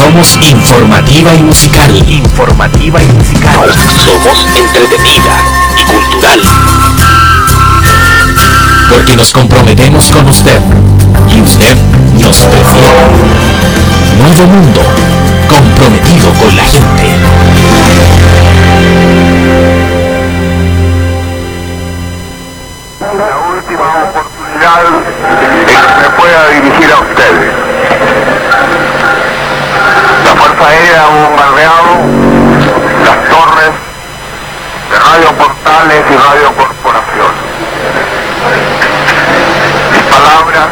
Somos 0.00 0.34
informativa 0.40 1.34
y 1.34 1.42
musical. 1.42 1.94
Informativa 2.08 3.02
y 3.02 3.06
musical. 3.06 3.70
Somos 4.02 4.46
entretenida 4.56 5.36
y 5.76 5.84
cultural. 5.84 6.40
Porque 8.88 9.14
nos 9.14 9.30
comprometemos 9.30 10.10
con 10.10 10.26
usted 10.26 10.58
y 11.28 11.42
usted 11.42 11.76
nos 12.14 12.38
prefiere. 12.38 12.88
Nuevo 14.18 14.46
mundo, 14.46 14.80
comprometido 15.46 16.32
con 16.32 16.56
la 16.56 16.64
gente. 16.64 17.18
La 23.00 23.38
última 23.54 24.04
oportunidad 24.08 24.80
en 24.86 25.66
que 25.66 25.76
me 26.00 26.08
pueda 26.16 26.48
dirigir 26.48 26.90
a 26.90 27.00
ustedes. 27.00 28.29
Aérea 30.66 31.06
bombardeado 31.06 31.92
las 33.04 33.18
torres 33.28 33.72
de 34.90 34.98
Radio 34.98 35.32
Portales 35.38 36.04
y 36.10 36.16
Radio 36.16 36.48
Corporación. 36.56 37.32
Mis 39.92 40.02
palabras 40.02 40.68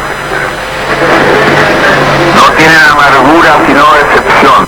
no 2.35 2.45
tienen 2.53 2.85
amargura 2.91 3.51
sino 3.65 3.83
decepción 3.93 4.67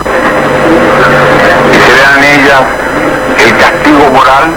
y 1.72 1.76
serán 1.92 2.24
ellas 2.24 2.64
el 3.38 3.58
castigo 3.58 4.12
moral 4.12 4.56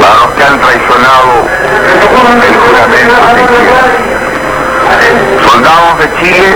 para 0.00 0.14
los 0.14 0.30
que 0.34 0.44
han 0.44 0.60
traicionado 0.60 1.30
el 1.92 2.06
juramento 2.08 2.66
de 2.72 2.82
Chile. 2.96 3.14
Soldados 5.44 5.98
de 5.98 6.06
Chile, 6.20 6.50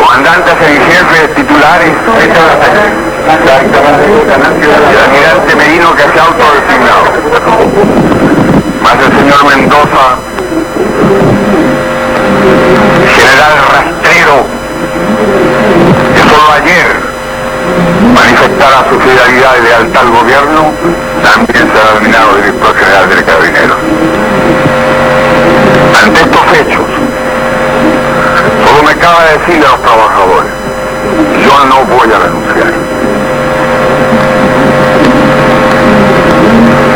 comandantes 0.00 0.54
en 0.68 0.82
jefes 0.82 1.34
titulares, 1.34 1.92
el 4.62 4.98
almirante 4.98 5.56
Merino 5.56 5.94
que 5.94 6.02
se 6.02 6.18
ha 6.18 6.24
autodesignado, 6.24 7.04
más 8.82 8.94
el 8.94 9.12
señor 9.18 9.40
Mendoza, 9.56 10.06
general 13.16 13.54
rastrero, 13.72 14.36
que 16.14 16.22
solo 16.28 16.46
ayer 16.52 16.88
manifestara 18.14 18.78
su 18.90 19.00
fidelidad 19.00 19.52
y 19.58 19.62
lealtad 19.62 20.02
al 20.02 20.10
gobierno, 20.10 20.60
también 21.22 21.64
será 21.72 21.94
nominado 21.94 22.36
director 22.36 22.76
general 22.76 23.08
del 23.08 23.24
Carabineros. 23.24 23.78
Ante 26.04 26.20
estos 26.20 26.46
hechos, 26.52 26.83
me 29.04 29.10
cabe 29.10 29.38
decirle 29.38 29.66
a 29.66 29.70
los 29.70 29.82
trabajadores, 29.82 30.52
yo 31.44 31.64
no 31.66 31.84
voy 31.84 32.08
a 32.10 32.18
renunciar. 32.20 32.72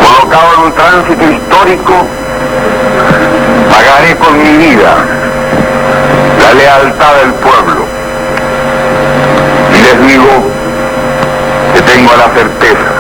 Colocado 0.01 0.55
en 0.55 0.61
un 0.65 0.73
tránsito 0.73 1.31
histórico, 1.31 2.07
pagaré 3.69 4.17
con 4.17 4.39
mi 4.39 4.57
vida 4.57 4.95
la 6.41 6.55
lealtad 6.55 7.15
del 7.17 7.35
pueblo. 7.35 7.85
Y 9.75 9.83
les 9.83 10.09
digo 10.09 10.29
que 11.75 11.83
tengo 11.83 12.13
la 12.17 12.29
certeza 12.35 12.91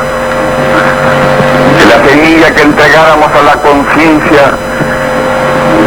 que 1.78 1.84
la 1.86 2.08
semilla 2.08 2.54
que 2.54 2.62
entregáramos 2.62 3.30
a 3.32 3.42
la 3.42 3.56
conciencia 3.62 4.52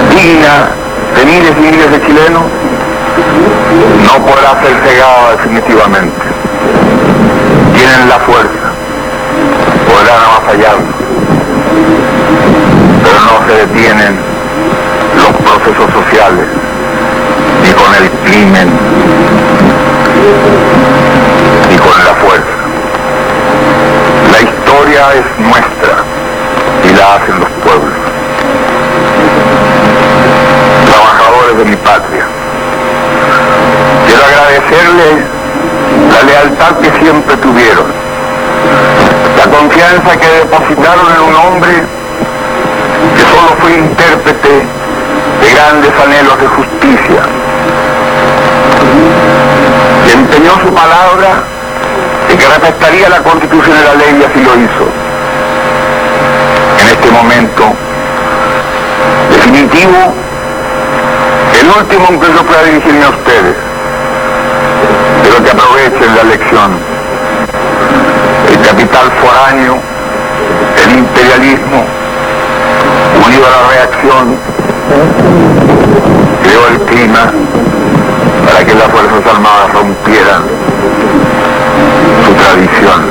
digna 0.10 0.70
de 1.16 1.26
miles 1.26 1.52
y 1.58 1.62
miles 1.62 1.92
de 1.92 2.02
chilenos 2.08 2.44
no 4.06 4.26
podrá 4.26 4.62
ser 4.62 4.76
cegada 4.88 5.32
definitivamente. 5.32 6.22
Tienen 7.74 8.10
la 8.10 8.20
fuerza, 8.20 8.68
podrán 9.88 10.22
avasallarnos, 10.24 10.96
pero 13.04 13.20
no 13.20 13.48
se 13.48 13.54
detienen 13.66 14.20
los 15.16 15.36
procesos 15.38 15.92
sociales 15.94 16.46
ni 17.64 17.72
con 17.74 17.96
el 17.96 18.10
crimen 18.26 18.70
ni 21.70 21.78
con 21.78 22.04
la 22.06 22.14
fuerza. 22.16 22.62
La 24.32 24.42
historia 24.42 25.14
es 25.14 25.46
nuestra 25.46 26.04
y 26.84 26.96
la 26.96 27.16
hacen 27.16 27.40
los 27.40 27.50
pueblos. 27.64 27.94
Trabajadores 30.86 31.58
de 31.58 31.66
mi 31.66 31.76
patria, 31.78 32.26
agradecerles 34.52 35.24
la 36.10 36.24
lealtad 36.24 36.78
que 36.78 36.92
siempre 37.04 37.38
tuvieron, 37.38 37.86
la 39.38 39.58
confianza 39.58 40.18
que 40.18 40.28
depositaron 40.28 41.06
en 41.16 41.22
un 41.22 41.36
hombre 41.36 41.72
que 43.16 43.22
solo 43.22 43.56
fue 43.62 43.74
intérprete 43.74 44.50
de 45.42 45.54
grandes 45.56 45.92
anhelos 46.04 46.40
de 46.40 46.48
justicia, 46.48 47.22
que 50.06 50.14
empeñó 50.14 50.52
su 50.60 50.74
palabra 50.74 51.44
y 52.32 52.36
que 52.36 52.48
respetaría 52.48 53.10
la 53.10 53.24
constitución 53.24 53.78
y 53.80 53.84
la 53.84 53.94
ley 53.94 54.20
y 54.20 54.24
así 54.24 54.44
lo 54.44 54.56
hizo. 54.56 54.86
En 56.80 56.88
este 56.88 57.12
momento 57.12 57.64
definitivo, 59.30 60.14
el 61.60 61.68
último 61.70 62.08
en 62.10 62.20
que 62.20 62.28
yo 62.34 62.44
pueda 62.44 62.64
dirigirme 62.64 63.06
a 63.06 63.10
ustedes, 63.10 63.71
pero 65.32 65.44
que 65.44 65.52
aprovechen 65.52 66.16
la 66.16 66.24
lección. 66.24 66.72
El 68.50 68.60
capital 68.68 69.12
foráneo, 69.22 69.78
el 70.84 70.98
imperialismo, 71.00 71.86
unido 73.26 73.46
a 73.46 73.50
la 73.50 73.68
reacción, 73.70 74.38
creó 76.44 76.68
el 76.68 76.80
clima 76.82 77.32
para 78.46 78.66
que 78.66 78.74
las 78.74 78.88
Fuerzas 78.90 79.34
Armadas 79.34 79.74
rompieran 79.74 80.44
su 82.26 82.34
tradición, 82.34 83.02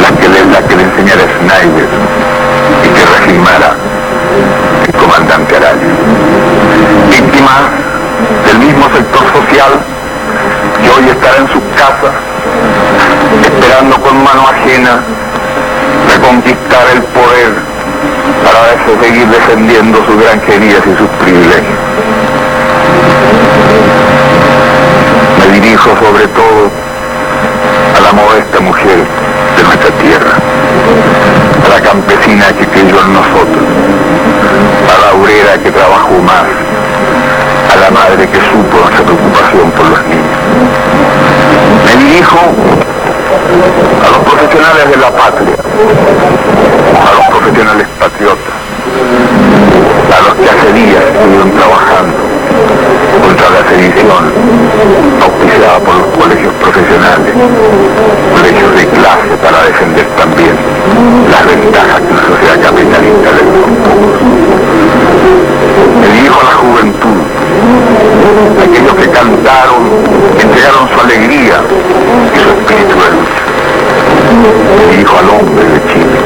la 0.00 0.18
que 0.18 0.28
le, 0.28 0.46
la 0.46 0.62
que 0.62 0.76
le 0.76 0.82
enseñara 0.84 1.22
Schneider 1.36 1.88
y 2.84 2.88
que 2.88 3.04
reafirmara 3.04 3.74
el 4.86 4.92
comandante 4.94 5.56
Araya. 5.56 5.88
Víctimas 7.10 7.62
del 8.46 8.58
mismo 8.60 8.84
sector 8.94 9.22
social 9.34 9.99
que 10.82 10.90
hoy 10.90 11.08
estará 11.08 11.36
en 11.38 11.48
sus 11.48 11.62
casas 11.76 12.12
esperando 13.42 14.00
con 14.00 14.24
mano 14.24 14.48
ajena 14.48 15.00
reconquistar 16.08 16.86
el 16.94 17.02
poder 17.02 17.52
para 18.44 19.02
seguir 19.02 19.26
defendiendo 19.28 20.04
sus 20.04 20.22
granjerías 20.22 20.82
y 20.86 20.96
sus 20.96 21.08
privilegios. 21.22 21.78
Me 25.38 25.60
dirijo 25.60 25.90
sobre 25.96 26.26
todo 26.28 26.70
a 27.96 28.00
la 28.00 28.12
modesta 28.12 28.60
mujer 28.60 28.98
de 29.56 29.62
nuestra 29.62 29.90
tierra, 29.98 30.34
a 31.64 31.68
la 31.68 31.80
campesina 31.80 32.46
que 32.58 32.66
creyó 32.66 33.00
en 33.00 33.12
nosotros, 33.12 33.64
a 34.88 35.00
la 35.00 35.12
obrera 35.20 35.58
que 35.62 35.70
trabajó 35.70 36.18
más, 36.24 36.44
la 37.80 37.90
madre 37.90 38.28
que 38.28 38.38
supo 38.38 38.76
nuestra 38.78 39.02
preocupación 39.04 39.70
por 39.70 39.88
los 39.88 40.04
niños. 40.04 40.38
Me 41.84 42.04
dirijo 42.04 42.38
a 44.04 44.10
los 44.10 44.18
profesionales 44.18 44.90
de 44.90 44.96
la 44.96 45.10
patria, 45.10 45.56
a 47.08 47.14
los 47.14 47.24
profesionales 47.28 47.86
patriotas, 47.98 48.54
a 50.14 50.28
los 50.28 50.34
que 50.34 50.50
hace 50.50 50.72
días 50.74 51.04
estuvieron 51.04 51.50
trabajando 51.52 52.16
contra 53.18 53.50
la 53.50 53.68
sedición 53.68 54.32
auspiciada 55.20 55.78
por 55.80 55.94
los 55.96 56.06
colegios 56.16 56.52
profesionales, 56.54 57.34
colegios 58.34 58.74
de 58.76 58.86
clase 58.86 59.34
para 59.42 59.64
defender 59.64 60.06
también 60.16 60.54
las 61.30 61.46
ventajas 61.46 62.00
que 62.00 62.12
una 62.12 62.22
sociedad 62.22 62.60
capitalista 62.62 63.30
pocos. 63.30 64.22
Me 66.00 66.06
dirijo 66.14 66.40
a 66.40 66.44
la 66.44 66.56
juventud, 66.62 67.18
aquellos 68.62 68.94
que 68.94 69.08
cantaron, 69.10 69.82
entregaron 70.38 70.88
su 70.94 71.00
alegría 71.00 71.56
y 72.34 72.38
su 72.38 72.48
espíritu 72.48 72.94
de 72.94 73.08
lucha. 73.10 73.42
Me 74.76 74.84
dirijo 74.92 75.18
al 75.18 75.28
hombre 75.30 75.64
de 75.64 75.80
Chile, 75.90 76.18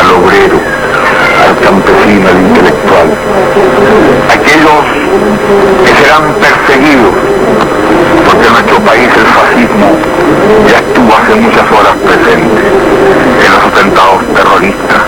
al 0.00 0.08
obrero, 0.16 0.58
al 1.44 1.54
campesino, 1.60 2.28
al 2.28 2.40
intelectual, 2.40 2.73
Aquellos 4.30 4.84
que 5.84 5.92
serán 6.02 6.34
perseguidos, 6.34 7.14
porque 8.26 8.48
nuestro 8.50 8.78
país 8.80 9.08
el 9.16 9.26
fascismo 9.26 9.88
ya 10.68 10.78
estuvo 10.78 11.14
hace 11.14 11.34
muchas 11.36 11.66
horas 11.72 11.94
presente 12.04 12.62
en 13.44 13.50
los 13.52 13.62
atentados 13.64 14.20
terroristas, 14.34 15.02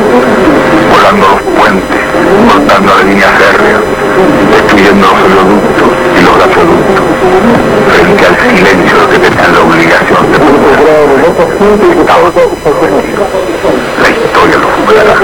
volando 0.91 1.27
los 1.29 1.41
puentes, 1.59 2.03
cortando 2.49 2.95
la 2.97 3.03
línea 3.03 3.29
férrea, 3.29 3.81
destruyendo 4.53 5.07
los 5.07 5.19
oleoductos 5.25 5.91
y 6.17 6.21
los 6.25 6.35
gasoductos, 6.39 7.05
frente 7.89 8.23
al 8.27 8.37
silencio 8.41 8.97
que 9.11 9.19
tenían 9.19 9.53
la 9.53 9.61
obligación 9.61 10.33
de 10.33 10.39
proteger 10.39 10.97
historia 14.17 14.57
lo 14.59 14.69
juzgará. 14.69 15.15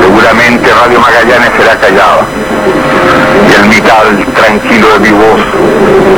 Seguramente 0.00 0.70
Radio 0.70 1.00
Magallanes 1.00 1.50
será 1.56 1.76
callada 1.76 2.26
y 3.48 3.52
el 3.54 3.68
vital 3.68 4.26
tranquilo 4.34 4.86
de 4.94 4.98
mi 5.00 5.10
voz 5.10 5.40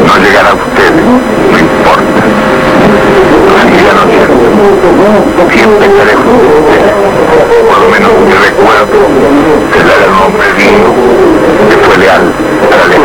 no 0.07 0.17
llegará 0.23 0.51
a 0.51 0.55
ustedes, 0.55 1.05
no 1.51 1.59
importa. 1.59 2.23
Lo 3.47 3.59
seguirán 3.63 3.99
oyendo. 3.99 4.37
Siempre 5.51 5.87
estaré 5.87 6.15
junto 6.15 6.45
a 6.47 6.61
ustedes. 6.61 6.93
Por 7.69 7.79
lo 7.79 7.89
menos 7.89 8.11
mi 8.27 8.33
recuerdo 8.33 8.99
será 9.73 9.95
el 10.05 10.11
nombre 10.13 10.49
digno 10.59 10.91
que 11.69 11.77
fue 11.85 11.97
leal 11.99 12.25
a 12.73 12.77
la 12.77 12.87
ley. 12.87 13.01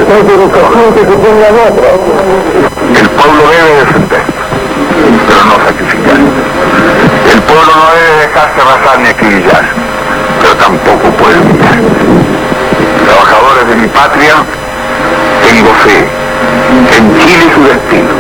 El 3.00 3.10
pueblo 3.10 3.42
debe 3.52 3.72
defender, 3.80 4.24
pero 5.28 5.42
no 5.46 5.56
sacrificar. 5.66 6.31
Pueblo 7.52 7.76
no 7.76 7.92
debe 7.92 8.28
dejarse 8.28 8.62
arrasar 8.62 9.00
ni 9.00 9.08
acribillar, 9.10 9.66
pero 10.40 10.56
tampoco 10.56 11.10
puede 11.20 11.38
humillar. 11.42 11.80
Trabajadores 13.04 13.68
de 13.68 13.76
mi 13.76 13.88
patria, 13.90 14.36
tengo 15.46 15.74
fe 15.84 16.08
en 16.96 17.20
Chile 17.20 17.52
su 17.54 17.62
destino. 17.66 18.14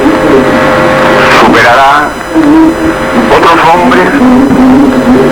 Superará 1.40 2.10
otros 3.38 3.58
hombres 3.74 4.04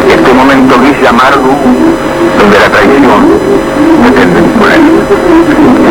este 0.08 0.34
momento 0.34 0.80
gris 0.80 0.96
y 1.04 1.06
amargo 1.06 1.58
donde 2.40 2.58
la 2.58 2.70
traición 2.70 3.22
pretende 4.02 4.40
imponer. 4.40 4.80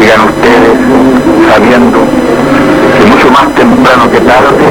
Sigan 0.00 0.20
ustedes 0.32 0.78
sabiendo 1.52 1.98
mucho 3.18 3.32
más 3.32 3.52
temprano 3.54 4.10
que 4.12 4.20
tarde, 4.20 4.64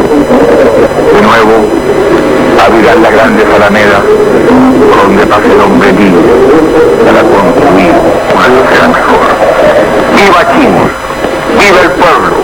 de 1.13 1.21
nuevo 1.21 1.67
abrirán 2.65 3.03
la 3.03 3.11
grande 3.11 3.43
alameda 3.43 4.01
por 4.87 5.03
donde 5.03 5.25
pase 5.25 5.51
el 5.51 5.59
hombre 5.59 5.91
libre 5.91 6.31
para 7.05 7.21
construir 7.23 7.91
una 8.33 8.47
sociedad 8.47 8.87
mejor. 8.87 9.27
¡Viva 10.15 10.41
Chile! 10.53 10.83
¡Viva 11.59 11.81
el 11.81 11.91
pueblo! 11.91 12.35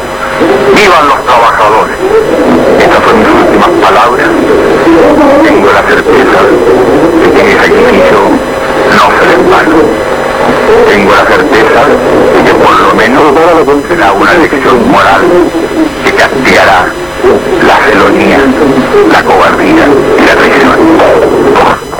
¡Vivan 0.76 1.08
los 1.08 1.24
trabajadores! 1.24 1.98
Estas 2.80 3.04
son 3.06 3.20
mis 3.20 3.30
últimas 3.30 3.70
palabras. 3.80 4.28
Tengo 5.44 5.72
la 5.72 5.84
certeza 5.88 6.40
de 7.22 7.32
que 7.32 7.44
mi 7.44 7.52
sacrificio 7.54 8.20
no 8.92 9.04
será 9.20 9.34
en 9.40 9.50
vano. 9.50 9.80
Tengo 10.90 11.12
la 11.12 11.26
certeza 11.26 11.82
de 12.34 12.44
que 12.44 12.54
por 12.54 12.80
lo 12.80 12.96
menos 12.96 13.24
será 13.88 14.12
una 14.14 14.34
lección 14.34 14.92
moral 14.92 15.22
que 16.04 16.12
castigará 16.14 16.88
la 17.66 17.78
felonía, 17.78 18.40
la 19.12 19.24
cobardía 19.24 19.86
y 20.18 20.26
la 20.26 20.36
traición. 20.36 21.93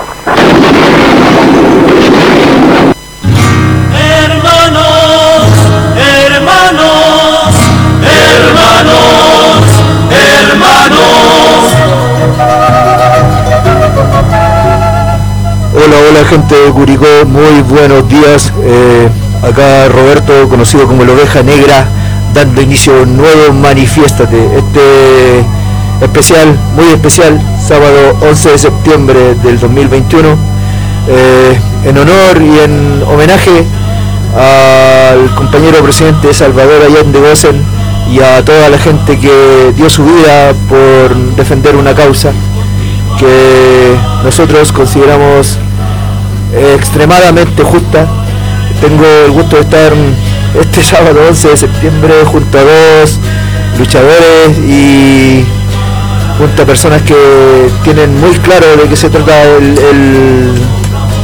Hola, 16.10 16.26
gente 16.26 16.54
de 16.54 16.70
Curicó, 16.70 17.06
muy 17.26 17.62
buenos 17.62 18.10
días. 18.10 18.52
Eh, 18.62 19.08
acá 19.42 19.88
Roberto, 19.88 20.50
conocido 20.50 20.86
como 20.86 21.06
la 21.06 21.14
oveja 21.14 21.44
negra, 21.44 21.88
dando 22.34 22.62
inicio 22.62 22.94
a 22.94 23.04
un 23.04 23.16
nuevo 23.16 23.54
Manifiéstate. 23.54 24.58
Este 24.58 25.46
especial, 26.02 26.58
muy 26.76 26.88
especial, 26.88 27.40
sábado 27.66 28.18
11 28.22 28.50
de 28.50 28.58
septiembre 28.58 29.36
del 29.36 29.58
2021, 29.58 30.28
eh, 31.08 31.60
en 31.86 31.98
honor 31.98 32.42
y 32.42 32.60
en 32.60 33.04
homenaje 33.08 33.66
al 34.36 35.34
compañero 35.36 35.82
presidente 35.84 36.34
Salvador 36.34 36.82
Allende 36.86 37.20
Gossen 37.20 37.64
y 38.12 38.20
a 38.20 38.44
toda 38.44 38.68
la 38.68 38.78
gente 38.78 39.18
que 39.20 39.72
dio 39.74 39.90
su 39.90 40.04
vida 40.04 40.54
por 40.68 41.16
defender 41.38 41.78
una 41.78 41.96
causa 41.96 42.34
que 43.18 43.96
nosotros 44.26 44.74
consideramos 44.74 45.60
extremadamente 46.76 47.64
justa. 47.64 48.08
Tengo 48.82 49.04
el 49.26 49.32
gusto 49.32 49.56
de 49.58 49.62
estar 49.64 49.94
este 50.60 50.84
sábado 50.92 51.20
11 51.30 51.48
de 51.50 51.58
septiembre 51.58 52.14
junto 52.26 52.58
a 52.58 52.62
dos 52.62 53.20
luchadores 53.80 54.58
y 54.68 55.46
junto 56.38 56.62
a 56.64 56.66
personas 56.66 57.02
que 57.04 57.16
tienen 57.84 58.20
muy 58.20 58.36
claro 58.40 58.66
de 58.82 58.88
qué 58.90 58.96
se 58.96 59.10
trata 59.10 59.44
el- 59.44 59.78
el- 59.78 60.54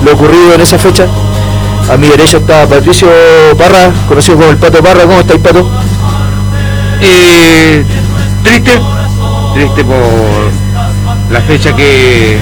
lo 0.06 0.14
ocurrido 0.14 0.54
en 0.56 0.62
esa 0.62 0.78
fecha. 0.78 1.06
A 1.92 1.98
mi 1.98 2.08
derecha 2.08 2.38
está 2.38 2.68
Patricio 2.68 3.08
Parra, 3.58 3.92
conocido 4.08 4.38
como 4.38 4.50
el 4.52 4.58
Pato 4.58 4.82
Parra. 4.82 5.02
¿Cómo 5.04 5.20
estáis, 5.22 5.40
Pato? 5.42 5.68
Eh, 7.02 7.84
triste, 8.44 8.72
triste 9.56 9.84
por 9.84 10.52
la 11.32 11.42
fecha 11.42 11.76
que, 11.76 12.38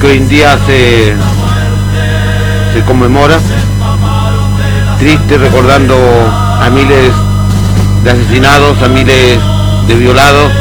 que 0.00 0.06
hoy 0.06 0.16
en 0.16 0.28
día 0.28 0.58
se, 0.66 1.14
se 2.72 2.82
conmemora. 2.82 3.38
Triste 4.98 5.38
recordando 5.38 5.96
a 6.60 6.68
miles 6.70 7.12
de 8.04 8.10
asesinados, 8.10 8.82
a 8.82 8.88
miles 8.88 9.38
de 9.86 9.94
violados, 9.94 10.52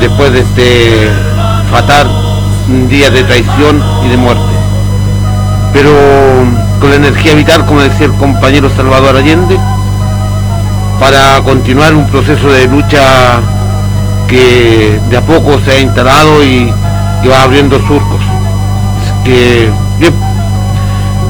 después 0.00 0.32
de 0.32 0.40
este 0.40 1.10
fatal 1.70 2.08
día 2.88 3.10
de 3.10 3.24
traición 3.24 3.82
y 4.04 4.08
de 4.08 4.16
muerte. 4.16 4.42
Pero 5.72 5.90
con 6.80 6.90
la 6.90 6.96
energía 6.96 7.34
vital, 7.34 7.66
como 7.66 7.80
decía 7.80 8.06
el 8.06 8.14
compañero 8.14 8.70
Salvador 8.76 9.16
Allende, 9.16 9.58
para 11.00 11.42
continuar 11.42 11.94
un 11.94 12.06
proceso 12.06 12.48
de 12.48 12.68
lucha 12.68 13.40
que 14.28 15.00
de 15.10 15.16
a 15.16 15.20
poco 15.20 15.58
se 15.64 15.72
ha 15.72 15.80
instalado 15.80 16.44
y, 16.44 16.72
y 17.22 17.28
va 17.28 17.42
abriendo 17.42 17.78
surcos. 17.78 18.20
Así 19.02 19.24
que 19.24 19.70
bien, 19.98 20.14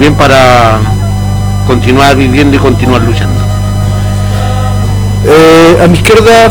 bien 0.03 0.15
para 0.17 0.81
continuar 1.65 2.17
viviendo 2.17 2.57
y 2.57 2.59
continuar 2.59 3.03
luchando. 3.03 3.39
Eh, 5.25 5.79
a 5.81 5.87
mi 5.87 5.95
izquierda, 5.95 6.47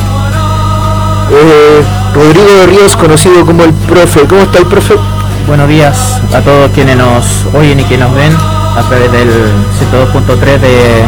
eh, 1.32 1.84
Rodrigo 2.16 2.46
de 2.46 2.66
Ríos, 2.68 2.96
conocido 2.96 3.46
como 3.46 3.64
el 3.66 3.74
profe. 3.74 4.22
¿Cómo 4.22 4.44
está 4.44 4.60
el 4.60 4.68
profe? 4.68 4.94
Buenos 5.48 5.68
días 5.68 6.22
a 6.34 6.40
todos 6.40 6.72
quienes 6.72 6.96
nos 6.96 7.26
oyen 7.54 7.78
y 7.82 7.84
que 7.84 7.98
nos 7.98 8.14
ven 8.16 8.32
a 8.78 8.82
través 8.88 9.12
del 9.12 9.28
102.3 9.28 10.60
de, 10.62 11.04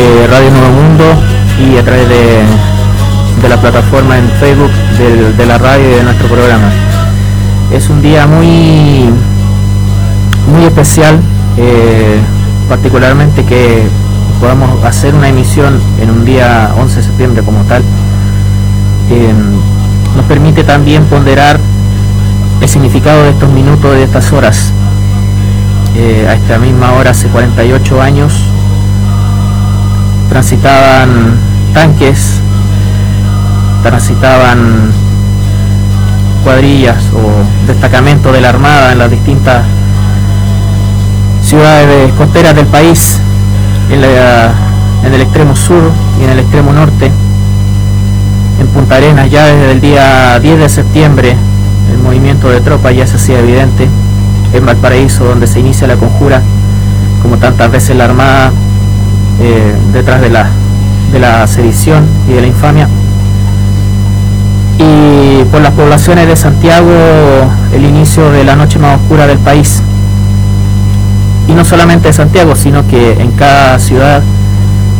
de 0.00 0.26
Radio 0.26 0.50
Nuevo 0.52 0.68
Mundo 0.70 1.04
y 1.70 1.76
a 1.76 1.84
través 1.84 2.08
de, 2.08 2.38
de 3.42 3.48
la 3.50 3.58
plataforma 3.58 4.16
en 4.16 4.26
Facebook 4.40 4.70
del- 4.96 5.36
de 5.36 5.44
la 5.44 5.58
radio 5.58 5.84
y 5.86 5.94
de 5.96 6.02
nuestro 6.02 6.28
programa. 6.28 6.70
Es 7.70 7.90
un 7.90 8.00
día 8.00 8.26
muy, 8.26 9.10
muy 10.50 10.64
especial, 10.64 11.20
eh, 11.56 12.18
particularmente 12.68 13.44
que 13.44 13.82
podamos 14.40 14.84
hacer 14.84 15.14
una 15.14 15.28
emisión 15.28 15.80
en 16.00 16.10
un 16.10 16.24
día 16.24 16.72
11 16.76 16.96
de 16.96 17.02
septiembre 17.02 17.42
como 17.42 17.62
tal. 17.64 17.82
Eh, 19.10 19.32
nos 20.16 20.24
permite 20.26 20.64
también 20.64 21.04
ponderar 21.04 21.58
el 22.60 22.68
significado 22.68 23.22
de 23.24 23.30
estos 23.30 23.50
minutos, 23.50 23.94
de 23.94 24.02
estas 24.02 24.32
horas. 24.32 24.72
Eh, 25.96 26.26
a 26.28 26.34
esta 26.34 26.58
misma 26.58 26.92
hora, 26.92 27.10
hace 27.10 27.28
48 27.28 28.00
años, 28.00 28.44
transitaban 30.28 31.34
tanques, 31.74 32.40
transitaban 33.82 34.90
cuadrillas 36.44 37.02
o 37.12 37.66
destacamentos 37.66 38.32
de 38.32 38.40
la 38.40 38.48
Armada 38.48 38.92
en 38.92 38.98
las 38.98 39.10
distintas 39.10 39.64
ciudades 41.50 42.12
costeras 42.12 42.54
del 42.54 42.66
país, 42.66 43.18
en, 43.90 44.04
el 45.12 45.20
extremo 45.20 45.56
sur 45.56 45.82
y 46.20 46.22
en 46.24 46.30
el 46.30 46.38
extremo 46.38 46.72
norte. 46.72 47.10
En 48.60 48.68
Punta 48.68 48.94
Arenas 48.94 49.28
ya 49.32 49.46
desde 49.46 49.72
el 49.72 49.80
día 49.80 50.38
10 50.38 50.58
de 50.60 50.68
septiembre 50.68 51.34
el 51.90 51.98
movimiento 51.98 52.50
de 52.50 52.60
tropas 52.60 52.94
ya 52.94 53.04
se 53.04 53.16
hacía 53.16 53.40
evidente. 53.40 53.88
En 54.52 54.64
Valparaíso 54.64 55.24
donde 55.24 55.48
se 55.48 55.58
inicia 55.58 55.88
la 55.88 55.96
conjura, 55.96 56.40
como 57.20 57.36
tantas 57.38 57.68
veces 57.68 57.96
la 57.96 58.04
Armada 58.04 58.52
eh, 59.40 59.74
detrás 59.92 60.20
de 60.20 60.30
la 61.18 61.46
sedición 61.48 62.04
y 62.28 62.34
de 62.34 62.42
la 62.42 62.46
infamia. 62.46 62.88
Y 64.78 65.42
por 65.50 65.62
las 65.62 65.72
poblaciones 65.72 66.28
de 66.28 66.36
Santiago 66.36 66.92
el 67.74 67.84
inicio 67.84 68.30
de 68.30 68.44
la 68.44 68.54
noche 68.54 68.78
más 68.78 69.00
oscura 69.00 69.26
del 69.26 69.38
país. 69.38 69.82
Y 71.50 71.54
no 71.54 71.64
solamente 71.64 72.08
de 72.08 72.14
Santiago, 72.14 72.54
sino 72.54 72.86
que 72.86 73.20
en 73.20 73.32
cada 73.32 73.78
ciudad, 73.80 74.22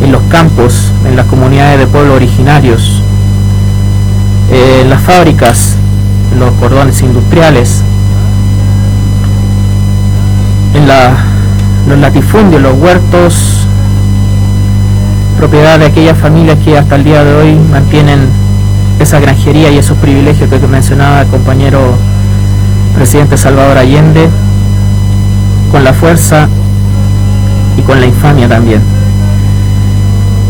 en 0.03 0.11
los 0.11 0.21
campos, 0.23 0.91
en 1.07 1.15
las 1.15 1.25
comunidades 1.27 1.79
de 1.79 1.87
pueblos 1.87 2.15
originarios, 2.17 3.01
eh, 4.51 4.81
eh, 4.81 4.85
las 4.89 5.01
fábricas, 5.01 5.75
los 6.37 6.51
cordones 6.59 7.01
industriales, 7.01 7.83
en 10.73 10.87
los 11.89 11.99
latifundios, 11.99 12.61
los 12.61 12.77
huertos, 12.77 13.65
propiedad 15.37 15.79
de 15.79 15.85
aquellas 15.85 16.17
familias 16.17 16.57
que 16.63 16.77
hasta 16.77 16.95
el 16.95 17.03
día 17.03 17.23
de 17.23 17.33
hoy 17.33 17.55
mantienen 17.71 18.27
esa 18.99 19.19
granjería 19.19 19.71
y 19.71 19.77
esos 19.77 19.97
privilegios 19.97 20.49
que 20.49 20.67
mencionaba 20.67 21.21
el 21.21 21.27
compañero 21.27 21.95
presidente 22.95 23.37
Salvador 23.37 23.77
Allende, 23.77 24.29
con 25.71 25.83
la 25.83 25.93
fuerza 25.93 26.47
y 27.77 27.81
con 27.81 27.99
la 27.99 28.05
infamia 28.05 28.47
también. 28.47 28.81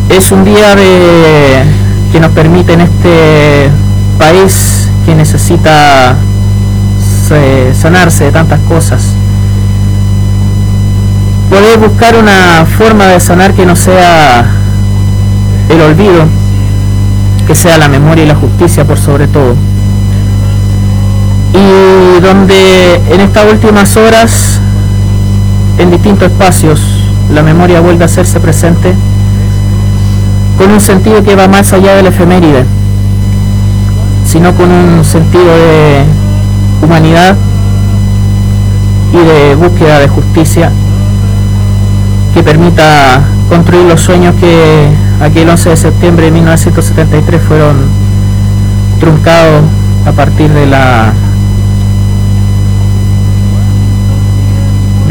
Es 0.09 0.31
un 0.31 0.43
día 0.43 0.75
que 2.11 2.19
nos 2.19 2.31
permite 2.31 2.73
en 2.73 2.81
este 2.81 3.69
país 4.17 4.89
que 5.05 5.15
necesita 5.15 6.15
sanarse 7.79 8.25
de 8.25 8.31
tantas 8.31 8.59
cosas, 8.61 9.13
poder 11.49 11.77
buscar 11.79 12.17
una 12.17 12.65
forma 12.77 13.05
de 13.07 13.19
sanar 13.21 13.53
que 13.53 13.65
no 13.65 13.75
sea 13.77 14.45
el 15.69 15.81
olvido, 15.81 16.25
que 17.47 17.55
sea 17.55 17.77
la 17.77 17.87
memoria 17.87 18.25
y 18.25 18.27
la 18.27 18.35
justicia 18.35 18.85
por 18.85 18.97
sobre 18.97 19.27
todo. 19.27 19.55
Y 21.53 22.19
donde 22.21 22.95
en 23.11 23.21
estas 23.21 23.45
últimas 23.49 23.95
horas, 23.95 24.59
en 25.81 25.89
distintos 25.89 26.27
espacios, 26.31 26.79
la 27.33 27.41
memoria 27.41 27.81
vuelve 27.81 28.03
a 28.03 28.05
hacerse 28.05 28.39
presente 28.39 28.93
con 30.57 30.69
un 30.71 30.79
sentido 30.79 31.23
que 31.23 31.35
va 31.35 31.47
más 31.47 31.73
allá 31.73 31.95
del 31.95 32.05
efeméride, 32.05 32.65
sino 34.23 34.53
con 34.53 34.71
un 34.71 35.03
sentido 35.03 35.43
de 35.43 36.03
humanidad 36.83 37.35
y 39.11 39.17
de 39.17 39.55
búsqueda 39.55 39.99
de 39.99 40.07
justicia 40.07 40.71
que 42.35 42.43
permita 42.43 43.21
construir 43.49 43.85
los 43.85 44.01
sueños 44.01 44.35
que 44.39 44.87
aquel 45.19 45.49
11 45.49 45.69
de 45.69 45.77
septiembre 45.77 46.25
de 46.25 46.31
1973 46.31 47.41
fueron 47.41 47.77
truncados 48.99 49.63
a 50.05 50.11
partir 50.11 50.51
de 50.51 50.67
la 50.67 51.11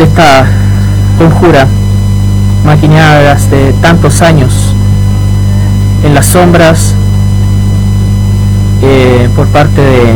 de 0.00 0.06
esta 0.06 0.46
conjura 1.18 1.66
maquinada 2.64 3.34
de 3.34 3.74
tantos 3.82 4.22
años 4.22 4.74
en 6.02 6.14
las 6.14 6.24
sombras 6.24 6.94
eh, 8.82 9.28
por 9.36 9.46
parte 9.48 9.82
de, 9.82 10.14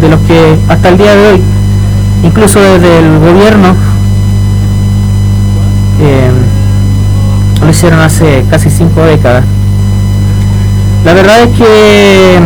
de 0.00 0.08
los 0.08 0.20
que 0.22 0.58
hasta 0.68 0.88
el 0.88 0.98
día 0.98 1.14
de 1.14 1.28
hoy, 1.28 1.42
incluso 2.24 2.58
desde 2.58 2.98
el 2.98 3.20
gobierno, 3.20 3.76
eh, 6.00 6.30
lo 7.62 7.70
hicieron 7.70 8.00
hace 8.00 8.44
casi 8.50 8.68
cinco 8.68 9.02
décadas. 9.02 9.44
La 11.04 11.14
verdad 11.14 11.42
es 11.42 11.56
que 11.56 12.40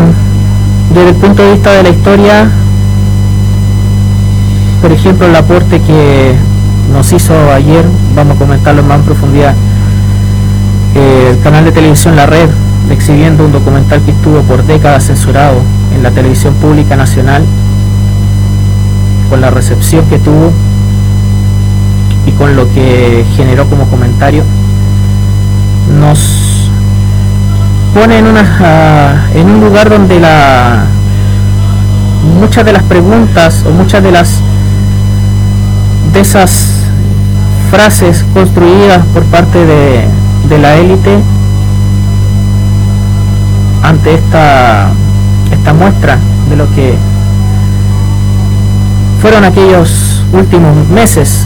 desde 0.95 1.09
el 1.09 1.17
punto 1.17 1.43
de 1.43 1.53
vista 1.53 1.73
de 1.73 1.83
la 1.83 1.89
historia, 1.89 2.51
por 4.81 4.93
ejemplo, 4.93 5.27
el 5.27 5.37
aporte 5.37 5.81
que 5.81 6.35
nos 6.93 7.13
hizo 7.13 7.35
ayer, 7.53 7.85
vamos 8.15 8.37
a 8.37 8.39
comentarlo 8.39 8.83
más 8.83 8.99
en 9.01 9.05
profundidad, 9.05 9.55
el 10.95 11.39
canal 11.41 11.65
de 11.65 11.73
televisión 11.73 12.17
La 12.17 12.27
Red, 12.27 12.49
exhibiendo 12.91 13.45
un 13.45 13.53
documental 13.53 14.01
que 14.03 14.11
estuvo 14.11 14.41
por 14.43 14.65
décadas 14.65 15.07
censurado 15.07 15.61
en 15.95 16.03
la 16.03 16.11
televisión 16.11 16.55
pública 16.55 16.97
nacional, 16.97 17.45
con 19.29 19.41
la 19.41 19.51
recepción 19.51 20.05
que 20.07 20.19
tuvo 20.19 20.51
y 22.27 22.33
con 22.33 22.57
lo 22.57 22.73
que 22.73 23.25
generó 23.37 23.69
como 23.69 23.85
comentario, 23.85 24.43
nos 25.99 26.71
pone 27.95 28.19
en, 28.19 28.27
una, 28.27 28.59
ah, 28.61 29.27
en 29.35 29.49
un 29.49 29.61
lugar 29.61 29.91
donde 29.91 30.21
la, 30.21 30.85
muchas 32.39 32.65
de 32.65 32.73
las 32.73 32.83
preguntas 32.85 33.65
o 33.67 33.71
muchas 33.71 34.03
de 34.03 34.13
las 34.13 34.41
de 36.13 36.21
esas 36.21 36.85
frases 37.71 38.25
construidas 38.35 39.05
por 39.15 39.25
parte 39.25 39.65
de, 39.65 40.05
de 40.49 40.59
la 40.59 40.77
élite 40.77 41.19
ante 43.83 44.15
esta, 44.15 44.91
esta 45.53 45.73
muestra 45.73 46.19
de 46.49 46.57
lo 46.57 46.73
que 46.75 46.95
fueron 49.21 49.45
aquellos 49.45 50.25
últimos 50.33 50.89
meses 50.89 51.45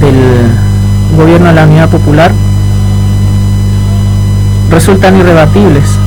del 0.00 0.50
gobierno 1.16 1.48
de 1.48 1.54
la 1.54 1.64
Unidad 1.64 1.88
Popular 1.88 2.32
resultan 4.70 5.16
irrebatibles, 5.16 5.98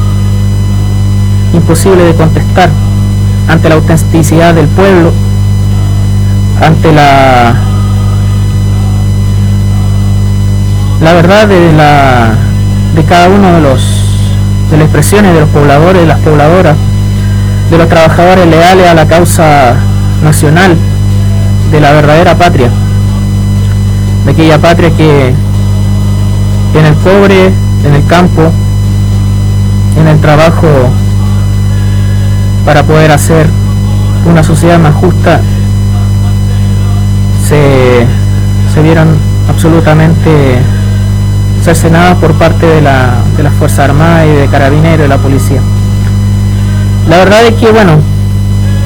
imposible 1.53 2.03
de 2.03 2.13
contestar 2.13 2.69
ante 3.47 3.69
la 3.69 3.75
autenticidad 3.75 4.53
del 4.53 4.67
pueblo, 4.67 5.11
ante 6.61 6.91
la 6.91 7.55
la 11.01 11.13
verdad 11.13 11.47
de 11.47 11.73
la 11.73 12.35
de 12.95 13.03
cada 13.03 13.27
uno 13.29 13.53
de 13.53 13.61
los 13.61 13.81
de 14.69 14.77
las 14.77 14.85
expresiones 14.85 15.33
de 15.33 15.41
los 15.41 15.49
pobladores, 15.49 16.01
de 16.01 16.07
las 16.07 16.19
pobladoras, 16.19 16.77
de 17.69 17.77
los 17.77 17.89
trabajadores 17.89 18.47
leales 18.47 18.87
a 18.87 18.93
la 18.93 19.07
causa 19.07 19.75
nacional, 20.23 20.77
de 21.71 21.81
la 21.81 21.91
verdadera 21.91 22.37
patria, 22.37 22.69
de 24.25 24.31
aquella 24.31 24.59
patria 24.59 24.91
que 24.95 25.33
en 26.73 26.85
el 26.85 26.95
cobre, 26.95 27.47
en 27.85 27.93
el 27.93 28.05
campo, 28.05 28.51
en 29.99 30.07
el 30.07 30.19
trabajo 30.21 30.67
para 32.65 32.83
poder 32.83 33.11
hacer 33.11 33.47
una 34.25 34.43
sociedad 34.43 34.79
más 34.79 34.95
justa, 34.95 35.41
se, 37.51 38.81
vieron 38.81 39.09
absolutamente 39.49 40.29
cercenadas 41.63 42.17
por 42.17 42.33
parte 42.33 42.65
de 42.65 42.81
la, 42.81 43.15
de 43.35 43.43
las 43.43 43.53
Fuerzas 43.53 43.89
Armadas 43.89 44.25
y 44.27 44.39
de 44.39 44.47
Carabineros 44.47 45.05
y 45.05 45.09
la 45.09 45.17
policía. 45.17 45.59
La 47.09 47.17
verdad 47.17 47.45
es 47.45 47.55
que, 47.55 47.69
bueno, 47.71 47.97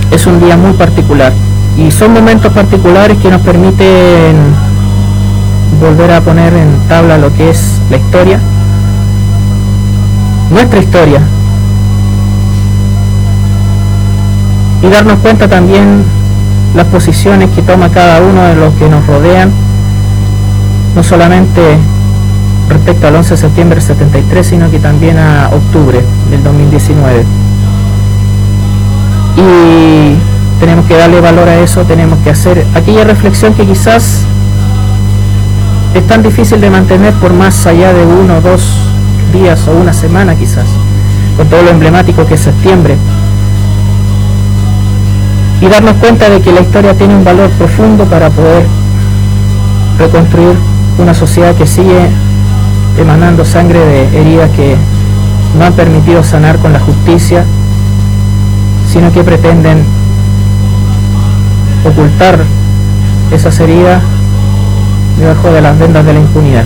es 0.10 0.26
un 0.26 0.40
día 0.40 0.58
muy 0.58 0.74
particular 0.74 1.32
y 1.78 1.92
son 1.92 2.14
momentos 2.14 2.52
particulares 2.54 3.18
que 3.20 3.30
nos 3.30 3.42
permiten 3.42 4.36
volver 5.80 6.12
a 6.12 6.22
poner 6.22 6.54
en 6.54 6.80
tabla 6.88 7.20
lo 7.20 7.34
que 7.36 7.52
es 7.52 7.80
la 7.92 7.98
historia, 7.98 8.40
nuestra 10.50 10.80
historia, 10.80 11.20
y 14.82 14.88
darnos 14.88 15.20
cuenta 15.20 15.48
también 15.48 16.04
las 16.76 16.86
posiciones 16.88 17.50
que 17.52 17.62
toma 17.62 17.90
cada 17.90 18.22
uno 18.22 18.42
de 18.44 18.56
los 18.56 18.74
que 18.76 18.90
nos 18.90 19.06
rodean, 19.08 19.52
no 20.96 21.04
solamente 21.04 21.62
respecto 22.70 23.08
al 23.08 23.16
11 23.16 23.30
de 23.32 23.38
septiembre 23.38 23.76
del 23.80 23.86
73, 23.86 24.46
sino 24.46 24.70
que 24.70 24.80
también 24.80 25.18
a 25.18 25.50
octubre 25.54 26.02
del 26.30 26.44
2019. 26.44 27.24
Y 29.38 30.16
tenemos 30.60 30.86
que 30.86 30.98
darle 30.98 31.22
valor 31.22 31.48
a 31.48 31.60
eso, 31.60 31.84
tenemos 31.84 32.20
que 32.20 32.30
hacer 32.30 32.66
aquella 32.76 33.04
reflexión 33.04 33.54
que 33.54 33.66
quizás 33.66 34.24
es 35.94 36.08
tan 36.08 36.24
difícil 36.24 36.60
de 36.60 36.70
mantener 36.70 37.14
por 37.14 37.34
más 37.34 37.66
allá 37.68 37.94
de 37.94 38.06
uno 38.06 38.38
o 38.38 38.42
dos 38.42 38.64
días 39.32 39.66
o 39.68 39.72
una 39.72 39.94
semana 39.94 40.36
quizás, 40.36 40.66
con 41.38 41.48
todo 41.48 41.62
lo 41.64 41.70
emblemático 41.70 42.26
que 42.26 42.34
es 42.34 42.42
septiembre. 42.42 42.98
Y 45.66 45.68
darnos 45.68 45.94
cuenta 45.94 46.30
de 46.30 46.42
que 46.42 46.52
la 46.52 46.62
historia 46.62 46.94
tiene 46.94 47.16
un 47.16 47.24
valor 47.24 47.50
profundo 47.52 48.06
para 48.06 48.30
poder 48.30 48.68
reconstruir 49.98 50.56
una 51.00 51.16
sociedad 51.16 51.56
que 51.56 51.66
sigue 51.66 52.08
emanando 53.00 53.44
sangre 53.44 53.80
de 53.80 54.22
heridas 54.22 54.52
que 54.52 54.76
no 55.58 55.66
han 55.66 55.74
permitido 55.74 56.24
sanar 56.24 56.60
con 56.60 56.72
la 56.72 56.80
justicia, 56.80 57.46
sino 58.88 59.12
que 59.12 59.24
pretenden 59.24 59.84
ocultar 61.84 62.44
esas 63.32 63.60
heridas 63.60 64.04
debajo 65.20 65.52
de 65.52 65.62
las 65.62 65.80
vendas 65.80 66.06
de 66.06 66.14
la 66.14 66.20
impunidad. 66.20 66.66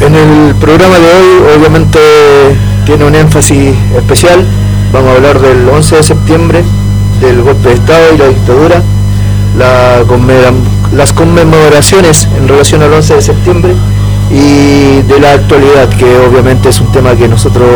En 0.00 0.14
el 0.14 0.54
programa 0.56 0.98
de 0.98 1.06
hoy 1.06 1.56
obviamente 1.56 2.00
tiene 2.84 3.04
un 3.04 3.14
énfasis 3.14 3.76
especial. 3.94 4.44
Vamos 4.96 5.10
a 5.12 5.16
hablar 5.16 5.40
del 5.40 5.68
11 5.68 5.96
de 5.96 6.02
septiembre, 6.02 6.64
del 7.20 7.42
golpe 7.42 7.68
de 7.68 7.74
Estado 7.74 8.14
y 8.14 8.16
la 8.16 8.28
dictadura, 8.28 8.82
la 9.58 10.02
las 10.96 11.12
conmemoraciones 11.12 12.26
en 12.34 12.48
relación 12.48 12.80
al 12.80 12.94
11 12.94 13.16
de 13.16 13.20
septiembre 13.20 13.74
y 14.30 15.02
de 15.02 15.20
la 15.20 15.32
actualidad, 15.34 15.90
que 15.90 16.06
obviamente 16.26 16.70
es 16.70 16.80
un 16.80 16.90
tema 16.92 17.14
que 17.14 17.28
nosotros, 17.28 17.68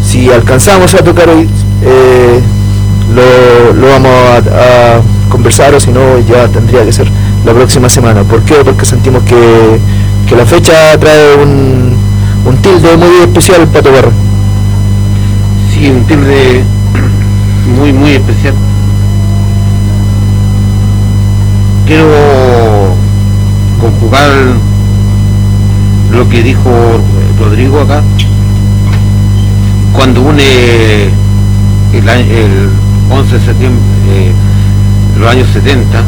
si 0.00 0.30
alcanzamos 0.30 0.94
a 0.94 0.98
tocar 0.98 1.28
hoy, 1.28 1.48
eh, 1.82 2.40
lo, 3.12 3.88
vamos 3.88 4.12
a, 4.12 5.00
conversar 5.28 5.74
o 5.74 5.80
si 5.80 5.90
no 5.90 6.20
ya 6.20 6.46
tendría 6.46 6.84
que 6.84 6.92
ser 6.92 7.10
la 7.44 7.52
próxima 7.52 7.88
semana. 7.88 8.22
¿Por 8.22 8.42
qué? 8.42 8.54
Porque 8.64 8.84
sentimos 8.84 9.24
que, 9.24 10.36
la 10.36 10.46
fecha 10.46 10.96
trae 11.00 11.34
un, 11.34 11.96
un 12.46 12.56
tilde 12.58 12.96
muy 12.96 13.24
especial 13.24 13.66
para 13.66 13.82
tocar. 13.82 14.25
Sí, 15.76 15.90
un 15.90 16.04
tilde 16.04 16.64
muy, 17.76 17.92
muy 17.92 18.12
especial. 18.12 18.54
Quiero 21.86 22.94
conjugar 23.78 24.30
lo 26.12 26.26
que 26.30 26.42
dijo 26.42 26.70
Rodrigo 27.38 27.82
acá, 27.82 28.02
cuando 29.92 30.22
une 30.22 31.10
el, 31.92 32.08
el 32.08 32.70
11 33.10 33.38
de 33.38 33.44
septiembre 33.44 33.82
eh, 34.08 34.32
los 35.20 35.30
años 35.30 35.46
70 35.52 36.02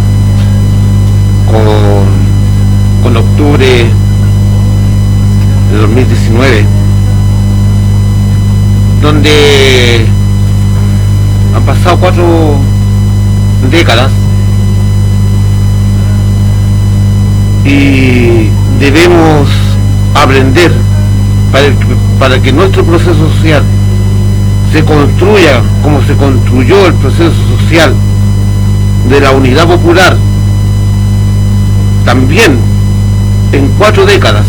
con, 1.45 3.03
con 3.03 3.17
octubre 3.19 3.67
de 5.71 5.77
2019, 5.79 6.78
donde 9.01 10.07
han 11.55 11.63
pasado 11.65 11.99
cuatro 11.99 12.57
décadas 13.71 14.11
y 17.65 18.51
debemos 18.81 19.49
aprender 20.15 20.73
para, 22.19 22.41
que 22.41 22.53
nuestro 22.53 22.85
proceso 22.85 23.15
social 23.35 23.63
se 24.73 24.85
construya 24.85 25.63
como 25.83 26.03
se 26.03 26.15
construyó 26.15 26.87
el 26.87 26.95
proceso 26.95 27.33
social 27.59 27.95
de 29.09 29.21
la 29.21 29.31
unidad 29.31 29.67
popular, 29.67 30.17
también 32.05 32.59
en 33.53 33.69
cuatro 33.79 34.05
décadas, 34.05 34.45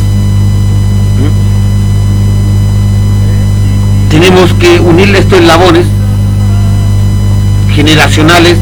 tenemos 4.19 4.51
que 4.55 4.81
unirle 4.81 5.19
estos 5.19 5.39
eslabones 5.39 5.85
generacionales 7.73 8.57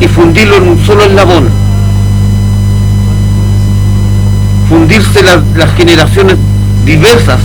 y 0.00 0.06
fundirlo 0.06 0.56
en 0.56 0.68
un 0.68 0.86
solo 0.86 1.02
eslabón 1.02 1.48
fundirse 4.68 5.20
las 5.22 5.74
generaciones 5.74 6.36
diversas, 6.84 7.40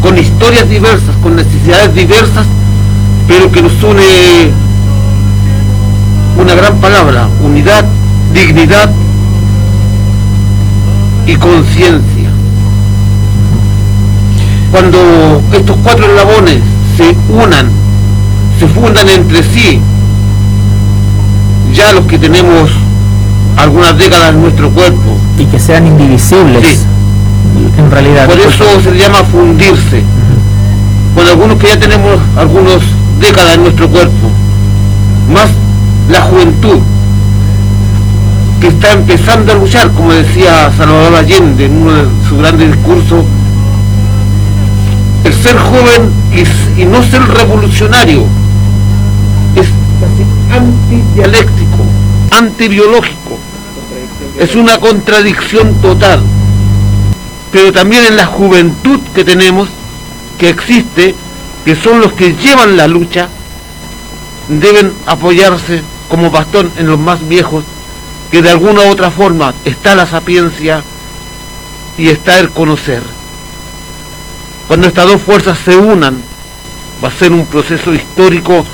con 0.00 0.18
historias 0.18 0.68
diversas, 0.68 1.14
con 1.22 1.36
necesidades 1.36 1.94
diversas, 1.94 2.46
pero 3.28 3.52
que 3.52 3.62
nos 3.62 3.80
une 3.84 4.50
una 6.38 6.54
gran 6.54 6.76
palabra, 6.78 7.28
unidad, 7.44 7.84
dignidad 8.34 8.90
y 11.26 11.36
conciencia. 11.36 12.11
Cuando 14.72 15.42
estos 15.52 15.76
cuatro 15.82 16.06
eslabones 16.06 16.60
se 16.96 17.14
unan, 17.30 17.68
se 18.58 18.66
fundan 18.66 19.06
entre 19.10 19.42
sí, 19.42 19.80
ya 21.74 21.92
los 21.92 22.06
que 22.06 22.18
tenemos 22.18 22.70
algunas 23.56 23.96
décadas 23.98 24.30
en 24.30 24.40
nuestro 24.40 24.70
cuerpo. 24.70 25.18
Y 25.38 25.44
que 25.44 25.58
sean 25.58 25.86
indivisibles. 25.86 26.86
En 27.76 27.90
realidad. 27.90 28.26
Por 28.26 28.38
eso 28.40 28.64
se 28.82 28.96
llama 28.96 29.18
fundirse. 29.24 30.02
Con 31.14 31.26
algunos 31.26 31.58
que 31.58 31.68
ya 31.68 31.78
tenemos 31.78 32.16
algunas 32.36 32.78
décadas 33.20 33.54
en 33.56 33.62
nuestro 33.64 33.90
cuerpo. 33.90 34.30
Más 35.32 35.50
la 36.10 36.22
juventud 36.22 36.78
que 38.58 38.68
está 38.68 38.92
empezando 38.92 39.52
a 39.52 39.54
luchar, 39.56 39.90
como 39.90 40.12
decía 40.12 40.70
Salvador 40.76 41.16
Allende 41.16 41.66
en 41.66 41.82
uno 41.82 41.92
de 41.92 42.04
sus 42.28 42.38
grandes 42.38 42.72
discursos, 42.72 43.24
ser 45.42 45.58
joven 45.58 46.12
y, 46.78 46.84
no 46.84 47.02
ser 47.02 47.22
revolucionario 47.22 48.24
es 49.56 49.66
casi 50.00 50.24
antidialéctico, 50.50 51.84
antibiológico 52.30 53.38
es 54.38 54.54
una 54.54 54.78
contradicción 54.78 55.74
total. 55.80 56.22
Pero 57.50 57.72
también 57.72 58.04
en 58.04 58.16
la 58.16 58.26
juventud 58.26 59.00
que 59.14 59.24
tenemos, 59.24 59.68
que 60.38 60.48
existe, 60.48 61.14
que 61.64 61.76
son 61.76 62.00
los 62.00 62.12
que 62.14 62.34
llevan 62.34 62.76
la 62.76 62.88
lucha, 62.88 63.28
deben 64.48 64.92
apoyarse 65.06 65.82
como 66.08 66.30
bastón 66.30 66.72
en 66.76 66.86
los 66.86 66.98
más 66.98 67.26
viejos, 67.28 67.64
que 68.30 68.42
de 68.42 68.50
alguna 68.50 68.82
u 68.82 68.90
otra 68.90 69.10
forma 69.10 69.54
está 69.64 69.94
la 69.94 70.06
sapiencia 70.06 70.82
y 71.98 72.08
está 72.08 72.40
el 72.40 72.50
conocer. 72.50 73.02
Cuando 74.68 74.86
estas 74.86 75.06
dos 75.06 75.20
fuerzas 75.20 75.58
se 75.64 75.76
unan, 75.76 76.22
va 77.02 77.08
a 77.08 77.10
ser 77.10 77.32
un 77.32 77.46
proceso 77.46 77.92
histórico 77.92 78.64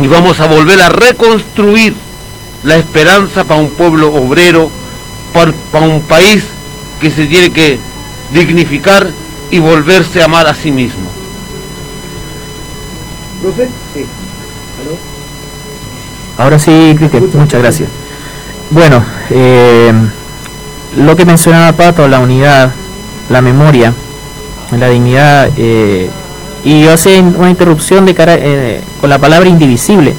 y 0.00 0.06
vamos 0.06 0.40
a 0.40 0.46
volver 0.46 0.80
a 0.80 0.88
reconstruir 0.88 1.94
la 2.64 2.76
esperanza 2.76 3.44
para 3.44 3.60
un 3.60 3.70
pueblo 3.70 4.12
obrero, 4.14 4.70
para, 5.32 5.84
un 5.84 6.02
país 6.02 6.44
que 7.00 7.10
se 7.10 7.26
tiene 7.26 7.50
que 7.50 7.78
dignificar 8.32 9.10
y 9.50 9.58
volverse 9.58 10.22
a 10.22 10.26
amar 10.26 10.46
a 10.46 10.54
sí 10.54 10.70
mismo. 10.70 11.08
Ahora 16.38 16.58
sí, 16.58 16.94
Cristian, 16.96 17.30
muchas 17.34 17.60
gracias. 17.60 17.88
Bueno, 18.70 19.04
eh, 19.30 19.92
lo 20.96 21.16
que 21.16 21.24
mencionaba 21.24 21.72
Pato, 21.72 22.08
la 22.08 22.20
unidad, 22.20 22.72
la 23.28 23.40
memoria, 23.40 23.92
la 24.78 24.88
dignidad, 24.88 25.50
eh, 25.56 26.08
y 26.64 26.86
hacía 26.86 27.20
una 27.20 27.50
interrupción 27.50 28.04
de 28.06 28.14
cara, 28.14 28.36
eh, 28.38 28.80
con 29.00 29.10
la 29.10 29.18
palabra 29.18 29.48
indivisible. 29.48 30.14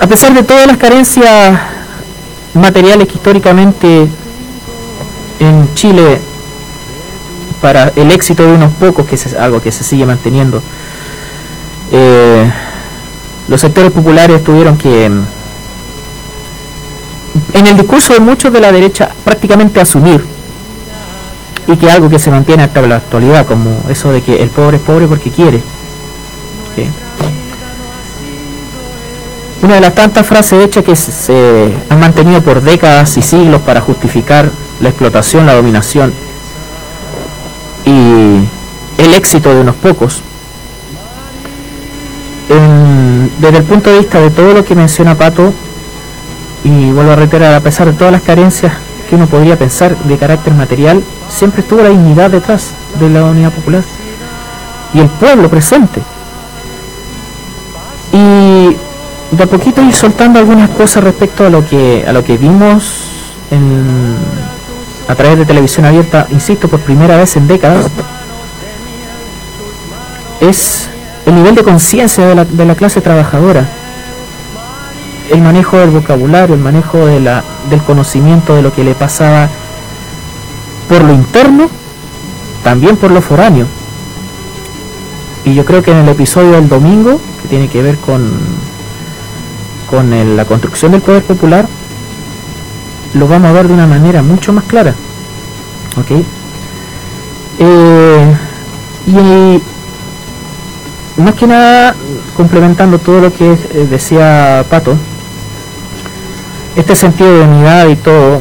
A 0.00 0.06
pesar 0.06 0.34
de 0.34 0.42
todas 0.42 0.66
las 0.66 0.76
carencias 0.76 1.60
materiales 2.54 3.06
que 3.06 3.14
históricamente 3.14 4.08
en 5.38 5.74
Chile 5.74 6.20
para 7.60 7.92
el 7.94 8.10
éxito 8.10 8.42
de 8.44 8.52
unos 8.52 8.72
pocos, 8.72 9.06
que 9.06 9.14
es 9.14 9.34
algo 9.34 9.60
que 9.60 9.70
se 9.70 9.84
sigue 9.84 10.06
manteniendo, 10.06 10.62
eh, 11.92 12.50
los 13.48 13.60
sectores 13.60 13.90
populares 13.92 14.42
tuvieron 14.42 14.76
que, 14.78 15.04
en 15.04 15.26
el 17.52 17.76
discurso 17.76 18.14
de 18.14 18.20
muchos 18.20 18.52
de 18.52 18.60
la 18.60 18.72
derecha, 18.72 19.10
prácticamente 19.24 19.80
asumir, 19.80 20.24
y 21.66 21.76
que 21.76 21.90
algo 21.90 22.08
que 22.08 22.18
se 22.18 22.30
mantiene 22.30 22.62
hasta 22.62 22.82
la 22.82 22.96
actualidad, 22.96 23.46
como 23.46 23.84
eso 23.88 24.12
de 24.12 24.22
que 24.22 24.42
el 24.42 24.48
pobre 24.48 24.78
es 24.78 24.82
pobre 24.82 25.06
porque 25.06 25.30
quiere. 25.30 25.60
Una 29.62 29.74
de 29.74 29.80
las 29.80 29.94
tantas 29.94 30.26
frases 30.26 30.64
hechas 30.64 30.82
que 30.82 30.96
se 30.96 31.74
han 31.90 32.00
mantenido 32.00 32.40
por 32.40 32.62
décadas 32.62 33.16
y 33.18 33.22
siglos 33.22 33.60
para 33.60 33.80
justificar 33.80 34.50
la 34.80 34.88
explotación, 34.88 35.44
la 35.44 35.54
dominación 35.54 36.12
y 37.84 38.48
el 39.02 39.14
éxito 39.14 39.54
de 39.54 39.60
unos 39.60 39.76
pocos. 39.76 40.22
desde 43.38 43.56
el 43.56 43.64
punto 43.64 43.90
de 43.90 43.98
vista 44.00 44.20
de 44.20 44.30
todo 44.30 44.52
lo 44.52 44.64
que 44.64 44.74
menciona 44.74 45.14
Pato, 45.14 45.52
y 46.62 46.90
vuelvo 46.92 47.12
a 47.12 47.16
reiterar, 47.16 47.54
a 47.54 47.60
pesar 47.60 47.86
de 47.86 47.94
todas 47.94 48.12
las 48.12 48.22
carencias 48.22 48.72
que 49.10 49.16
uno 49.16 49.26
podría 49.26 49.58
pensar 49.58 49.96
de 49.96 50.16
carácter 50.16 50.54
material, 50.54 51.02
siempre 51.28 51.62
estuvo 51.62 51.82
la 51.82 51.88
dignidad 51.88 52.30
detrás 52.30 52.70
de 53.00 53.10
la 53.10 53.24
unidad 53.24 53.50
popular 53.50 53.82
y 54.94 55.00
el 55.00 55.08
pueblo 55.08 55.50
presente. 55.50 56.00
Y 58.12 58.76
de 59.36 59.42
a 59.42 59.46
poquito 59.46 59.82
ir 59.82 59.92
soltando 59.92 60.38
algunas 60.38 60.70
cosas 60.70 61.02
respecto 61.02 61.44
a 61.44 61.50
lo 61.50 61.66
que 61.66 62.04
a 62.06 62.12
lo 62.12 62.24
que 62.24 62.36
vimos 62.36 63.10
a 65.08 65.14
través 65.16 65.38
de 65.38 65.44
televisión 65.44 65.86
abierta, 65.86 66.28
insisto, 66.30 66.68
por 66.68 66.78
primera 66.78 67.16
vez 67.16 67.36
en 67.36 67.48
décadas, 67.48 67.86
es 70.40 70.88
el 71.26 71.34
nivel 71.34 71.56
de 71.56 71.64
conciencia 71.64 72.26
de 72.26 72.34
la, 72.36 72.44
de 72.44 72.64
la 72.64 72.76
clase 72.76 73.00
trabajadora, 73.00 73.66
el 75.30 75.40
manejo 75.40 75.78
del 75.78 75.90
vocabulario, 75.90 76.54
el 76.54 76.60
manejo 76.60 77.06
de 77.06 77.20
la, 77.20 77.42
del 77.70 77.80
conocimiento 77.82 78.54
de 78.54 78.62
lo 78.62 78.72
que 78.72 78.84
le 78.84 78.94
pasaba 78.94 79.48
por 80.88 81.02
lo 81.02 81.12
interno, 81.12 81.68
también 82.62 82.96
por 82.96 83.10
lo 83.10 83.22
foráneo. 83.22 83.66
Y 85.44 85.54
yo 85.54 85.64
creo 85.64 85.82
que 85.82 85.92
en 85.92 85.98
el 85.98 86.08
episodio 86.08 86.52
del 86.52 86.68
domingo, 86.68 87.20
que 87.42 87.48
tiene 87.48 87.68
que 87.68 87.82
ver 87.82 87.96
con 87.96 88.30
con 89.90 90.36
la 90.36 90.44
construcción 90.44 90.92
del 90.92 91.02
poder 91.02 91.24
popular, 91.24 91.66
lo 93.14 93.26
vamos 93.26 93.50
a 93.50 93.52
ver 93.52 93.66
de 93.66 93.74
una 93.74 93.88
manera 93.88 94.22
mucho 94.22 94.52
más 94.52 94.64
clara. 94.64 94.94
¿Ok? 95.98 96.22
Eh, 97.58 98.36
y 99.08 99.60
más 101.20 101.34
que 101.34 101.46
nada, 101.48 101.94
complementando 102.36 102.98
todo 103.00 103.20
lo 103.20 103.34
que 103.34 103.52
eh, 103.52 103.88
decía 103.90 104.64
Pato, 104.70 104.96
este 106.76 106.94
sentido 106.94 107.32
de 107.38 107.44
unidad 107.44 107.88
y 107.88 107.96
todo, 107.96 108.40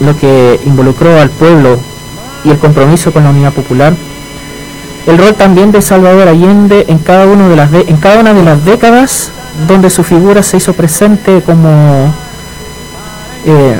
lo 0.00 0.18
que 0.18 0.60
involucró 0.66 1.20
al 1.20 1.30
pueblo 1.30 1.78
y 2.44 2.50
el 2.50 2.58
compromiso 2.58 3.12
con 3.12 3.24
la 3.24 3.30
unidad 3.30 3.52
popular, 3.52 3.94
el 5.06 5.18
rol 5.18 5.34
también 5.34 5.72
de 5.72 5.82
Salvador 5.82 6.28
Allende 6.28 6.86
en 6.88 6.98
cada, 6.98 7.26
una 7.26 7.48
de 7.48 8.44
las 8.44 8.64
décadas 8.64 9.30
donde 9.66 9.90
su 9.90 10.04
figura 10.04 10.42
se 10.42 10.58
hizo 10.58 10.72
presente 10.74 11.42
como, 11.42 12.12
eh, 13.44 13.78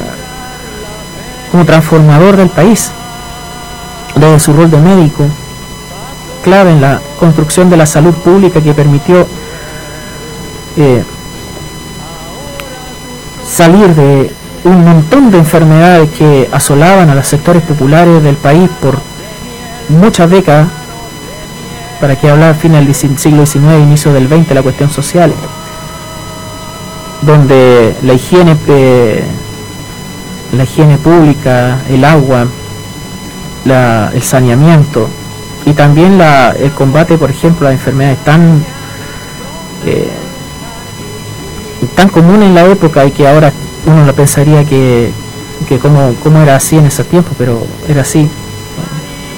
transformador 1.64 2.36
del 2.36 2.48
país, 2.48 2.90
desde 4.16 4.40
su 4.40 4.52
rol 4.52 4.70
de 4.70 4.78
médico, 4.78 5.24
clave 6.42 6.72
en 6.72 6.80
la 6.80 7.00
construcción 7.20 7.70
de 7.70 7.76
la 7.76 7.86
salud 7.86 8.14
pública 8.14 8.60
que 8.60 8.74
permitió 8.74 9.26
eh, 10.76 11.04
salir 13.52 13.94
de 13.94 14.32
un 14.64 14.84
montón 14.84 15.30
de 15.30 15.38
enfermedades 15.38 16.10
que 16.10 16.48
asolaban 16.52 17.10
a 17.10 17.14
los 17.14 17.26
sectores 17.26 17.62
populares 17.62 18.22
del 18.22 18.36
país 18.36 18.70
por 18.80 18.98
muchas 19.90 20.30
décadas, 20.30 20.68
para 22.00 22.16
que 22.16 22.30
hablar 22.30 22.50
a 22.50 22.54
fines 22.54 22.84
del 22.84 23.18
siglo 23.18 23.44
XIX, 23.44 23.82
inicio 23.82 24.12
del 24.12 24.26
XX, 24.26 24.54
la 24.54 24.62
cuestión 24.62 24.90
social, 24.90 25.32
donde 27.20 27.94
la 28.02 28.14
higiene, 28.14 28.56
eh, 28.68 29.22
la 30.56 30.64
higiene 30.64 30.96
pública, 30.96 31.78
el 31.90 32.04
agua, 32.04 32.46
el 33.66 34.22
saneamiento, 34.22 35.08
y 35.66 35.74
también 35.74 36.18
la, 36.18 36.52
el 36.52 36.72
combate, 36.72 37.18
por 37.18 37.30
ejemplo, 37.30 37.68
a 37.68 37.72
enfermedades 37.72 38.18
tan 38.24 38.64
tan 41.88 42.08
comunes 42.08 42.48
en 42.48 42.54
la 42.54 42.64
época 42.64 43.04
y 43.04 43.10
que 43.10 43.28
ahora 43.28 43.52
uno 43.86 44.04
lo 44.04 44.14
pensaría 44.14 44.64
que, 44.64 45.10
que 45.68 45.78
como, 45.78 46.14
como 46.22 46.40
era 46.40 46.56
así 46.56 46.76
en 46.76 46.86
ese 46.86 47.04
tiempo, 47.04 47.30
pero 47.38 47.64
era 47.88 48.02
así, 48.02 48.28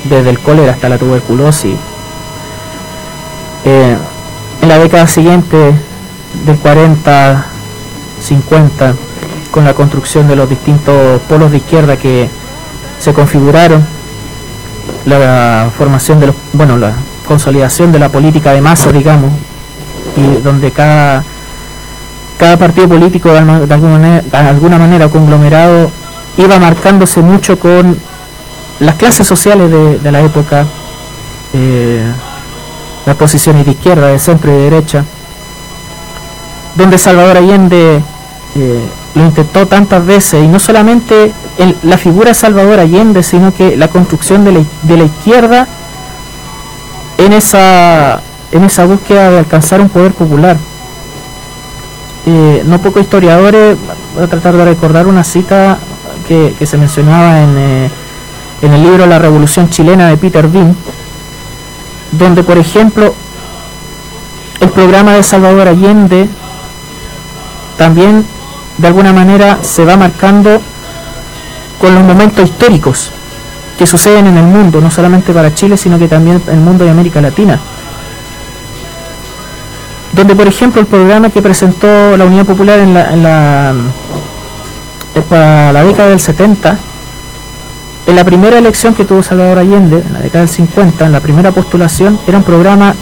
desde 0.09 0.31
el 0.31 0.39
cólera 0.39 0.73
hasta 0.73 0.89
la 0.89 0.99
tuberculosis. 0.99 1.77
Eh, 3.65 3.97
en 4.63 4.69
la 4.69 4.79
década 4.79 5.07
siguiente, 5.07 5.75
del 6.47 6.57
40, 6.59 7.47
50, 8.21 8.95
con 9.51 9.65
la 9.65 9.75
construcción 9.75 10.29
de 10.29 10.37
los 10.37 10.49
distintos 10.49 11.21
polos 11.23 11.51
de 11.51 11.59
izquierda 11.59 11.97
que 11.97 12.29
se 12.99 13.13
configuraron, 13.13 13.85
la 15.07 15.71
formación 15.77 16.21
de 16.21 16.29
los, 16.29 16.37
bueno, 16.53 16.77
la 16.79 16.93
consolidación 17.27 17.93
de 17.93 17.99
la 17.99 18.09
política 18.09 18.53
de 18.53 18.61
masa, 18.61 18.93
digamos, 18.93 19.33
y 20.17 20.43
donde 20.43 20.71
cada, 20.71 21.25
cada 22.39 22.57
partido 22.57 22.89
político 22.89 23.31
de 23.33 23.39
alguna 23.39 24.79
manera, 24.79 25.05
de 25.05 25.11
conglomerado 25.11 25.91
iba 26.37 26.59
marcándose 26.59 27.21
mucho 27.21 27.59
con 27.59 27.97
las 28.81 28.97
clases 28.97 29.27
sociales 29.27 29.71
de, 30.03 30.13
la 30.13 30.21
época, 30.21 30.67
eh, 31.53 32.03
las 33.07 33.17
posiciones 33.17 33.65
de 33.65 33.73
izquierda, 33.73 34.09
de 34.09 34.19
centro 34.19 34.53
y 34.53 34.57
de 34.57 34.71
derecha, 34.71 35.05
donde 36.75 36.99
Salvador 36.99 37.37
Allende 37.37 38.03
eh, 38.57 38.89
lo 39.15 39.25
intentó 39.25 39.67
tantas 39.67 40.05
veces 40.05 40.43
y 40.43 40.49
no 40.49 40.59
solamente 40.59 41.33
la 41.85 41.99
figura 41.99 42.31
de 42.31 42.35
Salvador 42.35 42.81
Allende, 42.81 43.23
sino 43.23 43.55
que 43.55 43.77
la 43.77 43.89
construcción 43.89 44.45
de 44.45 44.53
la, 44.53 44.61
de 44.83 44.97
la 44.97 45.05
izquierda 45.05 45.69
en 47.19 47.33
esa, 47.33 48.21
en 48.51 48.65
esa 48.65 48.85
búsqueda 48.87 49.31
de 49.31 49.39
alcanzar 49.39 49.81
un 49.81 49.89
poder 49.89 50.13
popular. 50.13 50.57
Eh, 52.27 52.63
no 52.67 52.81
pocos 52.81 53.03
historiadores, 53.03 53.77
voy 54.15 54.25
a 54.25 54.27
tratar 54.29 54.57
de 54.57 54.65
recordar 54.65 55.07
una 55.07 55.25
cita 55.25 55.79
que, 56.27 56.55
se 56.65 56.79
mencionaba 56.79 57.43
en, 57.43 57.59
eh, 57.59 57.91
en 58.63 58.73
el 58.73 58.83
libro 58.83 59.07
La 59.07 59.19
Revolución 59.19 59.69
Chilena 59.69 60.09
de 60.09 60.17
Peter 60.17 60.49
Bean, 60.49 60.75
donde 62.13 62.43
por 62.43 62.57
ejemplo 62.57 63.15
el 64.61 64.71
programa 64.71 65.13
de 65.13 65.23
Salvador 65.23 65.69
Allende 65.69 66.29
también 67.77 68.25
de 68.79 68.87
alguna 68.87 69.13
manera 69.13 69.59
se 69.63 69.85
va 69.85 69.97
marcando 69.97 70.63
con 71.79 71.95
los 71.95 72.05
momentos 72.05 72.49
históricos 72.49 73.11
que 73.79 73.87
suceden 73.87 74.27
en 74.27 74.39
el 74.39 74.45
mundo, 74.45 74.81
no 74.81 74.91
solamente 74.91 75.33
para 75.33 75.55
Chile, 75.55 75.77
sino 75.77 75.99
que 75.99 76.09
también 76.09 76.41
el 76.49 76.61
mundo 76.61 76.85
de 76.85 76.91
América 76.91 77.21
Latina. 77.21 77.59
Donde, 80.15 80.37
por 80.37 80.47
ejemplo, 80.47 80.81
el 80.81 80.87
programa 80.87 81.31
que 81.31 81.43
presentó 81.43 82.17
la 82.17 82.25
Unidad 82.25 82.47
Popular 82.47 82.79
en 82.79 82.95
la, 82.95 83.13
en 83.13 83.23
la, 83.23 83.75
eh, 85.15 85.23
para 85.29 85.73
la 85.73 85.83
década 85.83 86.11
del 86.11 86.21
70, 86.21 86.79
en 88.07 88.17
la 88.17 88.25
primera 88.25 88.59
elección 88.59 88.95
que 88.95 89.05
tuvo 89.05 89.23
Salvador 89.23 89.59
Allende, 89.59 90.05
en 90.07 90.13
la 90.13 90.21
década 90.21 90.45
del 90.45 90.49
50, 90.49 91.07
en 91.07 91.13
la 91.13 91.21
primera 91.21 91.51
postulación, 91.51 92.19
era 92.29 92.39
un 92.39 92.45
programa 92.45 92.95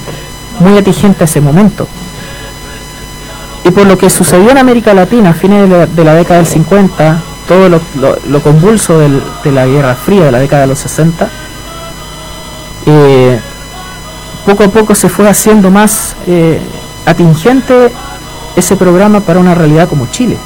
muy 0.60 0.78
atingente 0.78 1.24
a 1.24 1.26
ese 1.26 1.40
momento. 1.40 1.86
Y 3.64 3.70
por 3.70 3.86
lo 3.86 3.98
que 3.98 4.08
sucedió 4.08 4.50
en 4.50 4.58
América 4.58 4.94
Latina 4.94 5.30
a 5.30 5.34
fines 5.34 5.68
de 5.68 6.04
la, 6.04 6.14
década 6.14 6.38
del 6.38 6.46
50, 6.46 7.20
todo 7.46 7.68
lo, 7.68 8.40
convulso 8.40 8.98
de 8.98 9.52
la 9.52 9.66
Guerra 9.66 9.94
Fría 9.94 10.24
de 10.24 10.32
la 10.32 10.38
década 10.38 10.62
de 10.62 10.68
los 10.68 10.78
60, 10.78 11.28
eh, 12.86 13.38
poco 14.46 14.64
a 14.64 14.68
poco 14.68 14.94
se 14.94 15.08
fue 15.08 15.28
haciendo 15.28 15.70
más 15.70 16.16
eh, 16.26 16.60
atingente 17.06 17.92
ese 18.56 18.76
programa 18.76 19.20
para 19.20 19.40
una 19.40 19.54
realidad 19.54 19.88
como 19.88 20.06
Chile. 20.06 20.36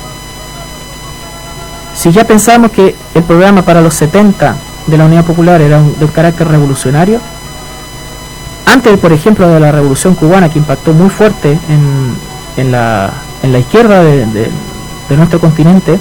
Si 1.94 2.12
ya 2.12 2.24
pensamos 2.24 2.70
que 2.70 2.94
el 3.14 3.22
programa 3.22 3.62
para 3.62 3.80
los 3.80 3.94
70 3.94 4.56
de 4.86 4.98
la 4.98 5.06
Unidad 5.06 5.24
Popular 5.24 5.60
era 5.60 5.80
de 5.80 6.04
un 6.04 6.10
carácter 6.10 6.46
revolucionario, 6.48 7.20
antes, 8.66 8.98
por 8.98 9.12
ejemplo, 9.12 9.48
de 9.48 9.58
la 9.58 9.72
Revolución 9.72 10.14
Cubana, 10.14 10.50
que 10.50 10.58
impactó 10.58 10.92
muy 10.92 11.08
fuerte 11.08 11.52
en, 11.52 12.14
en 12.56 12.72
la, 12.72 13.10
en 13.42 13.52
la 13.52 13.58
izquierda 13.58 14.02
de, 14.02 14.50
nuestro 15.16 15.40
continente, 15.40 15.98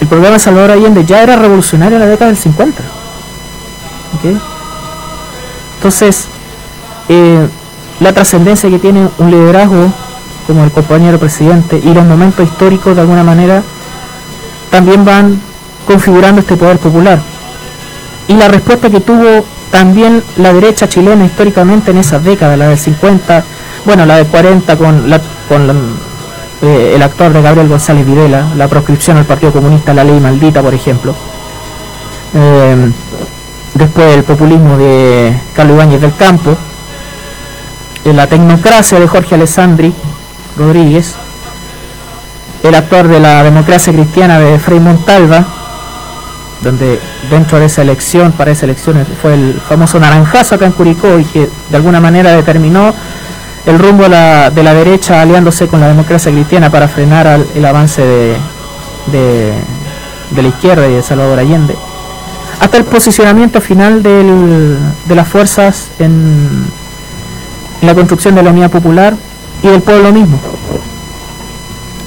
el 0.00 0.06
programa 0.06 0.34
de 0.34 0.38
Salvador 0.38 0.70
Allende 0.70 1.04
ya 1.04 1.22
era 1.22 1.36
revolucionario 1.36 1.96
en 1.96 2.00
la 2.00 2.08
década 2.08 2.28
del 2.28 2.36
50. 2.36 2.82
Entonces, 5.76 6.28
eh, 7.08 7.46
la 8.00 8.12
trascendencia 8.12 8.68
que 8.70 8.78
tiene 8.78 9.08
un 9.18 9.30
liderazgo 9.30 9.92
como 10.46 10.64
el 10.64 10.70
compañero 10.70 11.18
presidente 11.18 11.80
y 11.82 11.92
los 11.92 12.04
momentos 12.04 12.46
históricos 12.46 12.94
de 12.94 13.00
alguna 13.00 13.24
manera 13.24 13.62
también 14.70 15.04
van 15.04 15.40
configurando 15.86 16.40
este 16.40 16.56
poder 16.56 16.78
popular. 16.78 17.20
Y 18.28 18.34
la 18.34 18.48
respuesta 18.48 18.90
que 18.90 19.00
tuvo 19.00 19.44
también 19.70 20.22
la 20.36 20.52
derecha 20.52 20.88
chilena 20.88 21.24
históricamente 21.24 21.90
en 21.90 21.98
esas 21.98 22.22
décadas, 22.22 22.58
la 22.58 22.68
del 22.68 22.78
50, 22.78 23.44
bueno, 23.84 24.06
la 24.06 24.16
de 24.16 24.24
40 24.24 24.76
con, 24.76 25.12
con 25.48 25.96
eh, 26.62 26.92
el 26.94 27.02
actor 27.02 27.32
de 27.32 27.42
Gabriel 27.42 27.68
González 27.68 28.06
Videla, 28.06 28.48
la 28.56 28.68
proscripción 28.68 29.16
al 29.16 29.24
Partido 29.24 29.52
Comunista, 29.52 29.94
la 29.94 30.04
ley 30.04 30.18
maldita, 30.20 30.62
por 30.62 30.74
ejemplo. 30.74 31.14
Eh, 32.34 32.92
después 33.74 34.16
el 34.16 34.24
populismo 34.24 34.76
de 34.76 35.38
Carlos 35.54 35.76
Ibáñez 35.76 36.00
del 36.00 36.14
Campo, 36.14 36.56
la 38.12 38.26
tecnocracia 38.28 39.00
de 39.00 39.08
Jorge 39.08 39.34
Alessandri 39.34 39.92
Rodríguez, 40.56 41.14
el 42.62 42.74
actor 42.74 43.08
de 43.08 43.18
la 43.20 43.42
democracia 43.42 43.92
cristiana 43.92 44.38
de 44.38 44.58
Frei 44.58 44.78
Montalva, 44.78 45.44
donde 46.62 47.00
dentro 47.30 47.58
de 47.58 47.66
esa 47.66 47.82
elección, 47.82 48.32
para 48.32 48.52
esa 48.52 48.64
elección 48.66 49.04
fue 49.20 49.34
el 49.34 49.60
famoso 49.68 49.98
naranjazo 49.98 50.54
acá 50.54 50.66
en 50.66 50.72
Curicó 50.72 51.18
y 51.18 51.24
que 51.24 51.50
de 51.70 51.76
alguna 51.76 52.00
manera 52.00 52.32
determinó 52.32 52.94
el 53.66 53.78
rumbo 53.78 54.04
de 54.04 54.08
la, 54.08 54.74
derecha 54.74 55.20
aliándose 55.20 55.66
con 55.66 55.80
la 55.80 55.88
democracia 55.88 56.30
cristiana 56.30 56.70
para 56.70 56.86
frenar 56.86 57.40
el 57.54 57.64
avance 57.64 58.02
de, 58.02 58.36
de, 59.10 60.42
la 60.42 60.48
izquierda 60.48 60.86
y 60.88 60.94
de 60.94 61.02
Salvador 61.02 61.40
Allende, 61.40 61.74
hasta 62.60 62.76
el 62.76 62.84
posicionamiento 62.84 63.60
final 63.60 64.02
de 64.02 65.14
las 65.14 65.26
fuerzas 65.26 65.88
en, 65.98 66.66
en 67.80 67.86
la 67.86 67.94
construcción 67.94 68.34
de 68.34 68.42
la 68.42 68.50
unidad 68.50 68.70
popular 68.70 69.14
y 69.62 69.68
del 69.68 69.82
pueblo 69.82 70.12
mismo. 70.12 70.38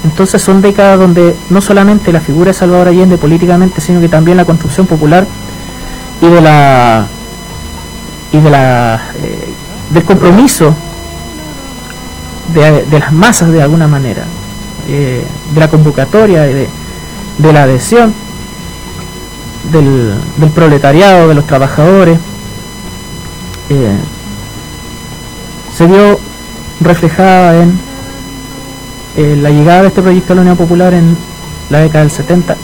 Entonces 0.03 0.41
son 0.41 0.61
décadas 0.61 0.97
donde 0.97 1.35
no 1.49 1.61
solamente 1.61 2.13
la 2.13 2.21
figura 2.21 2.47
de 2.47 2.53
Salvador 2.53 2.87
Allende 2.87 3.17
políticamente, 3.17 3.81
sino 3.81 3.99
que 3.99 4.09
también 4.09 4.37
la 4.37 4.45
construcción 4.45 4.87
popular 4.87 5.25
y 6.21 6.27
de 6.27 6.41
la 6.41 7.05
y 8.31 8.39
de 8.39 8.49
la 8.49 9.01
eh, 9.23 9.53
del 9.91 10.03
compromiso 10.03 10.75
de, 12.53 12.99
las 12.99 13.11
masas 13.11 13.51
de 13.51 13.61
alguna 13.61 13.87
manera, 13.87 14.23
eh, 14.87 15.23
de 15.53 15.59
la 15.59 15.67
convocatoria, 15.67 16.41
de, 16.41 16.67
de 17.37 17.53
la 17.53 17.63
adhesión, 17.63 18.13
del, 19.71 20.13
proletariado, 20.53 21.27
de 21.27 21.35
los 21.35 21.45
trabajadores, 21.45 22.17
eh, 23.69 23.95
se 25.79 25.87
vio 25.87 26.19
reflejada 26.81 27.63
en 29.15 29.41
la 29.41 29.49
llegada 29.49 29.83
de 29.83 29.87
este 29.87 30.01
proyecto 30.01 30.33
a 30.33 30.35
la 30.35 30.41
Unión 30.41 30.57
Popular 30.57 30.93
en 30.93 31.15
la 31.69 31.79
década 31.79 32.01
del 32.01 32.11
70 32.11 32.57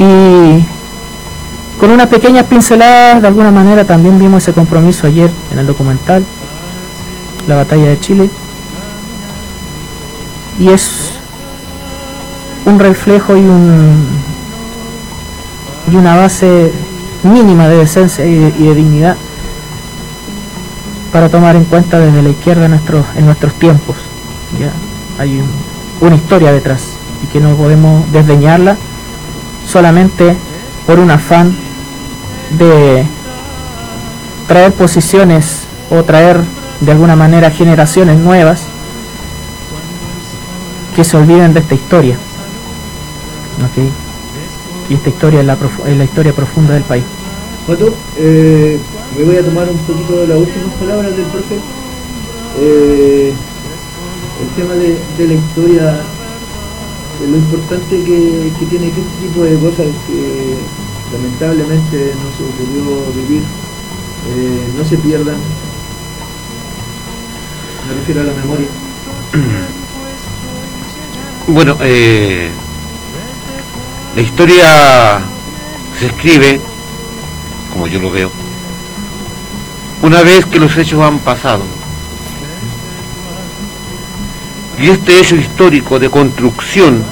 y 0.00 0.64
con 1.78 1.92
unas 1.92 2.08
pequeñas 2.08 2.46
pinceladas 2.46 3.22
de 3.22 3.28
alguna 3.28 3.52
manera 3.52 3.84
también 3.84 4.18
vimos 4.18 4.42
ese 4.42 4.52
compromiso 4.52 5.06
ayer 5.06 5.30
en 5.52 5.60
el 5.60 5.68
documental 5.68 6.24
la 7.46 7.54
batalla 7.54 7.86
de 7.86 8.00
Chile. 8.00 8.28
Y 10.58 10.70
es 10.70 11.12
un 12.66 12.80
reflejo 12.80 13.36
y 13.36 13.40
un 13.40 14.04
y 15.92 15.94
una 15.94 16.16
base 16.16 16.72
mínima 17.22 17.68
de 17.68 17.76
decencia 17.76 18.26
y 18.26 18.34
de, 18.34 18.74
dignidad 18.74 19.16
para 21.12 21.28
tomar 21.28 21.56
en 21.56 21.64
cuenta 21.64 21.98
desde 21.98 22.22
la 22.22 22.28
izquierda 22.28 22.66
en 22.66 22.72
nuestros, 22.72 23.04
en 23.16 23.26
nuestros 23.26 23.54
tiempos. 23.54 23.96
¿ya? 24.58 24.70
Hay 25.22 25.42
una 26.00 26.16
historia 26.16 26.52
detrás 26.52 26.82
y 27.22 27.26
que 27.26 27.40
no 27.40 27.54
podemos 27.56 28.10
desdeñarla 28.12 28.76
solamente 29.66 30.36
por 30.86 30.98
un 30.98 31.10
afán 31.10 31.54
de 32.58 33.04
traer 34.46 34.72
posiciones 34.72 35.64
o 35.90 36.02
traer 36.04 36.40
de 36.80 36.92
alguna 36.92 37.16
manera 37.16 37.50
generaciones 37.50 38.18
nuevas 38.18 38.62
que 40.94 41.04
se 41.04 41.16
olviden 41.16 41.54
de 41.54 41.60
esta 41.60 41.74
historia. 41.74 42.16
Y 44.88 44.94
esta 44.94 45.08
historia 45.10 45.40
es 45.40 45.46
la, 45.46 46.04
historia 46.04 46.32
profunda 46.32 46.74
del 46.74 46.82
país. 46.82 47.04
Eh, 48.16 48.80
me 49.16 49.24
voy 49.24 49.36
a 49.36 49.44
tomar 49.44 49.68
un 49.68 49.78
poquito 49.78 50.20
de 50.20 50.28
las 50.28 50.38
últimas 50.38 50.74
palabras 50.74 51.16
del 51.16 51.26
profe. 51.26 51.58
Eh, 52.60 53.32
el 54.40 54.48
tema 54.50 54.74
de, 54.74 54.98
la 55.26 55.34
historia, 55.34 56.00
lo 57.28 57.36
importante 57.36 58.02
que, 58.02 58.52
tiene 58.68 58.88
este 58.88 59.02
tipo 59.20 59.42
de 59.42 59.58
cosas 59.58 59.86
que 60.06 60.56
lamentablemente 61.12 62.14
no 62.22 62.30
se 62.36 62.44
ocurrió 62.44 63.12
vivir, 63.12 63.42
eh, 63.42 64.68
no 64.76 64.84
se 64.84 64.96
pierdan. 64.98 65.36
Me 67.88 67.94
refiero 67.94 68.20
a 68.20 68.24
la 68.24 68.32
memoria. 68.34 68.68
Bueno, 71.50 71.78
eh, 71.80 72.50
la 74.14 74.20
historia 74.20 75.22
se 75.98 76.04
escribe, 76.08 76.60
como 77.72 77.86
yo 77.86 78.00
lo 78.00 78.10
veo, 78.10 78.30
una 80.02 80.22
vez 80.22 80.46
que 80.46 80.58
los 80.58 80.76
hechos 80.76 81.00
han 81.02 81.18
pasado. 81.18 81.62
Y 84.80 84.90
este 84.90 85.18
hecho 85.18 85.34
histórico 85.34 85.98
de 85.98 86.08
construcción 86.08 87.02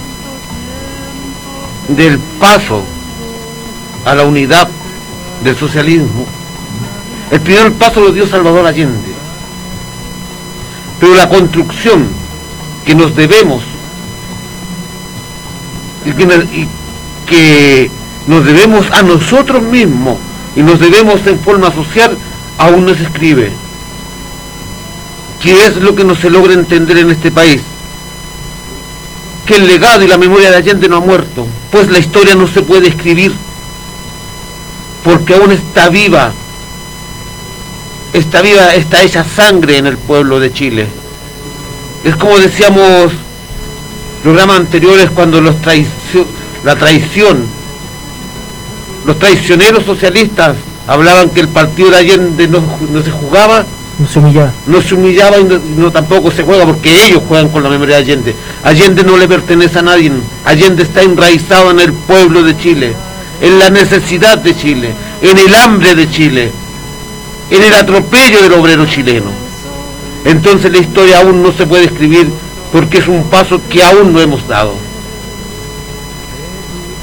del 1.88 2.18
paso 2.18 2.82
a 4.04 4.14
la 4.14 4.24
unidad 4.24 4.68
del 5.42 5.56
socialismo, 5.56 6.26
el 7.30 7.40
primer 7.40 7.72
paso 7.72 8.00
lo 8.00 8.12
dio 8.12 8.26
Salvador 8.26 8.66
Allende. 8.66 9.14
Pero 11.00 11.14
la 11.14 11.28
construcción 11.28 12.08
que 12.84 12.94
nos 12.94 13.16
debemos 13.16 13.62
y 16.04 16.12
que, 16.12 16.68
que 17.26 17.90
nos 18.28 18.44
debemos 18.44 18.90
a 18.92 19.02
nosotros 19.02 19.60
mismos 19.62 20.18
y 20.54 20.62
nos 20.62 20.78
debemos 20.78 21.26
en 21.26 21.38
forma 21.40 21.72
social, 21.72 22.16
aún 22.58 22.86
no 22.86 22.94
se 22.94 23.02
escribe. 23.04 23.52
¿Qué 25.42 25.66
es 25.66 25.76
lo 25.76 25.94
que 25.94 26.04
no 26.04 26.14
se 26.14 26.30
logra 26.30 26.54
entender 26.54 26.98
en 26.98 27.10
este 27.10 27.30
país? 27.30 27.60
Que 29.44 29.56
el 29.56 29.66
legado 29.66 30.02
y 30.02 30.08
la 30.08 30.18
memoria 30.18 30.50
de 30.50 30.56
Allende 30.56 30.88
no 30.88 30.96
ha 30.96 31.00
muerto, 31.00 31.46
pues 31.70 31.88
la 31.90 31.98
historia 31.98 32.34
no 32.34 32.48
se 32.48 32.62
puede 32.62 32.88
escribir, 32.88 33.32
porque 35.04 35.34
aún 35.34 35.52
está 35.52 35.88
viva, 35.88 36.32
está 38.12 38.42
viva, 38.42 38.74
está 38.74 39.02
hecha 39.02 39.24
sangre 39.24 39.78
en 39.78 39.86
el 39.86 39.98
pueblo 39.98 40.40
de 40.40 40.52
Chile. 40.52 40.86
Es 42.02 42.16
como 42.16 42.38
decíamos 42.38 43.12
programas 44.22 44.56
anteriores 44.56 45.10
cuando 45.10 45.40
la 45.40 45.52
traición, 46.76 47.46
los 49.04 49.18
traicioneros 49.18 49.84
socialistas 49.84 50.56
hablaban 50.86 51.30
que 51.30 51.40
el 51.40 51.48
partido 51.48 51.90
de 51.90 51.96
Allende 51.98 52.48
no, 52.48 52.62
se 53.02 53.10
jugaba, 53.10 53.64
no 53.98 54.08
se 54.08 54.18
humillaba, 54.18 54.52
no 54.66 54.82
se 54.82 54.94
humillaba 54.94 55.38
y 55.38 55.44
no, 55.76 55.90
tampoco 55.90 56.30
se 56.30 56.42
juega 56.42 56.64
porque 56.64 57.06
ellos 57.06 57.22
juegan 57.26 57.48
con 57.48 57.62
la 57.62 57.68
memoria 57.68 57.96
de 57.96 58.02
Allende. 58.02 58.36
Allende 58.62 59.02
no 59.02 59.16
le 59.16 59.28
pertenece 59.28 59.78
a 59.78 59.82
nadie, 59.82 60.12
Allende 60.44 60.82
está 60.82 61.02
enraizado 61.02 61.70
en 61.70 61.80
el 61.80 61.92
pueblo 61.92 62.42
de 62.42 62.56
Chile, 62.56 62.94
en 63.40 63.58
la 63.58 63.70
necesidad 63.70 64.38
de 64.38 64.56
Chile, 64.56 64.94
en 65.22 65.38
el 65.38 65.54
hambre 65.54 65.94
de 65.94 66.08
Chile, 66.10 66.52
en 67.50 67.62
el 67.62 67.74
atropello 67.74 68.42
del 68.42 68.52
obrero 68.52 68.86
chileno. 68.86 69.30
Entonces 70.24 70.72
la 70.72 70.78
historia 70.78 71.20
aún 71.20 71.42
no 71.42 71.52
se 71.52 71.66
puede 71.66 71.84
escribir 71.84 72.28
porque 72.72 72.98
es 72.98 73.08
un 73.08 73.24
paso 73.24 73.60
que 73.70 73.82
aún 73.82 74.12
no 74.12 74.20
hemos 74.20 74.46
dado. 74.48 74.74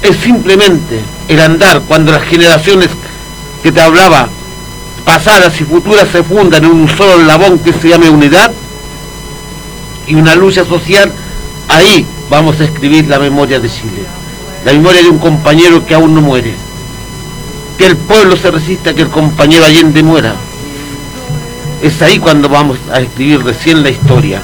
Es 0.02 0.16
simplemente 0.18 1.00
el 1.28 1.40
andar 1.40 1.82
cuando 1.88 2.12
las 2.12 2.22
generaciones 2.24 2.90
que 3.64 3.72
te 3.72 3.80
hablaba, 3.80 4.28
pasadas 5.06 5.58
y 5.58 5.64
futuras, 5.64 6.06
se 6.12 6.22
fundan 6.22 6.62
en 6.64 6.70
un 6.70 6.86
solo 6.86 7.24
labón 7.24 7.58
que 7.58 7.72
se 7.72 7.88
llame 7.88 8.10
unidad 8.10 8.52
y 10.06 10.14
una 10.16 10.34
lucha 10.34 10.66
social, 10.66 11.10
ahí 11.68 12.04
vamos 12.28 12.60
a 12.60 12.64
escribir 12.64 13.08
la 13.08 13.18
memoria 13.18 13.58
de 13.58 13.70
Chile, 13.70 14.04
la 14.66 14.72
memoria 14.74 15.02
de 15.02 15.08
un 15.08 15.18
compañero 15.18 15.86
que 15.86 15.94
aún 15.94 16.14
no 16.14 16.20
muere. 16.20 16.54
Que 17.78 17.86
el 17.86 17.96
pueblo 17.96 18.36
se 18.36 18.50
resista 18.50 18.90
a 18.90 18.94
que 18.94 19.00
el 19.00 19.08
compañero 19.08 19.64
Allende 19.64 20.02
muera. 20.02 20.34
Es 21.80 22.02
ahí 22.02 22.18
cuando 22.18 22.50
vamos 22.50 22.76
a 22.92 23.00
escribir 23.00 23.42
recién 23.42 23.82
la 23.82 23.88
historia. 23.88 24.42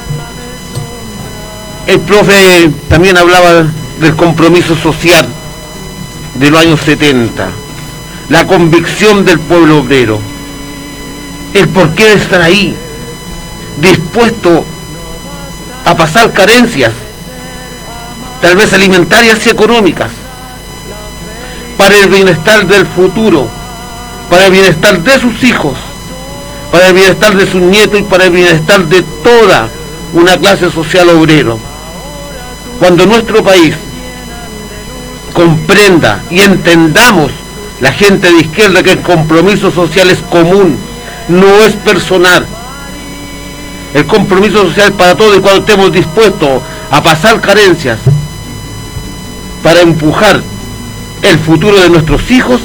El 1.87 2.01
profe 2.01 2.71
también 2.89 3.19
hablaba 3.19 3.67
del 4.01 4.17
compromiso 4.17 4.75
social 4.77 5.29
de 6.37 6.51
los 6.51 6.59
años 6.59 6.81
70, 6.81 7.51
la 8.31 8.47
convicción 8.47 9.25
del 9.25 9.41
pueblo 9.41 9.81
obrero, 9.81 10.21
el 11.53 11.69
porqué 11.69 12.05
de 12.05 12.15
estar 12.15 12.41
ahí, 12.41 12.77
dispuesto 13.81 14.65
a 15.85 15.97
pasar 15.97 16.33
carencias, 16.33 16.93
tal 18.41 18.57
vez 18.57 18.73
alimentarias 18.73 19.45
y 19.47 19.51
económicas, 19.51 20.11
para 21.77 21.99
el 21.99 22.09
bienestar 22.09 22.67
del 22.69 22.87
futuro, 22.87 23.49
para 24.31 24.47
el 24.47 24.53
bienestar 24.53 25.03
de 25.03 25.19
sus 25.19 25.43
hijos, 25.43 25.77
para 26.71 26.87
el 26.87 26.95
bienestar 26.95 27.37
de 27.37 27.51
sus 27.51 27.61
nietos 27.61 27.99
y 27.99 28.05
para 28.05 28.27
el 28.27 28.31
bienestar 28.31 28.87
de 28.87 29.03
toda 29.25 29.69
una 30.13 30.39
clase 30.39 30.71
social 30.71 31.09
obrero. 31.09 31.59
Cuando 32.79 33.07
nuestro 33.07 33.43
país 33.43 33.75
comprenda 35.35 36.23
y 36.31 36.41
entendamos 36.41 37.33
la 37.81 37.93
gente 37.93 38.31
de 38.31 38.41
izquierda 38.41 38.83
que 38.83 38.93
el 38.93 39.01
compromiso 39.01 39.71
social 39.71 40.11
es 40.11 40.19
común, 40.19 40.77
no 41.29 41.63
es 41.63 41.75
personal. 41.77 42.47
El 43.95 44.07
compromiso 44.07 44.65
social 44.65 44.93
para 44.93 45.17
todos 45.17 45.39
y 45.39 45.41
cuando 45.41 45.61
estemos 45.61 45.93
dispuestos 45.93 46.63
a 46.91 47.03
pasar 47.03 47.41
carencias 47.41 47.99
para 49.63 49.81
empujar 49.81 50.43
el 51.23 51.39
futuro 51.39 51.81
de 51.81 51.89
nuestros 51.89 52.31
hijos, 52.31 52.61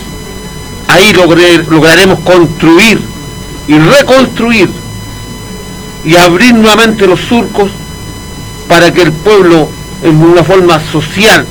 ahí 0.88 1.14
lograremos 1.14 2.20
construir 2.20 3.02
y 3.68 3.78
reconstruir 3.80 4.70
y 6.04 6.16
abrir 6.16 6.54
nuevamente 6.54 7.08
los 7.08 7.20
surcos 7.22 7.72
para 8.68 8.94
que 8.94 9.02
el 9.02 9.12
pueblo 9.12 9.70
en 10.04 10.22
una 10.22 10.44
forma 10.44 10.80
social, 10.92 11.48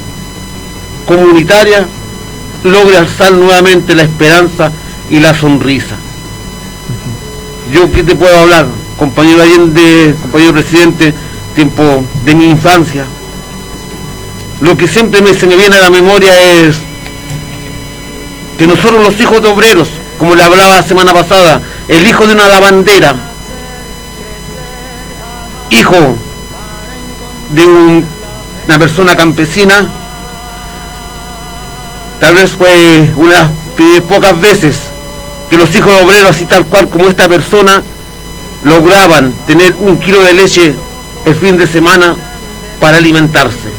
comunitaria, 1.06 1.86
logre 2.64 2.96
alzar 2.96 3.32
nuevamente 3.32 3.94
la 3.94 4.02
esperanza 4.02 4.72
y 5.10 5.20
la 5.20 5.34
sonrisa. 5.34 5.96
Yo 7.72 7.90
qué 7.92 8.02
te 8.02 8.16
puedo 8.16 8.36
hablar, 8.36 8.66
compañero 8.98 9.42
Allende, 9.42 10.14
compañero 10.20 10.52
presidente, 10.52 11.14
tiempo 11.54 12.04
de 12.24 12.34
mi 12.34 12.50
infancia. 12.50 13.04
Lo 14.60 14.76
que 14.76 14.88
siempre 14.88 15.22
me, 15.22 15.34
se 15.34 15.46
me 15.46 15.56
viene 15.56 15.76
a 15.76 15.80
la 15.80 15.90
memoria 15.90 16.40
es 16.40 16.76
que 18.58 18.66
nosotros 18.66 19.02
los 19.02 19.20
hijos 19.20 19.42
de 19.42 19.48
obreros, 19.48 19.88
como 20.18 20.34
le 20.34 20.42
hablaba 20.42 20.76
la 20.76 20.82
semana 20.82 21.12
pasada, 21.12 21.60
el 21.88 22.06
hijo 22.06 22.26
de 22.26 22.34
una 22.34 22.48
lavandera, 22.48 23.14
hijo 25.70 26.16
de 27.50 27.66
un 27.66 28.14
una 28.66 28.78
persona 28.78 29.16
campesina 29.16 29.86
Tal 32.20 32.34
vez 32.34 32.50
fue 32.52 33.10
una 33.16 33.50
de 33.76 34.00
pocas 34.02 34.40
veces 34.40 34.76
que 35.50 35.56
los 35.56 35.74
hijos 35.74 35.92
obreros, 36.02 36.30
así 36.30 36.46
tal 36.46 36.64
cual 36.66 36.88
como 36.88 37.08
esta 37.08 37.28
persona, 37.28 37.82
lograban 38.64 39.32
tener 39.46 39.74
un 39.80 39.98
kilo 39.98 40.22
de 40.22 40.32
leche 40.32 40.74
el 41.26 41.34
fin 41.34 41.56
de 41.56 41.66
semana 41.66 42.16
para 42.80 42.98
alimentarse. 42.98 43.72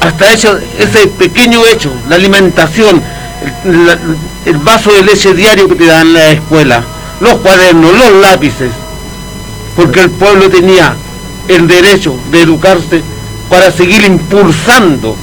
Hasta 0.00 0.32
hecho, 0.32 0.58
ese 0.78 1.08
pequeño 1.08 1.66
hecho, 1.66 1.92
la 2.08 2.16
alimentación, 2.16 3.02
el, 3.64 3.98
el 4.46 4.56
vaso 4.58 4.92
de 4.92 5.02
leche 5.02 5.34
diario 5.34 5.68
que 5.68 5.74
te 5.74 5.86
dan 5.86 6.06
en 6.08 6.12
la 6.14 6.30
escuela, 6.30 6.82
los 7.20 7.34
cuadernos, 7.34 7.92
los 7.92 8.12
lápices, 8.22 8.70
porque 9.76 10.00
el 10.00 10.10
pueblo 10.10 10.48
tenía 10.48 10.94
el 11.48 11.66
derecho 11.66 12.14
de 12.30 12.42
educarse 12.42 13.02
para 13.48 13.70
seguir 13.70 14.04
impulsando. 14.04 15.16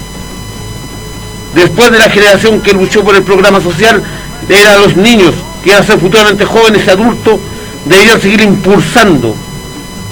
Después 1.57 1.89
de 1.89 1.97
la 1.97 2.11
generación 2.11 2.61
que 2.61 2.71
luchó 2.71 3.03
por 3.03 3.15
el 3.15 3.23
programa 3.23 3.59
social, 3.59 4.03
eran 4.47 4.79
los 4.79 4.95
niños 4.95 5.33
que 5.63 5.69
iban 5.69 5.81
a 5.81 5.85
ser 5.87 5.99
futuramente 5.99 6.45
jóvenes 6.45 6.85
y 6.85 6.89
adultos, 6.91 7.39
debían 7.83 8.21
seguir 8.21 8.41
impulsando 8.41 9.35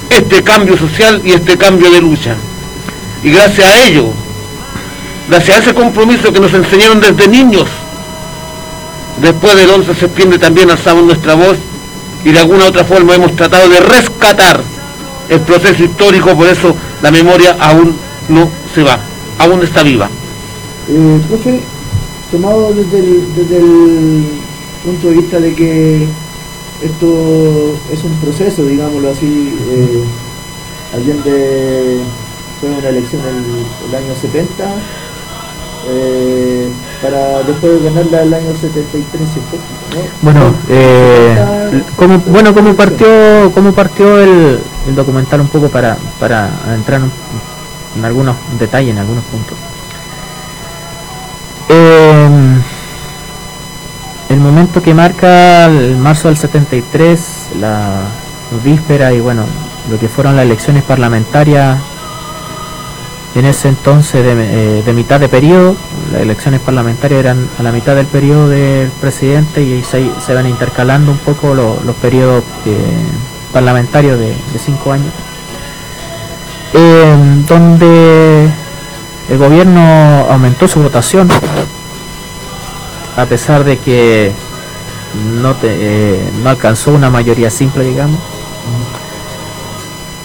este 0.10 0.42
cambio 0.42 0.76
social 0.76 1.22
y 1.24 1.34
este 1.34 1.56
cambio 1.56 1.92
de 1.92 2.02
lucha. 2.02 2.36
Y 3.22 3.30
gracias 3.30 3.68
a 3.68 3.84
ello, 3.84 4.08
gracias 5.30 5.58
a 5.58 5.60
ese 5.62 5.74
compromiso 5.76 6.34
que 6.34 6.40
nos 6.40 6.52
enseñaron 6.52 7.00
desde 7.00 7.28
niños, 7.28 7.68
después 9.22 9.56
del 9.56 9.70
11 9.70 9.94
de 9.94 10.00
septiembre 10.00 10.40
también 10.40 10.72
alzamos 10.72 11.04
nuestra 11.04 11.36
voz 11.36 11.58
y 12.24 12.32
de 12.32 12.40
alguna 12.40 12.66
otra 12.66 12.84
forma 12.86 13.14
hemos 13.14 13.36
tratado 13.36 13.70
de 13.70 13.82
rescatar 13.82 14.64
el 15.30 15.42
proceso 15.42 15.84
histórico, 15.84 16.36
por 16.36 16.48
eso 16.48 16.76
la 17.04 17.12
memoria 17.12 17.56
aún 17.60 17.96
no 18.30 18.50
se 18.74 18.82
va, 18.82 18.98
aún 19.38 19.62
está 19.62 19.84
viva. 19.84 20.10
Eh, 20.88 21.22
profe, 21.28 21.62
tomado 22.32 22.74
desde 22.74 23.00
el, 23.00 24.26
punto 24.84 25.10
de 25.10 25.16
vista 25.16 25.40
de 25.40 25.56
que 25.56 26.08
esto 26.84 27.76
es 27.92 28.04
un 28.04 28.14
proceso, 28.18 28.66
digámoslo 28.66 29.10
así, 29.10 29.56
eh, 29.68 30.04
Allende 30.94 32.02
fue 32.60 32.70
una 32.70 32.90
elección 32.90 33.22
en 33.22 33.90
el 33.90 33.96
año 33.96 34.16
70, 34.16 34.64
eh, 35.88 36.68
para 37.02 37.44
después 37.44 37.74
de 37.74 37.90
ganarla 37.90 38.22
el 38.24 38.34
año 38.34 38.56
73 38.60 39.04
¿no? 39.14 40.02
bueno 40.24 40.56
eh, 40.68 41.38
bueno 42.26 42.56
cómo 42.56 42.74
partió 42.74 43.52
cómo 43.54 43.72
partió 43.72 44.20
el, 44.20 44.60
documental 44.96 45.42
un 45.42 45.48
poco 45.48 45.70
para 45.70 45.96
para 46.20 46.50
entrar 46.74 47.02
en, 47.96 48.04
algunos 48.04 48.36
detalles 48.60 48.92
en 48.92 48.98
algunos 48.98 49.24
puntos 49.26 49.58
eh, 51.70 52.30
el 54.30 54.40
momento 54.40 54.82
que 54.82 54.94
marca 54.94 55.66
el 55.66 55.98
marzo 55.98 56.28
del 56.28 56.38
73 56.38 57.20
la 57.60 58.02
víspera 58.64 59.14
y 59.14 59.20
bueno 59.20 59.44
lo 59.90 60.00
que 60.00 60.08
fueron 60.08 60.36
las 60.36 60.46
elecciones 60.46 60.84
parlamentarias 60.84 61.78
en 63.36 63.44
ese 63.44 63.68
entonces 63.68 64.24
de, 64.24 64.80
eh, 64.88 64.94
mitad 64.94 65.20
de 65.20 65.28
periodo, 65.28 65.76
las 66.14 66.22
elecciones 66.22 66.62
parlamentarias 66.62 67.20
eran 67.20 67.50
a 67.60 67.64
la 67.64 67.74
mitad 67.74 67.94
del 67.94 68.06
periodo 68.06 68.48
del 68.48 68.90
presidente 69.02 69.62
y 69.62 69.84
se, 69.84 70.10
se 70.26 70.34
van 70.34 70.48
intercalando 70.48 71.12
un 71.12 71.18
poco 71.18 71.54
los 71.54 71.96
periodos 72.02 72.46
eh, 72.66 72.78
parlamentarios 73.52 74.18
de, 74.18 74.34
cinco 74.58 74.94
años, 74.94 75.12
em, 76.74 77.46
donde 77.46 78.50
el 79.30 79.38
gobierno 79.38 80.28
aumentó 80.30 80.68
su 80.68 80.82
votación, 80.82 81.28
a 83.18 83.26
pesar 83.26 83.64
de 83.64 83.78
que 83.78 84.32
no, 85.42 85.56
eh, 85.64 86.22
no 86.44 86.50
alcanzó 86.50 86.92
una 86.92 87.10
mayoría 87.10 87.50
simple, 87.50 87.84
digamos 87.84 88.20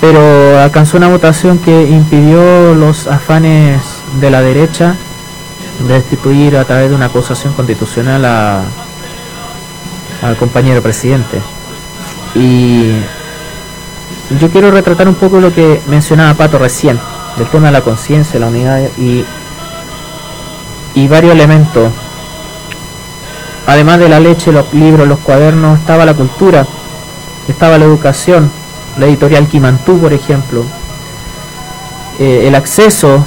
pero 0.01 0.59
alcanzó 0.59 0.97
una 0.97 1.09
votación 1.09 1.59
que 1.59 1.83
impidió 1.83 2.75
los 2.75 3.07
afanes 3.07 3.83
de 4.19 4.31
la 4.31 4.41
derecha 4.41 4.97
de 5.87 5.95
destituir 5.95 6.57
a 6.57 6.65
través 6.65 6.89
de 6.89 6.97
una 6.97 7.07
acusación 7.07 7.53
constitucional 7.53 8.25
al 8.25 8.65
compañero 10.39 10.83
presidente. 10.83 11.41
Y 12.35 12.93
yo 14.41 14.49
quiero 14.51 14.71
retratar 14.71 15.07
un 15.07 15.17
poco 15.17 15.41
lo 15.41 15.55
que 15.55 15.83
mencionaba 15.87 16.33
Pato 16.35 16.59
recién, 16.59 16.99
del 17.41 17.49
tema 17.49 17.69
de 17.69 17.73
la 17.73 17.81
conciencia, 17.81 18.39
la 18.39 18.49
unidad 18.49 18.83
y, 18.99 19.25
y 20.95 21.09
varios 21.09 21.33
elementos. 21.33 21.91
Además 23.67 23.99
de 23.99 24.11
la 24.11 24.21
leche, 24.21 24.53
los 24.53 24.71
libros, 24.75 25.09
los 25.09 25.21
cuadernos, 25.21 25.79
estaba 25.79 26.05
la 26.05 26.13
cultura, 26.13 26.67
estaba 27.49 27.79
la 27.79 27.87
educación, 27.87 28.51
la 28.99 29.07
editorial 29.07 29.49
Kimantú, 29.49 29.99
por 29.99 30.13
ejemplo, 30.13 30.65
eh, 32.19 32.45
el 32.47 32.55
acceso 32.55 33.25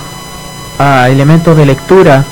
a 0.77 1.09
elementos 1.09 1.57
de 1.57 1.65
lectura, 1.65 2.23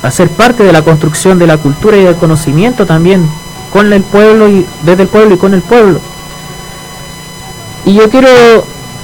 a 0.00 0.10
ser 0.12 0.30
parte 0.30 0.62
de 0.62 0.72
la 0.72 0.82
construcción 0.82 1.40
de 1.40 1.48
la 1.48 1.58
cultura 1.58 1.96
y 1.96 2.04
del 2.04 2.14
conocimiento 2.14 2.86
también, 2.86 3.28
con 3.72 3.92
el 3.92 4.04
pueblo 4.04 4.48
y 4.48 4.64
desde 4.84 5.02
el 5.02 5.08
pueblo 5.08 5.34
y 5.34 5.38
con 5.38 5.54
el 5.54 5.62
pueblo. 5.62 5.98
Y 7.84 7.94
yo 7.94 8.08
quiero 8.08 8.28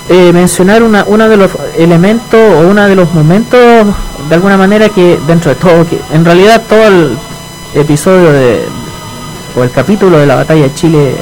eh, 0.08 0.32
mencionar 0.32 0.82
una, 0.82 1.04
uno 1.06 1.28
de 1.28 1.36
los 1.36 1.50
elementos 1.76 2.40
o 2.40 2.68
uno 2.68 2.86
de 2.86 2.94
los 2.94 3.12
momentos, 3.12 3.86
de 4.28 4.34
alguna 4.34 4.56
manera, 4.56 4.88
que 4.88 5.18
dentro 5.26 5.50
de 5.50 5.56
todo, 5.56 5.86
que 5.88 6.00
en 6.12 6.24
realidad 6.24 6.62
todo 6.68 6.86
el 6.86 7.18
episodio 7.74 8.32
de, 8.32 8.64
o 9.56 9.62
el 9.62 9.70
capítulo 9.70 10.18
de 10.18 10.26
la 10.26 10.36
batalla 10.36 10.62
de 10.62 10.74
Chile 10.74 11.10
eh, 11.10 11.16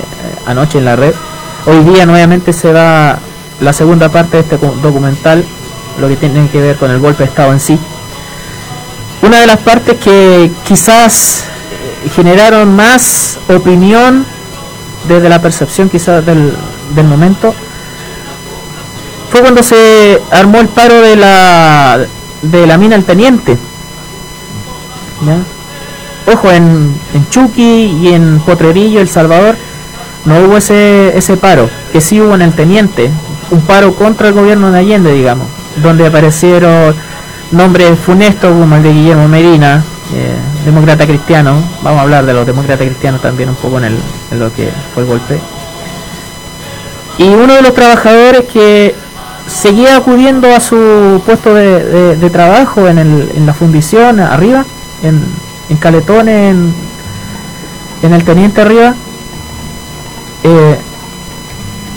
anoche 0.46 0.78
en 0.78 0.84
la 0.84 0.96
red, 0.96 1.14
Hoy 1.66 1.82
día 1.82 2.04
nuevamente 2.04 2.52
se 2.52 2.74
da 2.74 3.18
la 3.60 3.72
segunda 3.72 4.10
parte 4.10 4.36
de 4.36 4.42
este 4.42 4.58
documental, 4.82 5.42
lo 5.98 6.08
que 6.08 6.16
tiene 6.16 6.46
que 6.50 6.60
ver 6.60 6.76
con 6.76 6.90
el 6.90 6.98
golpe 6.98 7.22
de 7.22 7.30
Estado 7.30 7.52
en 7.54 7.60
sí. 7.60 7.78
Una 9.22 9.40
de 9.40 9.46
las 9.46 9.60
partes 9.60 9.98
que 9.98 10.50
quizás 10.68 11.44
eh, 12.04 12.10
generaron 12.10 12.76
más 12.76 13.38
opinión 13.48 14.26
desde 15.08 15.30
la 15.30 15.40
percepción 15.40 15.88
quizás 15.88 16.24
del, 16.26 16.52
momento 17.02 17.54
fue 19.34 19.40
cuando 19.40 19.64
se 19.64 20.22
armó 20.30 20.60
el 20.60 20.68
paro 20.68 21.00
de 21.00 21.16
la 21.16 22.06
de 22.40 22.66
la 22.68 22.78
mina 22.78 22.94
El 22.94 23.02
Teniente. 23.02 23.58
Ojo, 26.32 26.52
en, 26.52 26.94
en 27.12 27.28
Chucky 27.30 27.98
y 28.00 28.14
en 28.14 28.38
Potrerillo, 28.38 29.00
El 29.00 29.08
Salvador, 29.08 29.56
no 30.24 30.38
hubo 30.38 30.56
ese, 30.56 31.18
ese 31.18 31.36
paro, 31.36 31.68
que 31.90 32.00
sí 32.00 32.20
hubo 32.20 32.36
en 32.36 32.42
el 32.42 32.52
Teniente, 32.52 33.10
un 33.50 33.62
paro 33.62 33.96
contra 33.96 34.28
el 34.28 34.34
gobierno 34.34 34.70
de 34.70 34.78
Allende, 34.78 35.12
digamos, 35.12 35.48
donde 35.82 36.06
aparecieron 36.06 36.94
nombres 37.50 37.98
funestos 37.98 38.52
como 38.52 38.76
el 38.76 38.84
de 38.84 38.92
Guillermo 38.92 39.26
Medina, 39.26 39.82
eh, 40.14 40.36
demócrata 40.64 41.06
cristiano, 41.06 41.60
vamos 41.82 41.98
a 41.98 42.02
hablar 42.02 42.24
de 42.24 42.34
los 42.34 42.46
demócratas 42.46 42.86
cristianos 42.86 43.20
también 43.20 43.48
un 43.48 43.56
poco 43.56 43.78
en, 43.78 43.86
el, 43.86 43.98
en 44.30 44.38
lo 44.38 44.54
que 44.54 44.68
fue 44.94 45.02
el 45.02 45.08
golpe. 45.08 45.40
Y 47.18 47.24
uno 47.24 47.54
de 47.54 47.62
los 47.62 47.74
trabajadores 47.74 48.44
que 48.44 48.94
seguía 49.46 49.96
acudiendo 49.96 50.54
a 50.54 50.60
su 50.60 51.22
puesto 51.26 51.54
de, 51.54 52.30
trabajo 52.30 52.88
en, 52.88 52.98
el, 52.98 53.32
en, 53.34 53.46
la 53.46 53.54
fundición 53.54 54.20
arriba, 54.20 54.64
en, 55.02 55.22
en 55.68 55.76
Caletón, 55.76 56.28
en, 56.28 56.74
en 58.02 58.12
el 58.12 58.24
Teniente 58.24 58.60
arriba, 58.60 58.94
eh, 60.42 60.76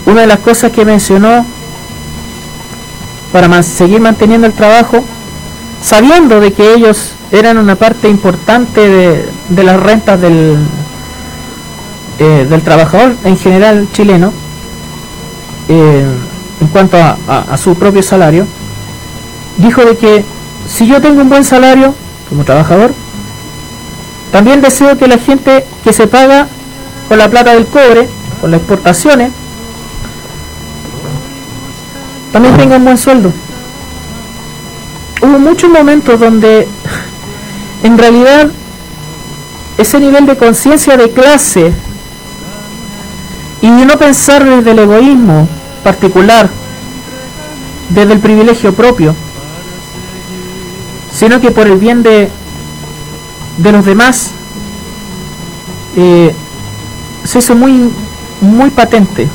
una 0.06 0.22
de 0.22 0.26
las 0.26 0.38
cosas 0.38 0.72
que 0.72 0.84
mencionó 0.84 1.44
para 3.32 3.62
seguir 3.62 4.00
manteniendo 4.00 4.46
el 4.46 4.54
trabajo, 4.54 5.04
sabiendo 5.82 6.40
de 6.40 6.52
que 6.52 6.72
ellos 6.72 7.12
eran 7.30 7.58
una 7.58 7.76
parte 7.76 8.08
importante 8.08 9.28
de, 9.50 9.62
las 9.62 9.78
rentas 9.78 10.18
del, 10.18 10.56
eh, 12.18 12.46
del 12.48 12.62
trabajador 12.62 13.14
en 13.24 13.36
general 13.36 13.86
chileno, 13.92 14.32
eh, 15.68 16.06
en 16.60 16.66
cuanto 16.68 16.96
a, 16.96 17.56
su 17.56 17.74
propio 17.74 18.02
salario, 18.02 18.46
dijo 19.58 19.84
de 19.84 19.96
que 19.96 20.24
si 20.68 20.86
yo 20.86 21.00
tengo 21.00 21.22
un 21.22 21.28
buen 21.28 21.44
salario 21.44 21.94
como 22.28 22.44
trabajador, 22.44 22.92
también 24.32 24.60
deseo 24.60 24.98
que 24.98 25.08
la 25.08 25.18
gente 25.18 25.64
que 25.84 25.92
se 25.92 26.06
paga 26.06 26.48
con 27.08 27.18
la 27.18 27.28
plata 27.28 27.54
del 27.54 27.66
cobre 27.66 28.08
con 28.40 28.50
las 28.50 28.60
exportaciones, 28.60 29.32
también 32.32 32.56
tengan 32.56 32.84
buen 32.84 32.98
sueldo. 32.98 33.32
Hubo 35.22 35.38
muchos 35.38 35.70
momentos 35.70 36.20
donde 36.20 36.68
en 37.82 37.98
realidad 37.98 38.48
ese 39.76 39.98
nivel 40.00 40.26
de 40.26 40.36
conciencia 40.36 40.96
de 40.96 41.10
clase 41.10 41.72
y 43.60 43.70
de 43.70 43.86
no 43.86 43.96
pensar 43.96 44.44
desde 44.44 44.70
el 44.72 44.78
egoísmo 44.80 45.48
particular, 45.88 46.50
desde 47.88 48.12
el 48.12 48.18
privilegio 48.18 48.74
propio, 48.74 49.14
sino 51.10 51.40
que 51.40 51.50
por 51.50 51.66
el 51.66 51.78
bien 51.78 52.02
de, 52.02 52.28
de 53.56 53.72
los 53.72 53.86
demás, 53.86 54.32
eh, 55.96 56.34
se 57.24 57.38
hizo 57.38 57.54
muy, 57.54 57.90
muy 58.42 58.68
patente. 58.68 59.28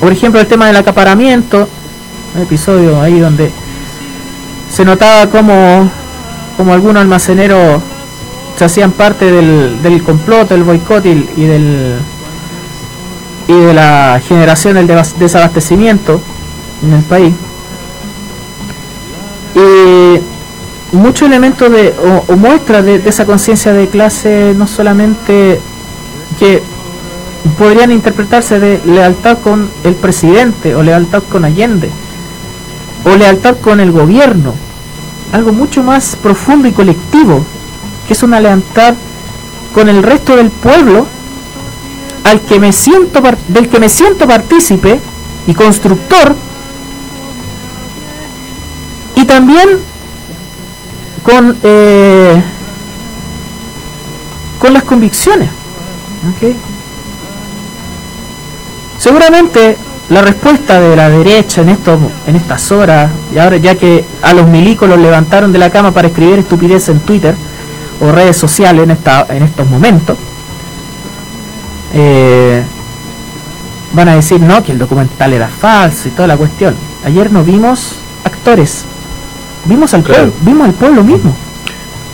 Por 0.00 0.12
ejemplo, 0.12 0.38
el 0.38 0.46
tema 0.46 0.66
del 0.66 0.76
acaparamiento, 0.76 1.66
un 2.34 2.42
episodio 2.42 3.00
ahí 3.00 3.18
donde 3.18 3.50
se 4.70 4.84
notaba 4.84 5.30
como, 5.30 5.90
como 6.58 6.74
algunos 6.74 7.00
almaceneros 7.00 7.82
se 8.58 8.66
hacían 8.66 8.92
parte 8.92 9.32
del, 9.32 9.82
del 9.82 10.02
complot, 10.02 10.50
del 10.50 10.62
boicot 10.62 11.06
y, 11.06 11.44
del 11.44 11.96
y 13.48 13.54
de 13.54 13.74
la 13.74 14.20
generación 14.22 14.74
del 14.74 14.86
desabastecimiento 15.18 16.20
en 16.82 16.92
el 16.92 17.02
país. 17.02 17.34
Y 19.54 20.96
muchos 20.96 21.26
elementos 21.26 21.72
de, 21.72 21.94
o, 22.28 22.36
muestras 22.36 22.84
de, 22.84 22.96
esa 23.06 23.24
conciencia 23.24 23.72
de 23.72 23.88
clase, 23.88 24.54
no 24.56 24.66
solamente 24.66 25.60
que 26.38 26.62
podrían 27.58 27.90
interpretarse 27.90 28.60
de 28.60 28.80
lealtad 28.84 29.38
con 29.38 29.70
el 29.82 29.94
presidente 29.94 30.74
o 30.74 30.82
lealtad 30.82 31.22
con 31.30 31.44
Allende 31.44 31.90
o 33.04 33.16
lealtad 33.16 33.56
con 33.56 33.80
el 33.80 33.90
gobierno, 33.90 34.54
algo 35.32 35.52
mucho 35.52 35.82
más 35.82 36.16
profundo 36.16 36.68
y 36.68 36.72
colectivo, 36.72 37.44
que 38.06 38.12
es 38.12 38.22
una 38.22 38.40
lealtad 38.40 38.94
con 39.72 39.88
el 39.88 40.02
resto 40.02 40.36
del 40.36 40.50
pueblo 40.50 41.06
del 42.28 42.40
que 43.68 43.78
me 43.80 43.88
siento 43.88 44.26
partícipe 44.26 45.00
y 45.46 45.54
constructor 45.54 46.34
y 49.16 49.24
también 49.24 49.68
con 51.22 51.56
eh, 51.62 52.42
con 54.58 54.74
las 54.74 54.82
convicciones 54.82 55.48
seguramente 58.98 59.78
la 60.10 60.20
respuesta 60.20 60.80
de 60.80 60.96
la 60.96 61.08
derecha 61.08 61.62
en 61.62 61.70
estos 61.70 61.98
en 62.26 62.36
estas 62.36 62.70
horas 62.72 63.10
y 63.34 63.38
ahora 63.38 63.56
ya 63.56 63.74
que 63.74 64.04
a 64.20 64.34
los 64.34 64.46
milicos 64.46 64.86
los 64.88 64.98
levantaron 64.98 65.50
de 65.50 65.58
la 65.58 65.70
cama 65.70 65.92
para 65.92 66.08
escribir 66.08 66.40
estupidez 66.40 66.90
en 66.90 67.00
Twitter 67.00 67.34
o 68.00 68.12
redes 68.12 68.36
sociales 68.36 68.84
en 68.84 68.90
esta 68.90 69.26
en 69.30 69.42
estos 69.42 69.66
momentos 69.66 70.18
eh, 71.94 72.62
van 73.92 74.08
a 74.08 74.14
decir 74.14 74.40
no 74.40 74.62
que 74.62 74.72
el 74.72 74.78
documental 74.78 75.32
era 75.32 75.48
falso 75.48 76.08
y 76.08 76.10
toda 76.10 76.28
la 76.28 76.36
cuestión. 76.36 76.74
Ayer 77.04 77.30
no 77.32 77.44
vimos 77.44 77.94
actores. 78.24 78.84
Vimos 79.64 79.92
al 79.94 80.02
pueblo 80.02 80.32
vimos 80.42 80.68
al 80.68 80.74
pueblo 80.74 81.02
mismo. 81.02 81.34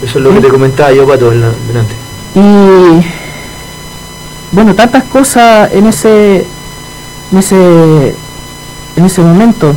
Eso 0.03 0.19
es 0.19 0.25
lo 0.25 0.33
que 0.33 0.41
te 0.41 0.49
comentaba 0.49 0.93
yo 0.93 1.07
pato 1.07 1.31
delante. 1.31 1.95
Y 2.35 3.05
bueno 4.53 4.75
tantas 4.75 5.05
cosas 5.05 5.73
en 5.73 5.87
ese 5.87 6.47
en 7.33 7.39
ese 7.39 8.15
en 8.97 9.05
ese 9.05 9.21
momento. 9.23 9.75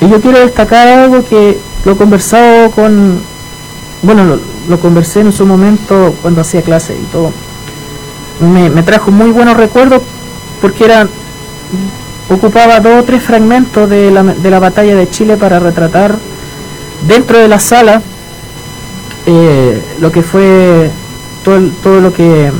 Y 0.00 0.08
yo 0.08 0.20
quiero 0.20 0.40
destacar 0.40 0.88
algo 0.88 1.24
que 1.24 1.58
lo 1.84 1.92
he 1.92 1.96
conversado 1.96 2.70
con 2.70 3.20
bueno 4.02 4.38
lo, 4.68 4.80
conversé 4.80 5.20
en 5.20 5.32
su 5.32 5.46
momento 5.46 6.14
cuando 6.20 6.40
hacía 6.40 6.62
clase 6.62 6.94
y 6.94 7.04
todo 7.06 7.32
me, 8.40 8.70
me 8.70 8.82
trajo 8.82 9.10
muy 9.10 9.30
buenos 9.30 9.56
recuerdos 9.56 10.02
porque 10.60 10.84
era 10.84 11.06
ocupaba 12.30 12.80
dos 12.80 13.02
o 13.02 13.04
tres 13.04 13.22
fragmentos 13.22 13.88
de 13.88 14.10
la, 14.10 14.22
de 14.22 14.50
la 14.50 14.58
batalla 14.58 14.94
de 14.94 15.08
Chile 15.10 15.36
para 15.36 15.58
retratar 15.58 16.16
dentro 17.06 17.38
de 17.38 17.48
la 17.48 17.58
sala 17.58 18.00
eh, 19.26 19.82
lo 20.00 20.10
que 20.10 20.22
fue 20.22 20.90
todo, 21.44 21.60
todo 21.82 22.00
lo 22.00 22.12
que 22.12 22.50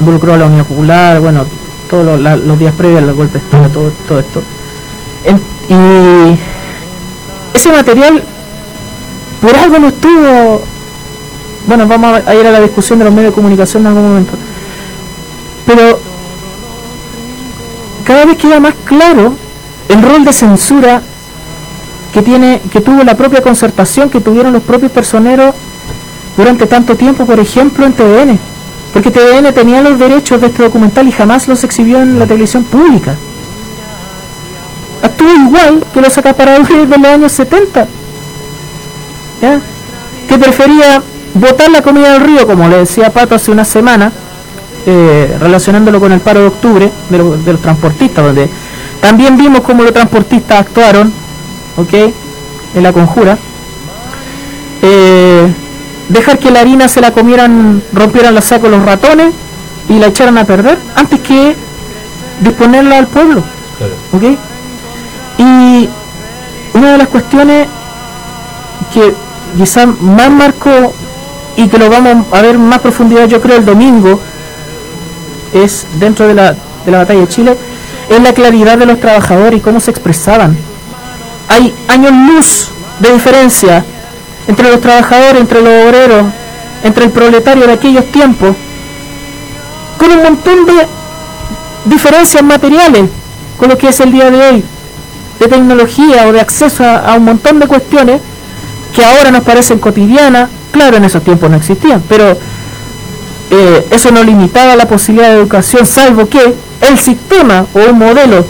involucró 0.00 0.34
a 0.34 0.38
la 0.38 0.46
Unión 0.46 0.64
Popular, 0.64 1.20
bueno, 1.20 1.44
todos 1.88 2.20
los 2.20 2.58
días 2.58 2.74
previos 2.74 3.02
al 3.02 3.14
golpe 3.14 3.38
de 3.38 3.44
Estado, 3.44 3.68
todo, 3.68 3.92
todo 4.08 4.18
esto. 4.20 4.42
y 5.68 6.38
ese 7.54 7.72
material, 7.72 8.22
por 9.40 9.54
algo 9.54 9.78
no 9.78 9.88
estuvo. 9.88 10.62
Bueno, 11.66 11.86
vamos 11.86 12.20
a 12.26 12.34
ir 12.34 12.46
a 12.46 12.50
la 12.50 12.60
discusión 12.60 12.98
de 12.98 13.06
los 13.06 13.14
medios 13.14 13.32
de 13.32 13.34
comunicación 13.34 13.82
en 13.82 13.86
algún 13.86 14.08
momento. 14.08 14.32
Pero 15.66 15.98
cada 18.04 18.24
vez 18.26 18.36
queda 18.36 18.60
más 18.60 18.74
claro 18.84 19.34
el 19.88 20.02
rol 20.02 20.24
de 20.24 20.32
censura 20.32 21.02
que 22.12 22.22
tiene 22.22 22.60
que 22.70 22.80
tuvo 22.80 23.02
la 23.02 23.16
propia 23.16 23.42
concertación 23.42 24.10
que 24.10 24.20
tuvieron 24.20 24.52
los 24.52 24.62
propios 24.62 24.92
personeros 24.92 25.54
durante 26.36 26.66
tanto 26.66 26.96
tiempo, 26.96 27.24
por 27.26 27.38
ejemplo, 27.38 27.86
en 27.86 27.92
TVN 27.92 28.38
porque 28.94 29.10
TVN 29.10 29.52
tenía 29.52 29.82
los 29.82 29.98
derechos 29.98 30.40
de 30.40 30.46
este 30.46 30.62
documental 30.62 31.08
y 31.08 31.10
jamás 31.10 31.48
los 31.48 31.64
exhibió 31.64 32.00
en 32.00 32.16
la 32.16 32.26
televisión 32.26 32.62
pública. 32.62 33.16
Actúa 35.02 35.34
igual 35.34 35.84
que 35.92 36.00
los 36.00 36.16
acaparadores 36.16 36.68
de 36.68 36.96
los 36.96 37.08
años 37.08 37.32
70. 37.32 37.88
Que 40.28 40.38
prefería 40.38 41.02
botar 41.34 41.70
la 41.72 41.82
comida 41.82 42.12
del 42.12 42.20
río, 42.20 42.46
como 42.46 42.68
le 42.68 42.78
decía 42.78 43.10
Pato 43.10 43.34
hace 43.34 43.50
una 43.50 43.64
semana, 43.64 44.12
eh, 44.86 45.36
relacionándolo 45.40 45.98
con 45.98 46.12
el 46.12 46.20
paro 46.20 46.40
de 46.40 46.46
octubre 46.46 46.90
de, 47.08 47.18
los 47.18 47.60
transportistas, 47.60 48.24
donde 48.24 48.50
también 49.00 49.36
vimos 49.36 49.60
cómo 49.60 49.82
los 49.82 49.92
transportistas 49.92 50.60
actuaron, 50.60 51.12
¿ok? 51.76 51.94
En 52.74 52.82
la 52.82 52.92
conjura. 52.92 53.38
Eh, 54.82 55.52
dejar 56.08 56.38
que 56.38 56.50
la 56.50 56.60
harina 56.60 56.88
se 56.88 57.00
la 57.00 57.12
comieran, 57.12 57.82
rompieran 57.94 58.34
los 58.34 58.44
sacos 58.44 58.70
los 58.70 58.84
ratones 58.84 59.32
y 59.88 59.98
la 59.98 60.08
echaran 60.08 60.36
a 60.36 60.44
perder 60.44 60.78
antes 60.94 61.20
que 61.20 61.56
disponerla 62.40 62.98
al 62.98 63.06
pueblo. 63.06 63.42
Y 65.38 65.88
una 66.74 66.92
de 66.92 66.98
las 66.98 67.08
cuestiones 67.08 67.68
que 68.92 69.14
quizás 69.56 69.88
más 70.00 70.30
marcó 70.30 70.92
y 71.56 71.68
que 71.68 71.78
lo 71.78 71.88
vamos 71.88 72.26
a 72.32 72.42
ver 72.42 72.58
más 72.58 72.80
profundidad 72.80 73.26
yo 73.28 73.40
creo 73.40 73.56
el 73.56 73.64
domingo 73.64 74.20
es 75.54 75.86
dentro 75.98 76.26
de 76.26 76.34
la, 76.34 76.52
de 76.52 76.90
la 76.90 76.98
batalla 76.98 77.20
de 77.20 77.28
Chile 77.28 77.56
es 78.08 78.20
la 78.20 78.32
claridad 78.32 78.78
de 78.78 78.86
los 78.86 79.00
trabajadores 79.00 79.58
y 79.58 79.62
cómo 79.62 79.80
se 79.80 79.90
expresaban. 79.90 80.56
Hay 81.48 81.74
años 81.88 82.12
luz 82.12 82.68
de 83.00 83.12
diferencia 83.12 83.84
entre 84.46 84.70
los 84.70 84.80
trabajadores, 84.80 85.40
entre 85.40 85.62
los 85.62 85.86
obreros, 85.86 86.24
entre 86.82 87.04
el 87.06 87.10
proletario 87.10 87.66
de 87.66 87.72
aquellos 87.72 88.04
tiempos, 88.06 88.54
con 89.98 90.10
un 90.12 90.22
montón 90.22 90.66
de 90.66 90.86
diferencias 91.86 92.42
materiales 92.42 93.08
con 93.58 93.68
lo 93.68 93.78
que 93.78 93.88
es 93.88 94.00
el 94.00 94.12
día 94.12 94.30
de 94.30 94.48
hoy, 94.48 94.64
de 95.38 95.48
tecnología 95.48 96.26
o 96.28 96.32
de 96.32 96.40
acceso 96.40 96.84
a, 96.84 97.14
un 97.14 97.24
montón 97.24 97.58
de 97.58 97.66
cuestiones 97.66 98.20
que 98.94 99.04
ahora 99.04 99.30
nos 99.30 99.44
parecen 99.44 99.78
cotidianas, 99.78 100.50
claro, 100.72 100.96
en 100.96 101.04
esos 101.04 101.22
tiempos 101.22 101.50
no 101.50 101.56
existían, 101.56 102.02
pero 102.08 102.36
eh, 103.50 103.86
eso 103.90 104.10
no 104.10 104.22
limitaba 104.22 104.76
la 104.76 104.86
posibilidad 104.86 105.30
de 105.30 105.36
educación, 105.36 105.86
salvo 105.86 106.28
que 106.28 106.54
el 106.80 106.98
sistema 106.98 107.66
o 107.74 107.90
un 107.90 107.98
modelo 107.98 108.44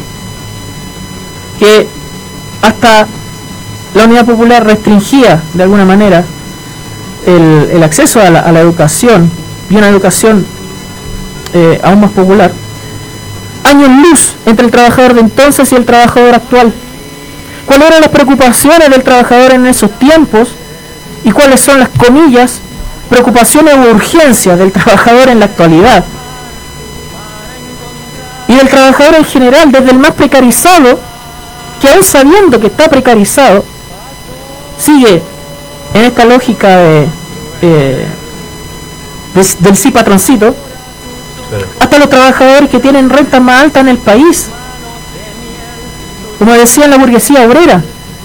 que 1.58 1.86
hasta 2.62 3.06
la 3.94 4.04
Unidad 4.04 4.24
Popular 4.24 4.64
restringía 4.64 5.42
de 5.52 5.62
alguna 5.62 5.84
manera 5.84 6.24
el, 7.26 7.82
acceso 7.82 8.20
a 8.20 8.30
la, 8.30 8.60
educación 8.60 9.30
y 9.70 9.76
una 9.76 9.88
educación 9.88 10.44
eh, 11.52 11.80
aún 11.82 12.00
más 12.00 12.10
popular, 12.10 12.52
años 13.64 13.88
luz 13.88 14.34
entre 14.46 14.66
el 14.66 14.70
trabajador 14.72 15.14
de 15.14 15.20
entonces 15.20 15.72
y 15.72 15.76
el 15.76 15.84
trabajador 15.84 16.34
actual. 16.34 16.72
¿Cuáles 17.66 17.88
eran 17.88 18.00
las 18.02 18.10
preocupaciones 18.10 18.90
del 18.90 19.02
trabajador 19.02 19.52
en 19.52 19.66
esos 19.66 19.98
tiempos 19.98 20.50
y 21.24 21.30
cuáles 21.30 21.60
son 21.60 21.80
las 21.80 21.88
comillas, 21.88 22.60
preocupaciones 23.08 23.74
o 23.74 23.90
urgencias 23.90 24.58
del 24.58 24.72
trabajador 24.72 25.28
en 25.28 25.40
la 25.40 25.46
actualidad? 25.46 26.04
Y 28.48 28.54
del 28.54 28.68
trabajador 28.68 29.14
en 29.14 29.24
general, 29.24 29.72
desde 29.72 29.90
el 29.90 29.98
más 29.98 30.12
precarizado, 30.12 30.98
que 31.80 31.88
aún 31.88 32.02
sabiendo 32.04 32.60
que 32.60 32.66
está 32.66 32.88
precarizado, 32.88 33.64
sigue 34.78 35.22
en 35.94 36.04
esta 36.04 36.24
lógica 36.24 36.76
de, 36.76 37.08
del 39.60 39.76
sí 39.76 39.90
patroncito, 39.90 40.54
hasta 41.78 41.98
los 41.98 42.10
trabajadores 42.10 42.68
que 42.68 42.80
tienen 42.80 43.10
rentas 43.10 43.40
más 43.40 43.62
altas 43.62 43.82
en 43.82 43.88
el 43.88 43.98
país, 43.98 44.46
como 46.38 46.52
decía 46.52 46.88
la 46.88 46.98
burguesía 46.98 47.46
obrera, 47.46 47.82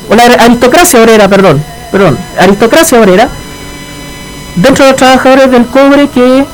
o 0.09 0.15
la 0.15 0.23
aristocracia 0.23 1.01
obrera, 1.01 1.27
perdón, 1.27 1.63
perdón, 1.91 2.17
aristocracia 2.37 2.99
obrera, 2.99 3.29
dentro 4.61 4.85
de 4.85 4.91
los 4.91 4.97
trabajadores 4.97 5.51
del 5.51 5.65
cobre 5.67 6.09
que 6.09 6.45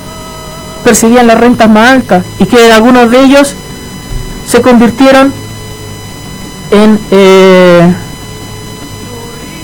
percibían 0.83 1.27
las 1.27 1.39
rentas 1.39 1.69
más 1.69 1.91
altas 1.91 2.23
y 2.39 2.45
que 2.45 2.71
algunos 2.71 3.09
de 3.09 3.19
ellos 3.21 3.55
se 4.47 4.61
convirtieron 4.61 5.33
en 6.71 6.99
eh, 7.11 7.93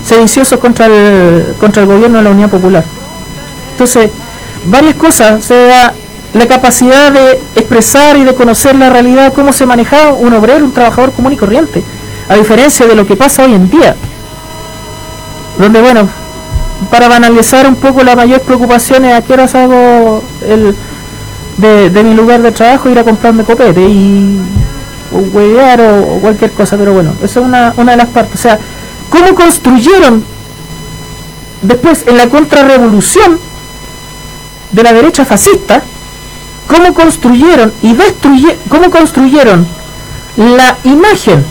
sediciosos 0.03 0.59
contra 0.59 0.87
el, 0.87 1.55
contra 1.59 1.83
el 1.83 1.87
gobierno 1.87 2.17
de 2.17 2.23
la 2.23 2.29
Unidad 2.31 2.49
Popular. 2.49 2.83
Entonces, 3.71 4.09
varias 4.65 4.95
cosas, 4.95 5.39
o 5.39 5.47
sea, 5.47 5.93
la 6.33 6.47
capacidad 6.47 7.11
de 7.11 7.33
expresar 7.55 8.17
y 8.17 8.23
de 8.23 8.33
conocer 8.33 8.75
la 8.75 8.89
realidad, 8.89 9.33
cómo 9.33 9.53
se 9.53 9.65
manejaba 9.65 10.13
un 10.13 10.33
obrero, 10.33 10.65
un 10.65 10.73
trabajador 10.73 11.11
común 11.11 11.33
y 11.33 11.37
corriente, 11.37 11.83
a 12.29 12.35
diferencia 12.35 12.87
de 12.87 12.95
lo 12.95 13.05
que 13.05 13.15
pasa 13.15 13.43
hoy 13.43 13.53
en 13.53 13.69
día, 13.69 13.95
donde, 15.59 15.81
bueno, 15.81 16.09
para 16.89 17.07
banalizar 17.07 17.67
un 17.67 17.75
poco 17.75 18.03
la 18.03 18.15
mayor 18.15 18.41
preocupación 18.41 19.05
es 19.05 19.13
a 19.13 19.21
qué 19.21 19.33
horas 19.33 19.53
hago 19.55 20.23
el, 20.47 20.75
de, 21.57 22.03
mi 22.03 22.13
lugar 22.15 22.41
de 22.41 22.51
trabajo 22.51 22.89
ir 22.89 22.99
a 22.99 23.03
comprarme 23.03 23.43
copete 23.43 23.81
y 23.81 24.39
o 25.13 25.17
huevear 25.17 25.81
o, 25.81 26.19
cualquier 26.21 26.51
cosa, 26.51 26.77
pero 26.77 26.93
bueno, 26.93 27.13
eso 27.21 27.41
es 27.41 27.45
una, 27.45 27.73
una 27.77 27.91
de 27.91 27.97
las 27.97 28.07
partes. 28.07 28.39
O 28.39 28.41
sea, 28.41 28.57
cómo 29.09 29.35
construyeron 29.35 30.23
después 31.61 32.05
en 32.07 32.17
la 32.17 32.29
contrarrevolución 32.29 33.37
de 34.71 34.83
la 34.83 34.93
derecha 34.93 35.25
fascista, 35.25 35.83
cómo 36.67 36.93
construyeron 36.93 37.73
y 37.81 37.93
destruyeron, 37.93 38.57
cómo 38.69 38.89
construyeron 38.89 39.67
la 40.37 40.77
imagen 40.85 41.43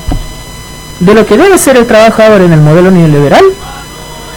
de 1.01 1.15
lo 1.15 1.27
que 1.27 1.37
debe 1.37 1.59
ser 1.59 1.77
el 1.77 1.87
trabajador 1.87 2.41
en 2.41 2.53
el 2.53 2.61
modelo 2.61 2.91
neoliberal 2.91 3.45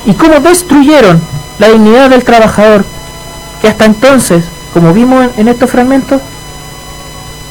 y 0.05 0.13
cómo 0.13 0.39
destruyeron 0.39 1.21
la 1.59 1.69
dignidad 1.69 2.09
del 2.09 2.23
trabajador 2.23 2.85
que 3.61 3.67
hasta 3.67 3.85
entonces, 3.85 4.43
como 4.73 4.93
vimos 4.93 5.27
en, 5.37 5.47
estos 5.47 5.69
fragmentos, 5.69 6.21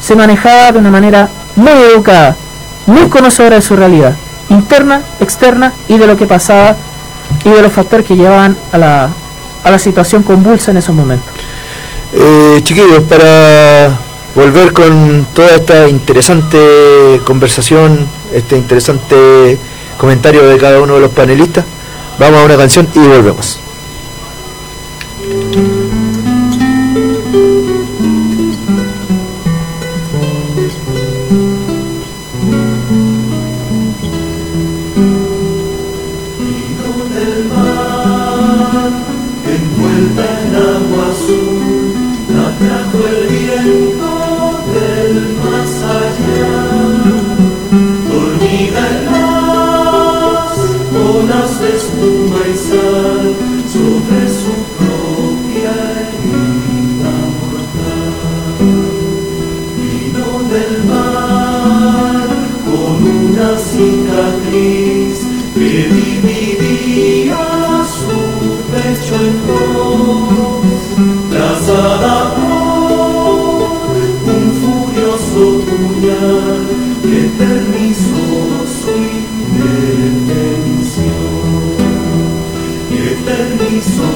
se 0.00 0.14
manejaba 0.14 0.72
de 0.72 0.78
una 0.78 0.90
manera 0.90 1.28
muy 1.56 1.72
educada, 1.72 2.36
muy 2.86 3.08
conocedora 3.08 3.56
de 3.56 3.62
su 3.62 3.76
realidad, 3.76 4.14
interna, 4.50 5.02
externa 5.20 5.72
y 5.88 5.96
de 5.96 6.06
lo 6.06 6.16
que 6.16 6.26
pasaba 6.26 6.76
y 7.44 7.48
de 7.48 7.62
los 7.62 7.72
factores 7.72 8.04
que 8.04 8.16
llevaban 8.16 8.56
a 8.72 8.78
la, 8.78 9.08
a 9.64 9.70
la 9.70 9.78
situación 9.78 10.22
convulsa 10.22 10.70
en 10.72 10.76
esos 10.76 10.94
momentos. 10.94 11.28
Eh, 12.12 12.60
chiquillos, 12.62 13.04
para 13.04 13.96
volver 14.34 14.72
con 14.72 15.26
toda 15.34 15.54
esta 15.54 15.88
interesante 15.88 17.20
conversación, 17.24 18.06
este 18.34 18.58
interesante 18.58 19.56
comentario 19.96 20.46
de 20.46 20.58
cada 20.58 20.80
uno 20.80 20.96
de 20.96 21.00
los 21.00 21.10
panelistas, 21.10 21.64
vamos 22.18 22.40
a 22.40 22.44
una 22.44 22.56
canción 22.56 22.88
y 22.94 22.98
volvemos. 22.98 23.58
Todos 69.46 70.62
trazada 71.30 72.16
por 72.34 73.96
un 74.34 74.44
furioso 74.60 75.42
puñal 75.66 76.62
que 77.02 77.14
eternizó 77.26 78.26
su 78.80 78.98
detención 79.58 81.02
y 82.90 82.92
eternizó 83.14 84.12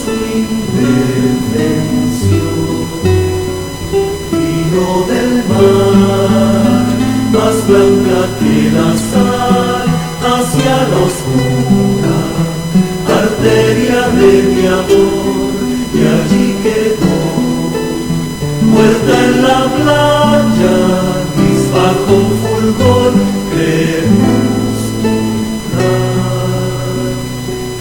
su 0.00 0.18
detención 0.80 1.84
fino 4.30 4.86
del 5.08 5.32
mar 5.48 6.86
más 7.32 7.56
blanca 7.68 8.20
que 8.38 8.56
la 8.70 8.90
sal 8.96 9.86
hacia 10.22 10.76
los 10.88 11.12
cumbres 11.24 12.13
arteria 13.44 14.08
de 14.08 14.32
mi 14.42 14.66
amor 14.66 15.52
y 15.92 16.00
allí 16.14 16.46
quedó, 16.62 17.16
muerta 18.62 19.14
en 19.24 19.34
la 19.42 19.60
playa, 19.76 20.76
mis 21.36 21.62
bajo 21.72 22.12
un 22.14 22.30
fulgor 22.42 23.12
crepuscular, 23.50 24.24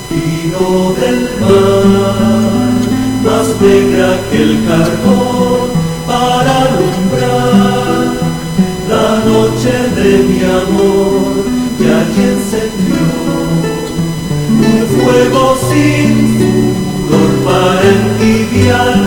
vino 0.10 0.68
del 1.00 1.20
mar, 1.40 2.74
más 3.24 3.48
negra 3.62 4.10
que 4.30 4.38
el 4.44 4.54
carbón 4.68 5.68
para 6.06 6.54
alumbrar 6.64 8.06
la 8.90 9.08
noche 9.26 9.74
de 9.96 10.12
mi 10.24 10.40
amor 10.44 11.46
y 11.80 11.82
allí 11.84 12.24
encendió 12.34 13.13
sin 15.74 16.38
furor 16.38 17.32
para 17.46 19.03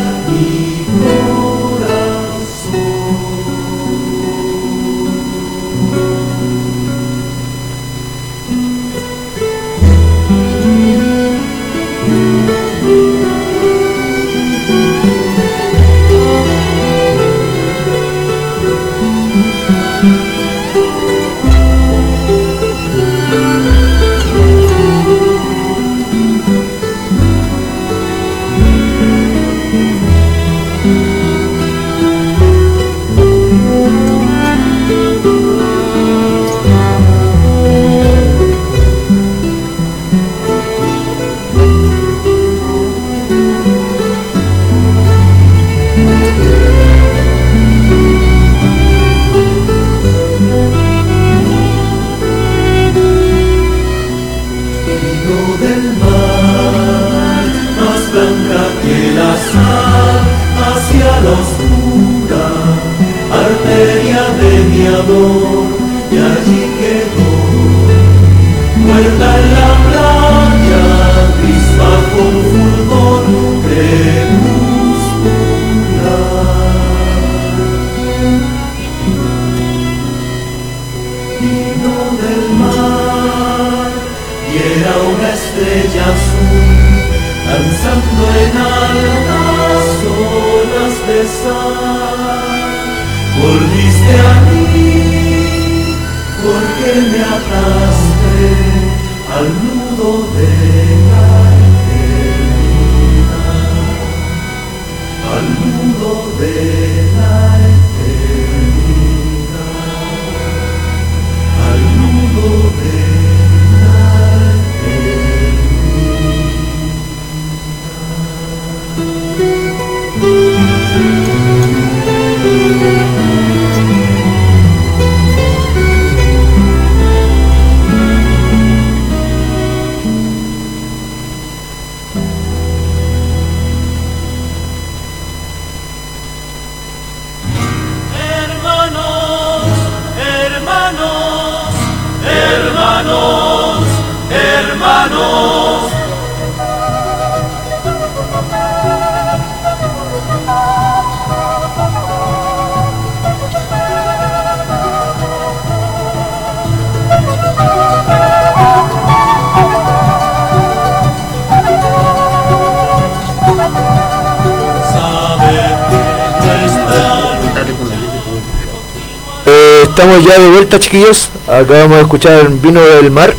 estamos 170.17 170.25
ya 170.25 170.43
de 170.43 170.51
vuelta, 170.51 170.79
chiquillos. 170.79 171.31
Acabamos 171.47 171.97
de 171.97 172.03
escuchar 172.03 172.51
Vino 172.51 172.81
del 172.81 173.11
Mar 173.11 173.35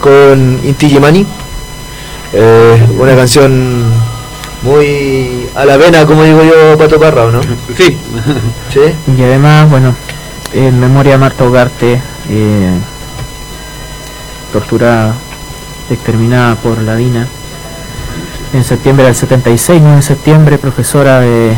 con 0.00 0.60
Inti 0.64 0.88
Gimani. 0.88 1.26
Eh, 2.32 2.86
una 2.98 3.14
canción 3.14 3.84
muy 4.62 5.48
a 5.54 5.64
la 5.64 5.76
vena, 5.76 6.06
como 6.06 6.22
digo 6.22 6.42
yo, 6.42 6.78
Pato 6.78 6.98
Parra, 6.98 7.24
¿o 7.24 7.30
¿no? 7.30 7.40
Sí. 7.76 7.98
Sí. 8.72 8.80
Y 9.18 9.22
además, 9.22 9.68
bueno, 9.68 9.94
en 10.52 10.80
memoria 10.80 11.12
de 11.12 11.18
Marta 11.18 11.44
Ugarte, 11.44 12.00
eh, 12.30 12.70
torturada, 14.52 15.14
exterminada 15.90 16.54
por 16.56 16.80
la 16.80 16.96
DINA, 16.96 17.26
en 18.54 18.64
septiembre 18.64 19.04
del 19.06 19.14
76, 19.14 19.80
9 19.82 19.96
de 19.96 20.02
septiembre, 20.02 20.58
profesora 20.58 21.20
de, 21.20 21.56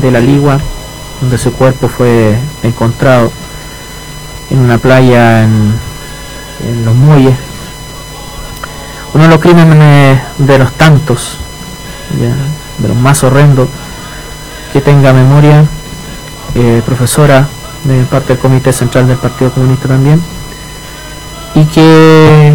de 0.00 0.10
la 0.10 0.20
Ligua, 0.20 0.58
donde 1.20 1.38
su 1.38 1.52
cuerpo 1.52 1.88
fue 1.88 2.36
encontrado 2.64 3.30
en 4.58 4.64
una 4.64 4.78
playa 4.78 5.44
en, 5.44 5.74
los 6.84 6.94
muelles. 6.94 7.36
Uno 9.14 9.24
de 9.24 9.30
los 9.30 9.38
crímenes 9.38 10.20
de 10.38 10.58
los 10.58 10.72
tantos, 10.72 11.38
de 12.78 12.88
los 12.88 12.96
más 12.96 13.22
horrendos, 13.22 13.68
que 14.72 14.80
tenga 14.80 15.12
memoria, 15.12 15.64
eh, 16.54 16.82
profesora 16.84 17.46
de 17.84 18.02
parte 18.04 18.32
del 18.32 18.38
Comité 18.38 18.72
Central 18.72 19.06
del 19.06 19.16
Partido 19.16 19.52
Comunista 19.52 19.88
también, 19.88 20.20
y 21.54 21.64
que 21.66 22.52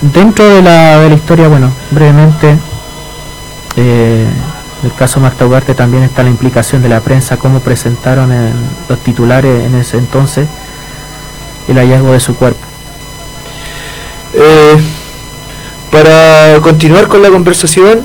dentro 0.00 0.44
de 0.46 0.62
la, 0.62 0.98
de 0.98 1.10
la 1.10 1.14
historia, 1.14 1.48
bueno, 1.48 1.70
brevemente, 1.90 2.56
eh, 3.76 4.26
el 4.82 4.92
caso 4.94 5.20
Marta 5.20 5.46
Ugarte 5.46 5.74
también 5.74 6.02
está 6.02 6.22
la 6.22 6.30
implicación 6.30 6.82
de 6.82 6.88
la 6.88 7.00
prensa, 7.00 7.36
cómo 7.36 7.60
presentaron 7.60 8.32
en 8.32 8.54
los 8.88 8.98
titulares 9.00 9.64
en 9.66 9.74
ese 9.74 9.98
entonces 9.98 10.48
el 11.68 11.76
hallazgo 11.76 12.12
de 12.12 12.20
su 12.20 12.34
cuerpo. 12.36 12.60
Eh, 14.34 14.76
para 15.90 16.60
continuar 16.60 17.08
con 17.08 17.22
la 17.22 17.30
conversación, 17.30 18.00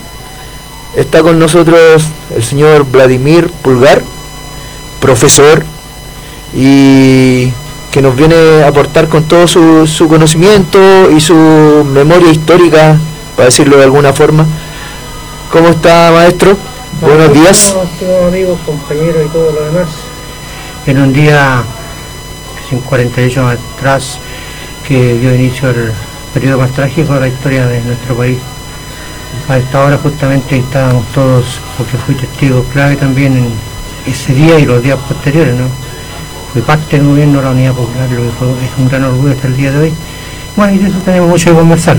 está 0.96 1.22
con 1.22 1.40
nosotros 1.40 2.04
el 2.36 2.44
señor 2.44 2.86
Vladimir 2.90 3.50
Pulgar, 3.62 4.02
profesor, 5.00 5.64
y 6.54 7.52
que 7.92 8.02
nos 8.02 8.16
viene 8.16 8.64
a 8.64 8.70
aportar 8.70 9.08
con 9.08 9.24
todo 9.26 9.48
su, 9.48 9.86
su 9.88 10.08
conocimiento 10.08 11.12
y 11.12 11.20
su 11.20 11.36
memoria 11.36 12.32
histórica, 12.32 12.98
para 13.36 13.48
decirlo 13.48 13.78
de 13.78 13.84
alguna 13.84 14.14
forma. 14.14 14.46
¿Cómo 15.52 15.70
está, 15.70 16.12
maestro? 16.14 16.56
Buenos 17.02 17.34
días. 17.34 17.76
Amigos, 18.28 18.60
compañeros 18.66 19.24
y 19.26 19.30
todo 19.30 19.52
lo 19.52 19.66
demás. 19.66 19.88
En 20.86 20.98
un 20.98 21.12
día, 21.12 21.64
48 22.80 23.48
años 23.48 23.60
atrás, 23.78 24.20
que 24.88 25.18
dio 25.20 25.36
inicio 25.36 25.70
el 25.70 25.92
periodo 26.34 26.60
más 26.60 26.72
trágico 26.72 27.14
de 27.14 27.20
la 27.20 27.28
historia 27.28 27.68
de 27.68 27.82
nuestro 27.82 28.16
país. 28.16 28.38
A 29.48 29.58
esta 29.58 29.86
hora 29.86 29.98
justamente 29.98 30.58
estábamos 30.58 31.06
todos, 31.14 31.60
porque 31.78 31.98
fui 31.98 32.16
testigo 32.16 32.64
clave 32.72 32.96
también 32.96 33.38
en 33.38 33.52
ese 34.06 34.34
día 34.34 34.60
y 34.60 34.66
los 34.66 34.82
días 34.82 34.98
posteriores, 35.08 35.56
¿no? 35.56 35.68
Fui 36.54 36.62
parte 36.62 36.98
del 36.98 37.08
gobierno 37.08 37.38
de 37.38 37.44
la 37.46 37.52
Unidad 37.52 37.74
Popular, 37.74 38.10
lo 38.10 38.24
que 38.24 38.30
fue, 38.32 38.48
es 38.50 38.72
un 38.78 38.90
gran 38.90 39.04
orgullo 39.04 39.32
hasta 39.32 39.48
el 39.48 39.56
día 39.56 39.72
de 39.72 39.78
hoy. 39.78 39.94
Bueno, 40.56 40.74
y 40.74 40.78
de 40.80 40.90
eso 40.90 40.98
tenemos 41.00 41.30
mucho 41.30 41.50
que 41.50 41.56
conversar, 41.56 41.98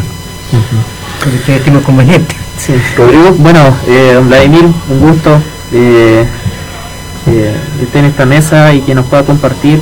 porque 1.21 1.37
ustedes 1.37 1.85
conveniente. 1.85 2.37
Sí. 2.59 2.75
Rodrigo. 2.97 3.33
Bueno, 3.39 3.75
eh, 3.87 4.21
Vladimir, 4.23 4.65
un 4.89 5.01
gusto 5.01 5.41
eh, 5.73 6.27
eh, 7.27 7.57
de 7.79 7.85
estar 7.85 8.05
en 8.05 8.11
esta 8.11 8.27
mesa 8.27 8.73
y 8.75 8.83
que 8.83 8.95
nos 8.95 9.07
pueda 9.07 9.25
compartir 9.25 9.81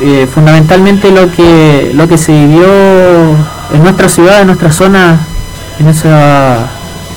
eh, 0.00 0.26
fundamentalmente 0.32 1.10
lo 1.10 1.30
que 1.32 1.92
lo 1.94 2.06
que 2.06 2.18
se 2.18 2.32
vivió 2.32 2.66
en 3.72 3.82
nuestra 3.82 4.08
ciudad, 4.08 4.40
en 4.42 4.48
nuestra 4.48 4.70
zona, 4.70 5.20
en 5.78 5.88
esa 5.88 6.68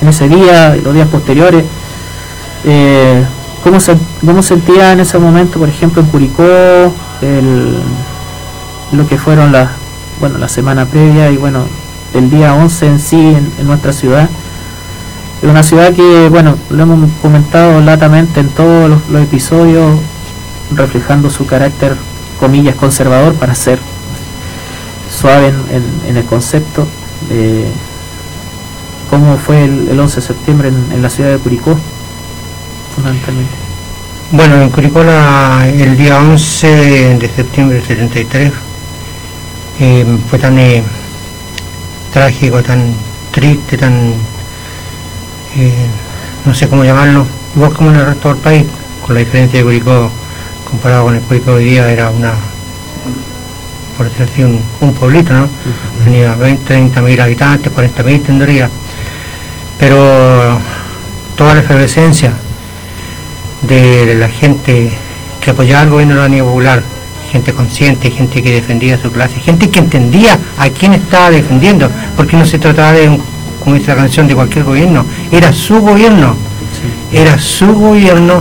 en 0.02 0.08
ese 0.08 0.30
día 0.30 0.78
y 0.78 0.82
los 0.82 0.94
días 0.94 1.08
posteriores. 1.10 1.66
Eh, 2.64 3.26
¿cómo, 3.64 3.80
se, 3.80 3.98
¿Cómo 4.26 4.42
sentía 4.44 4.94
en 4.94 5.02
ese 5.02 5.18
momento, 5.18 5.60
por 5.60 5.70
ejemplo, 5.70 6.02
en 6.02 6.08
Curicó, 6.08 6.44
el, 7.22 7.78
lo 8.92 9.08
que 9.08 9.18
fueron 9.18 9.52
las 9.52 9.70
bueno 10.20 10.38
la 10.38 10.50
semana 10.50 10.86
previa 10.86 11.32
y 11.32 11.38
bueno 11.38 11.64
el 12.14 12.30
día 12.30 12.54
11 12.56 12.88
en 12.88 13.00
sí 13.00 13.18
en, 13.18 13.68
nuestra 13.68 13.94
ciudad? 13.94 14.30
Es 15.42 15.50
una 15.50 15.64
ciudad 15.64 15.94
que, 15.94 16.28
bueno, 16.30 16.56
lo 16.70 16.84
hemos 16.84 17.10
comentado 17.22 17.80
latamente 17.80 18.42
en 18.42 18.50
todos 18.50 18.90
los 19.10 19.22
episodios, 19.22 19.98
reflejando 20.76 21.30
su 21.30 21.46
carácter, 21.46 21.96
comillas, 22.40 22.76
conservador 22.76 23.34
para 23.36 23.54
ser 23.54 23.80
suave 25.10 25.54
en, 26.08 26.18
el 26.18 26.26
concepto. 26.26 26.88
de 27.30 27.66
¿Cómo 29.10 29.38
fue 29.38 29.66
el, 29.66 29.90
el 29.90 30.00
11 30.00 30.16
de 30.16 30.22
septiembre 30.22 30.68
en, 30.70 31.02
la 31.02 31.10
ciudad 31.10 31.32
de 31.32 31.38
Curicó? 31.40 31.78
Fundamentalmente. 32.96 33.52
Bueno, 34.32 34.62
en 34.62 34.70
Curicó 34.70 35.02
el 35.02 35.98
día 35.98 36.20
11 36.20 37.18
de 37.18 37.30
septiembre 37.36 37.78
del 37.78 37.88
73 37.88 38.54
eh, 39.80 40.06
fue 40.30 40.38
tan 40.38 40.60
eh, 40.60 40.84
trágico, 42.14 42.62
tan 42.62 42.94
triste, 43.32 43.78
tan, 43.78 44.14
eh, 45.58 45.88
no 46.46 46.54
sé 46.54 46.68
cómo 46.68 46.84
llamarlo, 46.84 47.26
igual 47.56 47.74
como 47.74 47.90
en 47.90 47.96
el 47.96 48.06
resto 48.06 48.30
del 48.30 48.38
país, 48.38 48.66
con 49.06 49.16
la 49.16 49.22
diferencia 49.22 49.60
de 49.60 49.66
Curicó 49.66 50.12
comparado 50.70 51.06
con 51.06 51.16
el 51.16 51.46
de 51.46 51.52
hoy 51.52 51.64
día 51.66 51.92
era 51.92 52.10
una, 52.10 52.34
por 53.98 54.10
decir 54.10 54.28
así, 54.32 54.44
un, 54.44 54.62
un 54.82 54.94
pueblito, 54.94 55.34
¿no? 55.34 55.48
Tenía 56.04 56.36
20, 56.36 56.64
30 56.66 57.02
mil 57.02 57.20
habitantes, 57.20 57.72
40 57.72 58.04
mil 58.04 58.22
tendría, 58.22 58.70
pero 59.80 60.60
toda 61.36 61.56
la 61.56 61.62
efervescencia 61.62 62.34
de 63.62 64.16
la 64.16 64.30
gente 64.30 64.92
que 65.42 65.52
apoyaba 65.52 65.82
al 65.82 65.90
gobierno 65.90 66.16
de 66.16 66.20
la 66.22 66.28
Unidad 66.28 66.46
Popular, 66.46 66.84
gente 67.32 67.54
consciente, 67.54 68.12
gente 68.12 68.42
que 68.42 68.52
defendía 68.52 68.98
su 69.02 69.12
clase, 69.12 69.40
gente 69.40 69.70
que 69.70 69.80
entendía 69.80 70.38
a 70.58 70.70
quién 70.70 70.94
estaba 70.94 71.30
defendiendo, 71.30 71.90
porque 72.16 72.38
no 72.38 72.46
se 72.46 72.60
trataba 72.60 72.94
de, 72.94 73.10
un, 73.10 73.22
como 73.64 73.76
dice 73.76 73.88
la 73.88 73.98
canción, 73.98 74.28
de 74.28 74.36
cualquier 74.36 74.66
gobierno, 74.66 75.06
era 75.32 75.52
su 75.54 75.80
gobierno, 75.82 76.36
era 77.12 77.40
su 77.40 77.74
gobierno 77.74 78.39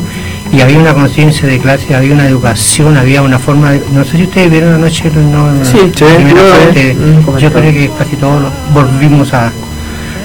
y 0.53 0.61
había 0.61 0.79
una 0.79 0.95
conciencia 0.95 1.47
de 1.47 1.59
clase, 1.59 1.95
había 1.95 2.15
una 2.15 2.27
educación, 2.27 2.97
había 2.97 3.23
una 3.23 3.39
forma 3.39 3.73
de... 3.73 3.83
No 3.93 4.05
sé 4.05 4.17
si 4.17 4.23
ustedes 4.25 4.51
vieron 4.51 4.75
anoche 4.75 5.11
no, 5.15 5.53
no, 5.53 5.65
Sí, 5.65 5.79
sí, 5.95 6.05
primera 6.05 6.41
yo, 6.41 6.51
parte, 6.51 6.91
eh, 6.91 6.95
mm, 6.95 7.39
yo 7.39 7.53
creo 7.53 7.73
que 7.73 7.91
casi 7.99 8.17
todos 8.17 8.51
volvimos 8.73 9.35
a, 9.35 9.53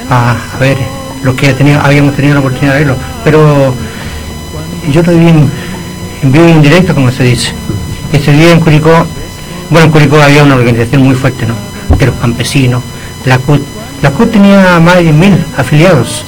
a, 0.10 0.32
a 0.56 0.60
ver 0.60 0.78
lo 1.24 1.36
que 1.36 1.54
tenido, 1.54 1.82
habíamos 1.82 2.16
tenido 2.16 2.36
la 2.36 2.40
oportunidad 2.40 2.74
de 2.74 2.80
verlo, 2.80 2.96
pero 3.24 3.74
yo 4.92 5.02
lo 5.02 5.12
vi 5.12 5.28
en, 5.30 5.50
en 6.22 6.32
vivo 6.32 6.48
y 6.48 6.52
en 6.52 6.62
directo, 6.62 6.94
como 6.94 7.12
se 7.12 7.24
dice. 7.24 7.52
Ese 8.12 8.32
día 8.32 8.52
en 8.52 8.60
Curicó, 8.60 9.06
bueno, 9.70 9.86
en 9.86 9.92
Curicó 9.92 10.22
había 10.22 10.44
una 10.44 10.56
organización 10.56 11.04
muy 11.04 11.16
fuerte, 11.16 11.46
¿no? 11.46 11.56
De 11.98 12.06
los 12.06 12.16
campesinos, 12.16 12.82
la 13.26 13.38
CUT. 13.40 13.62
La 14.02 14.12
CUT 14.12 14.32
tenía 14.32 14.80
más 14.80 14.96
de 14.96 15.12
10.000 15.12 15.38
afiliados, 15.58 16.26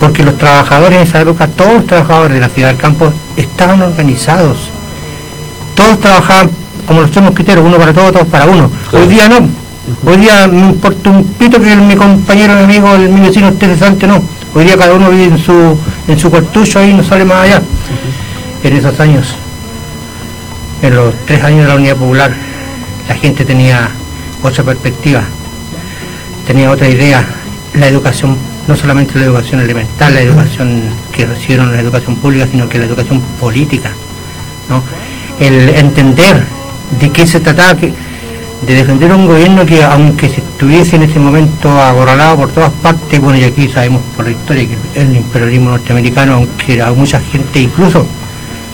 porque 0.00 0.22
los 0.24 0.36
trabajadores 0.36 0.98
en 0.98 1.02
esa 1.06 1.20
época, 1.20 1.46
todos 1.46 1.74
los 1.74 1.86
trabajadores 1.86 2.34
de 2.34 2.40
la 2.40 2.48
ciudad 2.48 2.68
del 2.68 2.78
campo, 2.78 3.12
estaban 3.36 3.82
organizados. 3.82 4.70
Todos 5.74 6.00
trabajaban 6.00 6.50
como 6.86 7.00
los 7.00 7.10
tres 7.10 7.24
mosquiteros, 7.24 7.64
uno 7.64 7.76
para 7.78 7.92
todos, 7.92 8.12
todos 8.12 8.28
para 8.28 8.46
uno. 8.46 8.70
Hoy 8.92 9.06
día 9.06 9.28
no. 9.28 9.48
Hoy 10.06 10.16
día 10.16 10.46
me 10.46 10.60
importa 10.60 11.10
un 11.10 11.24
pito 11.24 11.60
que 11.60 11.76
mi 11.76 11.94
compañero, 11.94 12.54
mi 12.54 12.64
amigo, 12.64 12.94
el, 12.94 13.08
mi 13.10 13.20
vecino 13.20 13.48
esté 13.48 13.66
cesante, 13.66 14.06
no. 14.06 14.22
Hoy 14.54 14.64
día 14.64 14.76
cada 14.76 14.94
uno 14.94 15.10
vive 15.10 15.24
en 15.24 15.38
su, 15.38 15.78
en 16.08 16.18
su 16.18 16.30
cuartucho 16.30 16.78
ahí, 16.78 16.94
no 16.94 17.02
sale 17.02 17.24
más 17.24 17.44
allá. 17.44 17.62
En 18.62 18.76
esos 18.76 18.98
años, 19.00 19.34
en 20.80 20.94
los 20.94 21.14
tres 21.26 21.42
años 21.42 21.62
de 21.62 21.68
la 21.68 21.74
Unidad 21.74 21.96
Popular, 21.96 22.32
la 23.08 23.14
gente 23.16 23.44
tenía 23.44 23.90
otra 24.42 24.64
perspectiva, 24.64 25.22
tenía 26.46 26.70
otra 26.70 26.88
idea. 26.88 27.26
La 27.74 27.88
educación, 27.88 28.36
no 28.66 28.76
solamente 28.76 29.18
la 29.18 29.26
educación 29.26 29.60
elemental, 29.60 30.14
la 30.14 30.20
educación 30.20 30.82
que 31.12 31.26
recibieron 31.26 31.72
la 31.72 31.80
educación 31.80 32.16
pública, 32.16 32.46
sino 32.50 32.68
que 32.68 32.78
la 32.78 32.86
educación 32.86 33.20
política. 33.40 33.90
¿no? 34.68 34.82
El 35.38 35.68
entender 35.70 36.42
de 36.98 37.10
qué 37.10 37.26
se 37.26 37.40
trataba, 37.40 37.76
que, 37.76 37.92
de 38.66 38.74
defender 38.74 39.12
un 39.12 39.26
gobierno 39.26 39.66
que 39.66 39.82
aunque 39.82 40.28
se 40.28 40.40
estuviese 40.40 40.96
en 40.96 41.02
ese 41.02 41.18
momento 41.18 41.70
acorralado 41.80 42.36
por 42.36 42.50
todas 42.50 42.72
partes, 42.72 43.20
bueno, 43.20 43.38
y 43.38 43.44
aquí 43.44 43.68
sabemos 43.68 44.02
por 44.16 44.24
la 44.24 44.30
historia 44.30 44.66
que 44.66 45.00
el 45.00 45.16
imperialismo 45.16 45.70
norteamericano, 45.70 46.34
aunque 46.34 46.80
a 46.80 46.92
mucha 46.92 47.20
gente, 47.20 47.60
incluso 47.60 48.06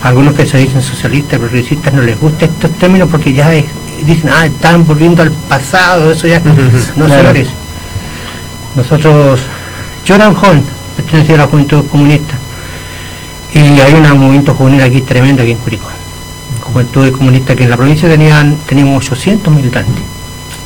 algunos 0.03 0.35
que 0.35 0.47
se 0.47 0.59
dicen 0.59 0.81
socialistas, 0.81 1.39
progresistas, 1.39 1.93
no 1.93 2.03
les 2.03 2.19
gusta 2.19 2.47
estos 2.47 2.71
términos 2.73 3.09
porque 3.11 3.33
ya 3.33 3.51
dicen, 3.51 4.31
ah, 4.33 4.47
están 4.47 4.87
volviendo 4.87 5.23
al 5.23 5.31
pasado, 5.31 6.13
eso 6.13 6.27
ya 6.27 6.41
no 6.97 7.09
se 7.09 7.15
señores. 7.15 7.49
Nosotros, 8.77 9.41
yo 10.05 10.15
era 10.15 10.29
un 10.29 10.35
joven, 10.35 10.63
pertenecía 10.97 11.35
a 11.37 11.39
la 11.39 11.47
juventud 11.47 11.85
comunista, 11.87 12.35
y 13.53 13.59
hay 13.81 13.95
un 13.95 14.03
movimiento 14.19 14.55
juvenil 14.55 14.83
aquí 14.83 15.01
tremendo 15.03 15.43
aquí 15.43 15.53
en 15.53 15.59
Curicó. 15.59 15.89
Juventud 16.61 17.11
comunista 17.13 17.57
que 17.57 17.65
en 17.65 17.71
la 17.71 17.77
provincia 17.77 18.09
tenían, 18.09 18.57
teníamos 18.67 19.05
800 19.05 19.53
militantes. 19.53 20.05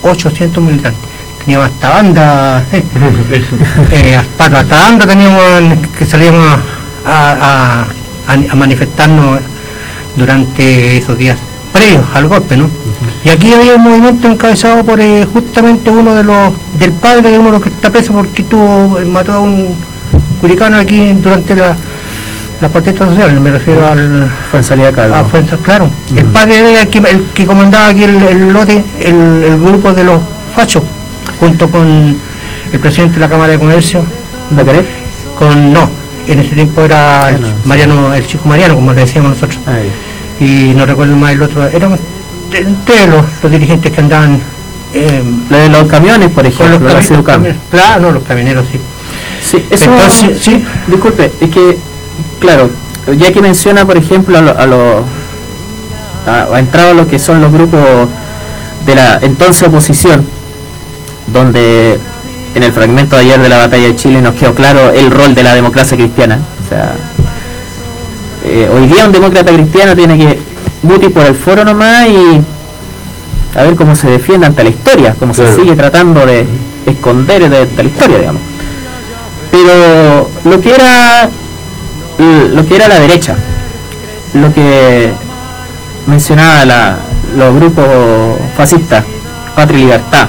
800 0.03 0.63
militantes. 0.63 1.01
Teníamos 1.43 1.69
hasta 1.69 1.89
banda, 1.89 2.65
eh, 2.73 4.17
hasta, 4.17 4.59
hasta 4.59 4.77
banda 4.77 5.07
teníamos 5.07 5.79
que 5.97 6.07
salíamos 6.07 6.59
a, 7.07 7.87
manifestarnos 8.55 9.41
durante 10.17 10.97
esos 10.97 11.19
días 11.19 11.39
previos 11.75 12.05
al 12.15 12.29
golpe, 12.29 12.57
¿no? 12.57 12.71
Y 13.25 13.29
aquí 13.31 13.53
había 13.53 13.75
un 13.75 13.83
movimiento 13.83 14.29
encabezado 14.29 14.85
por 14.85 15.01
eh, 15.01 15.27
justamente 15.31 15.91
uno 15.91 16.15
de 16.15 16.23
los, 16.23 16.53
del 16.79 16.93
padre 16.93 17.33
de 17.33 17.39
uno 17.39 17.47
de 17.49 17.53
los 17.53 17.63
que 17.63 17.69
está 17.71 17.91
preso 17.91 18.13
porque 18.13 18.45
tuvo, 18.45 19.01
mató 19.07 19.33
a 19.33 19.41
un 19.41 19.75
curicano 20.41 20.77
aquí 20.77 21.13
durante 21.15 21.57
la, 21.57 21.75
la 22.61 22.69
protesta 22.69 23.07
social, 23.07 23.41
me 23.41 23.51
refiero 23.51 23.87
al... 23.87 24.31
Fuenza 24.51 24.77
Calvo. 24.93 25.61
claro. 25.63 25.91
El 26.17 26.27
padre 26.27 26.59
era 26.61 26.83
el 26.83 26.89
que, 26.89 26.99
el 26.99 27.25
que 27.35 27.45
comandaba 27.45 27.89
aquí 27.89 28.05
el, 28.05 28.53
lote, 28.53 28.85
el, 29.01 29.59
grupo 29.61 29.93
de 29.93 30.05
los 30.05 30.21
fachos, 30.55 30.85
junto 31.41 31.69
con 31.69 32.17
el 32.73 32.79
presidente 32.79 33.15
de 33.15 33.21
la 33.21 33.29
Cámara 33.29 33.53
de 33.53 33.59
Comercio. 33.59 34.05
Con, 35.39 35.73
no, 35.73 35.91
en 36.29 36.39
ese 36.39 36.55
tiempo 36.55 36.83
era 36.83 37.31
el 37.31 37.45
Mariano, 37.65 38.15
el 38.15 38.25
chico 38.27 38.49
Mariano, 38.49 38.77
como 38.77 38.93
le 38.93 39.01
decíamos 39.01 39.33
nosotros. 39.33 39.59
Ah, 39.67 39.79
y 40.41 40.73
no 40.75 40.87
recuerdo 40.87 41.17
más 41.17 41.33
el 41.33 41.43
otro, 41.43 41.67
éramos 41.67 41.99
entre 42.53 43.07
los, 43.07 43.51
dirigentes 43.51 43.93
que 43.93 44.01
andaban... 44.01 44.41
Eh, 44.93 45.23
de 45.51 45.69
los 45.71 45.89
camiones, 45.89 46.31
por 46.31 46.47
ejemplo, 46.47 46.89
los, 46.89 47.25
camiones, 47.25 47.57
claro, 47.69 48.01
no, 48.01 48.13
los 48.13 48.23
camioneros, 48.23 48.65
sí. 48.71 48.79
Sí, 49.43 49.67
eso, 49.69 49.91
sí, 50.41 50.65
disculpe, 50.87 51.33
es 51.41 51.51
que 51.51 51.77
claro, 52.39 52.71
ya 53.19 53.33
que 53.33 53.43
menciona, 53.43 53.85
por 53.85 53.97
ejemplo, 53.97 54.39
a 54.39 54.67
los... 54.67 55.05
Ha 56.27 56.59
entrado 56.59 56.93
a 56.93 56.95
lo 56.95 57.07
que 57.07 57.19
son 57.19 57.41
los 57.41 57.53
grupos 57.53 58.09
de 58.87 58.95
la 58.95 59.19
entonces 59.21 59.67
oposición, 59.69 60.27
donde 61.27 61.99
en 62.55 62.63
el 62.63 62.73
fragmento 62.73 63.17
de 63.17 63.23
ayer 63.23 63.41
de 63.41 63.49
la 63.49 63.59
batalla 63.59 63.89
de 63.89 63.97
Chile 63.97 64.23
nos 64.23 64.35
quedó 64.35 64.55
claro 64.55 64.91
el 64.91 65.11
rol 65.11 65.35
de 65.35 65.43
la 65.43 65.55
democracia 65.55 65.97
cristiana. 65.99 66.39
O 66.65 66.69
sea, 66.69 66.95
eh, 68.45 68.71
hoy 68.73 68.87
día 68.87 69.07
un 69.07 69.13
demócrata 69.13 69.53
cristiano 69.53 69.97
tiene 69.97 70.19
que 70.19 70.39
muti 70.83 71.09
por 71.09 71.25
el 71.25 71.35
foro 71.35 71.65
nomás 71.65 72.09
y 72.09 72.41
a 73.59 73.63
ver 73.63 73.75
cómo 73.75 73.95
se 73.97 74.09
defiende 74.09 74.47
ante 74.47 74.65
la 74.65 74.71
historia, 74.71 75.17
cómo 75.19 75.33
se 75.33 75.55
sigue 75.55 75.75
tratando 75.77 76.27
de 76.27 76.47
esconder 76.87 77.49
de, 77.49 77.67
de 77.67 77.83
la 77.83 77.89
historia, 77.89 78.19
digamos. 78.19 78.43
Pero 79.51 80.29
lo 80.45 80.61
que 80.61 80.75
era 80.75 81.29
lo 82.19 82.67
que 82.67 82.77
era 82.77 82.89
la 82.89 83.01
derecha, 83.01 83.37
lo 84.35 84.53
que 84.53 85.13
mencionaba 86.07 86.65
la, 86.65 86.97
los 87.37 87.55
grupos 87.55 87.85
fascistas, 88.57 89.05
Patria 89.55 89.79
y 89.79 89.83
Libertad, 89.83 90.29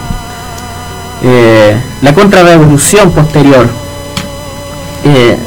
eh, 1.24 1.76
la 2.01 2.13
contrarrevolución 2.13 3.11
posterior, 3.11 3.68
eh, 5.03 5.38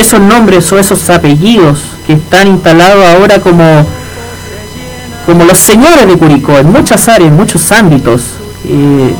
esos 0.00 0.20
nombres 0.20 0.70
o 0.72 0.78
esos 0.78 1.08
apellidos 1.10 1.80
que 2.06 2.14
están 2.14 2.48
instalados 2.48 3.04
ahora 3.06 3.40
como, 3.40 3.86
como 5.26 5.44
los 5.44 5.58
señores 5.58 6.06
de 6.06 6.16
Curicó 6.16 6.58
en 6.58 6.72
muchas 6.72 7.08
áreas, 7.08 7.30
en 7.30 7.36
muchos 7.36 7.70
ámbitos, 7.72 8.22
eh, 8.66 9.14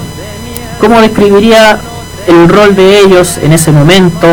¿cómo 0.80 1.00
describiría 1.00 1.78
el 2.26 2.48
rol 2.48 2.74
de 2.74 3.00
ellos 3.00 3.38
en 3.42 3.52
ese 3.52 3.72
momento? 3.72 4.26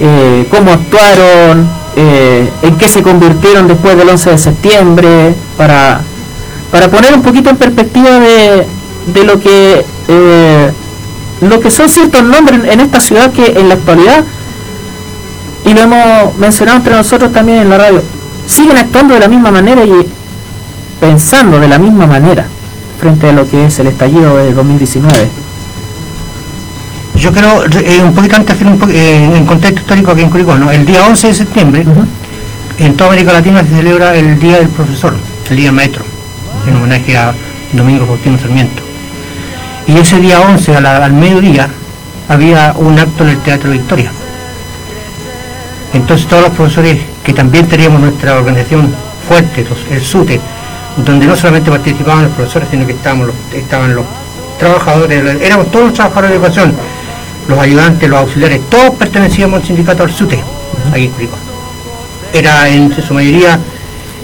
Eh, 0.00 0.46
cómo 0.50 0.72
actuaron, 0.72 1.68
eh, 1.96 2.50
en 2.62 2.76
qué 2.76 2.88
se 2.88 3.02
convirtieron 3.02 3.68
después 3.68 3.96
del 3.96 4.08
11 4.08 4.30
de 4.30 4.38
septiembre, 4.38 5.34
para, 5.56 6.00
para 6.70 6.88
poner 6.88 7.14
un 7.14 7.22
poquito 7.22 7.50
en 7.50 7.56
perspectiva 7.56 8.18
de, 8.18 8.66
de 9.06 9.24
lo 9.24 9.40
que 9.40 9.84
lo 11.40 11.58
que 11.58 11.70
son 11.72 11.88
ciertos 11.88 12.22
nombres 12.22 12.60
en 12.64 12.80
esta 12.80 13.00
ciudad 13.00 13.32
que 13.32 13.58
en 13.58 13.68
la 13.68 13.74
actualidad, 13.74 14.24
y 15.64 15.74
lo 15.74 15.80
hemos 15.80 16.36
mencionado 16.38 16.78
entre 16.78 16.94
nosotros 16.94 17.32
también 17.32 17.58
en 17.58 17.70
la 17.70 17.78
radio, 17.78 18.02
siguen 18.46 18.76
actuando 18.76 19.14
de 19.14 19.20
la 19.20 19.28
misma 19.28 19.50
manera 19.50 19.84
y 19.84 20.06
pensando 21.00 21.58
de 21.58 21.68
la 21.68 21.78
misma 21.78 22.06
manera 22.06 22.46
frente 23.00 23.28
a 23.28 23.32
lo 23.32 23.48
que 23.48 23.66
es 23.66 23.78
el 23.78 23.88
estallido 23.88 24.36
de 24.36 24.52
2019 24.52 25.42
yo 27.22 27.32
quiero 27.32 27.64
eh, 27.64 28.02
un 28.02 28.14
poquito 28.14 28.34
antes 28.34 28.56
hacer 28.56 28.66
un 28.66 28.80
eh, 28.90 29.36
en 29.36 29.46
contexto 29.46 29.80
histórico 29.80 30.10
aquí 30.10 30.22
en 30.22 30.30
Curicó, 30.30 30.54
el 30.54 30.84
día 30.84 31.06
11 31.06 31.28
de 31.28 31.34
septiembre, 31.34 31.84
en 32.78 32.96
toda 32.96 33.10
América 33.10 33.32
Latina 33.32 33.62
se 33.62 33.68
celebra 33.68 34.16
el 34.16 34.40
Día 34.40 34.58
del 34.58 34.68
Profesor, 34.68 35.14
el 35.48 35.56
Día 35.56 35.70
Maestro, 35.70 36.04
en 36.66 36.74
homenaje 36.74 37.16
a 37.16 37.32
Domingo 37.72 38.06
Faustino 38.06 38.38
Sarmiento. 38.38 38.82
Y 39.86 39.98
ese 39.98 40.18
día 40.18 40.40
11, 40.40 40.76
al 40.76 41.12
mediodía, 41.12 41.68
había 42.28 42.74
un 42.76 42.98
acto 42.98 43.22
en 43.22 43.30
el 43.30 43.38
Teatro 43.38 43.70
Victoria. 43.70 44.10
Entonces 45.94 46.26
todos 46.26 46.42
los 46.44 46.52
profesores 46.52 46.98
que 47.24 47.32
también 47.32 47.66
teníamos 47.66 48.00
nuestra 48.00 48.36
organización 48.36 48.94
fuerte, 49.28 49.66
el 49.90 50.02
SUTE, 50.02 50.40
donde 51.04 51.26
no 51.26 51.36
solamente 51.36 51.70
participaban 51.70 52.24
los 52.24 52.32
profesores, 52.32 52.68
sino 52.70 52.86
que 52.86 52.92
estábamos 52.92 53.30
estaban 53.54 53.94
los 53.94 54.04
trabajadores, 54.58 55.40
éramos 55.40 55.70
todos 55.70 55.86
los 55.86 55.94
trabajadores 55.94 56.30
de 56.30 56.36
educación, 56.36 56.74
los 57.48 57.58
ayudantes, 57.58 58.08
los 58.08 58.20
auxiliares, 58.20 58.60
todos 58.70 58.90
pertenecíamos 58.94 59.60
al 59.60 59.66
sindicato 59.66 60.04
Arsute, 60.04 60.40
aquí 60.92 61.10
en 61.18 61.28
Era 62.32 62.68
en 62.68 62.94
su 63.02 63.14
mayoría, 63.14 63.58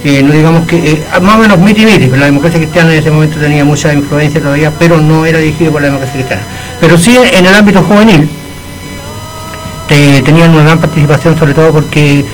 eh, 0.04 0.22
no 0.22 0.32
digamos 0.32 0.66
que, 0.66 0.76
eh, 0.76 1.04
más 1.20 1.36
o 1.36 1.38
menos 1.38 1.58
miti 1.58 1.84
miti, 1.84 2.06
la 2.08 2.26
democracia 2.26 2.60
cristiana 2.60 2.92
en 2.92 2.98
ese 3.00 3.10
momento 3.10 3.38
tenía 3.38 3.64
mucha 3.64 3.92
influencia 3.92 4.40
todavía, 4.40 4.72
pero 4.78 5.00
no 5.00 5.26
era 5.26 5.38
dirigido 5.38 5.72
por 5.72 5.82
la 5.82 5.88
democracia 5.88 6.14
cristiana. 6.14 6.42
Pero 6.80 6.96
sí 6.96 7.18
en 7.32 7.46
el 7.46 7.54
ámbito 7.54 7.82
juvenil, 7.82 8.28
tenían 9.88 10.50
una 10.50 10.64
gran 10.64 10.78
participación, 10.78 11.38
sobre 11.38 11.54
todo 11.54 11.72
porque 11.72 12.24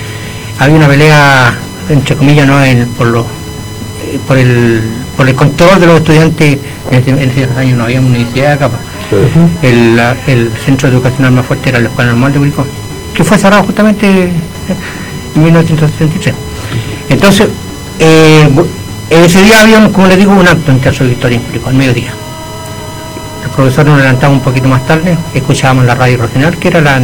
había 0.59 0.76
una 0.76 0.88
pelea, 0.88 1.55
entre 1.88 2.16
comillas, 2.16 2.46
¿no? 2.46 2.57
por, 2.96 3.07
lo, 3.09 3.20
eh, 3.20 4.18
por, 4.26 4.38
el, 4.38 4.82
por 5.16 5.28
el 5.28 5.34
control 5.34 5.80
de 5.80 5.86
los 5.86 5.98
estudiantes, 5.98 6.59
en 6.90 7.18
ese, 7.18 7.48
año 7.57 7.76
no 7.76 7.84
había 7.84 8.00
universidad 8.00 8.52
acá, 8.52 8.70
el, 9.62 10.50
centro 10.64 10.88
educacional 10.88 11.32
más 11.32 11.46
fuerte 11.46 11.70
era 11.70 11.78
la 11.78 11.88
Escuela 11.88 12.11
Normal 12.11 12.32
de 12.32 12.38
Curicó, 12.38 12.66
que 13.14 13.24
fue 13.24 13.38
cerrado 13.38 13.64
justamente 13.64 14.30
en 15.34 15.42
1973. 15.42 16.34
Entonces, 17.09 17.48
eh, 17.98 18.48
ese 19.11 19.42
día 19.42 19.61
había, 19.61 19.88
como 19.92 20.07
les 20.07 20.18
digo, 20.18 20.32
un 20.32 20.46
acto 20.46 20.70
en 20.70 20.80
Teatro 20.80 21.05
de 21.05 21.11
Victoria 21.11 21.36
en 21.36 21.44
Curicó, 21.44 21.68
al 21.68 21.74
mediodía. 21.74 22.12
Los 23.44 23.55
profesores 23.55 23.92
nos 23.92 24.00
levantaban 24.00 24.36
un 24.36 24.42
poquito 24.42 24.68
más 24.68 24.86
tarde, 24.86 25.16
escuchábamos 25.34 25.84
la 25.84 25.94
radio 25.94 26.18
regional, 26.18 26.57
que 26.57 26.68
era 26.68 26.80
la, 26.80 27.00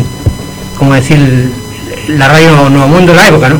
como 0.80 0.94
decir, 0.94 1.52
la 2.08 2.26
radio 2.26 2.70
Nuevo 2.70 2.88
Mundo 2.88 3.12
de 3.12 3.18
la 3.18 3.28
época, 3.28 3.50
¿no? 3.50 3.58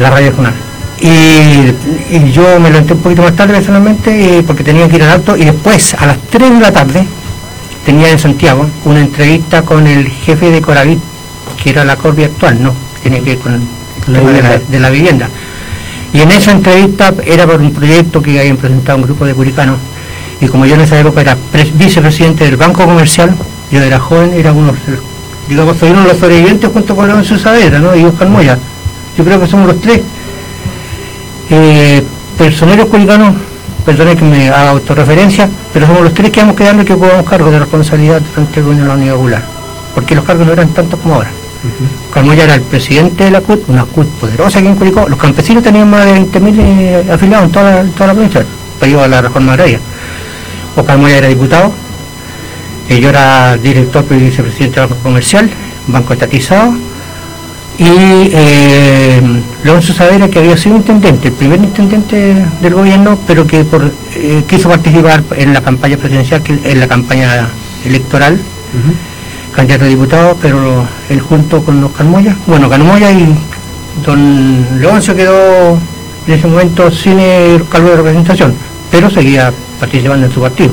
La 0.00 0.10
radio 0.10 0.30
regional. 0.30 0.52
Y, 1.00 2.32
yo 2.32 2.58
me 2.58 2.70
levanté 2.70 2.94
un 2.94 2.98
poquito 2.98 3.22
más 3.22 3.36
tarde 3.36 3.54
personalmente 3.54 4.38
eh, 4.38 4.42
porque 4.44 4.64
tenía 4.64 4.88
que 4.88 4.96
ir 4.96 5.04
al 5.04 5.10
acto 5.10 5.36
y 5.36 5.44
después 5.44 5.94
a 5.94 6.06
las 6.06 6.18
3 6.28 6.54
de 6.54 6.60
la 6.60 6.72
tarde 6.72 7.06
tenía 7.86 8.10
en 8.10 8.18
Santiago 8.18 8.66
una 8.84 8.98
entrevista 8.98 9.62
con 9.62 9.86
el 9.86 10.08
jefe 10.08 10.50
de 10.50 10.60
Coravit, 10.60 10.98
que 11.62 11.70
era 11.70 11.84
la 11.84 11.94
Corvia 11.94 12.26
actual, 12.26 12.60
¿no? 12.60 12.74
Tiene 13.00 13.20
que 13.20 13.36
ver 13.36 13.38
con 13.38 13.54
el 13.54 13.60
tema 14.12 14.32
de 14.68 14.80
la, 14.80 14.90
vivienda. 14.90 15.28
Y 16.12 16.20
en 16.20 16.32
esa 16.32 16.50
entrevista 16.50 17.14
era 17.24 17.46
por 17.46 17.60
un 17.60 17.72
proyecto 17.72 18.20
que 18.20 18.40
habían 18.40 18.56
presentado 18.56 18.98
un 18.98 19.04
grupo 19.04 19.24
de 19.24 19.34
curicanos 19.34 19.78
y 20.40 20.48
como 20.48 20.66
yo 20.66 20.74
en 20.74 20.80
esa 20.80 20.98
época 20.98 21.20
era 21.20 21.36
vicepresidente 21.74 22.42
del 22.44 22.56
Banco 22.56 22.84
Comercial, 22.84 23.36
yo 23.70 23.80
era 23.80 24.00
joven, 24.00 24.32
era 24.34 24.52
uno, 24.52 24.72
digamos, 24.72 24.80
soy 24.84 25.09
uno 25.58 26.02
de 26.02 26.08
los 26.08 26.18
sobrevivientes 26.18 26.70
junto 26.72 26.94
con 26.94 27.08
León 27.08 27.24
Saavedra, 27.24 27.78
¿no? 27.78 27.94
Y 27.96 28.04
Oscar 28.04 28.28
Moya. 28.28 28.58
Yo 29.16 29.24
creo 29.24 29.40
que 29.40 29.46
somos 29.46 29.66
los 29.66 29.80
tres 29.80 30.00
eh, 31.50 32.02
personeros 32.38 32.86
culicanos, 32.86 33.34
perdone 33.84 34.16
que 34.16 34.24
me 34.24 34.48
haga 34.48 34.70
autorreferencia, 34.70 35.48
pero 35.72 35.86
somos 35.86 36.02
los 36.02 36.14
tres 36.14 36.30
que 36.30 36.40
vamos 36.40 36.56
quedando 36.56 36.84
que 36.84 36.92
ocupamos 36.92 37.28
cargos 37.28 37.52
de 37.52 37.58
responsabilidad 37.58 38.22
frente 38.32 38.60
al 38.60 38.66
gobierno 38.66 38.84
de 38.84 38.88
la 38.88 38.94
Unidad 38.94 39.14
Popular, 39.14 39.42
porque 39.94 40.14
los 40.14 40.24
cargos 40.24 40.46
no 40.46 40.52
eran 40.52 40.68
tantos 40.68 40.98
como 41.00 41.14
ahora. 41.16 41.30
Uh 41.62 42.34
ya 42.34 42.44
era 42.44 42.54
el 42.54 42.62
presidente 42.62 43.24
de 43.24 43.30
la 43.30 43.40
CUT, 43.42 43.68
una 43.68 43.84
CUT 43.84 44.06
poderosa 44.18 44.60
aquí 44.60 44.68
en 44.68 44.76
Curicó, 44.76 45.08
los 45.08 45.18
campesinos 45.18 45.62
tenían 45.62 45.90
más 45.90 46.06
de 46.06 46.14
20.000 46.14 46.54
eh, 46.58 47.12
afiliados 47.12 47.46
en 47.46 47.52
toda 47.52 47.82
la, 47.82 47.90
toda 47.90 48.06
la 48.06 48.12
provincia, 48.14 48.46
periodo 48.78 49.02
de 49.02 49.08
la 49.08 49.22
reforma 49.22 49.52
agraria. 49.52 49.78
Oscar 50.76 50.96
Moya 50.98 51.18
era 51.18 51.28
diputado, 51.28 51.72
yo 52.98 53.10
era 53.10 53.56
director 53.56 54.04
y 54.10 54.14
vicepresidente 54.14 54.80
del 54.80 54.88
Banco 54.88 55.02
Comercial, 55.02 55.50
banco 55.86 56.12
estatizado, 56.12 56.74
y 57.78 57.84
eh, 57.86 59.22
Lorenzo 59.64 59.92
Saavedra, 59.92 60.28
que 60.28 60.38
había 60.38 60.56
sido 60.56 60.76
intendente, 60.76 61.28
el 61.28 61.34
primer 61.34 61.60
intendente 61.60 62.34
del 62.60 62.74
gobierno, 62.74 63.18
pero 63.26 63.46
que 63.46 63.64
por, 63.64 63.90
eh, 64.16 64.42
quiso 64.46 64.68
participar 64.68 65.22
en 65.36 65.54
la 65.54 65.62
campaña 65.62 65.96
presidencial, 65.96 66.42
en 66.46 66.80
la 66.80 66.88
campaña 66.88 67.48
electoral, 67.84 68.38
candidato 69.54 69.84
a 69.84 69.88
diputado, 69.88 70.36
pero 70.42 70.86
él 71.08 71.20
junto 71.20 71.62
con 71.62 71.80
los 71.80 71.92
Carmoya, 71.92 72.36
bueno, 72.46 72.68
Carmoya 72.68 73.10
y 73.12 73.34
don 74.04 74.80
Leoncio 74.80 75.14
quedó 75.16 75.78
en 76.26 76.34
ese 76.34 76.46
momento 76.46 76.90
sin 76.90 77.18
el 77.18 77.66
cargo 77.68 77.90
de 77.90 77.96
representación, 77.96 78.54
pero 78.90 79.10
seguía 79.10 79.52
participando 79.78 80.26
en 80.26 80.32
su 80.32 80.40
partido, 80.40 80.72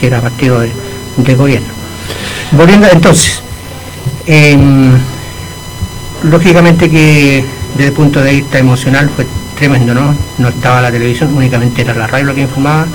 que 0.00 0.06
era 0.06 0.20
partido 0.20 0.60
de, 0.60 0.72
gobierno. 1.24 1.68
Volviendo 2.52 2.88
entonces, 2.90 3.42
em, 4.26 4.92
lógicamente 6.24 6.88
que 6.88 7.44
desde 7.74 7.88
el 7.88 7.92
punto 7.92 8.20
de 8.22 8.32
vista 8.32 8.58
emocional 8.58 9.10
fue 9.14 9.26
tremendo, 9.56 9.94
¿no? 9.94 10.14
No 10.38 10.48
estaba 10.48 10.80
la 10.80 10.90
televisión, 10.90 11.34
únicamente 11.36 11.82
era 11.82 11.94
la 11.94 12.06
radio 12.06 12.26
lo 12.26 12.34
que 12.34 12.42
informaba. 12.42 12.86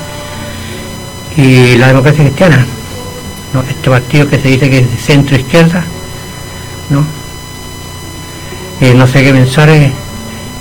Y 1.35 1.77
la 1.77 1.87
democracia 1.87 2.23
cristiana, 2.23 2.65
¿no? 3.53 3.61
Este 3.61 3.89
partido 3.89 4.29
que 4.29 4.39
se 4.39 4.47
dice 4.47 4.69
que 4.69 4.79
es 4.79 4.91
de 4.91 4.97
centro 4.97 5.35
izquierda, 5.35 5.83
¿no? 6.89 7.05
Eh, 8.81 8.93
no 8.93 9.07
sé 9.07 9.23
qué 9.23 9.31
pensar, 9.31 9.69
eh, 9.69 9.91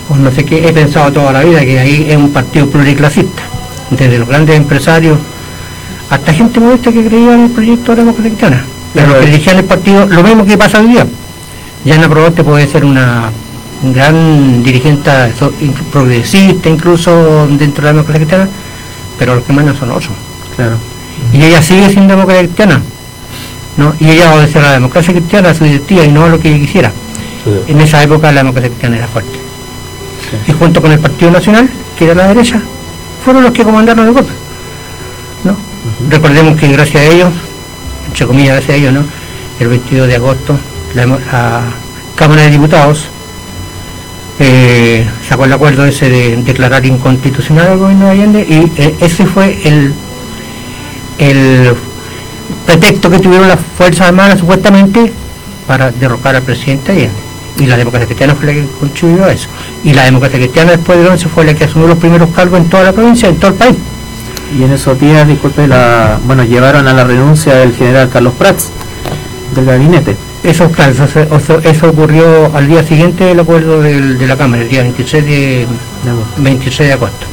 o 0.08 0.16
no 0.16 0.30
sé 0.30 0.44
qué 0.44 0.66
he 0.66 0.72
pensado 0.72 1.12
toda 1.12 1.32
la 1.32 1.40
vida, 1.42 1.60
que 1.60 1.78
ahí 1.78 2.06
es 2.08 2.16
un 2.16 2.32
partido 2.32 2.68
pluriclasista, 2.68 3.42
desde 3.90 4.18
los 4.18 4.28
grandes 4.28 4.56
empresarios 4.56 5.18
hasta 6.12 6.34
gente 6.34 6.60
modesta 6.60 6.92
que 6.92 7.04
creía 7.06 7.34
en 7.34 7.40
el 7.44 7.50
proyecto 7.50 7.92
de 7.92 7.96
la 7.96 8.02
democracia 8.02 8.30
cristiana, 8.30 8.64
pero 8.92 9.18
que 9.18 9.24
eligían 9.24 9.56
el 9.56 9.64
partido, 9.64 10.06
lo 10.06 10.22
mismo 10.22 10.44
que 10.44 10.58
pasa 10.58 10.80
hoy 10.80 10.88
día 10.88 11.06
Yana 11.86 12.06
Proboste 12.06 12.44
puede 12.44 12.66
ser 12.66 12.84
una 12.84 13.30
gran 13.94 14.62
dirigente 14.62 15.10
progresista 15.90 16.68
incluso 16.68 17.48
dentro 17.48 17.82
de 17.82 17.82
la 17.82 17.92
democracia 17.92 18.20
cristiana, 18.20 18.48
pero 19.18 19.36
los 19.36 19.44
que 19.44 19.52
mandan 19.54 19.76
son 19.76 19.90
otros. 19.90 20.12
Claro. 20.54 20.76
Y 21.32 21.42
ella 21.42 21.62
sigue 21.62 21.88
siendo 21.90 22.14
democracia 22.14 22.44
cristiana. 22.44 22.80
¿no? 23.78 23.94
Y 23.98 24.10
ella 24.10 24.34
va 24.34 24.42
a 24.42 24.46
ser 24.46 24.62
la 24.62 24.72
democracia 24.72 25.14
cristiana 25.14 25.50
a 25.50 25.54
su 25.54 25.64
directiva 25.64 26.04
y 26.04 26.12
no 26.12 26.24
a 26.24 26.28
lo 26.28 26.38
que 26.38 26.50
ella 26.50 26.64
quisiera. 26.64 26.92
En 27.66 27.80
esa 27.80 28.02
época 28.02 28.30
la 28.30 28.42
democracia 28.42 28.68
cristiana 28.68 28.98
era 28.98 29.08
fuerte. 29.08 29.38
Y 30.46 30.52
junto 30.52 30.80
con 30.80 30.92
el 30.92 31.00
Partido 31.00 31.30
Nacional, 31.30 31.68
que 31.98 32.04
era 32.04 32.14
la 32.14 32.28
derecha, 32.28 32.60
fueron 33.24 33.42
los 33.42 33.52
que 33.52 33.64
comandaron 33.64 34.06
el 34.06 34.12
golpe. 34.12 34.41
Recordemos 36.08 36.58
que 36.58 36.68
gracias 36.68 37.02
a 37.02 37.06
ellos, 37.06 37.30
entre 38.08 38.26
comillas 38.26 38.54
gracias 38.56 38.70
a 38.70 38.76
ellos, 38.76 38.92
¿no? 38.92 39.04
el 39.60 39.68
22 39.68 40.08
de 40.08 40.16
agosto 40.16 40.58
la, 40.94 41.62
Cámara 42.16 42.42
de 42.42 42.50
Diputados 42.50 43.06
eh, 44.38 45.06
sacó 45.28 45.44
el 45.44 45.52
acuerdo 45.52 45.84
ese 45.84 46.10
de 46.10 46.36
declarar 46.36 46.84
inconstitucional 46.84 47.68
al 47.68 47.78
gobierno 47.78 48.06
de 48.06 48.10
Allende 48.10 48.46
y 48.48 48.80
eh, 48.80 48.94
ese 49.00 49.24
fue 49.26 49.58
el, 49.64 49.94
el 51.18 51.74
pretexto 52.66 53.10
que 53.10 53.18
tuvieron 53.18 53.48
las 53.48 53.58
Fuerzas 53.76 54.08
Armadas 54.08 54.40
supuestamente 54.40 55.12
para 55.66 55.90
derrocar 55.90 56.36
al 56.36 56.42
presidente 56.42 56.92
Allende. 56.92 57.32
Y 57.58 57.66
la 57.66 57.76
democracia 57.76 58.06
cristiana 58.06 58.34
fue 58.34 58.46
la 58.46 58.52
que 58.54 58.66
contribuyó 58.80 59.24
a 59.24 59.32
eso. 59.32 59.48
Y 59.84 59.92
la 59.92 60.04
democracia 60.04 60.38
cristiana 60.38 60.72
después 60.72 60.98
de 60.98 61.08
11 61.08 61.28
fue 61.28 61.44
la 61.44 61.54
que 61.54 61.64
asumió 61.64 61.86
los 61.86 61.98
primeros 61.98 62.30
cargos 62.30 62.60
en 62.60 62.68
toda 62.68 62.84
la 62.84 62.92
provincia, 62.92 63.28
en 63.28 63.36
todo 63.36 63.50
el 63.50 63.56
país. 63.56 63.76
Y 64.56 64.62
en 64.64 64.72
esos 64.72 65.00
días, 65.00 65.26
disculpe, 65.26 65.66
la, 65.66 66.18
bueno, 66.24 66.44
llevaron 66.44 66.86
a 66.86 66.92
la 66.92 67.04
renuncia 67.04 67.54
del 67.54 67.74
general 67.74 68.10
Carlos 68.10 68.34
Prats 68.38 68.70
del 69.54 69.64
gabinete. 69.64 70.16
Eso, 70.42 70.70
claro, 70.72 70.92
eso, 71.64 71.88
ocurrió 71.88 72.54
al 72.54 72.66
día 72.66 72.82
siguiente 72.82 73.24
del 73.24 73.40
acuerdo 73.40 73.80
de 73.80 74.26
la 74.26 74.36
Cámara, 74.36 74.62
el 74.62 74.68
día 74.68 74.82
26 74.82 75.24
de, 75.24 75.66
26 76.38 76.88
de 76.88 76.92
agosto. 76.92 77.26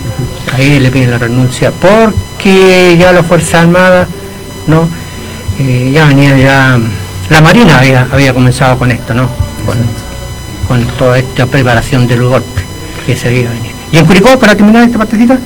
Ahí 0.55 0.79
le 0.79 0.91
piden 0.91 1.11
la 1.11 1.17
renuncia 1.17 1.71
porque 1.71 2.95
ya 2.99 3.11
la 3.11 3.23
Fuerza 3.23 3.61
Armada, 3.61 4.07
¿no? 4.67 4.87
Eh, 5.59 5.91
ya 5.91 6.05
venía 6.05 6.37
ya, 6.37 6.79
la 7.29 7.41
Marina 7.41 7.79
había, 7.79 8.07
había 8.11 8.33
comenzado 8.33 8.77
con 8.77 8.91
esto, 8.91 9.13
¿no? 9.13 9.27
Con, 10.67 10.85
toda 10.99 11.17
esta 11.17 11.47
preparación 11.47 12.07
del 12.07 12.23
golpe 12.23 12.61
que 13.05 13.15
se 13.15 13.29
veía 13.29 13.49
venir. 13.49 13.71
Y 13.91 13.97
en 13.97 14.05
Curicó, 14.05 14.37
para 14.37 14.55
terminar 14.55 14.83
esta 14.83 14.99
partecita, 14.99 15.39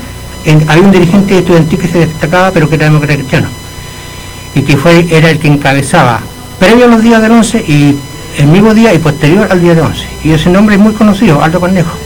había 0.67 0.83
un 0.83 0.91
dirigente 0.91 1.37
estudiantil 1.37 1.79
que 1.79 1.87
se 1.87 1.99
destacaba, 1.99 2.51
pero 2.51 2.69
que 2.69 2.75
era 2.75 2.85
demócrata 2.85 3.15
cristiano, 3.15 3.47
y 4.55 4.61
que 4.61 4.77
fue, 4.77 5.07
era 5.09 5.29
el 5.29 5.39
que 5.39 5.47
encabezaba 5.47 6.19
previo 6.59 6.85
a 6.85 6.87
los 6.87 7.01
días 7.01 7.21
del 7.21 7.31
11 7.31 7.65
y 7.67 7.97
el 8.37 8.47
mismo 8.47 8.73
día 8.73 8.93
y 8.93 8.99
posterior 8.99 9.47
al 9.51 9.61
día 9.61 9.75
de 9.75 9.81
11. 9.81 10.07
Y 10.23 10.31
ese 10.31 10.49
nombre 10.49 10.75
es 10.75 10.81
muy 10.81 10.93
conocido, 10.93 11.43
Aldo 11.43 11.59
Conejo. 11.59 11.97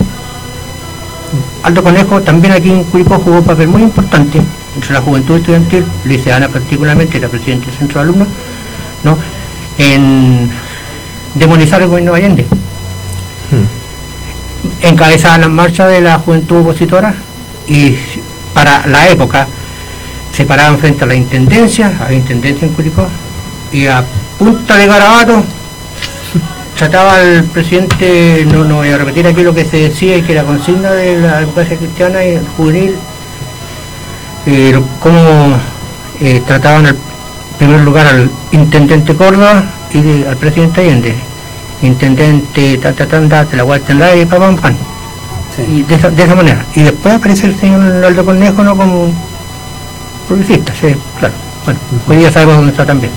Aldo 1.64 1.84
Conejo 1.84 2.22
también 2.22 2.54
aquí 2.54 2.70
en 2.70 2.84
Curicó 2.86 3.20
jugó 3.20 3.38
un 3.38 3.44
papel 3.44 3.68
muy 3.68 3.82
importante 3.82 4.42
entre 4.76 4.94
la 4.94 5.02
juventud 5.02 5.38
estudiantil, 5.38 5.86
liceana 6.06 6.48
particularmente, 6.48 7.18
era 7.18 7.28
presidente 7.28 7.68
del 7.68 7.76
centro 7.78 8.00
de 8.00 8.04
alumnos, 8.06 8.28
¿no? 9.04 9.18
en 9.78 10.50
demonizar 11.36 11.82
el 11.82 11.88
gobierno 11.88 12.14
de 12.14 12.18
Allende. 12.18 12.46
Hmm. 13.52 14.86
Encabezaba 14.86 15.38
las 15.38 15.50
marchas 15.50 15.90
de 15.92 16.02
la 16.02 16.20
juventud 16.20 16.58
opositora 16.58 17.16
y 17.68 17.96
para 18.58 18.88
la 18.88 19.08
época 19.08 19.46
se 20.36 20.44
paraban 20.44 20.80
frente 20.80 21.04
a 21.04 21.08
la 21.08 21.14
intendencia, 21.14 21.94
a 22.02 22.06
la 22.06 22.14
intendencia 22.16 22.68
en 22.68 22.74
Curicó, 22.74 23.08
y 23.72 23.86
a 23.86 24.04
punta 24.40 24.76
de 24.76 24.88
garabato 24.88 25.44
trataba 26.76 27.18
al 27.18 27.44
presidente, 27.44 28.48
no, 28.52 28.78
voy 28.78 28.90
a 28.90 28.98
repetir 28.98 29.28
aquí 29.28 29.44
lo 29.44 29.54
que 29.54 29.64
se 29.64 29.78
decía 29.78 30.18
y 30.18 30.24
que 30.24 30.34
la 30.34 30.44
consigna 30.44 30.92
de 30.94 31.20
la 31.20 31.42
democracia 31.42 31.78
cristiana 31.78 32.26
y 32.26 32.40
juvenil, 32.58 32.96
eh, 34.48 34.82
cómo 35.02 35.56
eh, 36.20 36.42
trataban 36.48 36.88
en 36.88 36.98
primer 37.60 37.82
lugar 37.82 38.08
al 38.08 38.28
intendente 38.54 39.14
Córdoba 39.14 39.66
y 39.94 40.24
al 40.24 40.38
presidente 40.38 40.82
Allende. 40.82 41.14
Intendente, 41.84 42.80
ta, 42.80 42.92
ta, 42.92 43.06
ta, 43.06 43.46
te 43.46 43.56
la 43.56 43.62
vuelta 43.62 43.92
en 43.92 44.00
la 44.00 44.16
y 44.16 44.26
pam, 44.26 44.58
Y 45.58 45.84
de 45.84 45.96
esa, 45.96 46.10
de 46.10 46.24
esa, 46.24 46.36
manera. 46.36 46.66
Y 46.76 46.84
después 46.84 47.16
aparece 47.16 47.48
el 47.48 47.60
señor 47.60 47.82
Aldo 48.04 48.26
Cornejo 48.26 48.64
¿no? 48.64 48.78
como 48.78 49.06
un 49.06 49.16
progresista, 50.28 50.74
sí, 50.80 50.96
claro. 51.20 51.34
Bueno, 51.66 51.80
hoy 52.08 52.18
día 52.18 52.32
sabemos 52.32 52.58
dónde 52.58 52.72
está 52.72 52.86
también. 52.86 53.12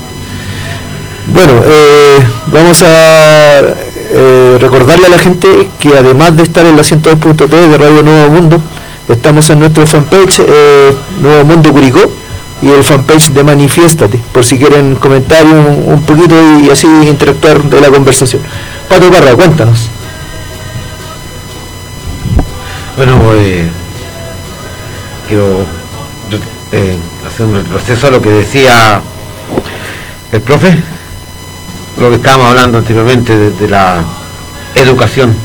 Bueno, 1.33 1.53
eh, 1.65 2.19
vamos 2.47 2.83
a 2.83 3.61
eh, 4.13 4.59
recordarle 4.61 5.07
a 5.07 5.11
la 5.11 5.19
gente 5.19 5.69
que 5.79 5.91
además 5.97 6.37
de 6.37 6.43
estar 6.43 6.67
en 6.67 6.77
la 6.77 6.83
102.3 6.83 7.47
de 7.47 7.79
Radio 7.79 8.03
Nuevo 8.03 8.31
Mundo, 8.31 8.61
estamos 9.09 9.49
en 9.51 9.61
nuestro 9.61 9.87
fanpage 9.87 10.41
eh, 10.41 10.95
Nuevo 11.21 11.45
Mundo 11.45 11.73
Curicó 11.73 12.01
y 12.63 12.69
el 12.69 12.83
fanpage 12.83 13.31
de 13.31 13.45
Manifiéstate, 13.45 14.19
por 14.33 14.45
si 14.45 14.59
quieren 14.59 14.97
comentar 14.97 15.47
un, 15.47 16.03
poquito 16.03 16.35
y, 16.61 16.71
así 16.71 16.87
interactuar 17.07 17.63
de 17.63 17.81
la 17.81 17.89
conversación. 17.89 18.43
Pato 18.89 19.11
Parra, 19.11 19.35
cuéntanos. 19.35 19.91
Bueno, 22.97 23.19
quiero 25.29 25.65
hacer 27.27 27.47
un 27.47 27.55
retroceso 27.55 28.07
a 28.09 28.11
lo 28.11 28.21
que 28.21 28.31
decía 28.31 29.01
el 30.33 30.41
profe 30.43 30.77
lo 32.01 32.09
que 32.09 32.17
estábamos 32.17 32.49
hablando 32.49 32.79
anteriormente 32.79 33.37
de, 33.37 33.69
la 33.69 34.03
educación, 34.75 35.37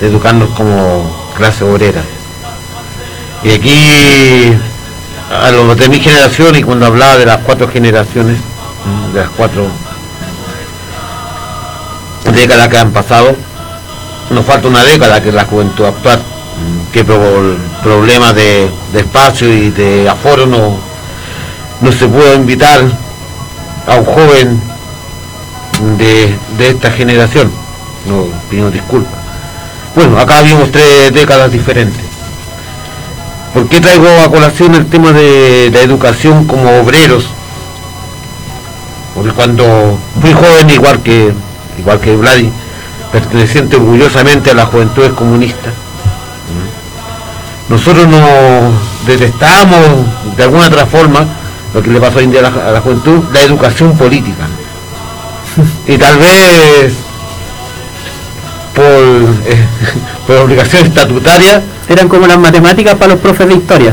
de 0.00 0.06
educarnos 0.06 0.50
como 0.50 1.32
clase 1.36 1.64
obrera. 1.64 2.02
Y 3.42 3.50
aquí, 3.50 4.52
a 5.30 5.50
los 5.50 5.76
de 5.76 5.88
mi 5.88 5.98
generación, 5.98 6.54
y 6.54 6.62
cuando 6.62 6.86
hablaba 6.86 7.16
de 7.16 7.26
las 7.26 7.38
cuatro 7.38 7.68
generaciones, 7.68 8.38
de 9.12 9.20
las 9.20 9.30
cuatro 9.30 9.66
décadas 12.32 12.68
que 12.68 12.78
han 12.78 12.92
pasado, 12.92 13.34
nos 14.30 14.44
falta 14.44 14.68
una 14.68 14.84
década 14.84 15.20
que 15.20 15.32
la 15.32 15.44
juventud 15.46 15.84
actual, 15.84 16.22
que 16.92 17.04
por 17.04 17.56
problemas 17.82 18.34
de, 18.34 18.70
de 18.92 19.00
espacio 19.00 19.52
y 19.52 19.70
de 19.70 20.08
aforo 20.08 20.46
no, 20.46 20.78
se 21.92 22.06
puede 22.08 22.34
invitar 22.34 22.80
a 23.86 23.94
un 23.96 24.04
joven 24.04 24.60
de, 25.98 26.68
esta 26.68 26.90
generación. 26.90 27.50
No 28.06 28.26
pido 28.50 28.70
disculpas. 28.70 29.20
Bueno, 29.94 30.18
acá 30.18 30.42
vimos 30.42 30.70
tres 30.70 31.12
décadas 31.12 31.50
diferentes. 31.50 32.04
¿Por 33.52 33.68
qué 33.68 33.80
traigo 33.80 34.08
a 34.24 34.30
colación 34.30 34.74
el 34.74 34.86
tema 34.86 35.12
de 35.12 35.70
la 35.72 35.80
educación 35.80 36.46
como 36.46 36.80
obreros? 36.80 37.26
Porque 39.14 39.32
cuando 39.32 39.98
fui 40.20 40.32
joven, 40.32 40.70
igual 40.70 41.02
que 41.02 41.32
igual 41.78 42.00
que 42.00 42.16
Vladi, 42.16 42.50
perteneciente 43.12 43.76
orgullosamente 43.76 44.50
a 44.50 44.54
la 44.54 44.66
juventud 44.66 45.14
comunista, 45.14 45.70
nosotros 47.68 48.06
nos 48.06 49.06
detestamos 49.06 50.36
de 50.36 50.42
alguna 50.42 50.66
otra 50.66 50.86
forma 50.86 51.26
lo 51.74 51.82
que 51.82 51.90
le 51.90 52.00
pasó 52.00 52.18
hoy 52.18 52.24
en 52.24 52.30
día 52.30 52.40
a 52.40 52.72
la, 52.72 52.80
juventud, 52.80 53.24
la 53.32 53.42
educación 53.42 53.96
política. 53.96 54.46
Y 55.86 55.96
tal 55.96 56.18
vez 56.18 56.92
por, 58.76 58.84
eh, 58.84 59.66
por 60.26 60.36
obligación 60.36 60.86
estatutaria. 60.86 61.62
Eran 61.88 62.08
como 62.08 62.26
las 62.26 62.38
matemáticas 62.38 62.94
para 62.94 63.12
los 63.12 63.20
profes 63.20 63.48
de 63.48 63.54
historia. 63.54 63.92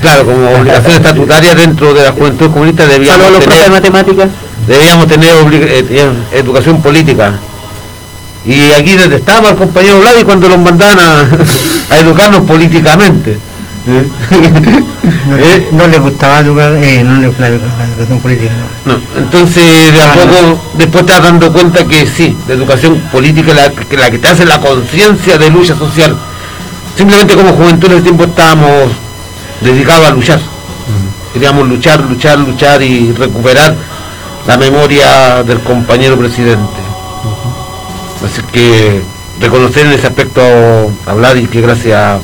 Claro, 0.00 0.24
como 0.24 0.50
obligación 0.50 0.92
estatutaria 0.94 1.54
dentro 1.54 1.92
de 1.92 2.04
la 2.04 2.12
juventud 2.12 2.50
comunista 2.50 2.86
debíamos 2.86 3.30
los 3.30 3.44
tener, 3.44 3.70
matemáticas. 3.70 4.28
Debíamos 4.66 5.06
tener 5.06 5.34
eh, 5.52 6.12
educación 6.32 6.80
política. 6.80 7.34
Y 8.46 8.72
aquí 8.72 8.94
detestaba 8.96 9.50
al 9.50 9.56
compañero 9.56 10.00
Vladi 10.00 10.24
cuando 10.24 10.48
los 10.48 10.58
mandaban 10.58 10.98
a 10.98 11.98
educarnos 11.98 12.42
políticamente. 12.42 13.38
¿Eh? 13.86 15.68
No, 15.72 15.86
le 15.86 15.98
gustaba 15.98 16.40
educar, 16.40 16.74
eh, 16.76 17.02
no 17.04 17.20
le 17.20 17.28
gustaba 17.28 17.50
la 17.50 17.56
educación 17.56 18.20
política. 18.20 18.52
No. 18.86 18.98
entonces 19.18 19.92
de 19.92 20.00
a 20.00 20.12
ah, 20.12 20.14
poco 20.14 20.60
después 20.74 21.04
te 21.04 21.12
vas 21.12 21.22
dando 21.22 21.52
cuenta 21.52 21.84
que 21.84 22.06
sí, 22.06 22.34
la 22.48 22.54
educación 22.54 22.98
política 23.12 23.50
es 23.50 23.56
la, 23.56 23.70
que, 23.70 23.96
la 23.96 24.10
que 24.10 24.18
te 24.18 24.28
hace 24.28 24.46
la 24.46 24.60
conciencia 24.60 25.36
de 25.36 25.50
lucha 25.50 25.76
social. 25.76 26.16
Simplemente 26.96 27.34
como 27.34 27.52
juventud 27.52 27.90
en 27.90 27.96
el 27.98 28.02
tiempo 28.02 28.24
estábamos 28.24 28.92
dedicados 29.60 30.08
a 30.08 30.10
luchar. 30.12 30.40
Queríamos 31.32 31.68
luchar, 31.68 32.00
luchar, 32.00 32.38
luchar 32.38 32.82
y 32.82 33.12
recuperar 33.12 33.74
la 34.46 34.56
memoria 34.56 35.42
del 35.42 35.60
compañero 35.60 36.16
presidente. 36.16 36.83
Así 38.24 38.42
que 38.52 39.02
reconocer 39.40 39.86
en 39.86 39.92
ese 39.92 40.06
aspecto 40.06 40.40
a 41.06 41.14
Vladi 41.14 41.46
que 41.46 41.60
gracias 41.60 42.20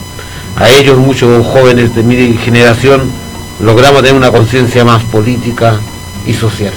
a 0.57 0.69
ellos, 0.69 0.99
muchos 0.99 1.47
jóvenes 1.47 1.95
de 1.95 2.03
mi 2.03 2.35
generación, 2.39 3.11
logramos 3.61 4.03
tener 4.03 4.15
una 4.15 4.31
conciencia 4.31 4.85
más 4.85 5.03
política 5.05 5.75
y 6.27 6.33
social. 6.33 6.73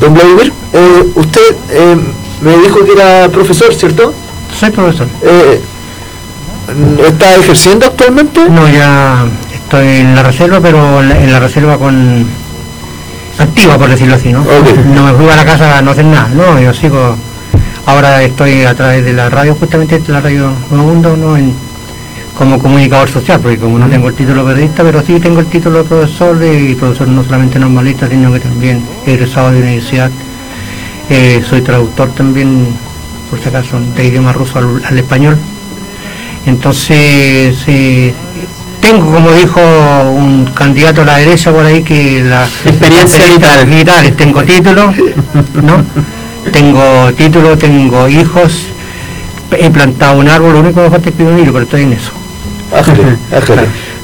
Don 0.00 0.14
Vladimir, 0.14 0.52
eh, 0.72 1.12
usted 1.14 1.56
eh, 1.70 1.96
me 2.40 2.56
dijo 2.58 2.84
que 2.84 2.92
era 2.92 3.28
profesor, 3.28 3.74
¿cierto? 3.74 4.14
Soy 4.58 4.70
profesor. 4.70 5.08
Eh, 5.22 5.60
¿Está 7.06 7.36
ejerciendo 7.36 7.86
actualmente? 7.86 8.48
No, 8.48 8.68
ya 8.68 9.26
estoy 9.52 9.86
en 9.86 10.14
la 10.14 10.22
reserva, 10.22 10.60
pero 10.60 11.00
en 11.00 11.32
la, 11.32 11.40
reserva 11.40 11.78
con 11.78 12.26
activa, 13.38 13.78
por 13.78 13.88
decirlo 13.88 14.14
así, 14.14 14.32
¿no? 14.32 14.44
No 14.94 15.04
me 15.04 15.12
fui 15.12 15.28
a 15.28 15.36
la 15.36 15.44
casa 15.44 15.80
no 15.82 15.92
hacer 15.92 16.04
nada, 16.04 16.28
no, 16.34 16.60
yo 16.60 16.72
sigo, 16.74 17.16
ahora 17.86 18.22
estoy 18.22 18.62
a 18.62 18.74
través 18.74 19.04
de 19.04 19.12
la 19.12 19.30
radio, 19.30 19.54
justamente 19.54 20.00
la 20.08 20.20
radio 20.20 20.52
Nuevo 20.70 20.86
Mundo, 20.86 21.16
¿no? 21.16 21.36
En, 21.36 21.54
como 22.38 22.58
comunicador 22.60 23.10
social, 23.10 23.40
porque 23.40 23.58
como 23.58 23.80
no 23.80 23.88
tengo 23.88 24.08
el 24.08 24.14
título 24.14 24.44
periodista, 24.44 24.84
pero 24.84 25.02
sí 25.04 25.18
tengo 25.18 25.40
el 25.40 25.46
título 25.46 25.82
de 25.82 25.84
profesor 25.88 26.38
y 26.44 26.76
profesor 26.76 27.08
no 27.08 27.24
solamente 27.24 27.58
normalista, 27.58 28.08
sino 28.08 28.32
que 28.32 28.38
también 28.38 28.80
he 29.04 29.14
egresado 29.14 29.50
de 29.50 29.60
universidad. 29.60 30.10
Eh, 31.10 31.42
soy 31.48 31.62
traductor 31.62 32.10
también, 32.10 32.68
por 33.28 33.40
si 33.40 33.48
acaso, 33.48 33.80
de 33.80 34.06
idioma 34.06 34.32
ruso 34.32 34.60
al, 34.60 34.98
español. 34.98 35.36
Entonces, 36.46 37.56
eh, 37.66 38.14
tengo, 38.90 39.12
como 39.12 39.32
dijo 39.32 39.60
un 40.10 40.46
candidato 40.54 41.02
a 41.02 41.04
la 41.04 41.16
derecha 41.18 41.52
por 41.52 41.64
ahí, 41.64 41.82
que 41.82 42.22
la 42.24 42.46
experiencia 42.64 43.26
vital. 43.64 44.12
tengo 44.16 44.42
título, 44.44 44.92
¿no? 45.62 45.84
tengo 46.52 47.12
título, 47.14 47.58
tengo 47.58 48.08
hijos, 48.08 48.68
he 49.52 49.70
plantado 49.70 50.18
un 50.18 50.28
árbol, 50.28 50.54
lo 50.54 50.60
único 50.60 50.76
que 50.76 50.88
me 50.88 50.90
falta 50.90 51.08
es 51.10 51.14
un 51.18 51.36
libro, 51.36 51.52
pero 51.52 51.64
estoy 51.64 51.82
en 51.82 51.92
eso. 51.92 52.12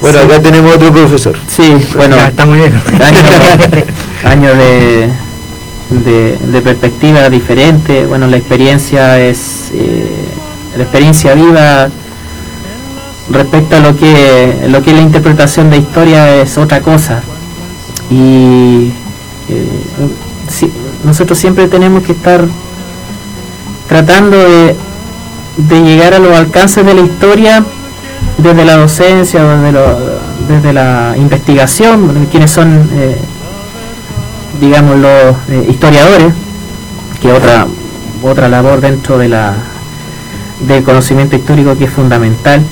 Bueno, 0.01 0.19
acá 0.19 0.41
tenemos 0.41 0.75
otro 0.75 0.93
profesor. 0.93 1.37
Sí, 1.49 1.75
bueno, 1.97 2.17
estamos 2.17 2.57
bien. 2.57 2.75
Años 4.25 4.53
de, 4.59 6.37
de, 6.53 6.61
perspectiva 6.61 7.31
diferente. 7.31 8.05
Bueno, 8.05 8.27
la 8.27 8.37
experiencia 8.37 9.19
es 9.21 9.71
eh, 9.73 10.07
la 10.77 10.83
experiencia 10.83 11.35
viva 11.35 11.89
respecto 13.31 13.77
a 13.77 13.81
lo 13.81 13.97
que 13.97 14.67
lo 14.69 14.83
que 14.83 14.91
es 14.91 14.97
la 14.97 15.03
interpretación 15.03 15.71
de 15.71 15.79
historia 15.79 16.37
es 16.37 16.59
otra 16.59 16.81
cosa. 16.81 17.23
Y 18.11 18.93
eh, 19.49 19.69
nosotros 21.05 21.39
siempre 21.39 21.69
tenemos 21.69 22.03
que 22.03 22.13
estar 22.13 22.45
tratando 23.89 24.37
de, 24.37 24.77
de 25.57 25.83
llegar 25.83 26.15
a 26.15 26.19
los 26.19 26.35
alcances 26.35 26.85
de 26.85 26.95
la 26.95 27.01
historia 27.01 27.65
desde 28.39 28.65
la 28.65 28.77
docencia, 28.77 29.43
desde, 29.43 29.79
desde 30.49 30.73
la 30.73 31.15
investigación, 31.17 32.27
quienes 32.31 32.51
son, 32.51 32.89
eh, 32.93 33.17
digamos, 34.61 34.99
los 34.99 35.37
eh, 35.49 35.67
historiadores, 35.71 36.33
que 37.21 37.33
otra, 37.33 37.67
otra 38.23 38.49
labor 38.49 38.81
dentro 38.81 39.19
de 39.19 39.29
la, 39.29 39.55
del 40.67 40.83
conocimiento 40.83 41.37
histórico 41.37 41.77
que 41.77 41.85
es 41.85 41.91
fundamental 41.91 42.63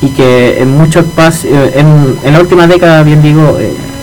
y 0.00 0.08
que 0.08 0.62
en 0.62 0.76
muchos 0.76 1.04
espacios, 1.04 1.52
eh, 1.52 1.72
en, 1.76 2.16
en, 2.22 2.32
la 2.32 2.40
última 2.40 2.66
década, 2.66 3.02
bien 3.02 3.20
digo, 3.22 3.58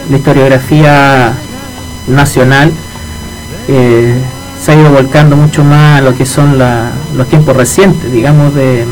la 0.09 0.17
historiografía 0.17 1.33
nacional 2.07 2.71
se 3.67 4.71
ha 4.71 4.75
ido 4.75 4.91
volcando 4.91 5.35
mucho 5.35 5.63
más 5.63 5.99
a 5.99 6.01
lo 6.01 6.15
que 6.15 6.25
son 6.25 6.57
los 6.57 7.27
tiempos 7.27 7.55
recientes, 7.55 8.11
digamos, 8.11 8.53
de, 8.55 8.85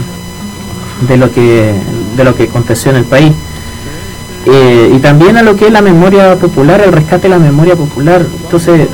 de 1.07 1.17
lo 1.17 1.31
que 1.31 1.73
de 2.15 2.23
lo 2.23 2.35
que 2.35 2.43
aconteció 2.43 2.91
en 2.91 2.97
el 2.97 3.05
país. 3.05 3.33
Eh, 4.45 4.91
y 4.95 4.99
también 4.99 5.37
a 5.37 5.43
lo 5.43 5.55
que 5.55 5.67
es 5.67 5.71
la 5.71 5.81
memoria 5.81 6.35
popular 6.35 6.81
el 6.81 6.91
rescate 6.91 7.23
de 7.23 7.29
la 7.29 7.39
memoria 7.39 7.75
popular. 7.75 8.25
Entonces 8.43 8.87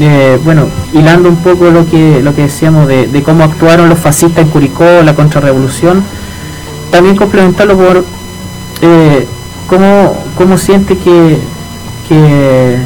eh, 0.00 0.38
bueno 0.44 0.66
hilando 0.92 1.28
un 1.28 1.36
poco 1.36 1.70
lo 1.70 1.88
que 1.88 2.22
lo 2.22 2.34
que 2.34 2.42
decíamos 2.42 2.88
de, 2.88 3.22
cómo 3.24 3.44
actuaron 3.44 3.88
los 3.88 3.98
fascistas 3.98 4.44
en 4.44 4.50
Curicó 4.50 4.84
la 5.02 5.14
contrarrevolución 5.14 6.02
también 6.96 7.14
complementarlo 7.14 7.76
por 7.76 8.04
eh, 8.80 9.26
cómo, 9.66 10.16
cómo 10.34 10.56
siente 10.56 10.96
que, 10.96 11.38
que 12.08 12.78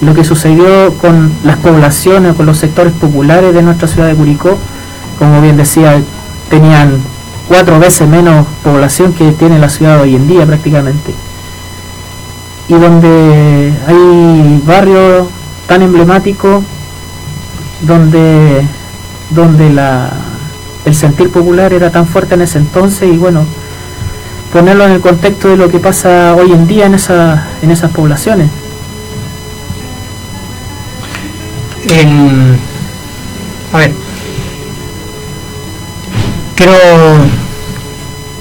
lo 0.00 0.14
que 0.14 0.24
sucedió 0.24 0.94
con 0.94 1.30
las 1.44 1.58
poblaciones, 1.58 2.34
con 2.36 2.46
los 2.46 2.56
sectores 2.56 2.94
populares 2.94 3.52
de 3.52 3.60
nuestra 3.60 3.86
ciudad 3.86 4.08
de 4.08 4.14
Curicó, 4.14 4.56
como 5.18 5.42
bien 5.42 5.58
decía, 5.58 6.00
tenían 6.48 7.02
cuatro 7.48 7.78
veces 7.78 8.08
menos 8.08 8.46
población 8.64 9.12
que 9.12 9.32
tiene 9.32 9.58
la 9.58 9.68
ciudad 9.68 10.00
hoy 10.00 10.16
en 10.16 10.26
día 10.26 10.46
prácticamente. 10.46 11.14
Y 12.66 12.72
donde 12.72 13.74
hay 13.86 14.62
barrios 14.66 15.28
tan 15.66 15.82
emblemáticos 15.82 16.64
donde, 17.82 18.66
donde 19.28 19.68
la, 19.68 20.27
el 20.84 20.94
sentir 20.94 21.30
popular 21.30 21.72
era 21.72 21.90
tan 21.90 22.06
fuerte 22.06 22.34
en 22.34 22.42
ese 22.42 22.58
entonces 22.58 23.12
y 23.12 23.16
bueno, 23.16 23.44
ponerlo 24.52 24.84
en 24.84 24.92
el 24.92 25.00
contexto 25.00 25.48
de 25.48 25.56
lo 25.56 25.68
que 25.68 25.78
pasa 25.78 26.34
hoy 26.34 26.52
en 26.52 26.66
día 26.66 26.86
en, 26.86 26.94
esa, 26.94 27.48
en 27.62 27.70
esas 27.70 27.90
poblaciones. 27.90 28.48
a 33.72 33.78
ver, 33.78 33.92
quiero 36.54 36.72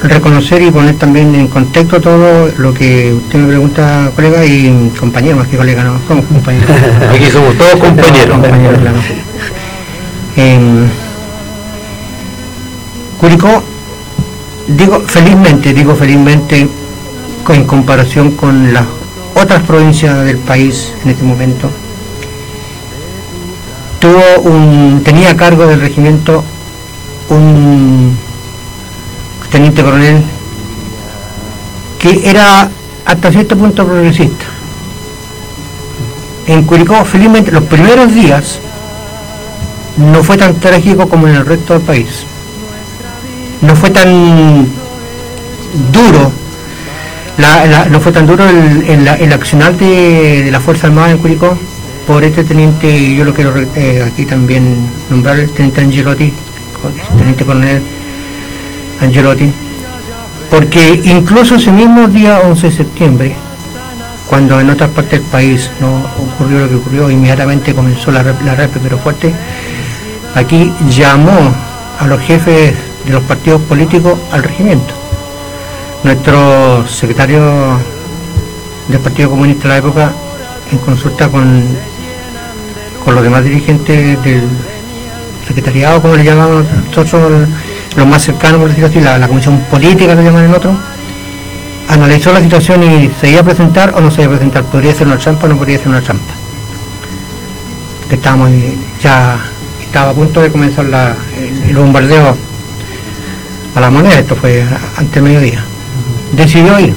reconocer 0.01 0.61
y 0.61 0.71
poner 0.71 0.95
también 0.95 1.33
en 1.35 1.47
contexto 1.47 1.99
todo 1.99 2.49
lo 2.57 2.73
que 2.73 3.13
usted 3.13 3.39
me 3.39 3.47
pregunta, 3.47 4.11
colega 4.15 4.45
y 4.45 4.91
compañero, 4.99 5.37
más 5.37 5.47
que 5.47 5.57
colega, 5.57 5.83
no, 5.83 5.99
somos 6.07 6.25
compañeros. 6.25 6.69
Aquí 7.13 7.25
somos 7.31 7.57
todos 7.57 7.75
compañeros. 7.79 8.39
Curicó, 13.19 13.63
digo 14.67 14.99
felizmente, 15.01 15.73
digo 15.73 15.95
felizmente, 15.95 16.67
en 17.49 17.63
comparación 17.65 18.31
con 18.31 18.73
las 18.73 18.85
otras 19.33 19.63
provincias 19.63 20.23
del 20.25 20.37
país 20.37 20.93
en 21.03 21.09
este 21.09 21.23
momento, 21.23 21.69
tuvo 23.99 24.51
un, 24.51 25.01
tenía 25.03 25.31
a 25.31 25.37
cargo 25.37 25.65
del 25.65 25.79
regimiento 25.79 26.43
un 27.29 28.17
teniente 29.49 29.81
coronel 29.81 30.21
que 31.97 32.29
era 32.29 32.69
hasta 33.05 33.31
cierto 33.31 33.57
punto 33.57 33.85
progresista. 33.85 34.45
En 36.45 36.63
Curicó, 36.63 37.03
felizmente, 37.03 37.51
los 37.51 37.63
primeros 37.63 38.13
días 38.13 38.59
no 39.97 40.23
fue 40.23 40.37
tan 40.37 40.55
trágico 40.55 41.09
como 41.09 41.27
en 41.27 41.35
el 41.35 41.45
resto 41.45 41.73
del 41.73 41.81
país. 41.81 42.26
No 43.61 43.75
fue 43.75 43.89
tan 43.89 44.67
duro, 45.91 46.31
no 47.89 47.99
fue 47.99 48.11
tan 48.11 48.27
duro 48.27 48.47
el, 48.47 49.07
el, 49.07 49.33
accionar 49.33 49.75
de, 49.77 50.49
la 50.51 50.59
Fuerza 50.59 50.87
Armada 50.87 51.11
en 51.11 51.17
Curicó 51.17 51.57
por 52.05 52.23
este 52.23 52.43
teniente, 52.43 53.15
yo 53.15 53.25
lo 53.25 53.33
quiero 53.33 53.53
eh, 53.75 54.03
aquí 54.05 54.25
también 54.25 54.89
nombrar, 55.09 55.39
el 55.39 55.49
teniente 55.51 55.81
Angelotti, 55.81 56.33
teniente 57.17 57.43
coronel 57.43 57.81
Angelotti, 59.01 59.51
porque 60.49 61.01
incluso 61.03 61.55
ese 61.55 61.71
mismo 61.71 62.07
día 62.07 62.39
11 62.45 62.67
de 62.67 62.73
septiembre, 62.73 63.35
cuando 64.29 64.59
en 64.59 64.69
otras 64.69 64.89
partes 64.91 65.19
del 65.19 65.29
país 65.29 65.69
no 65.81 66.05
ocurrió 66.17 66.59
lo 66.59 66.69
que 66.69 66.75
ocurrió, 66.75 67.11
inmediatamente 67.11 67.73
comenzó 67.73 68.11
la, 68.11 68.23
la 68.23 68.55
REP, 68.55 68.77
pero 68.81 68.97
fuerte, 68.97 69.33
aquí 70.35 70.71
llamó 70.89 71.53
a 71.99 72.07
los 72.07 72.21
jefes 72.21 72.73
de 73.07 73.13
los 73.13 73.23
partidos 73.23 73.61
políticos 73.61 74.19
al 74.31 74.43
regimiento. 74.43 74.93
Nuestro 76.03 76.85
secretario 76.87 77.79
del 78.89 78.99
Partido 78.99 79.29
Comunista 79.29 79.63
de 79.63 79.69
la 79.69 79.77
época, 79.77 80.11
en 80.71 80.77
consulta 80.79 81.29
con, 81.29 81.65
con 83.03 83.15
los 83.15 83.23
demás 83.23 83.43
dirigentes 83.43 84.21
del 84.23 84.43
secretariado, 85.47 86.01
como 86.01 86.15
le 86.15 86.25
llamamos 86.25 86.65
nosotros, 86.89 87.47
los 87.95 88.07
más 88.07 88.21
cercanos, 88.21 88.59
por 88.59 88.69
decirlo 88.69 88.89
así, 88.89 88.99
la, 88.99 89.27
comisión 89.27 89.59
política, 89.71 90.13
lo 90.13 90.21
llaman 90.21 90.45
en 90.45 90.53
otro, 90.53 90.77
analizó 91.87 92.33
la 92.33 92.41
situación 92.41 92.83
y 92.83 93.09
se 93.19 93.31
iba 93.31 93.39
a 93.39 93.43
presentar 93.43 93.93
o 93.95 94.01
no 94.01 94.11
se 94.11 94.23
iba 94.23 94.33
a 94.33 94.35
presentar, 94.35 94.63
podría 94.65 94.93
ser 94.93 95.07
una 95.07 95.17
trampa 95.17 95.45
o 95.45 95.49
no 95.49 95.57
podría 95.57 95.77
ser 95.77 95.87
una 95.87 96.01
trampa. 96.01 96.33
Que 98.09 98.15
estábamos 98.15 98.51
ya 99.01 99.37
estaba 99.81 100.11
a 100.11 100.13
punto 100.13 100.41
de 100.41 100.51
comenzar 100.51 100.85
el 101.67 101.75
bombardeo 101.75 102.37
a 103.77 103.81
la 103.81 103.89
moneda, 103.91 104.17
esto 104.17 104.35
fue 104.35 104.63
antes 104.97 105.13
del 105.13 105.23
mediodía. 105.23 105.63
Decidió 106.33 106.79
ir. 106.79 106.93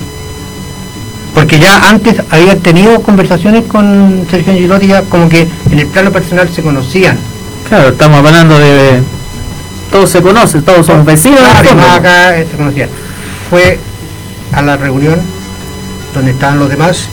Porque 1.35 1.59
ya 1.59 1.89
antes 1.91 2.17
había 2.31 2.57
tenido 2.57 3.03
conversaciones 3.03 3.65
con 3.67 4.27
Sergio 4.31 4.53
Angelotti, 4.53 4.87
ya 4.87 5.03
como 5.03 5.29
que 5.29 5.47
en 5.71 5.79
el 5.79 5.87
plano 5.87 6.11
personal 6.11 6.49
se 6.49 6.63
conocían. 6.63 7.19
Claro, 7.69 7.91
estamos 7.91 8.19
hablando 8.19 8.59
de... 8.59 9.03
Todos 9.91 10.11
se 10.11 10.23
conocen, 10.23 10.63
todos 10.63 10.87
son 10.87 11.05
vecinos. 11.05 11.41
el 11.41 11.69
Claro, 11.69 11.93
acá 11.93 12.39
eh, 12.39 12.47
se 12.51 12.57
conocían. 12.57 12.89
Fue 13.51 13.79
a 14.53 14.63
la 14.63 14.77
reunión 14.77 15.21
donde 16.15 16.31
estaban 16.31 16.59
los 16.59 16.69
demás, 16.69 17.09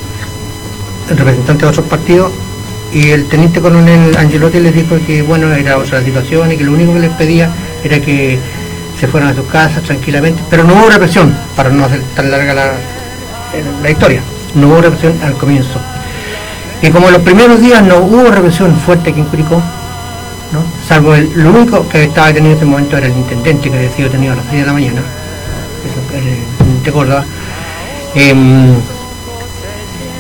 representantes 1.09 1.61
de 1.61 1.67
otros 1.67 1.85
partidos, 1.87 2.31
y 2.93 3.09
el 3.09 3.27
teniente 3.27 3.59
coronel 3.59 4.15
Angelotti 4.15 4.59
les 4.59 4.73
dijo 4.73 4.97
que 5.05 5.21
bueno, 5.21 5.53
era 5.53 5.77
otra 5.77 6.01
situación 6.03 6.51
y 6.51 6.57
que 6.57 6.63
lo 6.63 6.71
único 6.71 6.93
que 6.93 6.99
les 6.99 7.11
pedía 7.11 7.49
era 7.83 7.99
que 7.99 8.39
se 8.99 9.07
fueran 9.07 9.29
a 9.29 9.33
sus 9.35 9.45
casas 9.45 9.83
tranquilamente, 9.83 10.41
pero 10.49 10.63
no 10.63 10.73
hubo 10.73 10.89
represión, 10.89 11.35
para 11.55 11.69
no 11.69 11.85
hacer 11.85 12.01
tan 12.15 12.31
larga 12.31 12.53
la, 12.53 12.71
la 13.81 13.89
historia, 13.89 14.21
no 14.55 14.67
hubo 14.67 14.81
represión 14.81 15.13
al 15.23 15.33
comienzo. 15.33 15.79
Y 16.81 16.89
como 16.89 17.07
en 17.07 17.13
los 17.13 17.21
primeros 17.21 17.59
días 17.59 17.83
no 17.83 17.97
hubo 17.99 18.29
represión 18.29 18.75
fuerte 18.75 19.09
aquí 19.09 19.19
en 19.19 19.25
Curicó, 19.27 19.61
¿no? 20.51 20.63
salvo 20.87 21.15
el, 21.15 21.31
lo 21.35 21.49
único 21.51 21.87
que 21.89 22.03
estaba 22.03 22.27
detenido 22.27 22.53
en 22.53 22.57
ese 22.57 22.65
momento 22.65 22.97
era 22.97 23.07
el 23.07 23.13
intendente 23.13 23.69
que 23.69 23.77
había 23.77 23.91
sido 23.91 24.09
detenido 24.09 24.33
a 24.33 24.35
las 24.37 24.45
6 24.49 24.61
de 24.61 24.67
la 24.67 24.73
mañana, 24.73 25.01
intendente 26.51 26.91
Córdoba. 26.91 27.25
Em, 28.15 28.73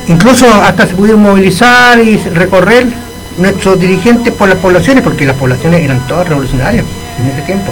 incluso 0.07 0.45
hasta 0.63 0.87
se 0.87 0.95
pudieron 0.95 1.21
movilizar 1.21 1.99
y 1.99 2.17
recorrer 2.17 2.87
nuestros 3.37 3.79
dirigentes 3.79 4.33
por 4.33 4.49
las 4.49 4.57
poblaciones, 4.57 5.03
porque 5.03 5.25
las 5.25 5.35
poblaciones 5.35 5.81
eran 5.81 6.05
todas 6.07 6.27
revolucionarias 6.27 6.85
en 7.19 7.31
ese 7.31 7.41
tiempo. 7.43 7.71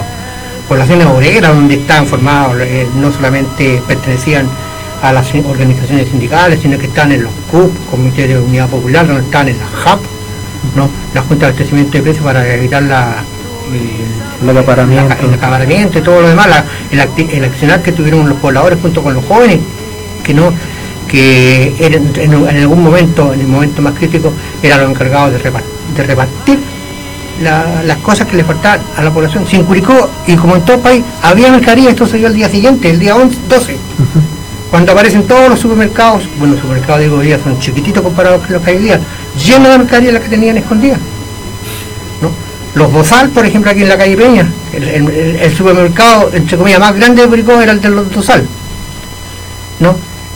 Poblaciones 0.68 1.05
obreras 1.07 1.53
donde 1.53 1.76
estaban 1.76 2.07
formados, 2.07 2.57
eh, 2.61 2.88
no 2.95 3.11
solamente 3.11 3.82
pertenecían 3.88 4.47
a 5.03 5.13
las 5.13 5.28
organizaciones 5.36 6.07
sindicales, 6.09 6.59
sino 6.61 6.78
que 6.80 6.88
están 6.88 7.11
en 7.11 7.24
los 7.24 7.32
CUP, 7.51 7.72
Comité 7.91 8.28
de 8.28 8.39
Unidad 8.39 8.68
Popular, 8.70 9.05
donde 9.05 9.22
están 9.24 9.47
en 9.47 9.59
la 9.59 9.66
JAP, 9.68 9.99
¿no? 10.76 10.89
la 11.13 11.22
Junta 11.22 11.45
de 11.45 11.51
Abastecimiento 11.51 11.91
de 11.93 12.01
Precios 12.03 12.24
para 12.24 12.51
evitar 12.55 12.82
la, 12.84 13.18
el, 13.72 14.49
El 14.49 14.57
acaparamiento. 14.57 15.09
la- 15.09 15.16
el 15.28 15.34
acaparamiento 15.36 15.99
y 15.99 16.01
todo 16.01 16.22
lo 16.22 16.30
demás, 16.30 16.47
la- 16.47 16.66
el, 16.91 17.30
el 17.30 17.43
accionar 17.45 17.84
que 17.84 17.91
tuvieron 17.91 18.28
los 18.28 18.39
pobladores 18.39 18.80
junto 18.82 19.03
con 19.03 19.13
los 19.13 19.24
jóvenes, 19.26 19.59
que 20.24 20.34
no 20.34 20.51
que 21.07 21.76
en, 21.80 22.11
en 22.20 22.57
algún 22.57 22.84
momento, 22.84 23.32
en 23.32 23.41
el 23.41 23.47
momento 23.47 23.82
más 23.84 23.93
crítico, 23.93 24.34
eran 24.63 24.82
los 24.82 24.89
encargados 24.89 25.32
de, 25.34 25.38
de 25.95 26.03
repartir 26.03 26.59
la- 27.41 27.83
las 27.83 27.97
cosas 27.97 28.27
que 28.27 28.36
le 28.38 28.43
faltaban 28.43 28.81
a 28.97 29.01
la 29.03 29.11
población. 29.11 29.45
Si 29.47 29.55
en 29.57 29.63
Curicó 29.63 30.09
y 30.27 30.36
como 30.36 30.55
en 30.55 30.61
todo 30.63 30.77
el 30.77 30.81
país 30.81 31.03
había 31.21 31.51
mercadería, 31.51 31.89
esto 31.89 32.05
se 32.07 32.17
dio 32.17 32.27
el 32.27 32.33
día 32.33 32.49
siguiente, 32.49 32.89
el 32.89 32.99
día 32.99 33.15
11, 33.15 33.38
12. 33.49 33.77
Cuando 34.71 34.91
aparecen 34.91 35.23
todos 35.27 35.49
los 35.49 35.59
supermercados, 35.59 36.23
bueno, 36.38 36.53
los 36.53 36.61
supermercados 36.61 37.01
digo 37.01 37.19
día 37.21 37.39
son 37.43 37.59
chiquititos 37.59 38.03
comparados 38.03 38.41
con 38.43 38.53
los 38.53 38.61
que 38.63 38.71
hay 38.71 38.77
día, 38.79 38.99
llenos 39.38 39.69
de 39.71 39.77
mercadería 39.77 40.11
las 40.13 40.21
que 40.23 40.29
tenían 40.29 40.57
escondidas. 40.57 40.99
¿no? 42.21 42.31
Los 42.73 42.91
Bozal, 42.91 43.29
por 43.29 43.45
ejemplo, 43.45 43.71
aquí 43.71 43.83
en 43.83 43.89
la 43.89 43.97
calle 43.97 44.17
Peña, 44.17 44.47
el, 44.73 44.83
el- 44.88 45.09
el- 45.39 45.55
supermercado, 45.55 46.29
entre 46.33 46.57
comillas, 46.57 46.79
más 46.79 46.93
grande 46.95 47.21
de 47.21 47.27
Curicó 47.29 47.61
era 47.61 47.71
el 47.71 47.79
de 47.81 47.89
los 47.89 48.11
Bozal. 48.13 48.45
¿no? 49.79 49.95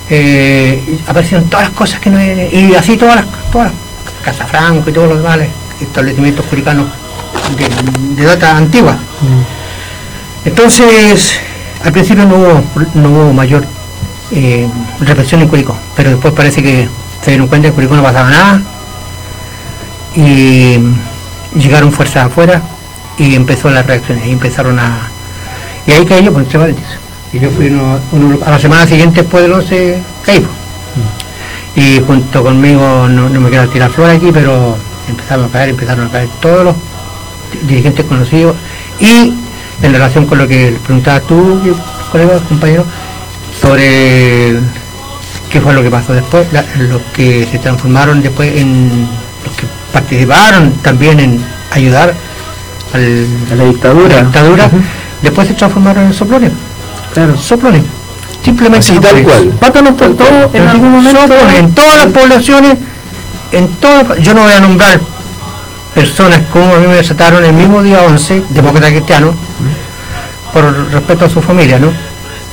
Eh, 0.09 0.99
aparecieron 1.07 1.49
todas 1.49 1.67
las 1.67 1.75
cosas 1.75 1.99
que 1.99 2.09
no 2.09 2.19
y 2.21 2.73
así 2.75 2.97
todas 2.97 3.17
las 3.17 3.25
todas 3.51 3.67
las 3.71 3.75
Casa 4.23 4.45
Franco 4.47 4.89
y 4.89 4.93
todos 4.93 5.07
los 5.09 5.17
demás 5.19 5.39
establecimientos 5.81 6.45
curicanos 6.45 6.87
de, 7.57 8.15
de 8.21 8.23
data 8.27 8.57
antigua. 8.57 8.97
Entonces, 10.45 11.39
al 11.83 11.91
principio 11.91 12.25
no 12.25 12.35
hubo, 12.35 12.63
no 12.95 13.09
hubo 13.09 13.33
mayor 13.33 13.65
eh, 14.31 14.67
represión 15.01 15.41
en 15.41 15.47
Curicó, 15.47 15.77
pero 15.95 16.11
después 16.11 16.33
parece 16.33 16.61
que 16.63 16.87
se 17.23 17.31
dieron 17.31 17.47
cuenta 17.47 17.63
que 17.65 17.69
en 17.69 17.75
Curicó 17.75 17.95
no 17.95 18.03
pasaba 18.03 18.29
nada 18.29 18.61
y 20.15 20.77
llegaron 21.57 21.91
fuerzas 21.91 22.27
afuera 22.27 22.61
y 23.17 23.35
empezó 23.35 23.69
las 23.69 23.85
reacciones 23.85 24.25
y 24.27 24.31
empezaron 24.31 24.79
a 24.79 24.97
y 25.85 25.91
ahí 25.91 26.05
caí 26.05 26.23
yo 26.23 26.31
por 26.33 26.41
entre 26.43 26.75
y 27.33 27.39
yo 27.39 27.49
fui 27.51 27.67
uno, 27.67 27.99
uno- 28.11 28.39
a 28.45 28.51
la 28.51 28.59
semana 28.59 28.87
siguiente 28.87 29.21
después 29.21 29.43
del 29.43 29.53
11 29.53 30.01
caí 30.25 30.39
pues. 30.39 31.85
y 31.85 32.01
junto 32.05 32.43
conmigo 32.43 33.07
no, 33.07 33.29
no 33.29 33.39
me 33.39 33.49
quiero 33.49 33.67
tirar 33.69 33.91
flores 33.91 34.17
aquí 34.17 34.29
pero 34.33 34.75
empezaron 35.09 35.45
a 35.45 35.49
caer 35.49 35.69
empezaron 35.69 36.07
a 36.07 36.09
caer 36.11 36.29
todos 36.41 36.63
los 36.65 36.75
dirigentes 37.67 38.05
conocidos 38.05 38.55
y 38.99 39.33
en 39.81 39.91
relación 39.93 40.25
con 40.25 40.37
lo 40.37 40.47
que 40.47 40.75
preguntabas 40.85 41.23
tú 41.27 41.59
colega 42.11 42.39
compañero 42.47 42.85
sobre 43.61 44.55
qué 45.51 45.61
fue 45.61 45.73
lo 45.73 45.81
que 45.81 45.89
pasó 45.89 46.13
después 46.13 46.51
la- 46.53 46.65
los 46.77 47.01
que 47.13 47.47
se 47.51 47.57
transformaron 47.59 48.21
después 48.21 48.55
en 48.55 49.07
los 49.45 49.55
que 49.55 49.65
participaron 49.91 50.73
también 50.81 51.19
en 51.19 51.43
ayudar 51.71 52.13
al, 52.93 53.25
A 53.51 53.55
la 53.55 53.63
dictadura. 53.65 54.15
la 54.15 54.21
dictadura, 54.23 54.69
después 55.21 55.47
se 55.47 55.53
transformaron 55.53 56.05
en 56.05 56.13
soplones. 56.13 56.51
Claro. 57.13 57.37
Soplones. 57.37 57.83
Simplemente 58.43 58.91
Así 58.91 58.99
tal 58.99 59.21
cual. 59.23 59.49
Pato 59.59 59.81
nos 59.81 59.93
contó 59.95 60.23
en 60.53 60.61
En 60.63 60.67
algún 60.67 60.91
momento. 60.91 61.21
soplones, 61.21 61.59
en 61.59 61.73
todas 61.75 61.95
las 61.97 62.05
poblaciones, 62.07 62.77
en 63.51 63.67
todas, 63.75 64.19
yo 64.19 64.33
no 64.33 64.43
voy 64.43 64.53
a 64.53 64.59
nombrar 64.59 64.99
personas 65.93 66.41
como 66.51 66.73
a 66.75 66.77
mí 66.79 66.87
me 66.87 66.95
desataron 66.95 67.43
el 67.43 67.53
mismo 67.53 67.81
día 67.81 68.03
11, 68.03 68.43
demócrata 68.49 68.89
cristiano, 68.89 69.33
por 70.53 70.91
respeto 70.91 71.25
a 71.25 71.29
su 71.29 71.41
familia, 71.41 71.79
¿no? 71.79 71.91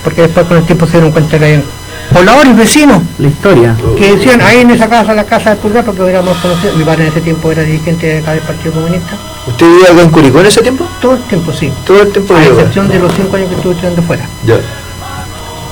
Porque 0.02 0.23
después 0.23 0.47
con 0.47 0.56
el 0.59 0.64
tiempo 0.64 0.86
se 0.86 0.93
dieron 0.93 1.12
cuenta 1.12 1.39
que 1.39 1.44
hay 1.44 1.64
pobladores, 2.12 2.56
vecinos, 2.56 3.02
La 3.18 3.28
historia. 3.28 3.77
que 3.98 4.16
decían 4.16 4.40
ahí 4.40 4.60
en 4.60 4.70
esa 4.70 4.89
casa, 4.89 5.12
la 5.14 5.24
casa 5.24 5.51
de 5.51 5.56
Pulgar, 5.56 5.85
porque 5.85 6.09
éramos 6.09 6.36
conocidos, 6.39 6.77
mi 6.77 6.85
padre 6.85 7.05
en 7.05 7.10
ese 7.10 7.20
tiempo 7.20 7.51
era 7.51 7.62
dirigente 7.62 8.06
de 8.06 8.18
acá 8.18 8.32
del 8.32 8.43
Partido 8.43 8.73
Comunista, 8.73 9.16
¿Usted 9.47 9.66
vivía 9.66 9.93
acá 9.93 10.02
en 10.02 10.10
Curicó 10.10 10.40
en 10.40 10.47
ese 10.47 10.62
tiempo? 10.62 10.86
todo 11.01 11.14
el 11.14 11.23
tiempo 11.23 11.52
sí, 11.52 11.73
Todo 11.86 12.02
el 12.02 12.12
tiempo 12.12 12.35
a 12.35 12.44
excepción 12.44 12.89
de 12.89 12.98
los 12.98 13.12
cinco 13.14 13.36
años 13.36 13.48
que 13.48 13.55
estuve 13.56 13.73
estudiando 13.74 14.02
fuera. 14.02 14.24
Ya. 14.44 14.56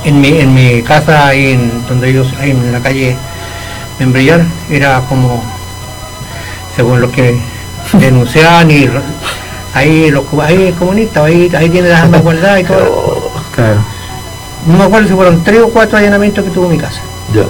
En 0.05 0.21
mi, 0.21 0.29
en 0.39 0.55
mi 0.55 0.83
casa, 0.83 1.29
ahí 1.29 1.53
en, 1.53 1.87
donde 1.89 2.11
ellos, 2.11 2.29
ahí 2.39 2.51
en 2.51 2.71
la 2.73 2.81
calle 2.81 3.17
Membrillar, 3.99 4.45
era 4.71 5.01
como, 5.09 5.43
según 6.75 7.01
los 7.01 7.11
que 7.11 7.39
denunciaban, 7.93 8.71
y 8.71 8.89
ahí 9.75 10.11
los 10.11 10.25
ahí 10.43 10.69
el 10.69 10.75
comunista, 10.75 11.25
ahí, 11.25 11.51
ahí 11.57 11.69
tiene 11.69 11.89
las 11.89 12.03
armas 12.03 12.23
guardadas 12.23 12.61
y 12.61 12.65
todo. 12.65 13.31
Claro. 13.55 13.79
No 14.67 14.79
me 14.79 14.85
acuerdo 14.85 15.09
si 15.09 15.15
fueron 15.15 15.45
tres 15.45 15.61
o 15.61 15.69
cuatro 15.69 15.99
allanamientos 15.99 16.45
que 16.45 16.51
tuvo 16.51 16.69
mi 16.69 16.79
casa. 16.79 17.01
Ya. 17.35 17.45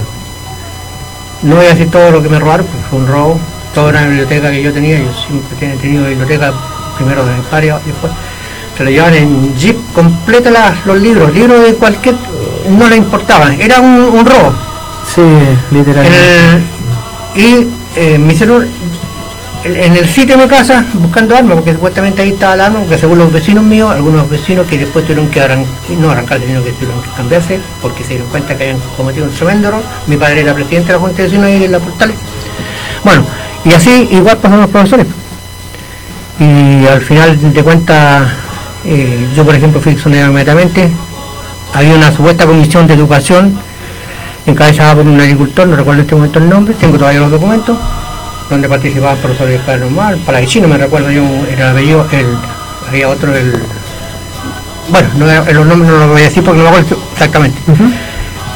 No 1.42 1.56
voy 1.56 1.66
a 1.66 1.70
decir 1.70 1.90
todo 1.90 2.10
lo 2.10 2.22
que 2.22 2.28
me 2.28 2.38
robaron, 2.38 2.66
porque 2.66 2.82
fue 2.88 2.98
un 2.98 3.06
robo. 3.06 3.38
Toda 3.74 3.90
una 3.90 4.06
biblioteca 4.06 4.50
que 4.50 4.62
yo 4.62 4.72
tenía, 4.72 4.98
yo 4.98 5.10
siempre 5.12 5.74
he 5.74 5.76
tenido 5.78 6.06
biblioteca 6.06 6.52
primero 6.96 7.26
de 7.26 7.32
varios 7.50 7.80
y 7.82 7.88
después 7.88 8.12
se 8.76 8.84
lo 8.84 8.90
llevaban 8.90 9.14
en 9.14 9.56
jeep 9.56 9.76
completa 9.92 10.74
los 10.84 11.00
libros, 11.00 11.32
libros 11.32 11.64
de 11.64 11.74
cualquier, 11.74 12.14
no 12.70 12.88
le 12.88 12.96
importaban, 12.96 13.60
era 13.60 13.80
un, 13.80 13.94
un 13.94 14.26
robo. 14.26 14.52
Sí, 15.06 15.22
literalmente. 15.70 16.18
Y 17.34 17.68
eh, 17.96 18.18
me 18.18 18.32
hicieron 18.32 18.66
en 19.64 19.96
el 19.96 20.06
sitio 20.08 20.36
de 20.36 20.42
mi 20.44 20.48
casa 20.48 20.84
buscando 20.94 21.34
armas, 21.36 21.54
porque 21.56 21.72
supuestamente 21.72 22.20
ahí 22.22 22.30
estaba 22.30 22.54
el 22.54 22.60
arma, 22.60 22.80
porque 22.80 22.98
según 22.98 23.18
los 23.18 23.32
vecinos 23.32 23.64
míos, 23.64 23.90
algunos 23.90 24.28
vecinos 24.28 24.66
que 24.66 24.76
después 24.78 25.04
tuvieron 25.06 25.28
que 25.30 25.40
arran- 25.40 25.64
no 25.98 26.10
arrancarse, 26.10 26.46
sino 26.46 26.62
que 26.62 26.72
tuvieron 26.72 27.02
que 27.02 27.08
cambiarse, 27.16 27.60
porque 27.80 28.02
se 28.02 28.10
dieron 28.10 28.28
cuenta 28.28 28.56
que 28.56 28.64
habían 28.64 28.80
cometido 28.96 29.24
un 29.26 29.32
tremendo 29.32 29.68
error. 29.68 29.82
Mi 30.06 30.16
padre 30.16 30.40
era 30.42 30.52
presidente 30.54 30.88
de 30.88 30.92
la 30.94 30.98
Junta 30.98 31.16
de 31.16 31.22
Vecinos 31.24 31.46
ahí 31.46 31.64
en 31.64 31.72
la 31.72 31.78
Portales. 31.78 32.16
Bueno, 33.04 33.24
y 33.64 33.72
así 33.72 34.08
igual 34.10 34.36
pasaron 34.36 34.62
los 34.62 34.70
profesores. 34.70 35.06
Y 36.38 36.86
al 36.86 37.00
final 37.00 37.52
de 37.52 37.62
cuentas, 37.62 38.28
eh, 38.84 39.28
yo 39.34 39.44
por 39.44 39.54
ejemplo 39.54 39.80
fui 39.80 39.92
exonerado 39.92 40.30
inmediatamente, 40.30 40.90
había 41.72 41.94
una 41.94 42.12
supuesta 42.14 42.44
comisión 42.44 42.86
de 42.86 42.94
educación 42.94 43.58
encabezada 44.46 44.94
por 44.94 45.06
un 45.06 45.20
agricultor, 45.20 45.66
no 45.66 45.76
recuerdo 45.76 46.00
en 46.00 46.04
este 46.04 46.14
momento 46.14 46.38
el 46.38 46.48
nombre, 46.48 46.74
tengo 46.74 46.98
todavía 46.98 47.20
los 47.20 47.30
documentos, 47.30 47.78
donde 48.50 48.68
participaba 48.68 49.12
el 49.12 49.18
profesor 49.18 49.50
Oscar 49.50 49.80
Normal, 49.80 50.20
chino 50.46 50.68
me 50.68 50.78
recuerdo 50.78 51.10
yo, 51.10 51.24
era 51.50 51.70
el 51.70 51.76
apellido, 51.76 52.06
el, 52.12 52.26
había 52.88 53.08
otro, 53.08 53.34
el... 53.34 53.62
Bueno, 54.90 55.08
no, 55.16 55.26
los 55.26 55.66
nombres 55.66 55.90
no 55.90 55.98
los 55.98 56.08
voy 56.08 56.20
a 56.20 56.24
decir 56.24 56.44
porque 56.44 56.58
no 56.58 56.64
lo 56.64 56.68
acuerdo 56.68 56.98
exactamente. 57.12 57.58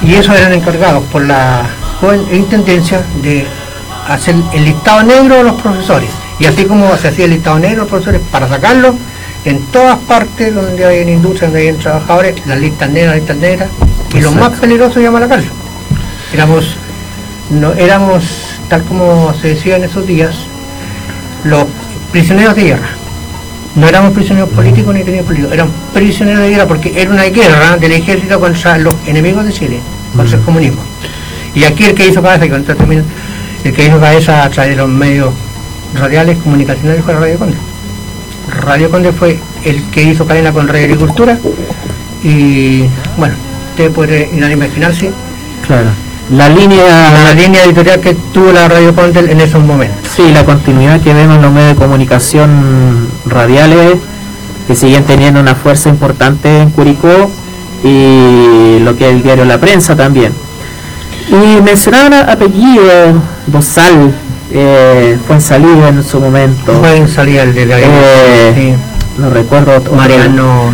Y 0.02 0.14
esos 0.14 0.36
eran 0.36 0.52
encargados 0.52 1.04
por 1.04 1.24
la 1.24 1.66
intendencia 2.32 3.02
de 3.22 3.46
hacer 4.08 4.34
el 4.52 4.64
listado 4.64 5.02
negro 5.02 5.36
de 5.36 5.44
los 5.44 5.60
profesores. 5.60 6.10
Y 6.38 6.44
así 6.44 6.64
como 6.64 6.94
se 6.96 7.08
hacía 7.08 7.24
el 7.24 7.32
listado 7.32 7.58
negro 7.58 7.70
de 7.70 7.80
los 7.82 7.88
profesores 7.88 8.20
para 8.30 8.46
sacarlos, 8.46 8.94
en 9.44 9.62
todas 9.66 9.98
partes 10.00 10.54
donde 10.54 10.84
hay 10.84 10.98
en 10.98 11.08
industria, 11.08 11.48
donde 11.48 11.68
hay 11.68 11.74
trabajadores, 11.74 12.46
las 12.46 12.58
listas 12.58 12.90
negras, 12.90 13.14
las 13.14 13.16
listas 13.16 13.36
negras, 13.36 13.68
y 14.14 14.20
lo 14.20 14.32
más 14.32 14.58
peligroso 14.58 15.00
llama 15.00 15.20
la 15.20 15.28
cárcel. 15.28 15.50
Éramos, 16.32 16.76
no, 17.50 17.72
éramos, 17.72 18.24
tal 18.68 18.82
como 18.84 19.34
se 19.34 19.48
decía 19.48 19.76
en 19.76 19.84
esos 19.84 20.06
días, 20.06 20.34
los 21.44 21.66
prisioneros 22.12 22.54
de 22.56 22.64
guerra. 22.64 22.88
No 23.74 23.86
éramos 23.86 24.12
prisioneros 24.12 24.48
políticos 24.50 24.94
ni 24.94 25.04
teníamos 25.04 25.26
políticos, 25.26 25.54
eran 25.54 25.70
prisioneros 25.94 26.42
de 26.42 26.50
guerra 26.50 26.66
porque 26.66 27.00
era 27.00 27.10
una 27.10 27.24
guerra 27.24 27.76
del 27.76 27.92
ejército 27.92 28.40
contra 28.40 28.78
los 28.78 28.94
enemigos 29.06 29.44
de 29.44 29.52
Chile, 29.52 29.80
contra 30.16 30.36
el 30.36 30.44
comunismo. 30.44 30.82
Y 31.54 31.64
aquí 31.64 31.84
el 31.84 31.94
que 31.94 32.08
hizo 32.08 32.22
cabeza, 32.22 32.46
y 32.46 32.50
el 33.68 33.74
que 33.74 33.86
hizo 33.86 34.00
cabeza 34.00 34.44
a 34.44 34.50
través 34.50 34.72
de 34.72 34.76
los 34.76 34.88
medios 34.88 35.32
radiales 35.94 36.38
comunicacionales 36.38 37.04
fue 37.04 37.14
Radio 37.14 37.38
Conde. 37.38 37.56
Radio 38.62 38.90
Conde 38.90 39.12
fue 39.12 39.38
el 39.64 39.82
que 39.90 40.02
hizo 40.02 40.26
cadena 40.26 40.52
con 40.52 40.68
Radio 40.68 40.84
Agricultura 40.84 41.38
y 42.22 42.84
bueno, 43.16 43.34
usted 43.70 43.90
puede 43.92 44.30
ir 44.34 44.44
a 44.44 44.50
imaginarse. 44.50 45.10
Claro. 45.66 45.90
La 46.30 46.48
línea, 46.48 47.10
la 47.10 47.32
línea 47.32 47.64
editorial 47.64 48.00
que 48.00 48.14
tuvo 48.14 48.52
la 48.52 48.68
Radio 48.68 48.94
Conde 48.94 49.20
en 49.20 49.40
esos 49.40 49.62
momentos. 49.64 50.10
Sí, 50.14 50.30
la 50.32 50.44
continuidad 50.44 51.00
que 51.00 51.14
vemos 51.14 51.36
en 51.36 51.42
los 51.42 51.52
medios 51.52 51.70
de 51.70 51.76
comunicación 51.76 53.08
radiales 53.24 53.98
que 54.66 54.74
siguen 54.74 55.04
teniendo 55.04 55.40
una 55.40 55.54
fuerza 55.54 55.88
importante 55.88 56.60
en 56.60 56.70
Curicó 56.70 57.30
y 57.82 58.78
lo 58.80 58.94
que 58.96 59.08
es 59.08 59.14
el 59.14 59.22
diario 59.22 59.46
La 59.46 59.58
Prensa 59.58 59.96
también. 59.96 60.34
Y 61.28 61.62
mencionaban 61.62 62.28
apellidos, 62.28 63.16
Bozal, 63.46 64.12
eh, 64.52 65.18
fue 65.26 65.36
en 65.36 65.42
salida 65.42 65.88
en 65.88 66.04
su 66.04 66.20
momento. 66.20 66.72
Fue 66.78 66.96
en 66.96 67.08
salida 67.08 67.42
el 67.42 67.54
de 67.54 67.66
la 67.66 67.78
eh, 67.80 68.76
No 69.18 69.30
recuerdo. 69.30 69.82
Mariano. 69.94 70.72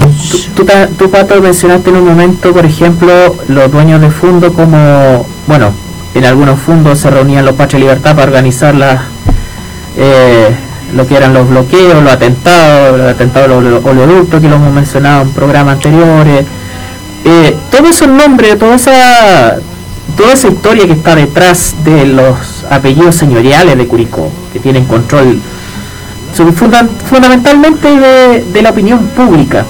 Tú, 0.55 0.67
tú, 0.99 1.11
Pato, 1.11 1.41
mencionaste 1.41 1.91
en 1.91 1.97
un 1.97 2.05
momento, 2.05 2.53
por 2.53 2.67
ejemplo, 2.67 3.11
los 3.49 3.73
dueños 3.73 4.01
de 4.03 4.11
fondo 4.11 4.53
como, 4.53 5.27
bueno, 5.47 5.73
en 6.15 6.25
algunos 6.25 6.61
fondos 6.61 6.99
se 6.99 7.11
reunían 7.11 7.47
los 7.47 7.55
Patria 7.55 7.81
Libertad 7.81 8.15
para 8.15 8.27
organizar 8.27 8.75
las, 8.75 9.01
eh, 9.97 10.55
lo 10.95 11.07
que 11.07 11.17
eran 11.17 11.33
los 11.33 11.49
bloqueos, 11.49 12.03
los 12.03 12.13
atentados, 12.13 12.99
los 12.99 13.09
atentados 13.09 13.65
oleoductos 13.85 14.41
que 14.41 14.49
lo 14.49 14.57
hemos 14.57 14.73
mencionado 14.73 15.23
en 15.23 15.31
programas 15.31 15.77
anteriores. 15.77 16.45
Eh, 17.25 17.57
todo 17.71 17.89
esos 17.89 18.09
nombres, 18.09 18.59
toda 18.59 18.75
esa 18.75 19.57
toda 20.17 20.35
esa 20.35 20.49
historia 20.49 20.87
que 20.87 20.93
está 20.93 21.17
detrás 21.17 21.75
de 21.83 22.07
los 22.07 22.65
apellidos 22.71 23.17
señoriales 23.17 23.77
de 23.77 23.87
Curicó, 23.87 24.31
que 24.53 24.61
tienen 24.61 24.85
control 24.85 25.41
fundamentalmente 26.35 27.89
de, 27.89 28.63
la 28.63 28.71
opinión 28.71 29.07
pública 29.09 29.65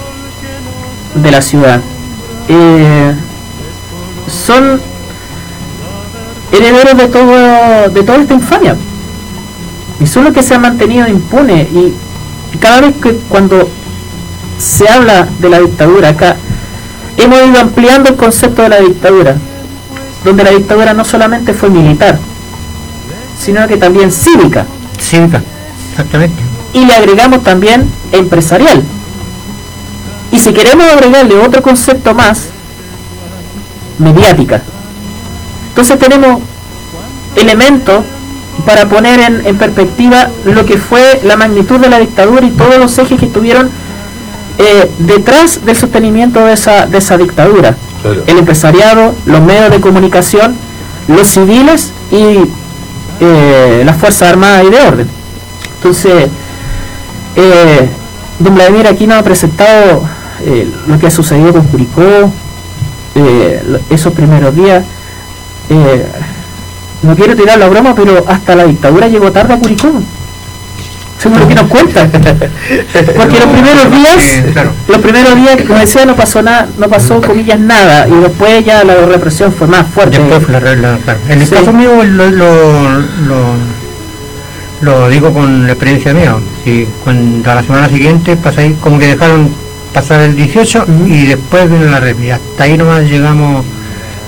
de 1.13 1.31
la 1.31 1.41
ciudad, 1.41 1.81
eh, 2.47 3.13
son 4.27 4.81
herederos 6.51 6.97
de 6.97 7.07
todo 7.07 7.89
de 7.89 8.03
toda 8.03 8.17
esta 8.19 8.33
infamia 8.33 8.75
y 9.99 10.07
son 10.07 10.25
los 10.25 10.33
que 10.33 10.43
se 10.43 10.55
han 10.55 10.61
mantenido 10.61 11.07
impunes 11.07 11.67
y 11.71 11.93
cada 12.59 12.81
vez 12.81 12.95
que 13.01 13.13
cuando 13.29 13.69
se 14.57 14.87
habla 14.87 15.27
de 15.39 15.49
la 15.49 15.59
dictadura 15.59 16.09
acá 16.09 16.37
hemos 17.17 17.45
ido 17.45 17.59
ampliando 17.59 18.09
el 18.09 18.15
concepto 18.15 18.61
de 18.61 18.69
la 18.69 18.79
dictadura 18.79 19.35
donde 20.25 20.43
la 20.43 20.49
dictadura 20.49 20.93
no 20.93 21.05
solamente 21.05 21.53
fue 21.53 21.69
militar, 21.69 22.17
sino 23.39 23.65
que 23.67 23.77
también 23.77 24.11
cívica. 24.11 24.65
Cívica, 24.99 25.41
exactamente. 25.91 26.44
Y 26.75 26.85
le 26.85 26.93
agregamos 26.93 27.43
también 27.43 27.89
empresarial. 28.11 28.83
Y 30.31 30.37
si 30.37 30.53
queremos 30.53 30.85
agregarle 30.85 31.35
otro 31.37 31.63
concepto 31.63 32.13
más, 32.13 32.49
mediática. 33.97 34.61
Entonces 35.69 35.97
tenemos 35.97 36.39
elementos 37.35 38.03
para 38.67 38.85
poner 38.87 39.19
en, 39.19 39.57
perspectiva 39.57 40.29
lo 40.45 40.63
que 40.65 40.77
fue 40.77 41.21
la 41.23 41.35
magnitud 41.35 41.79
de 41.79 41.89
la 41.89 41.97
dictadura 41.97 42.45
y 42.45 42.51
todos 42.51 42.77
los 42.77 42.95
ejes 42.99 43.19
que 43.19 43.25
estuvieron 43.25 43.71
eh, 44.59 44.91
detrás 44.99 45.65
del 45.65 45.75
sostenimiento 45.75 46.45
de 46.45 46.53
esa, 46.53 46.85
de 46.85 46.99
esa 46.99 47.17
dictadura 47.17 47.75
el 48.27 48.37
empresariado, 48.37 49.15
los 49.25 49.41
medios 49.41 49.71
de 49.71 49.81
comunicación, 49.81 50.55
los 51.07 51.27
civiles 51.27 51.91
y 52.11 52.39
eh, 53.19 53.83
las 53.85 53.97
Fuerzas 53.97 54.29
Armadas 54.29 54.63
y 54.65 54.69
de 54.69 54.79
Orden. 54.79 55.07
Entonces, 55.77 56.29
eh, 57.35 57.89
don 58.39 58.55
Vladimir 58.55 58.87
aquí 58.87 59.07
nos 59.07 59.17
ha 59.17 59.23
presentado 59.23 60.03
eh, 60.43 60.69
lo 60.87 60.99
que 60.99 61.07
ha 61.07 61.11
sucedido 61.11 61.53
con 61.53 61.63
Curicó, 61.67 62.31
esos 63.89 64.13
primeros 64.13 64.53
días. 64.55 64.83
no 67.01 67.15
quiero 67.15 67.35
tirar 67.35 67.57
la 67.57 67.69
broma, 67.69 67.95
pero 67.95 68.25
hasta 68.27 68.55
la 68.55 68.65
dictadura 68.65 69.07
llegó 69.07 69.31
tarde 69.31 69.53
a 69.53 69.59
Curicó 69.59 69.91
según 71.17 71.39
lo 71.39 71.47
que 71.47 71.55
nos 71.55 71.67
cuentan. 71.67 72.11
Porque 72.11 73.39
los 73.39 73.49
primeros 73.49 73.91
días, 73.91 74.43
los 74.87 74.97
primeros 74.99 75.35
días, 75.35 75.61
como 75.67 75.79
decía, 75.79 76.05
no 76.05 76.15
pasó 76.15 76.41
nada, 76.41 76.67
no 76.77 76.87
pasó 76.87 77.21
comillas 77.21 77.59
nada, 77.59 78.07
y 78.07 78.13
después 78.21 78.63
ya 78.65 78.83
la 78.83 78.95
represión 79.05 79.51
fue 79.53 79.67
más 79.67 79.87
fuerte. 79.87 80.17
En 81.29 81.41
el 81.41 81.49
caso 81.49 81.73
mío 81.73 82.03
lo, 82.03 82.29
lo, 84.81 85.09
digo 85.09 85.33
con 85.33 85.65
la 85.65 85.73
experiencia 85.73 86.13
mía. 86.13 86.35
Si 86.65 86.85
cuando 87.03 87.49
a 87.49 87.55
la 87.55 87.63
semana 87.63 87.87
siguiente 87.87 88.35
pasáis, 88.35 88.75
como 88.81 88.99
que 88.99 89.07
dejaron 89.07 89.49
pasar 89.93 90.19
el 90.21 90.35
18 90.35 90.85
y 91.07 91.25
después 91.27 91.69
vino 91.69 91.85
la 91.85 92.01
represión. 92.01 92.39
Hasta 92.41 92.65
ahí 92.65 92.77
nomás 92.77 93.03
llegamos 93.03 93.63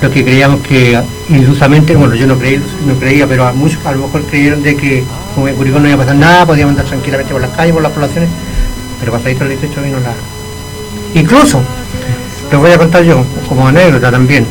lo 0.01 0.11
que 0.11 0.23
creíamos 0.23 0.61
que 0.61 0.97
ilusamente, 1.29 1.95
bueno 1.95 2.15
yo 2.15 2.27
no 2.27 2.37
creí, 2.37 2.61
no 2.85 2.93
creía, 2.99 3.27
pero 3.27 3.47
a 3.47 3.53
muchos 3.53 3.83
a 3.85 3.91
lo 3.91 4.05
mejor 4.05 4.23
creyeron 4.23 4.61
de 4.61 4.75
que 4.75 5.03
como 5.33 5.47
en 5.47 5.55
Curicó 5.55 5.79
no 5.79 5.87
iba 5.87 5.95
a 5.95 5.97
pasar 5.97 6.15
nada, 6.15 6.45
podíamos 6.45 6.71
andar 6.71 6.85
tranquilamente 6.85 7.33
por 7.33 7.41
las 7.41 7.51
calles, 7.51 7.73
por 7.73 7.81
las 7.81 7.91
poblaciones, 7.91 8.29
pero 8.99 9.11
pasadito 9.11 9.43
el 9.43 9.49
18 9.49 9.81
vino 9.81 9.99
la... 9.99 10.13
Incluso, 11.19 11.61
les 12.51 12.59
voy 12.59 12.71
a 12.71 12.77
contar 12.77 13.03
yo, 13.03 13.25
como 13.49 13.67
anécdota 13.67 14.11
también, 14.11 14.45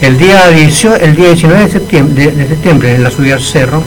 el 0.00 0.16
día, 0.16 0.48
18, 0.48 0.96
el 0.96 1.16
día 1.16 1.26
19 1.26 1.64
de 1.64 1.70
septiembre, 1.70 2.30
de, 2.30 2.48
septiembre 2.48 2.94
en 2.94 3.02
la 3.02 3.10
subida 3.10 3.34
al 3.34 3.42
cerro, 3.42 3.82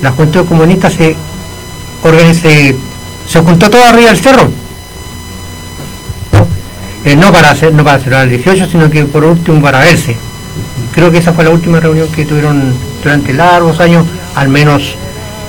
la 0.00 0.12
Juventud 0.12 0.46
Comunista 0.46 0.88
se 0.88 1.16
organizó, 2.02 2.48
se 3.26 3.40
juntó 3.40 3.70
todo 3.70 3.84
arriba 3.84 4.08
del 4.08 4.18
cerro. 4.18 4.48
Eh, 7.04 7.16
no 7.16 7.32
para 7.32 7.50
hacer, 7.50 7.72
no 7.72 7.82
para 7.82 7.98
celebrar 7.98 8.24
el 8.24 8.30
18, 8.30 8.66
sino 8.70 8.90
que 8.90 9.04
por 9.04 9.24
último 9.24 9.60
para 9.62 9.80
verse. 9.80 10.16
Creo 10.92 11.10
que 11.10 11.18
esa 11.18 11.32
fue 11.32 11.44
la 11.44 11.50
última 11.50 11.80
reunión 11.80 12.08
que 12.08 12.26
tuvieron 12.26 12.74
durante 13.02 13.32
largos 13.32 13.80
años, 13.80 14.06
al 14.34 14.48
menos 14.48 14.96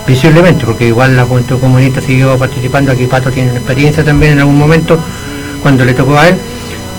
visiblemente, 0.07 0.65
porque 0.65 0.87
igual 0.87 1.15
la 1.15 1.25
Juventud 1.25 1.59
Comunista 1.59 2.01
siguió 2.01 2.37
participando, 2.37 2.91
aquí 2.91 3.05
Pato 3.05 3.31
tiene 3.31 3.51
experiencia 3.51 4.03
también 4.03 4.33
en 4.33 4.39
algún 4.39 4.57
momento, 4.57 4.97
cuando 5.61 5.83
le 5.83 5.93
tocó 5.93 6.17
a 6.17 6.29
él, 6.29 6.37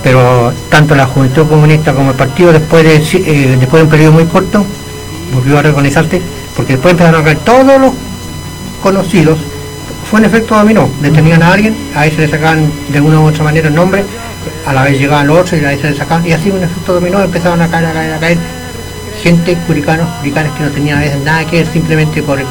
pero 0.03 0.53
tanto 0.69 0.95
la 0.95 1.05
Juventud 1.07 1.47
Comunista 1.47 1.93
como 1.93 2.11
el 2.11 2.15
partido 2.15 2.51
después 2.51 2.83
de, 2.83 2.95
eh, 2.95 3.57
después 3.59 3.79
de 3.79 3.83
un 3.83 3.89
periodo 3.89 4.11
muy 4.11 4.25
corto, 4.25 4.65
volvió 5.33 5.57
a 5.57 5.61
reorganizarse, 5.63 6.21
porque 6.55 6.73
después 6.73 6.91
empezaron 6.91 7.21
a 7.21 7.23
caer 7.23 7.39
todos 7.39 7.79
los 7.79 7.91
conocidos, 8.83 9.39
fue 10.09 10.19
un 10.19 10.25
efecto 10.25 10.55
dominó, 10.55 10.89
detenían 11.01 11.41
a 11.41 11.53
alguien, 11.53 11.75
a 11.95 12.05
ese 12.05 12.17
le 12.21 12.27
sacaban 12.27 12.69
de 12.89 13.01
una 13.01 13.21
u 13.21 13.27
otra 13.27 13.43
manera 13.43 13.69
el 13.69 13.73
nombre, 13.73 14.03
a 14.67 14.73
la 14.73 14.83
vez 14.83 14.99
llegaban 14.99 15.25
los 15.25 15.39
otros 15.39 15.59
y 15.59 15.65
a 15.65 15.69
vez 15.69 15.81
se 15.81 15.89
les 15.89 15.97
sacaban, 15.97 16.25
y 16.27 16.33
así 16.33 16.51
un 16.51 16.61
efecto 16.61 16.93
dominó, 16.93 17.21
empezaban 17.21 17.61
a 17.61 17.69
caer, 17.69 17.85
a 17.85 17.93
caer, 17.93 18.13
a 18.13 18.19
caer, 18.19 18.37
gente, 19.23 19.57
curicanos, 19.65 20.07
curicanos 20.19 20.55
que 20.55 20.63
no 20.63 20.69
tenían 20.69 20.97
a 20.97 21.01
veces 21.01 21.23
nada 21.23 21.45
que 21.45 21.57
ver 21.57 21.67
simplemente 21.71 22.21
por 22.21 22.39
el, 22.39 22.45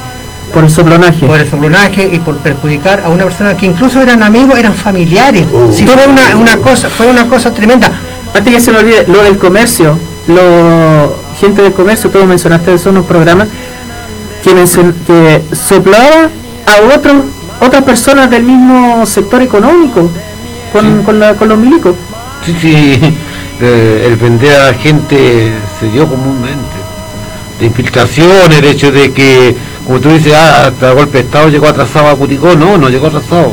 por 0.53 0.65
el 0.65 0.71
soplonaje. 0.71 1.27
Por 1.27 1.39
el 1.39 1.49
soplonaje 1.49 2.09
y 2.11 2.19
por 2.19 2.39
perjudicar 2.39 3.03
a 3.05 3.11
una 3.11 3.25
persona 3.25 3.57
que 3.57 3.67
incluso 3.67 4.01
eran 4.01 4.23
amigos, 4.23 4.59
eran 4.59 4.75
familiares. 4.75 5.47
Uh. 5.53 5.71
fue 5.71 6.07
una, 6.37 6.57
cosa, 6.57 6.89
fue 6.89 7.07
una 7.07 7.29
cosa 7.29 7.53
tremenda. 7.53 7.93
Antes 8.35 8.55
que 8.55 8.61
se 8.61 8.73
me 8.73 8.79
olvide, 8.79 9.05
lo 9.07 9.23
del 9.23 9.37
comercio, 9.37 9.99
lo 10.27 11.15
gente 11.39 11.63
del 11.63 11.73
comercio, 11.73 12.11
tú 12.11 12.25
mencionaste 12.25 12.73
eso 12.75 12.89
en 12.89 12.97
los 12.97 13.07
programas, 13.07 13.49
que, 14.43 14.55
que 15.07 15.43
soplaba 15.55 16.29
a 16.67 16.95
otros 16.97 17.15
otras 17.61 17.83
personas 17.85 18.29
del 18.31 18.43
mismo 18.43 19.07
sector 19.07 19.41
económico 19.41 20.11
con, 20.73 21.03
con, 21.05 21.21
la, 21.21 21.35
con 21.35 21.49
los 21.49 21.59
milicos. 21.59 21.95
Sí, 22.45 22.57
sí, 22.61 22.99
eh, 23.61 24.05
el 24.09 24.17
vender 24.17 24.61
a 24.61 24.67
la 24.73 24.75
gente 24.75 25.53
se 25.79 25.89
dio 25.89 26.09
comúnmente. 26.09 26.59
De 27.61 27.67
infiltración, 27.67 28.51
el 28.53 28.65
hecho 28.65 28.91
de 28.91 29.13
que, 29.13 29.55
como 29.87 30.01
tú 30.01 30.09
dices, 30.09 30.33
ah, 30.35 30.67
hasta 30.67 30.93
golpe 30.93 31.19
de 31.19 31.25
Estado 31.25 31.49
llegó 31.49 31.69
atrasado 31.69 32.09
a 32.09 32.17
Curicó, 32.17 32.57
no, 32.57 32.77
no 32.79 32.89
llegó 32.89 33.07
atrasado. 33.07 33.53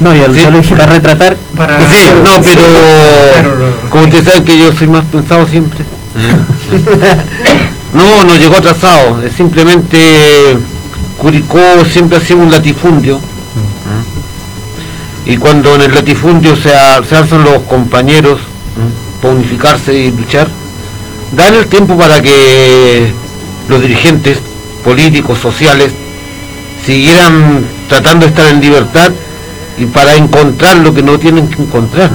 No, 0.00 0.14
y 0.14 0.20
Sí. 0.34 0.40
solo 0.40 0.60
para 0.62 0.86
retratar 0.86 1.36
Para, 1.56 1.78
Sí, 1.90 2.10
no, 2.22 2.42
pero 2.42 3.88
como 3.90 4.04
ustedes 4.04 4.24
saben 4.24 4.44
que 4.44 4.58
yo 4.58 4.72
soy 4.72 4.88
más 4.88 5.04
pensado 5.06 5.46
siempre. 5.46 5.84
No, 7.96 8.24
no 8.24 8.36
llegó 8.36 8.56
atrasado, 8.56 9.22
es 9.22 9.32
simplemente 9.32 10.56
Curicó 11.18 11.58
siempre 11.90 12.18
ha 12.18 12.20
sido 12.20 12.40
un 12.40 12.50
latifundio. 12.50 13.18
Y 15.24 15.36
cuando 15.38 15.74
en 15.74 15.82
el 15.82 15.94
latifundio 15.94 16.54
se, 16.54 16.70
se 17.08 17.16
alzan 17.16 17.42
los 17.42 17.62
compañeros 17.62 18.38
para 19.20 19.34
unificarse 19.34 19.94
y 19.94 20.12
luchar, 20.12 20.48
dan 21.32 21.54
el 21.54 21.66
tiempo 21.66 21.96
para 21.96 22.22
que 22.22 23.12
los 23.68 23.80
dirigentes 23.80 24.38
políticos, 24.84 25.38
sociales, 25.38 25.90
siguieran 26.84 27.64
tratando 27.88 28.26
de 28.26 28.30
estar 28.30 28.46
en 28.46 28.60
libertad 28.60 29.10
y 29.78 29.86
para 29.86 30.14
encontrar 30.14 30.76
lo 30.78 30.94
que 30.94 31.02
no 31.02 31.18
tienen 31.18 31.48
que 31.48 31.62
encontrar. 31.62 32.10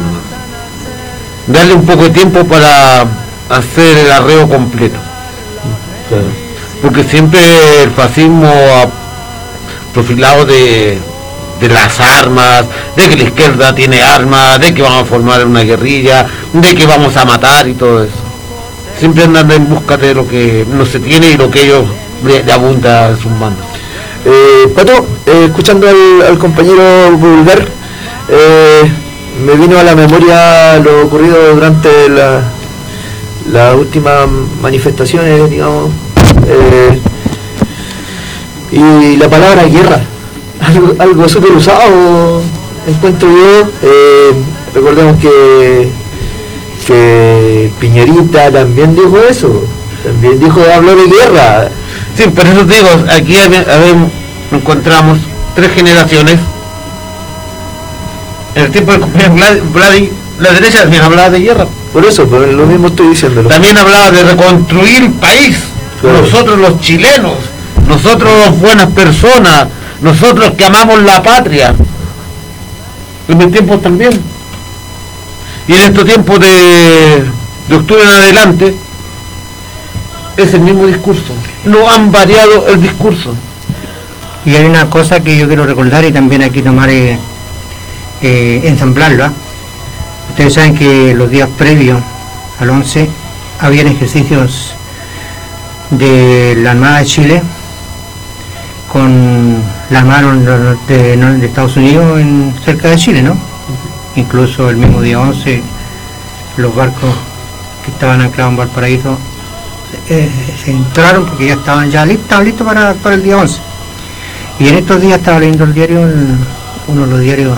Darle 1.48 1.74
un 1.74 1.86
poco 1.86 2.04
de 2.04 2.12
tiempo 2.12 2.46
para 2.46 3.02
hacer 3.50 3.98
el 3.98 4.12
arreo 4.12 4.48
completo. 4.48 5.11
Porque 6.82 7.04
siempre 7.04 7.84
el 7.84 7.92
fascismo 7.92 8.48
ha 8.48 8.88
profilado 9.94 10.46
de, 10.46 11.00
de 11.60 11.70
las 11.70 12.00
armas, 12.00 12.66
de 12.96 13.10
que 13.10 13.16
la 13.18 13.24
izquierda 13.24 13.76
tiene 13.76 14.02
armas, 14.02 14.60
de 14.60 14.74
que 14.74 14.82
vamos 14.82 15.04
a 15.04 15.06
formar 15.06 15.46
una 15.46 15.62
guerrilla, 15.62 16.26
de 16.54 16.76
que 16.76 16.86
vamos 16.86 17.16
a 17.18 17.26
matar 17.26 17.68
y 17.68 17.74
todo 17.74 18.04
eso. 18.04 18.14
Siempre 19.00 19.24
andan 19.24 19.50
en 19.52 19.70
busca 19.70 19.98
de 19.98 20.14
lo 20.14 20.28
que 20.28 20.66
no 20.68 20.86
se 20.86 21.00
tiene 21.00 21.32
y 21.32 21.38
lo 21.38 21.50
que 21.50 21.64
ellos 21.64 21.86
le, 22.26 22.44
le 22.44 22.52
abunda 22.52 23.10
en 23.10 23.18
sus 23.18 23.32
manos. 23.32 23.60
Eh, 24.26 24.72
Pato, 24.76 25.06
eh, 25.26 25.46
escuchando 25.46 25.88
al, 25.88 26.38
compañero 26.38 27.12
Bulgar, 27.18 27.68
eh, 28.30 28.92
me 29.44 29.56
vino 29.56 29.80
a 29.80 29.84
la 29.84 29.96
memoria 29.96 30.78
lo 30.78 31.06
ocurrido 31.06 31.56
durante 31.56 32.10
la, 32.10 32.42
las 33.50 33.76
últimas 33.76 34.28
manifestaciones, 34.62 35.50
digamos, 35.50 35.90
eh, 36.48 37.00
y 38.72 39.18
la 39.18 39.30
palabra 39.30 39.64
guerra, 39.66 40.00
algo, 40.62 40.94
algo 41.00 41.30
súper 41.30 41.52
usado, 41.52 42.42
encuentro 42.88 43.30
yo. 43.30 43.70
eh, 43.84 44.32
recordemos 44.74 45.18
que, 45.20 45.90
que 46.88 47.72
Piñerita 47.80 48.52
también 48.52 48.96
dijo 48.96 49.18
eso, 49.30 49.64
también 50.04 50.40
dijo, 50.40 50.62
habló 50.74 50.96
de 50.96 51.08
guerra. 51.08 51.70
Sí, 52.16 52.24
por 52.28 52.46
eso 52.46 52.64
digo, 52.64 52.90
aquí 53.10 53.38
habe- 53.38 53.66
habemos- 53.70 54.12
encontramos 54.52 55.18
tres 55.56 55.72
generaciones. 55.74 56.38
En 58.56 58.64
el 58.66 58.72
tiempo 58.72 58.92
Vlad- 58.94 59.62
Vladi, 59.74 60.12
la 60.40 60.52
derecha 60.52 60.82
también 60.82 61.04
hablaba 61.04 61.30
de 61.30 61.40
guerra. 61.40 61.68
Por 61.94 62.06
eso, 62.06 62.28
pero 62.28 62.48
lo 62.48 62.66
mismo 62.66 62.88
estoy 62.88 63.10
diciéndolo. 63.10 63.50
También 63.50 63.78
hablaba 63.78 64.12
de 64.12 64.24
reconstruir 64.24 65.04
el 65.04 65.12
país. 65.12 65.58
Claro. 66.00 66.22
Nosotros 66.22 66.60
los 66.60 66.80
chilenos, 66.80 67.36
nosotros 67.88 68.32
los 68.46 68.60
buenas 68.60 68.88
personas, 68.92 69.68
nosotros 70.02 70.52
que 70.58 70.66
amamos 70.66 71.04
la 71.04 71.22
patria. 71.22 71.76
En 73.28 73.38
mis 73.38 73.52
tiempos 73.52 73.82
también. 73.82 74.12
Y 75.68 75.74
en 75.74 75.80
estos 75.82 76.06
tiempos 76.06 76.40
de, 76.40 77.24
de 77.68 77.76
octubre 77.76 78.04
en 78.04 78.10
adelante, 78.10 78.76
es 80.38 80.54
el 80.54 80.62
mismo 80.62 80.88
discurso. 80.88 81.34
No 81.66 81.90
han 81.90 82.12
variado 82.12 82.68
el 82.68 82.82
discurso. 82.82 83.36
Y 84.46 84.56
hay 84.56 84.66
una 84.66 84.90
cosa 84.90 85.20
que 85.20 85.38
yo 85.38 85.48
quiero 85.48 85.66
recordar 85.66 86.04
y 86.04 86.12
también 86.12 86.42
aquí 86.42 86.62
tomar, 86.62 86.90
eh, 86.90 87.18
eh, 88.22 88.62
ensamblarlo. 88.64 89.26
¿ah? 89.26 89.34
Ustedes 90.30 90.54
saben 90.54 90.76
que 90.76 91.14
los 91.14 91.30
días 91.30 91.50
previos 91.58 92.02
al 92.60 92.70
11 92.70 93.10
habían 93.60 93.88
ejercicios 93.88 94.74
de 95.92 96.56
la 96.58 96.72
Armada 96.72 97.00
de 97.00 97.06
Chile 97.06 97.42
con 98.92 99.62
la 99.90 100.00
Armada 100.00 100.76
de, 100.88 101.46
Estados 101.46 101.78
Unidos 101.78 102.20
en, 102.20 102.54
cerca 102.64 102.90
de 102.90 102.98
Chile, 102.98 103.22
¿no? 103.22 103.38
Incluso 104.16 104.70
el 104.70 104.78
mismo 104.78 105.02
día 105.02 105.20
11 105.20 105.62
los 106.58 106.76
barcos 106.76 107.16
que 107.86 107.92
estaban 107.92 108.22
anclados 108.22 108.52
en 108.52 108.58
Valparaíso 108.58 109.18
eh, 110.10 110.30
se 110.64 110.72
entraron 110.72 111.26
porque 111.26 111.48
ya 111.48 111.54
estaban 111.54 111.90
ya 111.90 112.06
listos, 112.06 112.44
listos 112.44 112.66
para, 112.68 112.94
para 112.96 113.16
el 113.16 113.24
día 113.24 113.38
11. 113.38 113.60
Y 114.60 114.68
en 114.68 114.76
estos 114.76 115.02
días 115.02 115.20
estaba 115.20 115.40
leyendo 115.40 115.64
el 115.64 115.74
diario, 115.74 116.02
uno 116.88 117.06
de 117.06 117.08
los 117.08 117.20
diarios, 117.20 117.58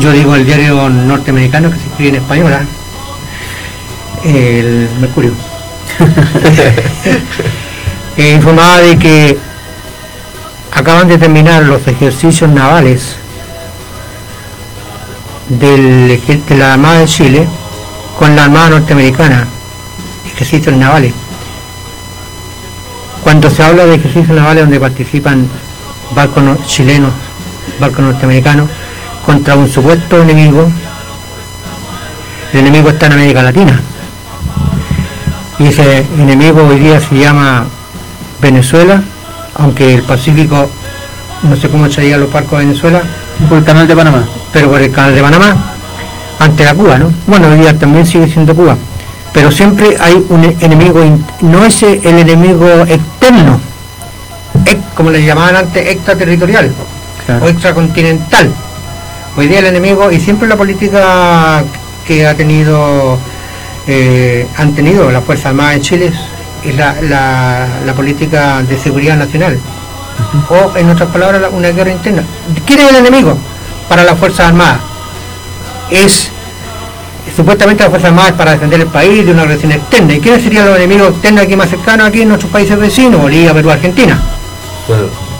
yo 0.00 0.12
digo 0.12 0.34
el 0.34 0.44
diario 0.46 0.88
norteamericano 0.88 1.70
que 1.70 1.76
se 1.78 1.86
escribe 1.86 2.08
en 2.10 2.14
español, 2.16 2.52
¿ah? 2.52 2.64
el 4.24 4.88
Mercurio. 5.00 5.32
Eh, 8.16 8.32
informaba 8.34 8.80
de 8.80 8.98
que 8.98 9.38
acaban 10.72 11.06
de 11.06 11.18
terminar 11.18 11.62
los 11.62 11.86
ejercicios 11.86 12.50
navales 12.50 13.14
del, 15.48 16.20
de 16.48 16.56
la 16.56 16.72
Armada 16.72 16.98
de 16.98 17.06
Chile 17.06 17.46
con 18.18 18.34
la 18.34 18.46
Armada 18.46 18.70
norteamericana, 18.70 19.46
ejercicios 20.34 20.74
navales. 20.76 21.14
Cuando 23.22 23.48
se 23.50 23.62
habla 23.62 23.86
de 23.86 23.94
ejercicios 23.94 24.36
navales 24.36 24.64
donde 24.64 24.80
participan 24.80 25.48
barcos 26.12 26.42
no- 26.42 26.58
chilenos, 26.66 27.12
barcos 27.78 28.00
norteamericanos, 28.00 28.68
contra 29.28 29.56
un 29.56 29.68
supuesto 29.68 30.22
enemigo, 30.22 30.66
el 32.54 32.60
enemigo 32.60 32.88
está 32.88 33.06
en 33.08 33.12
América 33.12 33.42
Latina. 33.42 33.78
Y 35.58 35.66
ese 35.66 36.06
enemigo 36.18 36.64
hoy 36.66 36.78
día 36.78 36.98
se 36.98 37.14
llama 37.14 37.66
Venezuela, 38.40 39.02
aunque 39.56 39.96
el 39.96 40.02
Pacífico, 40.02 40.70
no 41.42 41.56
sé 41.56 41.68
cómo 41.68 41.84
echaría 41.84 42.16
los 42.16 42.32
barcos 42.32 42.54
a 42.54 42.58
Venezuela, 42.60 43.02
por 43.50 43.58
el 43.58 43.64
canal 43.64 43.86
de 43.86 43.94
Panamá. 43.94 44.24
pero 44.50 44.70
por 44.70 44.80
el 44.80 44.90
canal 44.90 45.14
de 45.14 45.20
Panamá, 45.20 45.54
ante 46.38 46.64
la 46.64 46.72
Cuba, 46.74 46.96
¿no? 46.98 47.12
Bueno, 47.26 47.48
hoy 47.48 47.58
día 47.58 47.78
también 47.78 48.06
sigue 48.06 48.28
siendo 48.32 48.54
Cuba, 48.54 48.78
pero 49.34 49.50
siempre 49.52 49.94
hay 50.00 50.24
un 50.30 50.56
enemigo, 50.58 51.04
no 51.42 51.66
es 51.66 51.82
el 51.82 52.00
enemigo 52.02 52.66
externo, 52.88 53.60
ex- 54.64 54.80
como 54.94 55.10
le 55.10 55.22
llamaban 55.22 55.54
antes, 55.56 55.86
extraterritorial 55.86 56.72
Claro. 57.26 57.44
o 57.44 57.48
extracontinental. 57.50 58.50
Hoy 59.38 59.46
día 59.46 59.60
el 59.60 59.66
enemigo, 59.66 60.10
y 60.10 60.18
siempre 60.18 60.48
la 60.48 60.56
política 60.56 61.62
que 62.04 62.26
ha 62.26 62.34
tenido, 62.34 63.16
eh, 63.86 64.44
han 64.56 64.74
tenido 64.74 65.12
las 65.12 65.22
Fuerzas 65.22 65.46
Armadas 65.46 65.76
en 65.76 65.82
Chile 65.82 66.12
es 66.64 66.74
la, 66.74 66.96
la- 67.02 67.68
la 67.86 67.92
política 67.94 68.60
de 68.62 68.76
seguridad 68.76 69.16
nacional. 69.16 69.56
O, 70.50 70.76
en 70.76 70.90
otras 70.90 71.08
palabras, 71.10 71.40
la- 71.40 71.50
una 71.50 71.68
guerra 71.68 71.92
interna. 71.92 72.24
¿Quién 72.66 72.80
es 72.80 72.90
el 72.90 72.96
enemigo 72.96 73.38
para 73.88 74.02
las 74.02 74.18
Fuerzas 74.18 74.48
Armadas? 74.48 74.80
Es 75.88 76.30
supuestamente 77.36 77.84
las 77.84 77.90
Fuerzas 77.90 78.10
Armadas 78.10 78.32
para 78.32 78.50
defender 78.52 78.80
el 78.80 78.88
país 78.88 79.24
de 79.24 79.30
una 79.30 79.42
agresión 79.42 79.70
externa. 79.70 80.14
¿Y 80.14 80.20
quiénes 80.20 80.42
serían 80.42 80.66
los 80.66 80.76
enemigos 80.76 81.10
externos 81.10 81.44
aquí 81.44 81.54
más 81.54 81.70
cercanos 81.70 82.08
aquí 82.08 82.22
en 82.22 82.28
nuestros 82.28 82.50
países 82.50 82.76
vecinos? 82.76 83.20
Bolivia, 83.20 83.54
Perú, 83.54 83.70
Argentina. 83.70 84.20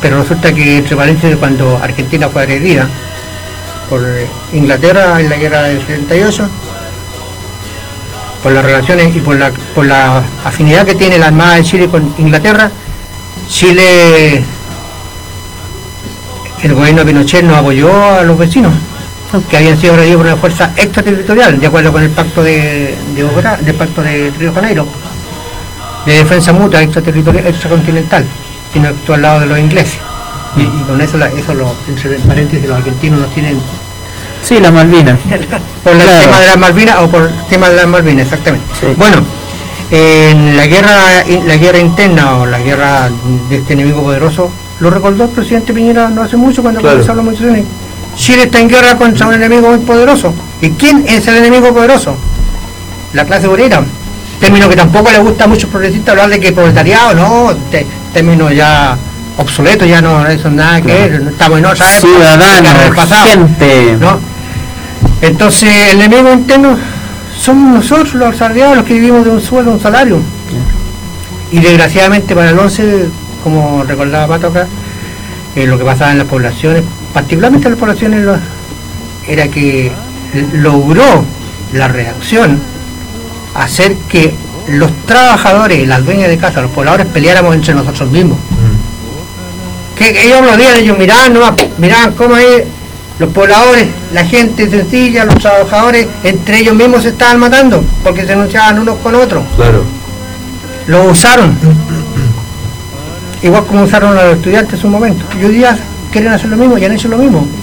Pero 0.00 0.20
resulta 0.22 0.52
que 0.54 0.78
entre 0.78 0.94
paréntesis 0.94 1.36
cuando 1.36 1.80
Argentina 1.82 2.28
fue 2.28 2.42
agredida 2.42 2.88
por 3.89 4.02
Inglaterra 4.52 5.20
en 5.20 5.28
la 5.28 5.36
guerra 5.36 5.62
del 5.62 5.81
78, 5.81 6.48
por 8.43 8.52
las 8.52 8.65
relaciones 8.65 9.15
y 9.16 9.20
por 9.20 9.36
la, 9.36 9.51
por 9.74 9.86
la 9.86 10.23
afinidad 10.44 10.86
que 10.86 10.94
tiene 10.94 11.19
la 11.19 11.28
Armada 11.28 11.56
de 11.56 11.65
Chile 11.65 11.89
con 11.89 12.15
Inglaterra, 12.19 12.70
Chile, 13.48 14.44
el 16.62 16.74
gobierno 16.74 17.05
de 17.05 17.12
Pinochet 17.12 17.44
no 17.44 17.56
apoyó 17.56 18.19
a 18.19 18.23
los 18.23 18.39
vecinos 18.39 18.73
que 19.51 19.56
habían 19.59 19.78
sido 19.78 19.93
agredidos 19.94 20.19
por 20.19 20.27
una 20.27 20.36
fuerza 20.36 20.73
extraterritorial, 20.77 21.60
de 21.60 21.66
acuerdo 21.66 21.93
con 21.93 22.02
el 22.02 22.10
pacto 22.10 22.43
de, 22.43 22.97
de 23.15 23.74
pacto 23.74 24.02
de 24.02 24.32
Río 24.39 24.52
Janeiro, 24.55 24.86
de 26.06 26.12
defensa 26.15 26.52
mutua 26.52 26.82
extraterritorial, 26.82 27.47
extracontinental, 27.47 28.24
sino 28.73 28.89
actuó 28.89 29.15
al 29.16 29.23
lado 29.23 29.40
de 29.40 29.47
los 29.47 29.59
ingleses. 29.59 29.98
Y, 30.59 30.62
y 30.62 30.85
con 30.86 31.01
eso, 31.01 31.16
la- 31.18 31.28
eso 31.28 31.55
lo, 31.55 31.74
entre 31.89 32.18
paréntesis, 32.20 32.68
los 32.68 32.78
argentinos 32.78 33.20
nos 33.20 33.35
tienen 33.35 33.59
Sí, 34.43 34.59
la 34.60 34.70
Malvinas. 34.70 35.18
por 35.85 35.93
el 35.93 35.98
Claro. 36.02 36.20
tema 36.22 36.40
de 36.40 36.47
las 36.47 36.59
Malvinas 36.59 36.97
o 37.01 37.09
por 37.09 37.22
el 37.22 37.35
tema 37.48 37.68
de 37.70 37.76
las 37.76 37.86
Malvinas, 37.86 38.24
exactamente. 38.24 38.66
Sí. 38.80 38.86
Bueno, 38.97 39.22
en 39.90 40.56
la 40.56 40.66
guerra, 40.66 41.24
la 41.47 41.56
guerra 41.56 41.78
interna 41.78 42.36
o 42.39 42.47
la 42.47 42.59
guerra 42.59 43.09
de 43.48 43.56
este 43.56 43.72
enemigo 43.72 44.02
poderoso, 44.02 44.51
lo 44.80 44.90
recordó 44.90 45.24
el 45.24 45.30
presidente 45.30 45.72
Piñera 45.72 46.09
no 46.09 46.22
hace 46.22 46.36
mucho 46.36 46.62
cuando 46.62 46.80
Claro. 46.80 46.97
comenzó 46.97 47.14
las 47.14 47.24
movilizaciones. 47.24 47.64
Chile 48.16 48.43
está 48.44 48.60
en 48.60 48.68
guerra 48.68 48.97
contra 48.97 49.26
un 49.28 49.35
enemigo 49.35 49.68
muy 49.68 49.78
poderoso. 49.78 50.35
¿Y 50.60 50.70
quién 50.70 51.05
es 51.09 51.26
el 51.28 51.36
enemigo 51.36 51.72
poderoso? 51.72 52.16
La 53.12 53.24
clase 53.24 53.47
obrera. 53.48 53.82
término 54.40 54.68
que 54.68 54.76
tampoco 54.76 55.10
le 55.10 55.18
gusta 55.18 55.44
a 55.44 55.47
muchos 55.48 55.68
progresistas 55.68 56.10
hablar 56.12 56.30
de 56.30 56.39
que 56.39 56.52
proletariado, 56.52 57.12
no, 57.14 57.52
término 58.12 58.52
ya 58.52 58.97
obsoleto, 59.39 59.86
ya 59.86 60.02
no 60.02 60.27
eso 60.27 60.51
nada 60.51 60.81
que 60.81 60.89
ver, 60.89 61.23
estamos 61.31 61.59
en 61.59 61.66
otra 61.66 61.86
época, 61.98 63.06
gente. 63.24 63.97
¿no? 63.98 64.19
Entonces 65.23 65.70
el 65.93 66.01
enemigo 66.01 66.32
interno 66.32 66.77
somos 67.40 67.74
nosotros 67.74 68.15
los 68.15 68.35
asalariados 68.35 68.77
los 68.77 68.85
que 68.85 68.94
vivimos 68.94 69.24
de 69.24 69.31
un 69.31 69.40
sueldo, 69.40 69.73
un 69.73 69.81
salario. 69.81 70.20
Y 71.51 71.60
desgraciadamente 71.60 72.35
para 72.35 72.51
el 72.51 72.59
11, 72.59 73.06
como 73.43 73.85
recordaba 73.85 74.27
Pato 74.27 74.48
acá, 74.48 74.66
eh, 75.56 75.66
lo 75.66 75.78
que 75.78 75.85
pasaba 75.85 76.12
en 76.12 76.19
las 76.19 76.27
poblaciones, 76.27 76.82
particularmente 77.15 77.69
en 77.69 77.73
las 77.73 77.81
poblaciones, 77.81 78.27
era 79.27 79.48
que 79.48 79.93
logró 80.52 81.24
la 81.73 81.89
reacción 81.89 82.60
hacer 83.55 83.94
que 84.09 84.35
los 84.69 84.90
trabajadores, 85.06 85.86
las 85.89 86.05
dueñas 86.05 86.28
de 86.28 86.36
casa, 86.36 86.60
los 86.60 86.70
pobladores 86.70 87.06
peleáramos 87.06 87.55
entre 87.55 87.74
nosotros 87.74 88.10
mismos. 88.10 88.39
Que 89.98 90.26
ellos 90.26 90.40
lo 90.44 90.56
veían, 90.56 90.76
ellos 90.78 90.96
miraban 90.96 91.34
nomás, 91.34 91.54
miraban 91.76 92.12
cómo 92.12 92.36
hay 92.36 92.64
los 93.18 93.30
pobladores, 93.30 93.88
la 94.12 94.24
gente 94.24 94.70
sencilla, 94.70 95.24
los 95.24 95.34
trabajadores, 95.36 96.06
entre 96.22 96.60
ellos 96.60 96.76
mismos 96.76 97.02
se 97.02 97.08
estaban 97.08 97.40
matando, 97.40 97.82
porque 98.04 98.24
se 98.24 98.32
anunciaban 98.32 98.78
unos 98.78 98.98
con 98.98 99.14
otros. 99.16 99.42
Claro. 99.56 99.82
Lo 100.86 101.04
usaron. 101.04 101.56
Igual 103.42 103.66
como 103.66 103.82
usaron 103.82 104.16
a 104.16 104.24
los 104.24 104.36
estudiantes 104.36 104.74
en 104.74 104.80
su 104.80 104.88
momento. 104.88 105.24
Y 105.40 105.44
hoy 105.44 105.54
día 105.56 105.76
quieren 106.12 106.32
hacer 106.32 106.48
lo 106.48 106.56
mismo 106.56 106.78
y 106.78 106.84
han 106.84 106.92
hecho 106.92 107.08
lo 107.08 107.18
mismo. 107.18 107.46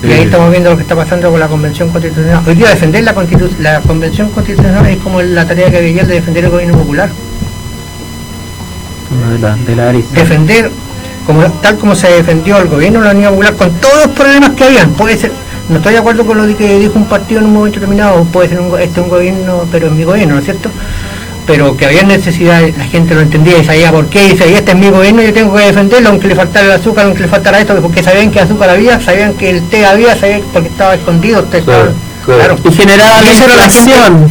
Y 0.00 0.12
ahí 0.12 0.20
estamos 0.22 0.52
viendo 0.52 0.70
lo 0.70 0.76
que 0.76 0.82
está 0.82 0.94
pasando 0.94 1.28
con 1.28 1.40
la 1.40 1.48
Convención 1.48 1.90
Constitucional. 1.90 2.40
Hoy 2.46 2.54
día 2.54 2.68
defender 2.68 3.02
la, 3.02 3.14
la 3.58 3.80
Convención 3.80 4.30
Constitucional 4.30 4.86
es 4.86 4.98
como 4.98 5.20
la 5.20 5.44
tarea 5.44 5.72
que 5.72 5.78
había 5.78 6.04
de 6.04 6.14
defender 6.14 6.44
el 6.44 6.50
gobierno 6.50 6.78
popular. 6.78 7.10
de 9.66 9.74
la, 9.74 9.92
defender 9.92 10.70
tal 11.62 11.76
como 11.76 11.94
se 11.94 12.08
defendió 12.08 12.58
el 12.58 12.68
gobierno 12.68 13.00
de 13.00 13.06
la 13.06 13.12
Unidad 13.12 13.30
Popular 13.30 13.54
con 13.54 13.70
todos 13.80 14.06
los 14.06 14.08
problemas 14.08 14.50
que 14.50 14.64
habían. 14.64 14.92
Puede 14.92 15.18
ser, 15.18 15.32
no 15.68 15.76
estoy 15.76 15.92
de 15.92 15.98
acuerdo 15.98 16.24
con 16.24 16.38
lo 16.38 16.56
que 16.56 16.78
dijo 16.78 16.94
un 16.96 17.06
partido 17.06 17.40
en 17.40 17.46
un 17.46 17.52
momento 17.52 17.80
determinado, 17.80 18.24
puede 18.24 18.48
ser 18.48 18.60
un, 18.60 18.78
este 18.80 19.00
un 19.00 19.08
gobierno, 19.08 19.64
pero 19.70 19.88
es 19.88 19.92
mi 19.92 20.04
gobierno, 20.04 20.34
¿no 20.34 20.40
es 20.40 20.46
cierto? 20.46 20.70
Pero 21.46 21.76
que 21.76 21.86
había 21.86 22.02
necesidad, 22.02 22.62
la 22.76 22.84
gente 22.84 23.14
lo 23.14 23.22
entendía 23.22 23.58
y 23.58 23.64
sabía 23.64 23.90
por 23.90 24.06
qué, 24.06 24.26
y 24.26 24.28
decía, 24.30 24.58
este 24.58 24.72
es 24.72 24.76
mi 24.76 24.90
gobierno, 24.90 25.22
yo 25.22 25.32
tengo 25.32 25.54
que 25.54 25.64
defenderlo, 25.64 26.10
aunque 26.10 26.28
le 26.28 26.34
faltara 26.34 26.66
el 26.66 26.72
azúcar, 26.72 27.06
aunque 27.06 27.22
le 27.22 27.28
faltara 27.28 27.60
esto, 27.60 27.74
porque 27.80 28.02
sabían 28.02 28.30
que 28.30 28.40
azúcar 28.40 28.70
había, 28.70 29.00
sabían 29.00 29.34
que 29.34 29.50
el 29.50 29.62
té 29.68 29.84
había, 29.84 30.16
sabían 30.16 30.42
porque 30.52 30.68
estaba 30.68 30.94
escondido. 30.94 31.44
claro, 31.46 32.56
Y 32.64 32.72
generaba 32.72 33.22
la. 33.22 33.32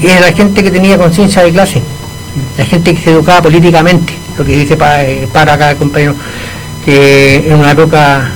Y 0.02 0.08
la 0.20 0.32
gente 0.32 0.64
que 0.64 0.70
tenía 0.70 0.98
conciencia 0.98 1.44
de 1.44 1.52
clase, 1.52 1.82
la 2.56 2.66
gente 2.66 2.94
que 2.94 3.02
se 3.02 3.12
educaba 3.12 3.42
políticamente, 3.42 4.14
lo 4.38 4.46
que 4.46 4.56
dice 4.56 4.78
para, 4.78 5.04
eh, 5.04 5.28
para 5.32 5.54
acá 5.54 5.72
el 5.72 5.78
compañero 5.78 6.16
en 6.96 7.56
una 7.56 7.72
época 7.72 8.32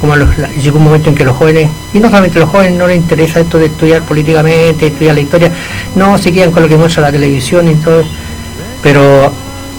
como 0.00 0.14
llegó 0.14 0.78
un 0.78 0.84
momento 0.84 1.08
en 1.08 1.14
que 1.14 1.24
los 1.24 1.36
jóvenes, 1.36 1.70
y 1.94 1.98
no 1.98 2.08
solamente 2.08 2.38
los 2.38 2.50
jóvenes, 2.50 2.78
no 2.78 2.86
les 2.86 2.96
interesa 2.96 3.40
esto 3.40 3.58
de 3.58 3.66
estudiar 3.66 4.02
políticamente, 4.02 4.88
estudiar 4.88 5.14
la 5.14 5.20
historia, 5.20 5.50
no 5.94 6.18
se 6.18 6.32
quedan 6.32 6.52
con 6.52 6.62
lo 6.62 6.68
que 6.68 6.76
muestra 6.76 7.02
la 7.02 7.12
televisión 7.12 7.68
y 7.68 7.74
todo, 7.76 8.04
pero 8.82 9.32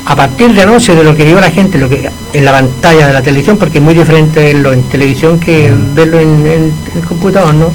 a 0.06 0.16
partir 0.16 0.54
de 0.54 0.62
anoche 0.62 0.96
de 0.96 1.04
lo 1.04 1.16
que 1.16 1.26
vio 1.26 1.40
la 1.40 1.52
gente 1.52 1.78
lo 1.78 1.90
que 1.90 2.10
en 2.34 2.46
la 2.46 2.52
pantalla 2.52 3.08
de 3.08 3.14
la 3.14 3.22
televisión, 3.22 3.58
porque 3.58 3.78
es 3.78 3.84
muy 3.84 3.94
diferente 3.94 4.42
verlo 4.42 4.74
en 4.74 4.84
televisión 4.84 5.40
que 5.40 5.72
verlo 5.94 6.20
en, 6.20 6.46
el 6.46 7.04
computador, 7.08 7.54
¿no? 7.54 7.72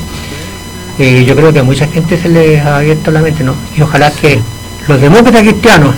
Eh, 0.99 1.25
yo 1.27 1.35
creo 1.35 1.53
que 1.53 1.61
a 1.61 1.63
mucha 1.63 1.87
gente 1.87 2.21
se 2.21 2.29
les 2.29 2.65
ha 2.65 2.79
abierto 2.79 3.11
la 3.11 3.21
mente, 3.21 3.45
¿no? 3.45 3.55
Y 3.77 3.83
ojalá 3.83 4.11
que 4.11 4.41
los 4.89 5.01
demócratas 5.01 5.43
cristianos 5.43 5.95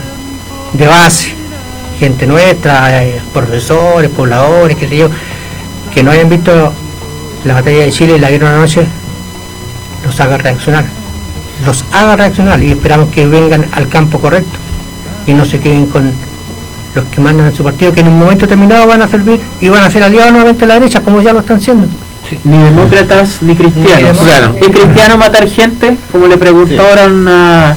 de 0.72 0.86
base, 0.86 1.34
gente 1.98 2.26
nuestra, 2.26 3.04
eh, 3.04 3.20
profesores, 3.32 4.10
pobladores, 4.10 4.76
que 4.76 4.88
sé 4.88 4.96
yo, 4.96 5.08
que 5.92 6.02
no 6.02 6.10
hayan 6.10 6.28
visto 6.28 6.72
la 7.44 7.54
batalla 7.54 7.80
de 7.80 7.90
Chile 7.90 8.16
y 8.16 8.20
la 8.20 8.28
vieron 8.28 8.52
anoche, 8.52 8.86
los 10.04 10.20
haga 10.20 10.38
reaccionar. 10.38 10.84
Los 11.64 11.84
haga 11.92 12.16
reaccionar 12.16 12.62
y 12.62 12.72
esperamos 12.72 13.10
que 13.10 13.26
vengan 13.26 13.66
al 13.72 13.88
campo 13.88 14.18
correcto 14.18 14.58
y 15.26 15.32
no 15.32 15.44
se 15.44 15.60
queden 15.60 15.86
con 15.86 16.12
los 16.94 17.04
que 17.06 17.20
mandan 17.20 17.46
en 17.46 17.54
su 17.54 17.64
partido, 17.64 17.92
que 17.92 18.00
en 18.00 18.08
un 18.08 18.18
momento 18.18 18.46
determinado 18.46 18.86
van 18.86 19.02
a 19.02 19.08
servir 19.08 19.40
y 19.60 19.68
van 19.68 19.84
a 19.84 19.90
ser 19.90 20.02
aliados 20.02 20.32
nuevamente 20.32 20.64
a 20.64 20.68
la 20.68 20.74
derecha, 20.74 21.00
como 21.00 21.22
ya 21.22 21.32
lo 21.32 21.40
están 21.40 21.60
siendo. 21.60 21.86
Ni 22.44 22.58
demócratas 22.58 23.42
ni 23.42 23.54
cristianos. 23.54 24.16
Ni 24.60 24.68
cristiano 24.68 25.16
matar 25.18 25.48
gente, 25.48 25.96
como 26.10 26.26
le 26.26 26.38
preguntaron 26.38 27.28
a 27.28 27.76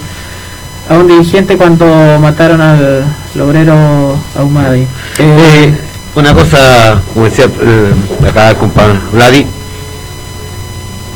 a 0.90 0.98
un 0.98 1.08
dirigente 1.08 1.58
cuando 1.58 1.86
mataron 2.20 2.62
al 2.62 3.04
obrero 3.42 4.18
Ahumadi. 4.38 4.88
Eh, 5.20 5.74
una 6.16 6.34
cosa, 6.34 7.02
como 7.14 7.26
decía 7.26 7.46
eh, 7.46 7.94
acá 8.28 8.52
el 8.52 8.58
compañero 8.58 9.00
Vladi, 9.12 9.46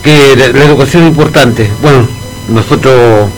que 0.03 0.35
la, 0.35 0.65
educación 0.65 1.03
es 1.03 1.09
importante. 1.09 1.71
Bueno, 1.81 2.07
nosotros 2.49 3.29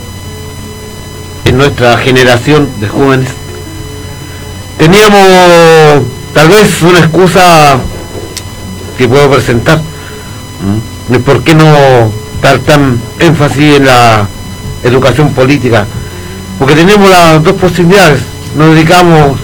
en 1.45 1.57
nuestra 1.57 1.97
generación 1.97 2.69
de 2.80 2.88
jóvenes 2.88 3.30
teníamos 4.77 6.03
tal 6.34 6.49
vez 6.49 6.81
una 6.81 6.99
excusa 6.99 7.77
que 8.97 9.07
puedo 9.07 9.30
presentar. 9.30 9.81
¿Por 11.26 11.43
qué 11.43 11.53
no 11.53 12.11
dar 12.41 12.60
tan 12.60 12.99
énfasis 13.19 13.76
en 13.76 13.85
la 13.85 14.27
educación 14.84 15.34
política? 15.34 15.85
porque 16.60 16.76
tenemos 16.76 17.10
las 17.10 17.43
dos 17.43 17.53
posibilidades, 17.53 18.22
nos 18.55 18.75
dedicamos 18.75 19.38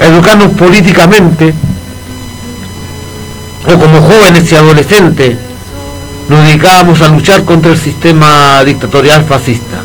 a 0.00 0.06
educarnos 0.06 0.52
políticamente, 0.52 1.54
o 3.66 3.78
como 3.78 4.00
jóvenes 4.00 4.50
y 4.50 4.54
adolescentes, 4.54 5.36
nos 6.28 6.44
dedicábamos 6.46 7.00
a 7.00 7.08
luchar 7.08 7.44
contra 7.44 7.72
el 7.72 7.78
sistema 7.78 8.62
dictatorial 8.64 9.24
fascista. 9.24 9.82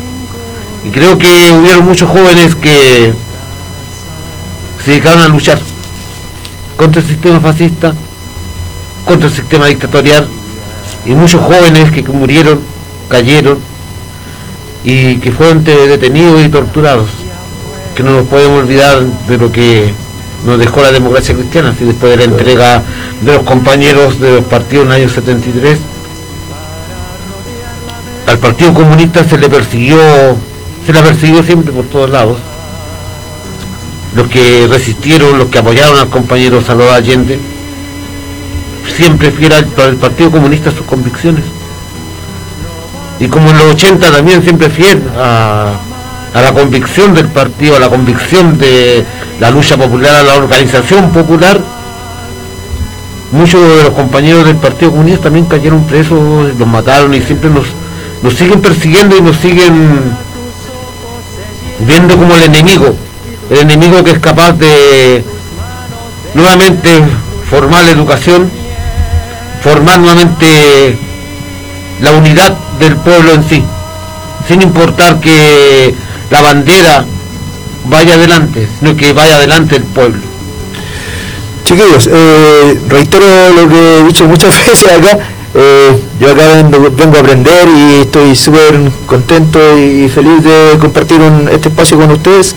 Y 0.86 0.90
creo 0.90 1.18
que 1.18 1.52
hubieron 1.52 1.86
muchos 1.86 2.10
jóvenes 2.10 2.56
que 2.56 3.14
se 4.84 4.92
dedicaron 4.92 5.22
a 5.22 5.28
luchar 5.30 5.60
contra 6.76 7.02
el 7.02 7.08
sistema 7.08 7.40
fascista, 7.40 7.94
contra 9.06 9.30
el 9.30 9.34
sistema 9.34 9.68
dictatorial, 9.68 10.28
y 11.06 11.12
muchos 11.12 11.42
jóvenes 11.42 11.92
que 11.92 12.04
murieron, 12.04 12.60
cayeron, 13.10 13.60
y 14.84 15.16
que 15.18 15.32
fueron 15.32 15.64
detenidos 15.64 16.44
y 16.44 16.50
torturados, 16.50 17.08
que 17.96 18.04
no 18.04 18.12
nos 18.12 18.28
podemos 18.28 18.64
olvidar 18.64 19.02
de 19.02 19.38
lo 19.38 19.52
que 19.52 19.94
nos 20.46 20.60
dejó 20.60 20.82
la 20.82 20.92
democracia 20.92 21.36
cristiana, 21.36 21.70
así 21.70 21.86
después 21.86 22.12
de 22.12 22.18
la 22.18 22.24
entrega 22.24 22.84
de 23.22 23.34
los 23.34 23.44
compañeros 23.44 24.20
de 24.20 24.36
los 24.36 24.46
partidos 24.46 24.86
en 24.86 24.92
el 24.92 25.02
año 25.02 25.10
73. 25.10 25.80
Al 28.28 28.38
Partido 28.40 28.74
Comunista 28.74 29.24
se 29.24 29.38
le 29.38 29.50
persiguió, 29.50 29.98
se 30.86 30.94
le 30.94 31.02
persiguió 31.02 31.44
siempre 31.44 31.72
por 31.72 31.86
todos 31.86 32.10
lados. 32.10 32.38
Los 34.16 34.28
que 34.28 34.68
resistieron, 34.68 35.38
los 35.38 35.50
que 35.50 35.60
apoyaron 35.60 36.00
al 36.00 36.10
compañero 36.10 36.62
Salvador 36.62 36.94
Allende, 36.94 37.40
siempre 38.96 39.32
fiel 39.32 39.54
al 39.54 39.96
Partido 39.96 40.32
Comunista 40.32 40.72
sus 40.72 40.86
convicciones 40.86 41.44
y 43.20 43.28
como 43.28 43.50
en 43.50 43.58
los 43.58 43.68
80 43.76 44.12
también 44.12 44.44
siempre 44.44 44.70
fiel 44.70 45.02
a, 45.18 45.74
la 46.42 46.54
convicción 46.54 47.14
del 47.14 47.28
partido, 47.28 47.76
a 47.76 47.80
la 47.80 47.90
convicción 47.90 48.58
de 48.58 49.06
la 49.40 49.52
lucha 49.52 49.78
popular, 49.78 50.16
a 50.16 50.24
la 50.24 50.36
organización 50.36 51.12
popular, 51.12 51.60
muchos 53.32 53.62
de 53.62 53.84
los 53.84 53.94
compañeros 53.94 54.46
del 54.46 54.56
Partido 54.58 54.92
Comunista 54.92 55.24
también 55.24 55.46
cayeron 55.46 55.84
presos, 55.86 56.56
los 56.58 56.68
mataron 56.68 57.14
y 57.14 57.22
siempre 57.22 57.50
nos, 57.50 57.66
nos 58.22 58.34
siguen 58.36 58.62
persiguiendo 58.62 59.18
y 59.18 59.22
nos 59.22 59.38
siguen 59.38 60.16
viendo 61.80 62.18
como 62.18 62.36
el 62.36 62.44
enemigo, 62.44 62.96
el 63.50 63.58
enemigo 63.58 64.04
que 64.04 64.12
es 64.12 64.20
capaz 64.20 64.54
de 64.54 65.24
nuevamente 66.34 66.90
formar 67.50 67.84
la 67.84 67.92
educación, 67.92 68.50
formar 69.62 70.00
nuevamente 70.00 70.98
la 72.02 72.12
unidad 72.12 72.56
del 72.80 72.96
pueblo 72.98 73.34
en 73.34 73.44
sí, 73.50 73.64
sin 74.48 74.62
importar 74.62 75.20
que 75.20 75.96
la 76.30 76.42
bandera 76.42 77.06
vaya 77.86 78.16
adelante, 78.16 78.68
sino 78.80 78.96
que 78.96 79.14
vaya 79.14 79.36
adelante 79.36 79.76
el 79.78 79.84
pueblo. 79.84 80.22
Chiquillos, 81.64 82.10
eh, 82.12 82.80
reitero 82.90 83.26
lo 83.56 83.70
que 83.70 84.00
he 84.00 84.04
dicho 84.04 84.28
muchas 84.28 84.56
veces 84.68 84.88
acá, 84.92 85.20
eh, 85.56 86.00
yo 86.20 86.32
acá 86.32 86.64
vengo, 86.64 87.18
a 87.18 87.20
aprender 87.20 87.68
y 87.70 88.02
estoy 88.02 88.36
súper 88.36 88.92
contento 89.06 89.60
y 89.78 90.10
feliz 90.10 90.44
de 90.44 90.78
compartir 90.80 91.22
este 91.52 91.70
espacio 91.70 91.98
con 91.98 92.12
ustedes. 92.12 92.56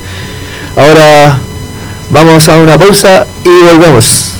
Ahora 0.77 1.39
vamos 2.11 2.49
a 2.49 2.57
una 2.57 2.79
pausa 2.79 3.27
y 3.45 3.49
volvemos. 3.49 4.35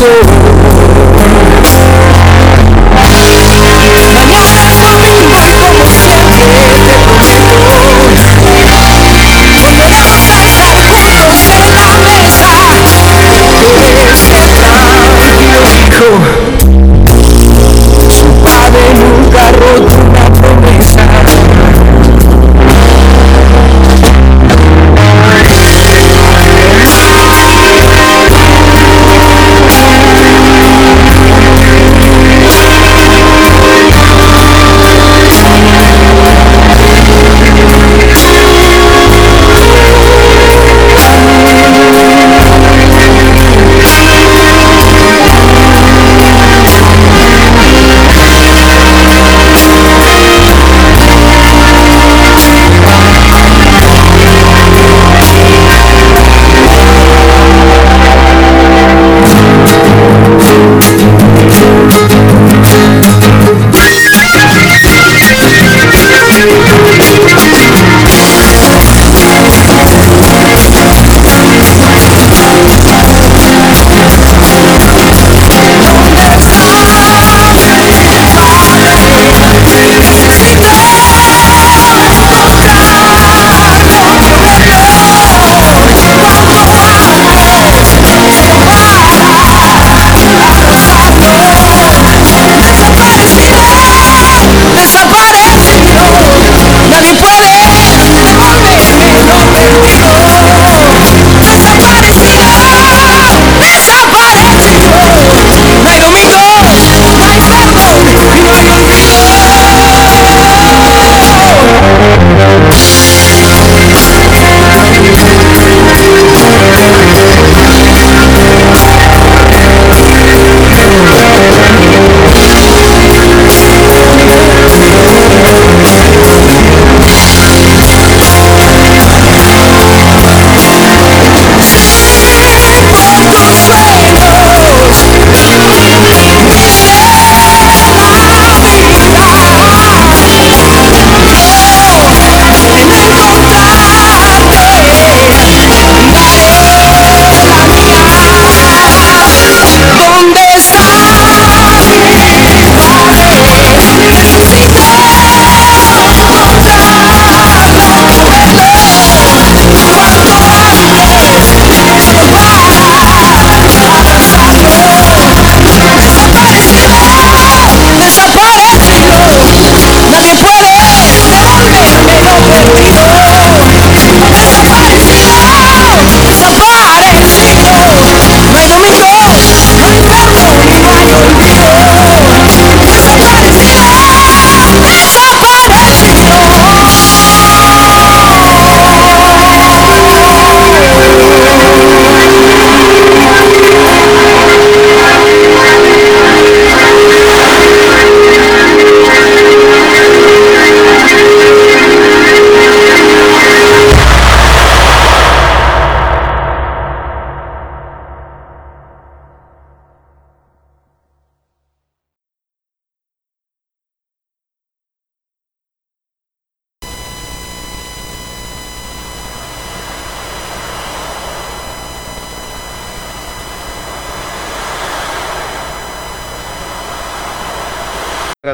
so 0.00 0.29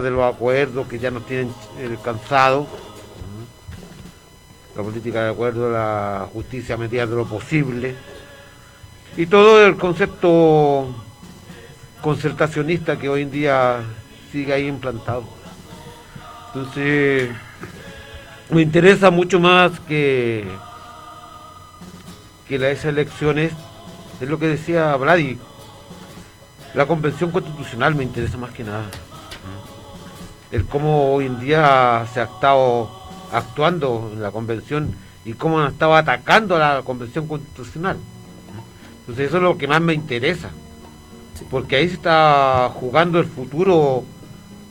de 0.07 0.13
los 0.13 0.35
acuerdos 0.35 0.87
que 0.87 0.99
ya 0.99 1.11
nos 1.11 1.27
tienen 1.27 1.53
el 1.81 2.01
cansado. 2.01 2.67
La 4.77 4.83
política 4.83 5.25
de 5.25 5.31
acuerdo, 5.31 5.71
la 5.71 6.29
justicia 6.33 6.75
a 6.75 6.79
medida 6.79 7.07
de 7.07 7.17
lo 7.17 7.27
posible. 7.27 7.97
Y 9.17 9.27
todo 9.27 9.65
el 9.65 9.77
concepto 9.77 10.95
concertacionista 12.03 12.99
que 12.99 13.09
hoy 13.09 13.23
en 13.23 13.31
día 13.31 13.81
sigue 14.31 14.53
ahí 14.53 14.67
implantado. 14.67 15.25
Entonces, 16.49 17.31
me 18.51 18.63
interesa 18.63 19.11
mucho 19.11 19.41
más 19.41 19.81
que, 19.81 20.47
que 22.49 22.59
las 22.59 22.85
elecciones, 22.85 23.53
es 24.21 24.29
lo 24.29 24.39
que 24.39 24.49
decía 24.49 24.95
Vladi, 24.97 25.39
La 26.75 26.87
convención 26.87 27.31
constitucional 27.31 27.95
me 27.95 28.05
interesa 28.05 28.39
más 28.39 28.53
que 28.53 28.63
nada. 28.63 28.85
El 30.57 30.65
cómo 30.65 31.13
hoy 31.13 31.27
en 31.27 31.39
día 31.39 32.07
se 32.15 32.19
ha 32.19 32.25
estado 32.25 32.89
actuando 33.31 34.11
en 34.15 34.23
la 34.23 34.31
convención 34.31 34.91
y 35.27 35.35
cómo 35.35 35.61
han 35.61 35.73
estado 35.73 35.95
atacando 35.95 36.57
a 36.57 36.77
la 36.77 36.83
convención 36.83 37.29
constitucional. 37.29 37.99
Entonces 39.01 39.29
eso 39.29 39.37
es 39.37 39.43
lo 39.43 39.59
que 39.59 39.69
más 39.69 39.83
me 39.83 39.93
interesa. 39.93 40.49
Porque 41.51 41.77
ahí 41.77 41.89
se 41.89 41.97
está 41.97 42.71
jugando 42.73 43.19
el 43.19 43.27
futuro 43.27 44.05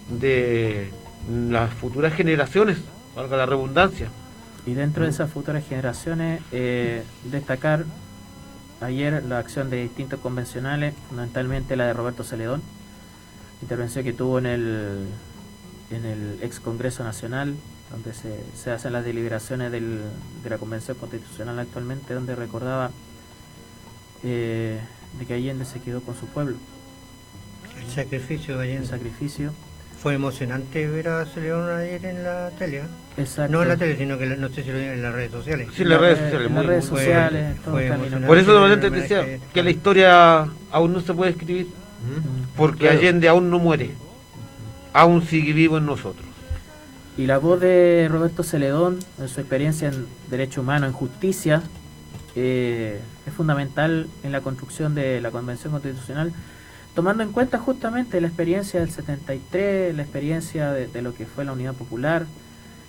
de 0.09 0.89
las 1.29 1.71
futuras 1.75 2.15
generaciones, 2.15 2.79
valga 3.15 3.37
la 3.37 3.45
redundancia. 3.45 4.07
Y 4.65 4.73
dentro 4.73 5.03
de 5.03 5.11
esas 5.11 5.29
futuras 5.29 5.63
generaciones, 5.67 6.41
eh, 6.51 7.03
destacar 7.25 7.85
ayer 8.81 9.23
la 9.23 9.37
acción 9.37 9.69
de 9.69 9.83
distintos 9.83 10.19
convencionales, 10.19 10.95
fundamentalmente 11.09 11.75
la 11.75 11.85
de 11.85 11.93
Roberto 11.93 12.23
Celedón, 12.23 12.63
intervención 13.61 14.03
que 14.03 14.13
tuvo 14.13 14.39
en 14.39 14.47
el, 14.47 15.07
en 15.91 16.05
el 16.05 16.39
ex 16.41 16.59
Congreso 16.59 17.03
Nacional, 17.03 17.55
donde 17.91 18.13
se, 18.13 18.39
se 18.55 18.71
hacen 18.71 18.93
las 18.93 19.05
deliberaciones 19.05 19.71
del, 19.71 20.01
de 20.43 20.49
la 20.49 20.57
Convención 20.57 20.97
Constitucional 20.97 21.59
actualmente, 21.59 22.13
donde 22.13 22.35
recordaba 22.35 22.91
eh, 24.23 24.79
de 25.19 25.25
que 25.25 25.33
Allende 25.33 25.65
se 25.65 25.79
quedó 25.81 26.01
con 26.01 26.15
su 26.15 26.25
pueblo. 26.27 26.55
El 27.79 27.89
sacrificio 27.91 28.57
de 28.57 28.63
Allende. 28.63 28.83
El 28.83 28.89
sacrificio. 28.89 29.53
Fue 30.01 30.13
emocionante 30.13 30.85
ver 30.87 31.07
a 31.07 31.25
Celedón 31.25 31.69
ayer 31.79 32.05
en 32.05 32.23
la 32.23 32.51
tele. 32.59 32.77
¿eh? 32.79 32.83
Exacto. 33.17 33.51
No 33.53 33.63
en 33.63 33.69
la 33.69 33.77
tele, 33.77 33.97
sino 33.97 34.17
que 34.19 34.25
la- 34.27 34.35
no 34.35 34.49
sé 34.49 34.63
si 34.63 34.69
lo 34.71 34.77
en 34.77 35.01
las 35.01 35.13
redes 35.13 35.31
sociales. 35.31 35.69
Sí, 35.75 35.81
en 35.83 35.89
las 35.89 35.99
redes 36.01 36.19
En 36.19 36.25
sociales. 36.25 36.51
las 36.51 36.65
redes 36.65 36.85
sociales, 36.85 37.57
fue 37.63 37.87
emocionante. 37.87 38.27
Por 38.27 38.37
eso 38.37 38.51
normalmente 38.51 38.89
Pero 38.91 39.01
decía 39.01 39.39
que 39.53 39.63
la 39.63 39.69
historia 39.71 40.47
aún 40.71 40.93
no 40.93 40.99
se 41.01 41.13
puede 41.13 41.31
escribir, 41.31 41.69
porque 42.55 42.79
Claro. 42.81 42.99
Allende 42.99 43.27
aún 43.29 43.49
no 43.49 43.57
muere, 43.57 43.91
aún 44.95 45.23
sigue 45.23 45.51
vivo 45.51 45.77
en 45.77 45.85
nosotros. 45.85 46.25
Y 47.17 47.27
la 47.27 47.37
voz 47.37 47.59
de 47.59 48.07
Roberto 48.09 48.43
Celedón, 48.43 48.99
en 49.19 49.27
su 49.27 49.41
experiencia 49.41 49.89
en 49.89 50.07
derecho 50.29 50.61
humano, 50.61 50.85
en 50.85 50.93
justicia, 50.93 51.63
eh, 52.33 53.01
es 53.25 53.33
fundamental 53.33 54.07
en 54.23 54.31
la 54.31 54.39
construcción 54.39 54.95
de 54.95 55.19
la 55.19 55.31
Convención 55.31 55.73
Constitucional, 55.73 56.31
tomando 56.93 57.23
en 57.23 57.33
cuenta 57.33 57.57
justamente 57.59 58.21
la 58.21 58.27
experiencia 58.27 58.79
del 58.79 58.89
73, 58.89 59.93
la 59.93 60.01
experiencia 60.01 60.71
de, 60.71 61.01
lo 61.01 61.13
que 61.13 61.25
fue 61.25 61.43
la 61.43 61.51
Unidad 61.51 61.73
Popular. 61.73 62.25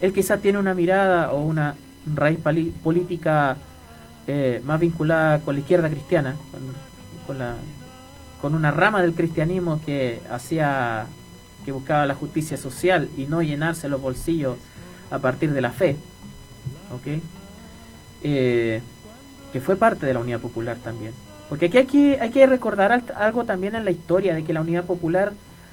Él 0.00 0.12
quizá 0.12 0.36
tiene 0.36 0.58
una 0.58 0.74
mirada 0.74 1.32
o 1.32 1.42
una 1.42 1.74
raíz 2.14 2.38
política 2.84 3.56
eh, 4.28 4.62
más 4.64 4.78
vinculada 4.78 5.40
con 5.40 5.56
la 5.56 5.60
izquierda 5.60 5.90
cristiana, 5.90 6.36
con 8.40 8.54
una 8.54 8.70
rama 8.70 9.02
del 9.02 9.14
cristianismo 9.14 9.80
que 9.84 10.20
hacía 10.30 11.06
que 11.66 11.72
buscaba 11.72 12.06
la 12.06 12.14
justicia 12.14 12.56
social 12.56 13.08
y 13.18 13.26
no 13.26 13.42
llenarse 13.42 13.88
los 13.90 14.00
bolsillos 14.00 14.56
a 15.10 15.18
partir 15.18 15.52
de 15.52 15.60
la 15.60 15.72
fe, 15.72 15.96
¿ok? 16.94 17.20
Eh, 18.22 18.80
que 19.52 19.60
fue 19.60 19.76
parte 19.76 20.06
de 20.06 20.14
la 20.14 20.20
Unidad 20.20 20.40
Popular 20.40 20.76
también. 20.82 21.12
Porque 21.48 21.66
aquí, 21.66 21.78
aquí 21.78 22.14
hay 22.20 22.30
que 22.30 22.46
recordar 22.46 22.92
al- 22.92 23.04
algo 23.16 23.44
también 23.44 23.74
en 23.74 23.84
la 23.84 23.90
historia, 23.90 24.34
de 24.34 24.44
que 24.44 24.52
la 24.52 24.60
Unidad 24.60 24.84
Popular 24.84 25.32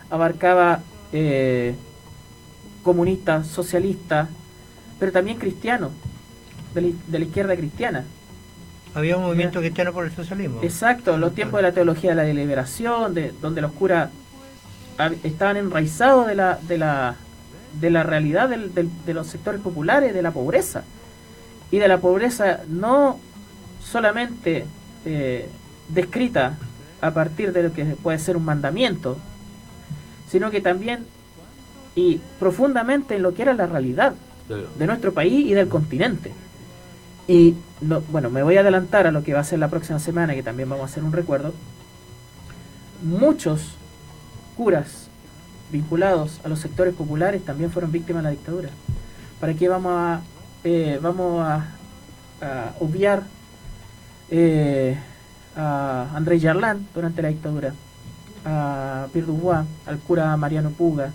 abarcaba 0.10 0.82
eh, 1.14 1.76
comunistas, 2.82 3.48
socialistas, 3.48 4.30
pero 4.99 5.11
también 5.11 5.38
cristianos, 5.38 5.91
de 6.74 6.82
la, 6.82 6.88
de 7.07 7.20
la 7.20 7.26
izquierda 7.26 7.56
cristiana. 7.56 8.03
Había 8.95 9.18
un 9.18 9.24
movimiento 9.24 9.60
cristiano 9.60 9.94
por 9.94 10.06
el 10.06 10.11
socialismo. 10.11 10.60
Exacto, 10.64 11.18
los 11.18 11.36
tiempos 11.36 11.60
de 11.60 11.64
la 11.64 11.72
teología 11.72 12.11
de 12.11 12.15
la 12.15 12.24
deliberación, 12.24 13.14
de, 13.14 13.32
donde 13.41 13.61
los 13.61 13.72
curas 13.74 14.10
estaban 15.24 15.57
enraizados 15.57 16.28
de 16.28 16.36
la, 16.36 16.60
de 16.68 16.78
la, 16.78 17.15
de 17.80 17.90
la 17.90 18.03
realidad 18.03 18.49
del- 18.49 18.74
del- 18.74 18.90
de 19.06 19.14
los 19.14 19.28
sectores 19.28 19.61
populares, 19.61 20.14
de 20.14 20.22
la 20.22 20.32
pobreza. 20.32 20.84
Y 21.72 21.80
de 21.80 21.88
la 21.88 21.98
pobreza 21.99 22.60
no 22.68 23.20
solamente 23.84 24.65
eh, 25.06 25.49
descrita 25.90 26.57
a 27.02 27.11
partir 27.11 27.52
de 27.52 27.64
lo 27.64 27.74
que 27.74 27.84
puede 27.86 28.20
ser 28.20 28.38
un 28.38 28.45
mandamiento, 28.45 29.18
sino 30.30 30.52
que 30.52 30.61
también 30.61 31.06
y 31.95 32.20
profundamente 32.40 33.15
en 33.15 33.22
lo 33.24 33.34
que 33.34 33.41
era 33.44 33.53
la 33.53 33.68
realidad 33.68 34.14
de 34.78 34.88
nuestro 34.88 35.14
país 35.14 35.45
y 35.48 35.53
del 35.53 35.68
continente. 35.68 36.32
Y 37.28 37.56
no, 37.82 38.02
bueno, 38.02 38.30
me 38.30 38.44
voy 38.44 38.57
a 38.57 38.61
adelantar 38.61 39.07
a 39.07 39.11
lo 39.11 39.24
que 39.24 39.34
va 39.34 39.40
a 39.40 39.44
ser 39.44 39.60
la 39.60 39.68
próxima 39.70 39.99
semana, 39.99 40.34
que 40.36 40.44
también 40.44 40.70
vamos 40.70 40.84
a 40.84 40.91
hacer 40.91 41.03
un 41.03 41.11
recuerdo. 41.14 41.53
Muchos 43.03 43.76
curas 44.56 45.10
vinculados 45.72 46.40
a 46.44 46.50
los 46.50 46.60
sectores 46.60 46.94
populares 46.94 47.44
también 47.44 47.72
fueron 47.72 47.92
víctimas 47.92 48.24
de 48.24 48.30
la 48.30 48.36
dictadura. 48.36 48.70
¿Para 49.40 49.54
qué 49.54 49.68
vamos 49.68 49.94
a, 49.94 50.22
eh, 50.64 51.00
vamos 51.02 51.46
a, 51.46 51.68
obviar 52.80 53.24
eh, 54.30 54.98
a 55.56 56.10
Andrés 56.14 56.42
Yarlán 56.42 56.88
durante 56.94 57.22
la 57.22 57.30
dictadura? 57.30 57.74
A 58.46 59.08
Pierre 59.14 59.28
Dubois, 59.28 59.66
al 59.86 60.00
cura 60.00 60.36
Mariano 60.38 60.72
Puga, 60.72 61.12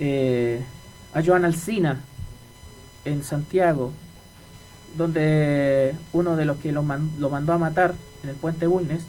eh, 0.00 0.62
a 1.12 1.22
Joan 1.24 1.44
Alsina 1.44 2.00
en 3.04 3.22
Santiago, 3.22 3.92
donde 4.96 5.94
uno 6.12 6.36
de 6.36 6.44
los 6.44 6.58
que 6.58 6.72
lo, 6.72 6.84
lo 7.18 7.30
mandó 7.30 7.52
a 7.52 7.58
matar 7.58 7.94
en 8.22 8.30
el 8.30 8.36
puente 8.36 8.66
Bulnes 8.66 9.04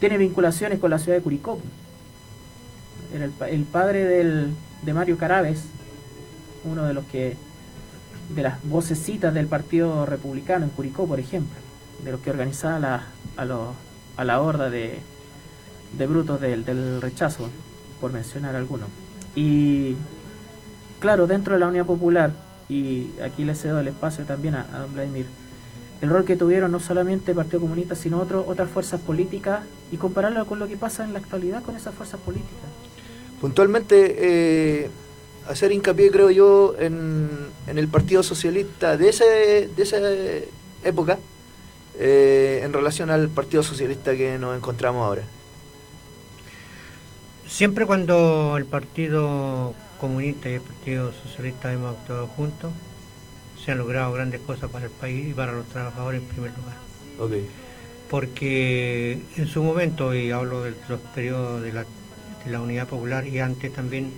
tiene 0.00 0.18
vinculaciones 0.18 0.78
con 0.78 0.90
la 0.90 0.98
ciudad 0.98 1.16
de 1.18 1.22
Curicó. 1.22 1.58
Era 3.14 3.24
el, 3.24 3.32
el 3.50 3.64
padre 3.64 4.04
del, 4.04 4.52
de 4.82 4.94
Mario 4.94 5.16
Carabes, 5.18 5.62
uno 6.64 6.84
de 6.84 6.94
los 6.94 7.04
que 7.06 7.36
de 8.34 8.42
las 8.42 8.62
vocecitas 8.64 9.32
del 9.32 9.46
Partido 9.46 10.04
Republicano 10.04 10.64
en 10.66 10.70
Curicó, 10.70 11.06
por 11.06 11.18
ejemplo, 11.18 11.56
de 12.04 12.12
los 12.12 12.20
que 12.20 12.30
organizaba 12.30 12.78
la, 12.78 13.02
a, 13.38 13.44
los- 13.46 13.74
a 14.18 14.24
la 14.24 14.40
horda 14.42 14.68
de, 14.68 14.98
de 15.96 16.06
brutos 16.06 16.38
del, 16.40 16.64
del 16.64 17.00
rechazo, 17.00 17.48
por 18.00 18.12
mencionar 18.12 18.54
algunos. 18.54 18.88
Y 19.34 19.96
claro, 21.00 21.26
dentro 21.26 21.54
de 21.54 21.60
la 21.60 21.68
Unidad 21.68 21.86
Popular, 21.86 22.32
y 22.68 23.08
aquí 23.24 23.44
le 23.44 23.54
cedo 23.54 23.80
el 23.80 23.88
espacio 23.88 24.24
también 24.24 24.54
a, 24.56 24.66
a 24.74 24.80
don 24.80 24.92
Vladimir, 24.92 25.24
el 26.02 26.10
rol 26.10 26.24
que 26.26 26.36
tuvieron 26.36 26.70
no 26.70 26.80
solamente 26.80 27.30
el 27.30 27.36
Partido 27.36 27.60
Comunista, 27.60 27.94
sino 27.94 28.18
otro, 28.20 28.44
otras 28.46 28.68
fuerzas 28.68 29.00
políticas, 29.00 29.60
y 29.90 29.96
compararlo 29.96 30.44
con 30.46 30.58
lo 30.58 30.68
que 30.68 30.76
pasa 30.76 31.02
en 31.04 31.14
la 31.14 31.18
actualidad 31.20 31.62
con 31.62 31.76
esas 31.76 31.94
fuerzas 31.94 32.20
políticas. 32.20 32.68
Puntualmente, 33.40 34.16
eh, 34.18 34.90
hacer 35.48 35.72
hincapié, 35.72 36.10
creo 36.10 36.30
yo, 36.30 36.74
en, 36.78 37.28
en 37.66 37.78
el 37.78 37.88
Partido 37.88 38.22
Socialista 38.22 38.96
de, 38.96 39.08
ese, 39.08 39.68
de 39.74 39.82
esa 39.82 39.98
época 40.84 41.18
eh, 41.98 42.60
en 42.62 42.72
relación 42.72 43.10
al 43.10 43.28
Partido 43.28 43.62
Socialista 43.62 44.16
que 44.16 44.38
nos 44.38 44.56
encontramos 44.56 45.04
ahora. 45.04 45.22
Siempre 47.46 47.86
cuando 47.86 48.56
el 48.56 48.66
Partido 48.66 49.74
Comunista 50.00 50.48
y 50.48 50.54
el 50.54 50.60
Partido 50.60 51.12
Socialista 51.24 51.72
hemos 51.72 51.96
actuado 51.96 52.26
juntos, 52.28 52.72
se 53.64 53.72
han 53.72 53.78
logrado 53.78 54.12
grandes 54.12 54.40
cosas 54.42 54.70
para 54.70 54.84
el 54.84 54.90
país 54.92 55.30
y 55.30 55.34
para 55.34 55.52
los 55.52 55.66
trabajadores 55.66 56.22
en 56.22 56.28
primer 56.28 56.52
lugar. 56.56 56.76
Ok. 57.18 57.32
Porque 58.08 59.20
en 59.36 59.48
su 59.48 59.62
momento, 59.62 60.14
y 60.14 60.30
hablo 60.30 60.62
de 60.62 60.74
los 60.88 61.00
periodos 61.14 61.62
de 61.62 61.72
la, 61.72 61.84
la 62.52 62.60
Unidad 62.60 62.88
Popular 62.88 63.26
y 63.26 63.40
antes 63.40 63.72
también, 63.72 64.12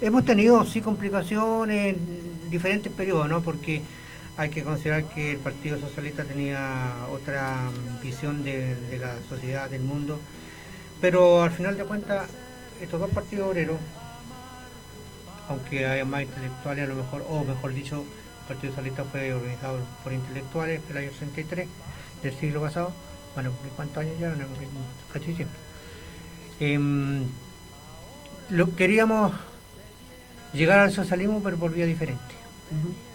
hemos 0.00 0.24
tenido 0.24 0.64
sí 0.64 0.80
complicaciones 0.80 1.94
en 1.94 2.50
diferentes 2.50 2.92
periodos, 2.92 3.28
¿no? 3.28 3.42
Porque 3.42 3.82
hay 4.36 4.50
que 4.50 4.62
considerar 4.62 5.04
que 5.04 5.32
el 5.32 5.38
Partido 5.38 5.78
Socialista 5.78 6.24
tenía 6.24 6.94
otra 7.12 7.58
visión 8.02 8.42
de, 8.42 8.76
la 8.98 9.14
sociedad, 9.28 9.68
del 9.68 9.82
mundo, 9.82 10.18
pero 11.00 11.42
al 11.42 11.50
final 11.50 11.76
de 11.76 11.84
cuentas, 11.84 12.28
estos 12.80 13.00
dos 13.00 13.10
partidos 13.10 13.50
obreros, 13.50 13.76
aunque 15.48 15.86
haya 15.86 16.04
más 16.04 16.22
intelectuales 16.22 16.84
a 16.84 16.88
lo 16.88 16.94
mejor, 16.94 17.26
o 17.28 17.44
mejor 17.44 17.74
dicho, 17.74 18.04
el 18.42 18.46
Partido 18.48 18.72
Socialista 18.72 19.04
fue 19.04 19.34
organizado 19.34 19.78
por 20.02 20.12
intelectuales 20.12 20.80
el 20.88 20.96
año 20.96 21.10
63 21.10 21.68
del 22.22 22.34
siglo 22.34 22.60
pasado, 22.60 22.92
bueno, 23.34 23.52
¿cuántos 23.76 23.98
años 23.98 24.18
ya? 24.18 24.34
Casi 25.12 25.34
siempre. 25.34 25.58
Em, 26.60 27.24
lo, 28.50 28.74
queríamos 28.76 29.32
llegar 30.52 30.80
al 30.80 30.92
socialismo, 30.92 31.40
pero 31.42 31.56
por 31.56 31.72
vía 31.72 31.86
diferente. 31.86 32.34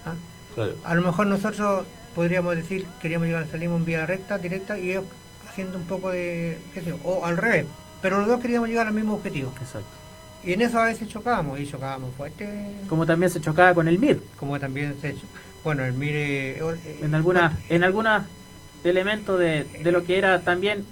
¿ah? 0.06 0.14
Claro. 0.54 0.76
A 0.84 0.96
lo 0.96 1.02
mejor 1.02 1.28
nosotros 1.28 1.86
podríamos 2.14 2.56
decir 2.56 2.86
queríamos 3.02 3.28
llegar 3.28 3.42
al 3.42 3.48
socialismo 3.48 3.78
en 3.78 3.86
vía 3.86 4.06
recta, 4.06 4.38
directa, 4.38 4.80
y 4.80 4.92
ellos 4.92 5.06
haciendo 5.50 5.78
un 5.78 5.86
poco 5.86 6.10
de, 6.12 6.58
qué 6.74 6.82
sé 6.82 6.90
yo, 6.90 7.00
o 7.04 7.26
al 7.26 7.38
revés, 7.38 7.66
pero 8.02 8.20
los 8.20 8.28
dos 8.28 8.42
queríamos 8.42 8.70
llegar 8.70 8.88
al 8.88 8.94
mismo 8.94 9.16
objetivo. 9.16 9.52
Exacto. 9.62 9.88
Y 10.44 10.54
en 10.54 10.62
eso 10.62 10.80
a 10.80 10.86
veces 10.86 11.08
chocábamos, 11.08 11.60
y 11.60 11.68
chocábamos 11.68 12.14
fuerte, 12.16 12.48
Como 12.88 13.06
también 13.06 13.32
se 13.32 13.42
chocaba 13.42 13.74
con 13.74 13.88
el 13.88 13.98
MIR, 13.98 14.22
como 14.38 14.60
también 14.60 14.96
se 15.02 15.16
bueno, 15.66 15.84
el 15.84 15.94
mire... 15.94 16.60
eh, 16.60 17.00
en 17.02 17.16
alguna, 17.16 17.58
en 17.70 17.84
algunos 17.84 18.22
elementos 18.84 19.40
de, 19.40 19.64
de 19.64 19.92
lo 19.92 20.04
que 20.04 20.20
era 20.20 20.42
también 20.42 20.86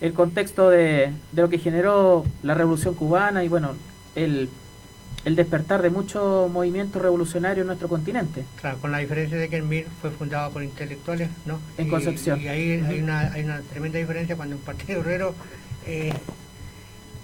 el 0.00 0.12
contexto 0.14 0.70
de, 0.70 1.12
de, 1.32 1.42
lo 1.42 1.48
que 1.48 1.58
generó 1.58 2.24
la 2.42 2.54
revolución 2.54 2.94
cubana 2.94 3.44
y 3.44 3.48
bueno, 3.48 3.74
el, 4.14 4.48
el 5.24 5.36
despertar 5.36 5.82
de 5.82 5.90
muchos 5.90 6.50
movimientos 6.50 7.02
revolucionarios 7.02 7.62
en 7.62 7.66
nuestro 7.66 7.88
continente. 7.88 8.44
Claro, 8.60 8.78
con 8.78 8.90
la 8.90 8.98
diferencia 8.98 9.36
de 9.36 9.48
que 9.48 9.56
el 9.56 9.64
MIR 9.64 9.86
fue 10.00 10.10
fundado 10.10 10.50
por 10.50 10.62
intelectuales, 10.62 11.28
¿no? 11.44 11.60
En 11.76 11.88
Concepción. 11.88 12.40
Y 12.40 12.48
ahí 12.48 12.82
hay, 12.86 13.00
una, 13.00 13.32
hay 13.32 13.44
una 13.44 13.60
tremenda 13.60 13.98
diferencia 13.98 14.36
cuando 14.36 14.56
un 14.56 14.62
partido 14.62 15.00
obrero, 15.00 15.34
eh, 15.86 16.12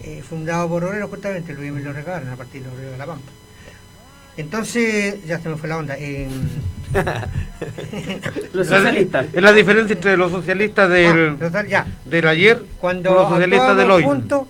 eh, 0.00 0.22
fundado 0.22 0.68
por 0.68 0.84
obreros 0.84 1.08
justamente, 1.08 1.54
Luis 1.54 1.68
Emilio 1.68 1.92
Recabarren, 1.92 2.28
a 2.28 2.36
partir 2.36 2.62
de 2.62 2.68
Obrero 2.68 2.92
de 2.92 2.98
la 2.98 3.06
Pampa. 3.06 3.32
Entonces, 4.36 5.24
ya 5.26 5.38
se 5.38 5.48
me 5.48 5.56
fue 5.56 5.68
la 5.68 5.78
onda. 5.78 5.96
Eh, 5.98 6.28
los 8.52 8.66
socialistas. 8.66 9.26
Es 9.32 9.42
la 9.42 9.52
diferencia 9.52 9.94
entre 9.94 10.16
los 10.16 10.30
socialistas 10.30 10.90
del, 10.90 11.38
ah, 11.40 11.64
ya. 11.66 11.86
del 12.04 12.28
ayer 12.28 12.62
cuando 12.78 13.14
los 13.14 13.28
socialistas 13.28 13.76
del 13.76 13.90
hoy. 13.90 14.02
Juntos, 14.04 14.46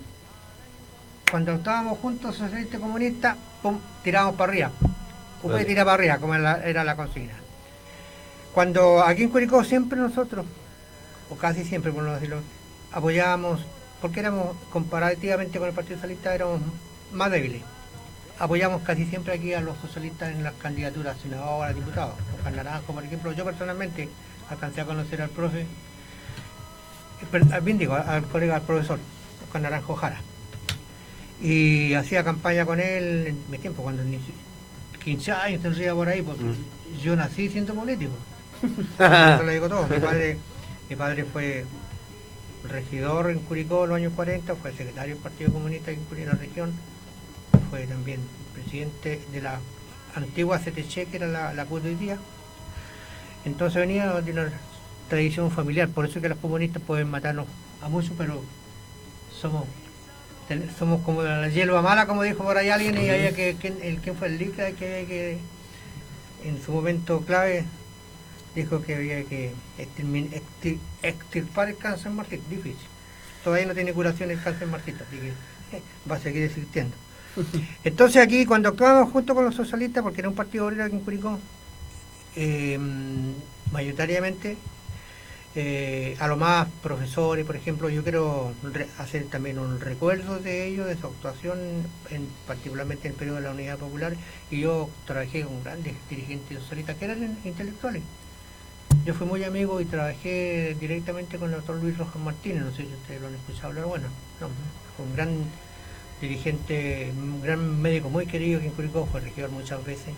cuando 1.31 1.53
estábamos 1.53 1.99
juntos, 1.99 2.35
socialistas 2.35 2.79
y 2.79 2.81
comunistas, 2.81 3.37
pum, 3.61 3.79
tirábamos 4.03 4.35
para 4.35 4.51
arriba. 4.51 4.71
Usted 5.37 5.53
vale. 5.53 5.65
tira 5.65 5.85
para 5.85 5.95
arriba, 5.95 6.17
como 6.17 6.35
era 6.35 6.43
la, 6.43 6.63
era 6.67 6.83
la 6.83 6.95
consigna. 6.95 7.33
Cuando 8.53 9.03
aquí 9.03 9.23
en 9.23 9.29
Curicó 9.29 9.63
siempre 9.63 9.99
nosotros, 9.99 10.45
o 11.29 11.35
casi 11.35 11.63
siempre 11.63 11.91
por 11.91 12.03
no 12.03 12.13
decirlo, 12.13 12.39
apoyábamos, 12.91 13.61
porque 14.01 14.19
éramos 14.19 14.57
comparativamente 14.71 15.59
con 15.59 15.69
el 15.69 15.73
Partido 15.73 15.97
Socialista, 15.97 16.33
éramos 16.33 16.59
más 17.13 17.31
débiles 17.31 17.61
apoyamos 18.39 18.81
casi 18.83 19.05
siempre 19.05 19.33
aquí 19.33 19.53
a 19.53 19.61
los 19.61 19.77
socialistas 19.77 20.29
en 20.29 20.43
las 20.43 20.53
candidaturas 20.53 21.17
senador, 21.21 21.67
a 21.67 21.73
diputados. 21.73 22.15
Oscar 22.37 22.53
Naranjo, 22.53 22.93
por 22.93 23.03
ejemplo, 23.03 23.31
yo 23.31 23.45
personalmente 23.45 24.09
alcancé 24.49 24.81
a 24.81 24.85
conocer 24.85 25.21
al 25.21 25.29
profe, 25.29 25.65
bien 27.63 27.77
digo, 27.77 27.95
al 27.95 28.23
colega, 28.23 28.55
al 28.55 28.61
profesor, 28.61 28.99
Oscar 29.45 29.61
Naranjo 29.61 29.95
Jara. 29.95 30.21
Y 31.41 31.93
hacía 31.93 32.23
campaña 32.23 32.65
con 32.65 32.79
él 32.79 33.27
en 33.27 33.51
mi 33.51 33.57
tiempo, 33.57 33.83
cuando 33.83 34.03
15 35.03 35.31
años 35.31 35.61
tendría 35.61 35.93
por 35.93 36.07
ahí, 36.07 36.21
porque 36.21 36.43
mm. 36.43 36.99
yo 37.01 37.15
nací 37.15 37.49
siendo 37.49 37.73
político. 37.73 38.13
Eso 38.99 39.43
lo 39.43 39.51
digo 39.51 39.69
todo. 39.69 39.87
Mi 39.87 39.99
padre, 39.99 40.37
mi 40.89 40.95
padre 40.95 41.25
fue 41.25 41.65
regidor 42.67 43.29
en 43.29 43.39
Curicó 43.39 43.83
en 43.83 43.89
los 43.89 43.97
años 43.97 44.13
40, 44.15 44.55
fue 44.55 44.71
secretario 44.71 45.15
del 45.15 45.23
Partido 45.23 45.53
Comunista 45.53 45.91
en 45.91 46.25
la 46.25 46.33
región 46.33 46.73
fue 47.69 47.85
también 47.87 48.19
presidente 48.53 49.21
de 49.31 49.41
la 49.41 49.59
antigua 50.15 50.59
CTC, 50.59 51.09
que 51.09 51.17
era 51.17 51.27
la, 51.27 51.53
la 51.53 51.65
CUT 51.65 51.83
de 51.83 51.89
hoy 51.89 51.95
día. 51.95 52.17
Entonces 53.45 53.79
venía 53.79 54.11
de 54.21 54.31
una 54.31 54.51
tradición 55.09 55.51
familiar, 55.51 55.89
por 55.89 56.05
eso 56.05 56.21
que 56.21 56.29
los 56.29 56.37
comunistas 56.37 56.81
pueden 56.81 57.09
matarnos 57.09 57.45
a 57.81 57.89
muchos, 57.89 58.13
pero 58.17 58.43
somos 59.39 59.65
somos 60.79 61.01
como 61.01 61.23
la 61.23 61.49
hierba 61.49 61.81
mala, 61.81 62.07
como 62.07 62.23
dijo 62.23 62.43
por 62.43 62.57
ahí 62.57 62.69
alguien, 62.69 62.95
y 62.97 63.09
había 63.09 63.33
que, 63.33 63.49
el 63.81 63.97
quién 63.97 64.15
fue 64.15 64.27
el 64.27 64.37
LICA, 64.37 64.71
que, 64.71 65.05
que 65.05 65.39
en 66.45 66.61
su 66.63 66.71
momento 66.71 67.21
clave 67.21 67.65
dijo 68.55 68.81
que 68.81 68.95
había 68.95 69.23
que 69.25 69.51
extirpar 71.03 71.69
el 71.69 71.77
cáncer 71.77 72.11
martito, 72.11 72.43
difícil. 72.49 72.87
Todavía 73.43 73.67
no 73.67 73.73
tiene 73.73 73.93
curación 73.93 74.31
el 74.31 74.41
cáncer 74.41 74.67
martito, 74.67 75.03
así 75.07 75.17
que 75.17 75.33
va 76.09 76.15
a 76.15 76.19
seguir 76.19 76.43
existiendo. 76.43 76.95
Entonces 77.83 78.21
aquí 78.21 78.45
cuando 78.45 78.69
actuábamos 78.69 79.11
junto 79.11 79.35
con 79.35 79.45
los 79.45 79.55
socialistas, 79.55 80.03
porque 80.03 80.21
era 80.21 80.29
un 80.29 80.35
partido 80.35 80.65
obrero 80.65 80.83
aquí 80.83 80.95
en 80.95 81.01
Curicó, 81.01 81.39
eh, 82.35 82.79
mayoritariamente, 83.71 84.57
eh, 85.55 86.15
a 86.19 86.27
los 86.27 86.37
más 86.37 86.67
profesores, 86.83 87.43
por 87.43 87.55
ejemplo, 87.55 87.89
yo 87.89 88.03
quiero 88.03 88.53
hacer 88.99 89.25
también 89.25 89.57
un 89.57 89.79
recuerdo 89.79 90.37
de 90.39 90.67
ellos, 90.67 90.85
de 90.85 90.95
su 90.97 91.07
actuación, 91.07 91.57
en, 92.11 92.27
particularmente 92.45 93.07
en 93.07 93.13
el 93.13 93.17
periodo 93.17 93.37
de 93.37 93.43
la 93.43 93.51
Unidad 93.51 93.77
Popular, 93.79 94.15
y 94.51 94.59
yo 94.59 94.89
trabajé 95.05 95.43
con 95.43 95.63
grandes 95.63 95.95
dirigentes 96.09 96.59
socialistas 96.59 96.97
que 96.97 97.05
eran 97.05 97.37
intelectuales. 97.43 98.03
Yo 99.03 99.15
fui 99.15 99.25
muy 99.25 99.43
amigo 99.43 99.81
y 99.81 99.85
trabajé 99.85 100.75
directamente 100.79 101.37
con 101.37 101.49
el 101.49 101.55
doctor 101.55 101.77
Luis 101.77 101.97
Rojas 101.97 102.21
Martínez, 102.21 102.63
no 102.63 102.71
sé 102.71 102.83
si 102.83 102.93
ustedes 102.93 103.21
lo 103.21 103.27
han 103.27 103.35
escuchado 103.35 103.67
hablar, 103.69 103.85
bueno, 103.85 104.07
no, 104.39 104.49
con 104.95 105.15
gran 105.15 105.29
dirigente, 106.21 107.11
un 107.15 107.41
gran 107.41 107.81
médico 107.81 108.09
muy 108.09 108.25
querido 108.25 108.59
que 108.59 108.67
en 108.67 108.71
Curicó 108.71 109.05
fue 109.05 109.21
regidor 109.21 109.51
muchas 109.51 109.83
veces. 109.85 110.13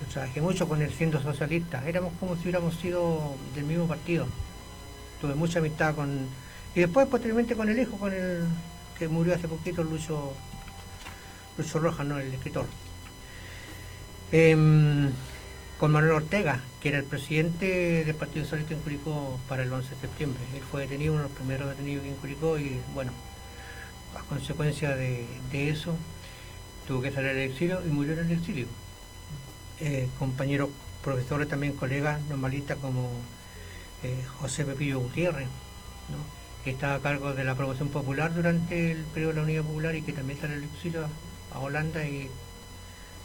Yo 0.00 0.06
trabajé 0.12 0.40
mucho 0.40 0.68
con 0.68 0.82
él 0.82 0.92
siendo 0.92 1.20
socialista. 1.20 1.82
Éramos 1.86 2.12
como 2.18 2.34
si 2.36 2.42
hubiéramos 2.42 2.76
sido 2.76 3.36
del 3.54 3.64
mismo 3.64 3.86
partido. 3.86 4.26
Tuve 5.20 5.34
mucha 5.34 5.58
amistad 5.58 5.94
con. 5.94 6.26
Y 6.74 6.80
después, 6.80 7.06
posteriormente, 7.06 7.54
con 7.54 7.68
el 7.68 7.78
hijo, 7.78 7.96
con 7.96 8.12
el 8.12 8.44
que 8.98 9.08
murió 9.08 9.34
hace 9.34 9.48
poquito, 9.48 9.82
Lucho, 9.84 10.32
Lucho 11.56 11.78
Rojas, 11.78 12.06
¿no? 12.06 12.18
El 12.18 12.32
escritor. 12.34 12.66
Em, 14.32 15.10
con 15.78 15.92
Manuel 15.92 16.12
Ortega, 16.12 16.60
que 16.80 16.88
era 16.88 16.98
el 16.98 17.04
presidente 17.04 18.04
del 18.04 18.14
Partido 18.16 18.44
Socialista 18.44 18.74
en 18.74 18.80
Curicó 18.80 19.38
para 19.48 19.62
el 19.62 19.72
11 19.72 19.94
de 19.94 20.00
septiembre. 20.00 20.42
Él 20.54 20.62
fue 20.62 20.82
detenido, 20.82 21.12
uno 21.12 21.22
de 21.22 21.28
los 21.28 21.36
primeros 21.36 21.68
detenidos 21.68 22.04
en 22.04 22.14
Curicó, 22.14 22.58
y 22.58 22.80
bueno, 22.94 23.12
a 24.16 24.22
consecuencia 24.28 24.94
de, 24.96 25.26
eso, 25.52 25.94
tuvo 26.86 27.02
que 27.02 27.10
salir 27.10 27.30
al 27.30 27.38
exilio 27.38 27.80
y 27.84 27.90
murió 27.90 28.14
en 28.14 28.20
el 28.20 28.32
exilio. 28.32 28.66
Eh, 29.80 30.08
compañeros, 30.18 30.70
profesores 31.02 31.48
también, 31.48 31.74
colegas 31.74 32.20
normalistas 32.28 32.78
como 32.78 33.10
eh, 34.02 34.24
José 34.40 34.64
Pepillo 34.64 35.00
Gutiérrez, 35.00 35.48
que 36.62 36.70
estaba 36.70 36.94
a 36.94 37.00
cargo 37.00 37.34
de 37.34 37.44
la 37.44 37.54
promoción 37.54 37.88
popular 37.88 38.34
durante 38.34 38.92
el 38.92 39.04
periodo 39.04 39.32
de 39.32 39.36
la 39.36 39.42
Unidad 39.42 39.62
Popular 39.62 39.94
y 39.94 40.02
que 40.02 40.12
también 40.12 40.40
sale 40.40 40.54
al 40.54 40.64
exilio 40.64 41.06
a 41.52 41.58
Holanda 41.58 42.04
y 42.06 42.30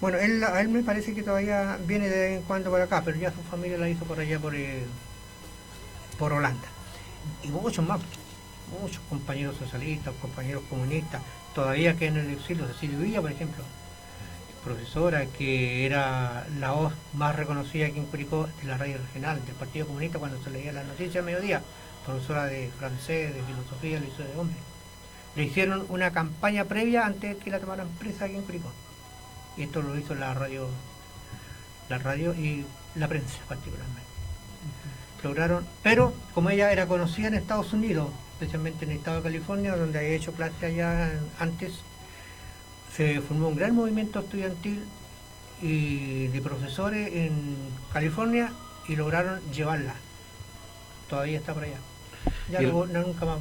bueno, 0.01 0.17
él, 0.17 0.41
a 0.43 0.61
él 0.61 0.69
me 0.69 0.81
parece 0.81 1.13
que 1.13 1.23
todavía 1.23 1.77
viene 1.85 2.07
de 2.07 2.19
vez 2.19 2.37
en 2.37 2.43
cuando 2.43 2.69
por 2.69 2.79
acá, 2.79 3.01
pero 3.03 3.17
ya 3.17 3.31
su 3.31 3.41
familia 3.41 3.77
la 3.77 3.89
hizo 3.89 4.05
por 4.05 4.19
allá 4.19 4.39
por, 4.39 4.55
eh, 4.55 4.85
por 6.17 6.31
Holanda. 6.31 6.67
Y 7.43 7.49
muchos 7.49 7.85
más 7.85 7.99
muchos 8.81 9.01
compañeros 9.09 9.57
socialistas, 9.57 10.13
compañeros 10.21 10.63
comunistas, 10.69 11.21
todavía 11.53 11.95
que 11.95 12.07
en 12.07 12.17
el 12.17 12.29
exilio, 12.29 12.67
Cecilio 12.67 12.99
Villa, 12.99 13.21
por 13.21 13.31
ejemplo, 13.31 13.63
profesora 14.63 15.25
que 15.25 15.85
era 15.85 16.45
la 16.59 16.71
voz 16.71 16.93
más 17.13 17.35
reconocida 17.35 17.87
aquí 17.87 17.99
en 17.99 18.05
Curicó 18.05 18.47
de 18.61 18.67
la 18.67 18.77
radio 18.77 18.97
regional 18.97 19.43
del 19.45 19.55
Partido 19.55 19.87
Comunista 19.87 20.19
cuando 20.19 20.41
se 20.43 20.51
leía 20.51 20.71
las 20.71 20.85
noticias 20.85 21.23
a 21.23 21.25
mediodía, 21.25 21.61
profesora 22.05 22.45
de 22.45 22.69
francés, 22.77 23.33
de 23.33 23.43
filosofía, 23.43 23.99
liceo 23.99 24.27
de 24.27 24.37
hombre. 24.37 24.57
Le 25.35 25.43
hicieron 25.43 25.85
una 25.89 26.11
campaña 26.11 26.65
previa 26.65 27.05
antes 27.05 27.37
de 27.37 27.43
que 27.43 27.51
la 27.51 27.59
tomaran 27.59 27.87
presa 27.99 28.25
aquí 28.25 28.35
en 28.35 28.43
Curicó. 28.43 28.71
Y 29.57 29.63
esto 29.63 29.81
lo 29.81 29.97
hizo 29.97 30.15
la 30.15 30.33
radio, 30.33 30.67
la 31.87 31.97
radio 31.97 32.33
y 32.33 32.65
la 32.95 33.07
prensa 33.07 33.37
particularmente. 33.47 34.09
Lograron, 35.23 35.65
pero 35.83 36.13
como 36.33 36.49
ella 36.49 36.71
era 36.71 36.87
conocida 36.87 37.27
en 37.27 37.33
Estados 37.35 37.73
Unidos, 37.73 38.09
especialmente 38.39 38.85
en 38.85 38.91
el 38.91 38.97
estado 38.97 39.17
de 39.17 39.23
California, 39.23 39.75
donde 39.75 39.99
he 39.99 40.15
hecho 40.15 40.31
clase 40.31 40.65
allá 40.65 41.11
antes, 41.39 41.73
se 42.95 43.19
formó 43.19 43.49
un 43.49 43.55
gran 43.57 43.75
movimiento 43.75 44.19
estudiantil 44.19 44.81
y 45.61 46.27
de 46.27 46.41
profesores 46.41 47.13
en 47.13 47.57
California 47.91 48.53
y 48.87 48.95
lograron 48.95 49.41
llevarla. 49.51 49.93
Todavía 51.09 51.37
está 51.37 51.53
por 51.53 51.63
allá. 51.63 51.79
Ya 52.49 52.63
y, 52.63 52.67
no, 52.67 52.85
nunca 52.85 53.25
más. 53.25 53.39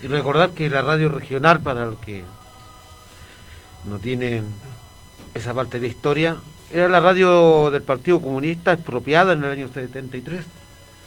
Y 0.00 0.06
recordar 0.06 0.50
que 0.50 0.70
la 0.70 0.82
radio 0.82 1.08
regional, 1.08 1.60
para 1.60 1.86
los 1.86 1.98
que 1.98 2.22
no 3.84 3.98
tienen 3.98 4.44
esa 5.34 5.54
parte 5.54 5.80
de 5.80 5.88
historia, 5.88 6.36
era 6.72 6.88
la 6.88 7.00
radio 7.00 7.72
del 7.72 7.82
Partido 7.82 8.20
Comunista 8.20 8.72
expropiada 8.72 9.32
en 9.32 9.42
el 9.42 9.50
año 9.50 9.68
73 9.68 10.44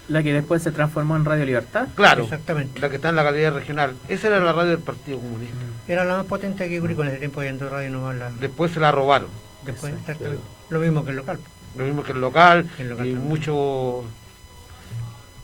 la 0.09 0.23
que 0.23 0.33
después 0.33 0.61
se 0.61 0.71
transformó 0.71 1.15
en 1.15 1.23
Radio 1.23 1.45
Libertad. 1.45 1.87
Claro, 1.95 2.23
exactamente. 2.23 2.79
La 2.79 2.89
que 2.89 2.97
está 2.97 3.09
en 3.09 3.15
la 3.15 3.23
calidad 3.23 3.53
regional. 3.53 3.95
Esa 4.07 4.27
era 4.27 4.39
la 4.39 4.51
radio 4.51 4.71
del 4.71 4.79
Partido 4.79 5.19
Comunista. 5.19 5.55
Mm. 5.55 5.91
Era 5.91 6.05
la 6.05 6.17
más 6.17 6.25
potente 6.25 6.67
que 6.67 6.79
Curicó 6.79 7.03
en 7.03 7.09
ese 7.09 7.17
tiempo 7.17 7.41
yendo 7.41 7.69
radio 7.69 7.89
no 7.91 8.11
la... 8.13 8.31
Después 8.31 8.71
se 8.71 8.79
la 8.79 8.91
robaron. 8.91 9.29
Después, 9.63 9.93
Lo 10.69 10.79
mismo 10.79 11.05
que 11.05 11.11
el 11.11 11.17
local. 11.17 11.39
Lo 11.75 11.85
mismo 11.85 12.03
que 12.03 12.11
el 12.11 12.21
local. 12.21 12.69
y 12.79 13.13
muchos 13.13 14.05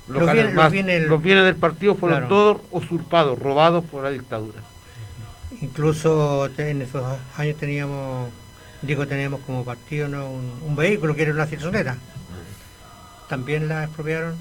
los, 0.08 0.72
bienes, 0.72 1.46
del 1.46 1.56
partido 1.56 1.96
fueron 1.96 2.28
todos 2.28 2.62
usurpados, 2.72 3.40
robados 3.40 3.84
por 3.86 4.04
la 4.04 4.12
dictadura. 4.12 4.62
Incluso 5.62 6.50
en 6.58 6.82
esos 6.82 7.04
años 7.38 7.58
teníamos, 7.58 8.30
digo, 8.82 9.08
teníamos 9.08 9.42
como 9.42 9.64
partido 9.64 10.08
¿no? 10.08 10.30
un, 10.30 10.76
vehículo 10.76 11.16
que 11.16 11.24
era 11.24 11.32
una 11.32 11.48
cirzonera. 11.48 11.98
También 13.28 13.68
la 13.68 13.86
expropiaron 13.86 14.36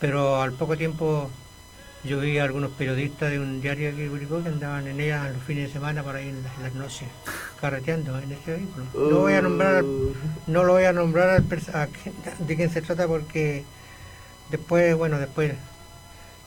pero 0.00 0.40
al 0.40 0.52
poco 0.52 0.76
tiempo 0.76 1.30
yo 2.02 2.18
vi 2.20 2.38
a 2.38 2.44
algunos 2.44 2.70
periodistas 2.70 3.30
de 3.30 3.38
un 3.38 3.60
diario 3.60 3.90
aquí 3.90 4.02
de 4.02 4.26
que 4.26 4.48
andaban 4.48 4.86
en 4.86 5.00
ella 5.00 5.28
los 5.28 5.42
fines 5.42 5.66
de 5.66 5.72
semana 5.74 6.02
por 6.02 6.16
ahí 6.16 6.28
en 6.30 6.42
las, 6.62 6.74
noches 6.74 7.08
carreteando 7.60 8.18
en 8.18 8.32
ese 8.32 8.52
vehículo. 8.52 8.86
No 8.94 9.18
voy 9.20 9.34
a 9.34 9.42
nombrar, 9.42 9.84
no 10.46 10.64
lo 10.64 10.72
voy 10.72 10.84
a 10.84 10.92
nombrar 10.94 11.42
de 11.42 12.56
quién 12.56 12.70
se 12.70 12.80
trata 12.80 13.06
porque 13.06 13.64
después, 14.50 14.96
bueno, 14.96 15.18
después 15.18 15.52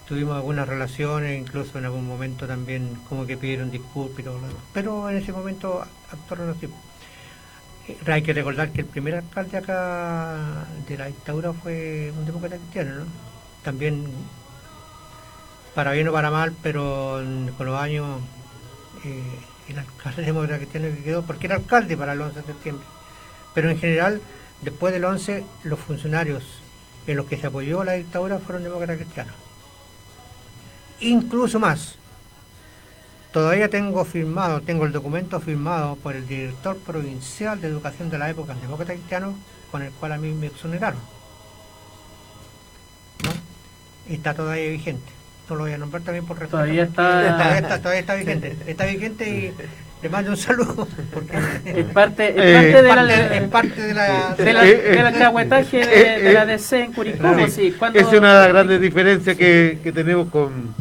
tuvimos 0.07 0.35
algunas 0.35 0.67
relaciones, 0.67 1.39
incluso 1.39 1.77
en 1.77 1.85
algún 1.85 2.07
momento 2.07 2.47
también 2.47 2.97
como 3.07 3.27
que 3.27 3.37
pidieron 3.37 3.69
disculpas 3.69 4.19
y 4.19 4.23
todo 4.23 4.39
lo 4.39 4.47
demás. 4.47 4.63
Pero 4.73 5.09
en 5.09 5.17
ese 5.17 5.31
momento 5.31 5.83
actuaron 6.11 6.49
así. 6.49 6.67
Eh, 7.87 7.97
Hay 8.07 8.23
que 8.23 8.33
recordar 8.33 8.71
que 8.71 8.81
el 8.81 8.87
primer 8.87 9.15
alcalde 9.15 9.57
acá 9.57 10.65
de 10.87 10.97
la 10.97 11.05
dictadura 11.07 11.53
fue 11.53 12.11
un 12.17 12.25
demócrata 12.25 12.57
cristiano, 12.57 12.95
¿no? 12.95 13.32
También, 13.63 14.05
para 15.73 15.91
bien 15.91 16.07
o 16.07 16.11
para 16.11 16.29
mal, 16.31 16.53
pero 16.61 17.21
con 17.57 17.65
los 17.65 17.79
años 17.79 18.19
eh, 19.05 19.39
el 19.69 19.79
alcalde 19.79 20.23
demócrata 20.23 20.57
cristiano 20.57 20.87
que 20.95 21.03
quedó, 21.03 21.23
porque 21.23 21.47
era 21.47 21.55
alcalde 21.55 21.97
para 21.97 22.13
el 22.13 22.21
11 22.21 22.41
de 22.41 22.45
septiembre. 22.45 22.85
Pero 23.53 23.69
en 23.69 23.79
general, 23.79 24.21
después 24.61 24.93
del 24.93 25.05
11, 25.05 25.45
los 25.63 25.79
funcionarios 25.79 26.43
en 27.07 27.17
los 27.17 27.25
que 27.25 27.37
se 27.37 27.47
apoyó 27.47 27.83
la 27.83 27.93
dictadura 27.93 28.39
fueron 28.39 28.63
demócratas 28.63 28.97
cristianos. 28.97 29.35
Incluso 30.99 31.59
más. 31.59 31.95
Todavía 33.31 33.67
tengo 33.67 34.05
firmado, 34.05 34.61
tengo 34.61 34.85
el 34.85 34.91
documento 34.91 35.39
firmado 35.39 35.95
por 35.95 36.15
el 36.15 36.27
director 36.27 36.77
provincial 36.77 37.59
de 37.59 37.67
educación 37.67 38.09
de 38.09 38.19
la 38.19 38.29
época, 38.29 38.53
demócrata 38.53 38.93
cristiano, 38.93 39.35
con 39.71 39.81
el 39.81 39.91
cual 39.91 40.11
a 40.11 40.17
mí 40.17 40.31
me 40.31 40.47
exoneraron. 40.47 40.99
Está 44.09 44.33
todavía 44.33 44.69
vigente. 44.69 45.11
No 45.49 45.55
lo 45.55 45.63
voy 45.63 45.73
a 45.73 45.77
nombrar 45.77 46.03
también 46.03 46.25
por 46.25 46.37
respeto. 46.37 46.57
Todavía 46.57 46.83
está- 46.83 47.21
Todavía 47.37 47.57
está, 47.59 47.77
todavía 47.79 47.99
está 48.01 48.15
vigente. 48.15 48.55
Está 48.67 48.85
vigente 48.85 49.29
y 49.29 49.53
le 50.01 50.09
mando 50.09 50.31
un 50.31 50.37
saludo. 50.37 50.87
Porque 51.13 51.37
Es 51.65 51.85
parte, 51.85 52.29
es 52.29 52.35
Eh, 52.37 52.53
parte 52.53 52.81
de 52.81 52.81
la, 52.83 52.95
parte- 52.95 53.37
es 53.37 53.43
parte 53.49 53.81
de 53.81 53.93
la... 53.93 54.35
de 54.35 54.53
la- 54.53 54.65
Eh, 54.65 54.81
eh, 54.85 54.89
del 54.95 55.05
alcahuetaje 55.07 55.77
de, 55.77 56.15
eh, 56.17 56.21
de 56.21 56.33
la 56.33 56.43
eh, 56.43 56.45
DC 56.47 56.79
en 56.83 56.93
Curicó. 56.93 57.17
Claro. 57.19 57.47
sí, 57.49 57.73
cuando- 57.77 57.99
Es 57.99 58.05
una 58.07 58.33
de 58.33 58.39
las 58.39 58.47
grandes 58.49 58.81
diferencias 58.81 59.37
que, 59.37 59.79
que 59.83 59.91
tenemos 59.91 60.29
con 60.29 60.73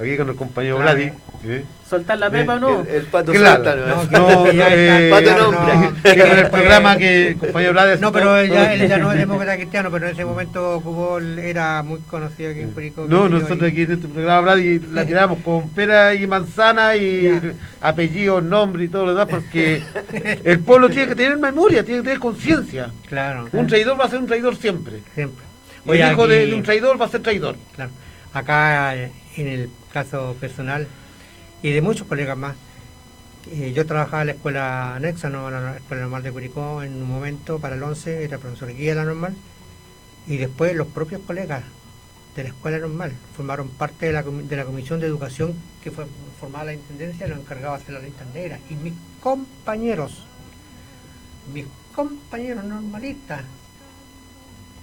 aquí 0.00 0.16
con 0.16 0.28
el 0.28 0.36
compañero 0.36 0.76
Claro. 0.76 0.98
¿Eh? 1.44 1.64
¿Soltar 1.88 2.18
la 2.18 2.28
pepa 2.30 2.54
o 2.56 2.58
no? 2.58 2.80
El, 2.82 2.88
el 2.88 3.02
pato 3.04 3.32
Claro. 3.32 3.64
Santa, 3.64 3.76
¿no? 3.76 4.04
No, 4.04 4.44
No, 4.44 4.52
ya 4.52 4.66
eh, 4.70 5.08
Pato 5.10 5.22
claro, 5.24 5.52
nombre. 5.52 5.74
no, 5.74 6.02
Que 6.02 6.20
con 6.28 6.38
el 6.38 6.50
programa 6.50 6.96
que 6.98 7.28
el 7.28 7.36
compañero 7.38 7.72
Vladi 7.72 8.00
No, 8.00 8.12
pero 8.12 8.36
él 8.36 8.50
ya, 8.50 8.74
él 8.74 8.88
ya 8.88 8.98
no 8.98 9.10
es 9.12 9.18
demócrata 9.18 9.56
cristiano, 9.56 9.90
pero 9.90 10.06
en 10.06 10.12
ese 10.12 10.24
momento 10.26 10.76
ocupó, 10.76 11.18
era 11.18 11.82
muy 11.82 12.00
conocido 12.00 12.50
aquí 12.50 12.60
en 12.60 12.70
Curicó. 12.72 13.06
No, 13.08 13.28
nosotros 13.28 13.70
aquí 13.70 13.82
en 13.82 13.92
este 13.92 14.08
programa 14.08 14.40
Vladi 14.42 14.80
la 14.92 15.06
tiramos 15.06 15.38
con 15.40 15.70
pera 15.70 16.14
y 16.14 16.26
manzana 16.26 16.94
y 16.96 17.22
Ya. 17.22 17.40
apellidos, 17.80 18.42
nombre 18.42 18.84
y 18.84 18.88
todo 18.88 19.06
lo 19.06 19.14
demás 19.14 19.28
porque 19.30 19.82
el 20.44 20.60
pueblo 20.60 20.90
tiene 20.90 21.08
que 21.08 21.14
tener 21.14 21.38
memoria, 21.38 21.82
tiene 21.84 22.00
que 22.00 22.04
tener 22.04 22.18
conciencia. 22.20 22.90
Claro, 23.08 23.48
Un 23.52 23.66
traidor 23.66 23.98
va 23.98 24.04
a 24.04 24.08
ser 24.10 24.18
un 24.18 24.26
traidor 24.26 24.56
siempre. 24.56 25.00
siempre. 25.14 25.44
Y 25.86 25.90
el 25.92 26.12
hijo 26.12 26.24
aquí- 26.24 26.32
de, 26.32 26.46
de 26.48 26.54
un 26.54 26.62
traidor 26.62 27.00
va 27.00 27.06
a 27.06 27.08
ser 27.08 27.22
traidor. 27.22 27.56
Claro. 27.74 27.90
Acá 28.34 28.94
eh, 28.94 29.10
en 29.38 29.48
el 29.48 29.70
caso 29.90 30.36
personal 30.38 30.86
y 31.62 31.70
de 31.72 31.80
muchos 31.82 32.06
colegas 32.06 32.36
más, 32.36 32.56
eh, 33.50 33.72
yo 33.74 33.86
trabajaba 33.86 34.22
en 34.22 34.26
la 34.28 34.32
escuela 34.34 34.94
anexa, 34.96 35.28
no 35.30 35.50
la 35.50 35.76
escuela 35.76 36.02
normal 36.02 36.22
de 36.22 36.32
Curicó, 36.32 36.82
en 36.82 36.94
un 37.02 37.08
momento 37.08 37.58
para 37.58 37.74
el 37.76 37.82
11 37.82 38.24
era 38.24 38.38
profesor 38.38 38.74
guía 38.74 38.90
de 38.90 38.96
la 38.96 39.04
normal 39.04 39.34
y 40.26 40.36
después 40.36 40.74
los 40.76 40.88
propios 40.88 41.22
colegas 41.26 41.62
de 42.36 42.42
la 42.44 42.48
escuela 42.50 42.78
normal 42.78 43.12
formaron 43.36 43.68
parte 43.70 44.06
de 44.06 44.12
la, 44.12 44.22
de 44.22 44.56
la 44.56 44.64
comisión 44.64 45.00
de 45.00 45.06
educación 45.06 45.54
que 45.82 45.90
fue 45.90 46.06
formada 46.38 46.66
la 46.66 46.74
intendencia 46.74 47.26
y 47.26 47.30
lo 47.30 47.36
encargaba 47.36 47.76
de 47.78 47.82
hacer 47.82 47.94
la 47.94 48.00
lista 48.00 48.24
negra 48.34 48.58
y 48.70 48.74
mis 48.74 48.92
compañeros 49.20 50.24
mis 51.54 51.64
compañeros 51.94 52.62
normalistas 52.64 53.40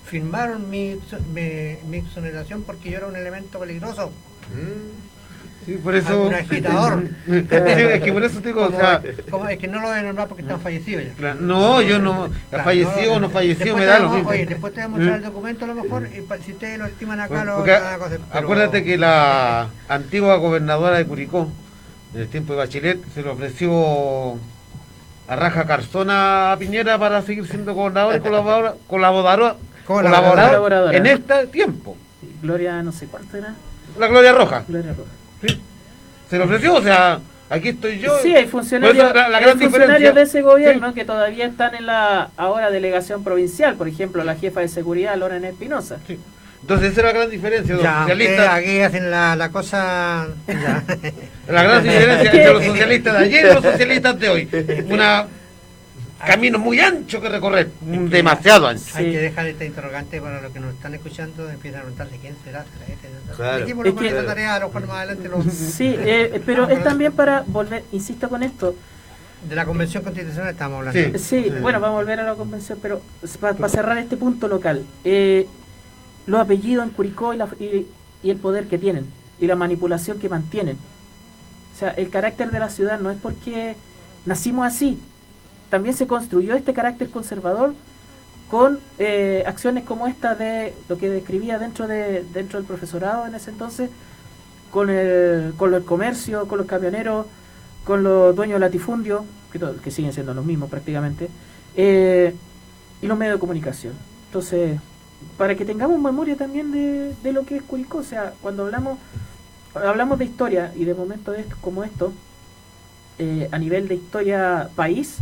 firmaron 0.06 0.69
mi, 0.69 0.93
exo- 0.95 1.19
mi, 1.34 1.77
mi 1.89 1.97
exoneración 1.97 2.64
porque 2.64 2.89
yo 2.91 2.97
era 2.97 3.07
un 3.07 3.15
elemento 3.15 3.60
peligroso. 3.60 4.11
Sí, 5.65 5.73
por 5.83 5.95
eso. 5.95 6.23
Un 6.27 6.33
agitador. 6.35 7.03
Sí, 7.25 7.45
es 7.49 8.01
que 8.03 8.13
por 8.13 8.23
eso 8.23 8.39
te 8.39 8.49
digo, 8.49 8.65
o 8.67 8.71
sea, 8.71 9.01
como 9.31 9.47
es 9.49 9.57
que 9.57 9.67
no 9.67 9.79
lo 9.81 9.87
voy 9.87 9.97
a 9.97 10.03
nombrar 10.03 10.27
porque 10.27 10.43
están 10.43 10.59
fallecidos 10.61 11.05
ya. 11.19 11.33
no, 11.33 11.81
yo 11.81 11.97
no, 11.99 12.29
Claro, 12.49 12.63
fallecido 12.63 13.13
o 13.13 13.19
no 13.19 13.29
fallecido 13.31 13.75
después 13.75 13.79
me 13.83 13.85
da 13.85 13.99
lo 13.99 14.09
mismo. 14.11 14.29
Oye, 14.29 14.45
después 14.45 14.73
te 14.73 14.81
voy 14.81 14.85
a 14.85 14.89
mostrar 14.89 15.11
Mm. 15.11 15.15
el 15.15 15.23
documento 15.23 15.65
a 15.65 15.67
lo 15.69 15.75
mejor, 15.75 16.07
y 16.07 16.43
si 16.43 16.51
ustedes 16.51 16.77
lo 16.77 16.85
estiman 16.85 17.19
acá, 17.19 17.33
Bueno, 17.35 17.51
lo 17.57 17.65
van 17.65 17.69
a 17.83 17.97
pero- 18.07 18.23
acuérdate 18.31 18.83
que 18.83 18.97
la 18.97 19.69
antigua 19.89 20.35
gobernadora 20.37 20.97
de 20.97 21.05
Curicó, 21.07 21.49
en 22.13 22.21
el 22.21 22.27
tiempo 22.27 22.53
de 22.53 22.59
Bachelet, 22.59 22.99
se 23.13 23.23
le 23.23 23.29
ofreció 23.29 24.33
a 25.27 25.35
Raja 25.35 25.65
Carzona 25.65 26.51
a 26.51 26.57
Piñera 26.57 26.99
para 26.99 27.23
seguir 27.23 27.47
siendo 27.47 27.73
gobernador 27.73 28.15
y 28.17 28.19
colaborador, 28.19 28.77
colaborador, 28.87 29.57
Colaborador. 29.87 30.21
colaborador 30.21 30.45
Colaboradora. 30.47 30.97
en 30.97 31.05
este 31.07 31.47
tiempo. 31.47 31.97
Gloria, 32.43 32.83
no 32.83 32.91
sé 32.91 33.07
cuánto 33.07 33.35
era. 33.37 33.55
La 33.97 34.07
Gloria 34.07 34.33
Roja. 34.33 34.63
Gloria 34.67 34.91
Roja. 34.93 35.09
¿Sí? 36.35 36.41
Se 36.41 36.47
le 36.47 36.55
ofreció, 36.55 36.73
o 36.75 36.81
sea, 36.81 37.19
aquí 37.49 37.69
estoy 37.69 37.99
yo. 37.99 38.17
Sí, 38.21 38.35
hay 38.35 38.45
funcionarios, 38.47 39.13
la- 39.13 39.29
la 39.29 39.37
hay 39.37 39.43
gran 39.43 39.59
funcionarios 39.59 39.97
diferencia- 39.99 40.11
de 40.13 40.21
ese 40.21 40.41
gobierno 40.41 40.87
Sí. 40.89 40.93
que 40.95 41.05
todavía 41.05 41.45
están 41.45 41.75
en 41.75 41.85
la 41.85 42.29
ahora 42.37 42.71
delegación 42.71 43.23
provincial, 43.23 43.75
por 43.75 43.87
ejemplo, 43.87 44.23
la 44.23 44.35
jefa 44.35 44.59
de 44.61 44.67
seguridad, 44.67 45.15
Lorena 45.17 45.49
Espinosa. 45.49 45.97
Sí. 46.07 46.19
Entonces 46.61 46.93
esa 46.93 47.01
es 47.01 47.05
la 47.05 47.11
gran 47.13 47.29
diferencia 47.29 47.75
de 47.75 47.75
los 47.75 47.83
Ya, 47.83 48.01
socialistas. 48.01 48.49
aquí 48.49 48.79
hacen 48.79 49.11
la, 49.11 49.35
la 49.35 49.49
cosa... 49.49 50.27
ya. 50.47 50.83
La 51.47 51.63
gran 51.63 51.83
diferencia 51.83 52.31
entre 52.31 52.53
los 52.53 52.63
socialistas 52.65 53.13
de 53.19 53.25
ayer 53.25 53.45
y 53.45 53.53
los 53.53 53.63
socialistas 53.63 54.19
de 54.19 54.29
hoy. 54.29 54.49
Una 54.89 55.27
camino 56.26 56.60
muy 56.60 56.80
ancho 56.80 57.22
que 57.22 57.30
recorrer, 57.30 57.69
demasiado 57.81 58.68
ancho. 58.68 58.84
Hay 58.95 59.06
Sí. 59.06 59.11
que 59.11 59.18
dejar 59.19 59.47
esta 59.47 59.65
interrogante 59.65 60.19
para 60.22 60.41
los 60.41 60.52
que 60.52 60.60
nos 60.60 60.73
están 60.73 60.93
escuchando, 60.95 61.49
empiezan 61.49 61.80
a 61.81 61.84
preguntarse 61.84 62.18
quién 62.22 62.35
será. 62.43 62.65
este, 62.88 62.95
será- 62.95 63.35
Claro. 63.35 63.65
Es 63.85 63.93
que- 63.93 64.11
tarea, 64.26 64.56
a 64.56 64.60
lo 64.60 64.68
mejor 64.68 64.88
más 64.88 64.97
adelante 64.97 65.30
lo- 65.30 65.41
Sí, 65.43 65.95
eh, 65.97 66.41
pero 66.45 66.69
es 66.69 66.84
también 66.84 67.11
para 67.14 67.43
volver, 67.47 67.84
insisto 67.91 68.30
con 68.30 68.43
esto, 68.43 68.76
de 69.49 69.56
la 69.56 69.65
convención 69.65 70.03
constitucional 70.03 70.49
estamos 70.52 70.80
hablando. 70.88 71.19
Sí. 71.19 71.43
Sí, 71.43 71.49
bueno, 71.61 71.80
vamos 71.80 71.97
a 71.97 72.02
volver 72.02 72.19
a 72.19 72.23
la 72.23 72.35
convención, 72.35 72.80
pero 72.81 73.02
para 73.39 73.69
cerrar 73.69 73.97
este 73.97 74.18
punto 74.18 74.47
local, 74.47 74.84
eh, 75.03 75.47
los 76.26 76.39
apellidos 76.41 76.84
en 76.85 76.89
Curicó 76.91 77.34
y, 77.34 77.38
la- 77.38 77.47
y- 77.60 77.85
y 78.23 78.30
el 78.31 78.38
poder 78.38 78.65
que 78.68 78.77
tienen, 78.80 79.06
y 79.39 79.45
la 79.47 79.56
manipulación 79.56 80.18
que 80.19 80.30
mantienen. 80.30 80.77
O 81.76 81.77
sea, 81.77 81.89
el 81.91 82.10
carácter 82.10 82.49
de 82.52 82.60
la 82.60 82.69
ciudad 82.69 82.99
no 82.99 83.11
es 83.11 83.18
porque 83.22 83.76
nacimos 84.26 84.65
así, 84.65 84.97
también 85.76 85.93
se 85.93 86.07
construyó 86.07 86.56
este 86.56 86.73
carácter 86.73 87.10
conservador 87.10 87.73
con 88.49 88.80
eh, 88.97 89.43
acciones 89.45 89.84
como 89.84 90.07
esta 90.07 90.34
de 90.34 90.73
lo 90.88 90.97
que 90.97 91.10
describía 91.10 91.60
dentro 91.60 91.85
de 91.85 92.23
dentro 92.34 92.57
del 92.60 92.65
profesorado 92.65 93.27
en 93.27 93.35
ese 93.35 93.49
entonces, 93.52 93.89
con 94.72 94.89
el, 94.89 95.53
con 95.57 95.73
el 95.73 95.84
comercio, 95.84 96.47
con 96.47 96.60
los 96.60 96.68
camioneros, 96.68 97.26
con 97.84 98.03
los 98.03 98.34
dueños 98.34 98.56
de 98.56 98.60
latifundio, 98.68 99.26
que, 99.84 99.91
siguen 99.91 100.14
siendo 100.14 100.34
los 100.34 100.45
mismos 100.45 100.69
prácticamente, 100.69 101.27
eh, 101.76 102.34
y 103.02 103.06
los 103.07 103.18
medios 103.18 103.35
de 103.35 103.39
comunicación. 103.41 103.93
Entonces, 104.27 104.80
para 105.38 105.56
que 105.56 105.65
tengamos 105.65 105.99
memoria 105.99 106.38
también 106.38 106.72
de, 106.72 107.14
de 107.22 107.34
lo 107.34 107.45
que 107.45 107.57
es 107.57 107.64
Curicó, 107.64 107.97
o 107.97 108.03
sea, 108.03 108.31
cuando 108.41 108.64
hablamos 108.64 108.97
hablamos 109.73 110.18
de 110.19 110.23
historia 110.23 110.72
y 110.73 110.85
de 110.85 110.93
momentos 110.93 111.38
esto- 111.38 111.57
como 111.60 111.84
estos, 111.84 112.14
eh, 113.19 113.49
a 113.52 113.57
nivel 113.57 113.89
de 113.89 113.95
historia 113.95 114.69
país, 114.73 115.18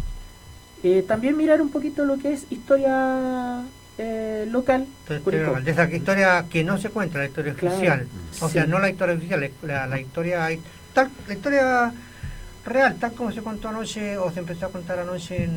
eh, 0.84 1.04
también 1.08 1.38
mirar 1.38 1.62
un 1.62 1.70
poquito 1.70 2.06
lo 2.06 2.18
que 2.18 2.34
es 2.34 2.46
historia 2.50 3.64
eh, 3.98 4.46
local. 4.50 4.86
Entonces, 5.10 5.66
de 5.66 5.72
esa 5.72 5.90
historia 5.92 6.46
que 6.50 6.64
no 6.64 6.78
se 6.78 6.90
cuenta, 6.90 7.20
la 7.20 7.26
historia 7.26 7.54
Claro. 7.54 7.76
oficial. 7.76 8.08
O 8.42 8.50
sea, 8.50 8.66
no 8.66 8.80
la 8.80 8.90
historia 8.90 9.16
oficial, 9.16 9.50
la, 9.64 9.88
la 9.88 10.00
historia 10.00 10.50
tal, 10.94 11.10
la 11.28 11.34
historia 11.34 11.94
real, 12.66 12.96
tal 13.00 13.14
como 13.14 13.32
se 13.32 13.42
contó 13.42 13.70
anoche 13.70 14.18
o 14.18 14.32
se 14.32 14.40
empezó 14.40 14.66
a 14.68 14.70
contar 14.72 15.00
anoche 15.00 15.44
en, 15.44 15.52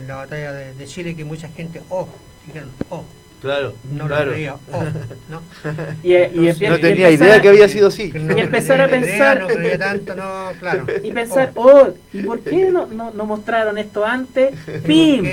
en 0.00 0.08
la 0.08 0.16
batalla 0.16 0.52
de, 0.52 0.74
de 0.74 0.86
Chile, 0.86 1.14
que 1.14 1.24
mucha 1.24 1.48
gente, 1.48 1.80
oh, 1.90 2.08
dijeron, 2.46 2.70
oh, 2.88 3.04
Claro, 3.40 3.74
no 3.92 4.06
claro. 4.06 4.26
lo 4.26 4.32
creía, 4.32 4.54
oh, 4.72 4.82
¿no? 5.30 5.40
Y, 6.02 6.12
eh, 6.12 6.30
y 6.34 6.38
No 6.68 6.78
tenía 6.78 7.08
empezar 7.08 7.12
idea 7.28 7.36
a- 7.36 7.40
que 7.42 7.48
había 7.48 7.68
sido 7.68 7.88
así. 7.88 8.12
No 8.14 8.36
Y 8.36 8.40
empezar 8.40 8.80
a 8.80 8.86
idea, 8.88 9.00
pensar- 9.00 9.40
No 9.40 9.46
creía 9.48 9.78
tanto, 9.78 10.14
no, 10.14 10.48
claro. 10.58 10.86
Y 11.02 11.10
pensar, 11.12 11.52
Oh, 11.54 11.70
oh, 11.88 11.94
¿y 12.12 12.22
por 12.22 12.40
qué 12.40 12.70
no, 12.70 12.86
no, 12.86 13.10
no 13.12 13.24
mostraron 13.26 13.78
esto 13.78 14.04
antes? 14.04 14.54
¡Pim! 14.86 15.24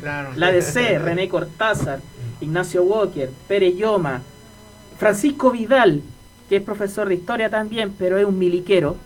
Claro. 0.00 0.30
la 0.36 0.50
DC, 0.50 0.98
René 0.98 1.28
Cortázar, 1.28 2.00
Ignacio 2.40 2.82
Walker, 2.82 3.30
Pere 3.48 3.74
Yoma, 3.76 4.22
Francisco 4.98 5.50
Vidal, 5.50 6.00
que 6.48 6.56
es 6.56 6.62
profesor 6.62 7.08
de 7.08 7.14
historia 7.14 7.50
también, 7.50 7.92
pero 7.98 8.16
es 8.18 8.24
un 8.24 8.38
miliquero. 8.38 8.96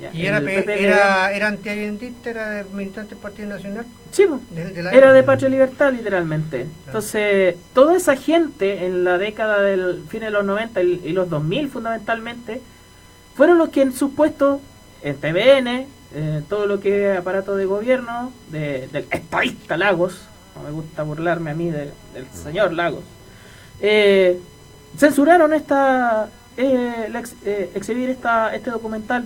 Ya, 0.00 0.10
y 0.14 0.24
era, 0.26 0.38
era, 0.38 1.32
era 1.32 1.48
antiallendista, 1.48 2.30
era 2.30 2.50
de 2.50 2.64
militante 2.72 3.10
del 3.14 3.18
Partido 3.22 3.48
Nacional. 3.48 3.84
Sí, 4.10 4.24
po. 4.26 4.40
de- 4.50 4.70
de 4.70 4.82
la 4.82 4.90
Era 4.92 5.12
de. 5.12 5.22
Patria 5.22 5.48
Libertad, 5.50 5.92
literalmente. 5.92 6.66
Entonces, 6.86 7.56
toda 7.74 7.96
esa 7.96 8.16
gente 8.16 8.86
en 8.86 9.04
la 9.04 9.18
década 9.18 9.60
del 9.62 10.02
fin 10.08 10.20
de 10.20 10.30
los 10.30 10.44
90 10.44 10.82
y 10.82 11.00
y 11.04 11.12
los 11.12 11.28
2000 11.28 11.68
fundamentalmente, 11.68 12.60
fueron 13.34 13.58
los 13.58 13.68
que 13.68 13.82
en 13.82 13.92
sus 13.92 14.12
puestos, 14.12 14.60
en 15.02 15.16
TVN, 15.16 15.86
eh, 16.14 16.42
todo 16.48 16.66
lo 16.66 16.80
que 16.80 17.12
es 17.12 17.18
aparato 17.18 17.54
de 17.56 17.66
gobierno, 17.66 18.32
de- 18.50 18.88
del 18.88 19.06
estadista 19.10 19.76
Lagos, 19.76 20.22
no 20.56 20.62
me 20.62 20.70
gusta 20.70 21.02
burlarme 21.02 21.50
a 21.50 21.54
mí 21.54 21.70
de- 21.70 21.92
del 22.14 22.26
señor 22.32 22.72
Lagos, 22.72 23.04
eh, 23.80 24.38
censuraron 24.96 25.52
esta 25.54 26.28
eh, 26.56 27.08
eh, 27.46 27.70
exhibir 27.74 28.10
esta, 28.10 28.54
este 28.54 28.70
documental 28.70 29.24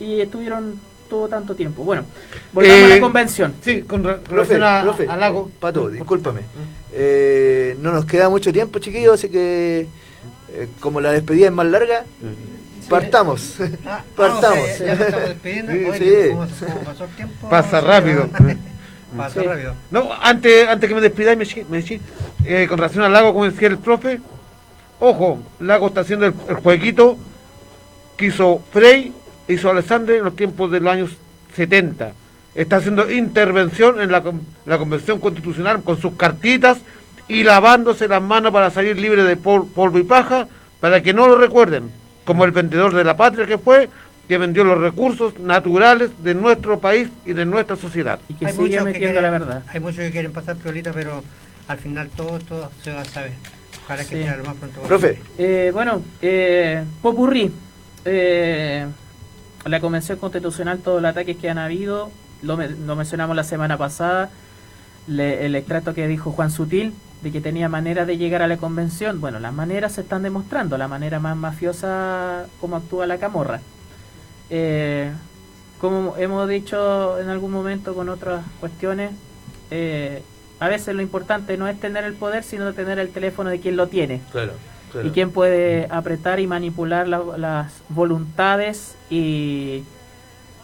y 0.00 0.20
estuvieron 0.20 0.80
todo 1.08 1.28
tanto 1.28 1.54
tiempo. 1.54 1.82
Bueno, 1.84 2.04
volvamos 2.52 2.82
a 2.82 2.88
la 2.88 3.00
convención. 3.00 3.54
Sí, 3.62 3.82
con 3.82 4.04
relación 4.04 4.62
al 4.62 5.20
lago. 5.20 5.50
Pato, 5.58 5.88
discúlpame. 5.88 6.42
no 7.80 7.92
nos 7.92 8.04
queda 8.04 8.28
mucho 8.28 8.52
tiempo, 8.52 8.78
chiquillos, 8.78 9.14
así 9.14 9.28
que 9.28 9.86
como 10.80 11.00
la 11.00 11.12
despedida 11.12 11.46
es 11.46 11.52
más 11.52 11.66
larga, 11.66 12.04
partamos. 12.88 13.56
Ah, 13.86 14.02
partamos. 14.16 14.78
ya, 14.78 14.92
estamos 14.92 15.28
despidiendo. 15.28 16.46
pasó 16.84 17.04
el 17.04 17.10
tiempo? 17.16 17.48
Pasa 17.48 17.80
rápido. 17.80 18.28
Pasa 19.16 19.42
rápido. 19.42 19.74
No, 19.90 20.10
antes, 20.20 20.68
antes 20.68 20.88
que 20.88 20.94
me 20.94 21.00
despidáis, 21.00 21.38
me, 21.38 21.64
me 21.80 22.00
eh, 22.44 22.66
con 22.68 22.78
relación 22.78 23.04
al 23.04 23.12
lago, 23.12 23.32
como 23.32 23.46
decía 23.46 23.68
el 23.68 23.78
profe, 23.78 24.20
ojo, 25.00 25.38
Lago 25.60 25.88
está 25.88 26.00
haciendo 26.00 26.26
el, 26.26 26.32
jueguito 26.32 27.16
que 28.16 28.26
hizo 28.26 28.62
Frey, 28.70 29.12
hizo 29.48 29.70
Alexander 29.70 30.16
en 30.16 30.24
los 30.24 30.36
tiempos 30.36 30.70
de 30.70 30.80
los 30.80 30.92
años 30.92 31.10
70. 31.56 32.12
Está 32.54 32.76
haciendo 32.76 33.10
intervención 33.10 34.00
en 34.00 34.10
la, 34.10 34.22
la 34.66 34.78
Convención 34.78 35.20
Constitucional 35.20 35.82
con 35.82 36.00
sus 36.00 36.14
cartitas 36.14 36.78
y 37.28 37.42
lavándose 37.42 38.08
las 38.08 38.22
manos 38.22 38.52
para 38.52 38.70
salir 38.70 38.98
libre 38.98 39.22
de 39.22 39.36
polvo 39.36 39.98
y 39.98 40.02
paja, 40.02 40.48
para 40.80 41.02
que 41.02 41.12
no 41.12 41.28
lo 41.28 41.36
recuerden 41.36 41.90
como 42.24 42.44
el 42.44 42.52
vendedor 42.52 42.94
de 42.94 43.04
la 43.04 43.16
patria 43.16 43.46
que 43.46 43.58
fue, 43.58 43.88
que 44.26 44.38
vendió 44.38 44.64
los 44.64 44.78
recursos 44.78 45.38
naturales 45.38 46.10
de 46.22 46.34
nuestro 46.34 46.78
país 46.78 47.08
y 47.24 47.32
de 47.32 47.46
nuestra 47.46 47.76
sociedad. 47.76 48.18
Y 48.28 48.34
que 48.34 48.46
hay 48.46 48.52
sigue 48.52 48.80
metiendo 48.82 49.20
la 49.20 49.30
verdad. 49.30 49.62
Hay 49.68 49.80
muchos 49.80 50.00
que 50.00 50.10
quieren 50.10 50.32
pasar 50.32 50.56
piolita, 50.56 50.92
pero 50.92 51.22
al 51.68 51.78
final 51.78 52.10
todo, 52.14 52.38
todo 52.40 52.70
se 52.82 52.92
va 52.92 53.02
a 53.02 53.04
saber. 53.04 53.32
Ojalá 53.84 54.04
que 54.04 54.22
sea 54.22 54.36
lo 54.36 54.44
más 54.44 54.56
pronto 54.56 54.82
Profe. 54.82 55.18
Eh, 55.38 55.70
bueno, 55.72 56.02
eh, 56.20 56.84
Popurrí. 57.00 57.50
Eh, 58.04 58.86
la 59.64 59.80
Convención 59.80 60.18
Constitucional, 60.18 60.78
todos 60.78 61.02
los 61.02 61.10
ataques 61.10 61.36
que 61.36 61.50
han 61.50 61.58
habido, 61.58 62.10
lo, 62.42 62.56
mencionamos 62.56 63.36
la 63.36 63.44
semana 63.44 63.76
pasada, 63.76 64.30
el 65.08 65.54
extracto 65.54 65.94
que 65.94 66.06
dijo 66.06 66.32
Juan 66.32 66.50
Sutil, 66.50 66.94
de 67.22 67.32
que 67.32 67.40
tenía 67.40 67.68
manera 67.68 68.04
de 68.04 68.16
llegar 68.16 68.42
a 68.42 68.46
la 68.46 68.56
convención. 68.58 69.20
Bueno, 69.20 69.40
las 69.40 69.52
maneras 69.52 69.92
se 69.92 70.02
están 70.02 70.22
demostrando, 70.22 70.78
la 70.78 70.88
manera 70.88 71.18
más 71.18 71.36
mafiosa 71.36 72.46
como 72.60 72.76
actúa 72.76 73.06
la 73.06 73.18
camorra. 73.18 73.60
Eh, 74.50 75.10
como 75.80 76.16
hemos 76.16 76.48
dicho 76.48 77.18
en 77.20 77.28
algún 77.28 77.50
momento 77.50 77.94
con 77.94 78.08
otras 78.08 78.44
cuestiones, 78.60 79.12
eh, 79.70 80.22
a 80.60 80.68
veces 80.68 80.94
lo 80.94 81.02
importante 81.02 81.56
no 81.56 81.68
es 81.68 81.78
tener 81.78 82.04
el 82.04 82.14
poder, 82.14 82.42
sino 82.42 82.72
tener 82.72 82.98
el 82.98 83.10
teléfono 83.10 83.50
de 83.50 83.60
quien 83.60 83.76
lo 83.76 83.88
tiene. 83.88 84.20
Claro, 84.32 84.52
Y 85.04 85.10
quien 85.10 85.30
puede 85.30 85.86
apretar 85.90 86.40
y 86.40 86.46
manipular 86.46 87.06
las 87.08 87.82
voluntades 87.88 88.96
y 89.10 89.84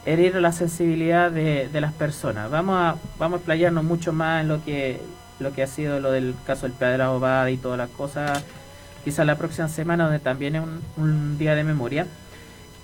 herir 0.07 0.37
la 0.37 0.53
sensibilidad 0.53 1.31
de, 1.31 1.69
las 1.73 1.93
personas. 1.93 2.51
Vamos 2.51 2.77
a, 2.77 2.97
vamos 3.19 3.37
a 3.37 3.39
explayarnos 3.39 3.85
mucho 3.85 4.13
más 4.13 4.43
en 4.43 4.49
lo 4.49 4.65
que 4.65 5.01
lo 5.41 5.53
que 5.53 5.63
ha 5.63 5.67
sido 5.67 6.01
lo 6.01 6.11
del 6.13 6.35
caso 6.47 6.67
del 6.67 6.73
Pedra 6.73 7.11
Obada 7.11 7.51
y 7.51 7.57
todas 7.57 7.79
las 7.79 7.91
cosas, 7.91 8.45
quizá 9.05 9.25
la 9.25 9.37
próxima 9.37 9.69
semana, 9.69 10.05
donde 10.05 10.21
también 10.21 10.57
es 10.57 10.63
un, 10.97 11.39
día 11.39 11.55
de 11.55 11.65
memoria. 11.65 12.07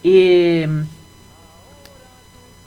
Y 0.02 0.64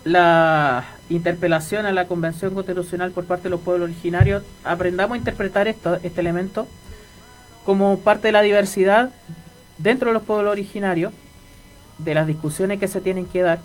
la 0.04 0.86
interpelación 1.10 1.86
a 1.86 1.92
la 1.92 2.08
Convención 2.08 2.54
Constitucional 2.54 3.12
por 3.12 3.26
parte 3.26 3.44
de 3.46 3.50
los 3.50 3.62
pueblos 3.62 3.90
originarios, 3.90 4.44
aprendamos 4.64 5.16
a 5.16 5.18
interpretar 5.18 5.68
esto, 5.68 5.96
este 6.04 6.22
elemento 6.22 6.68
como 7.66 8.00
parte 8.00 8.28
de 8.28 8.32
la 8.32 8.42
diversidad 8.42 9.12
dentro 9.78 10.10
de 10.10 10.14
los 10.14 10.24
pueblos 10.24 10.52
originarios, 10.52 11.14
de 11.98 12.14
las 12.14 12.28
discusiones 12.28 12.80
que 12.80 12.88
se 12.88 13.02
tienen 13.02 13.26
que 13.26 13.42
dar, 13.42 13.60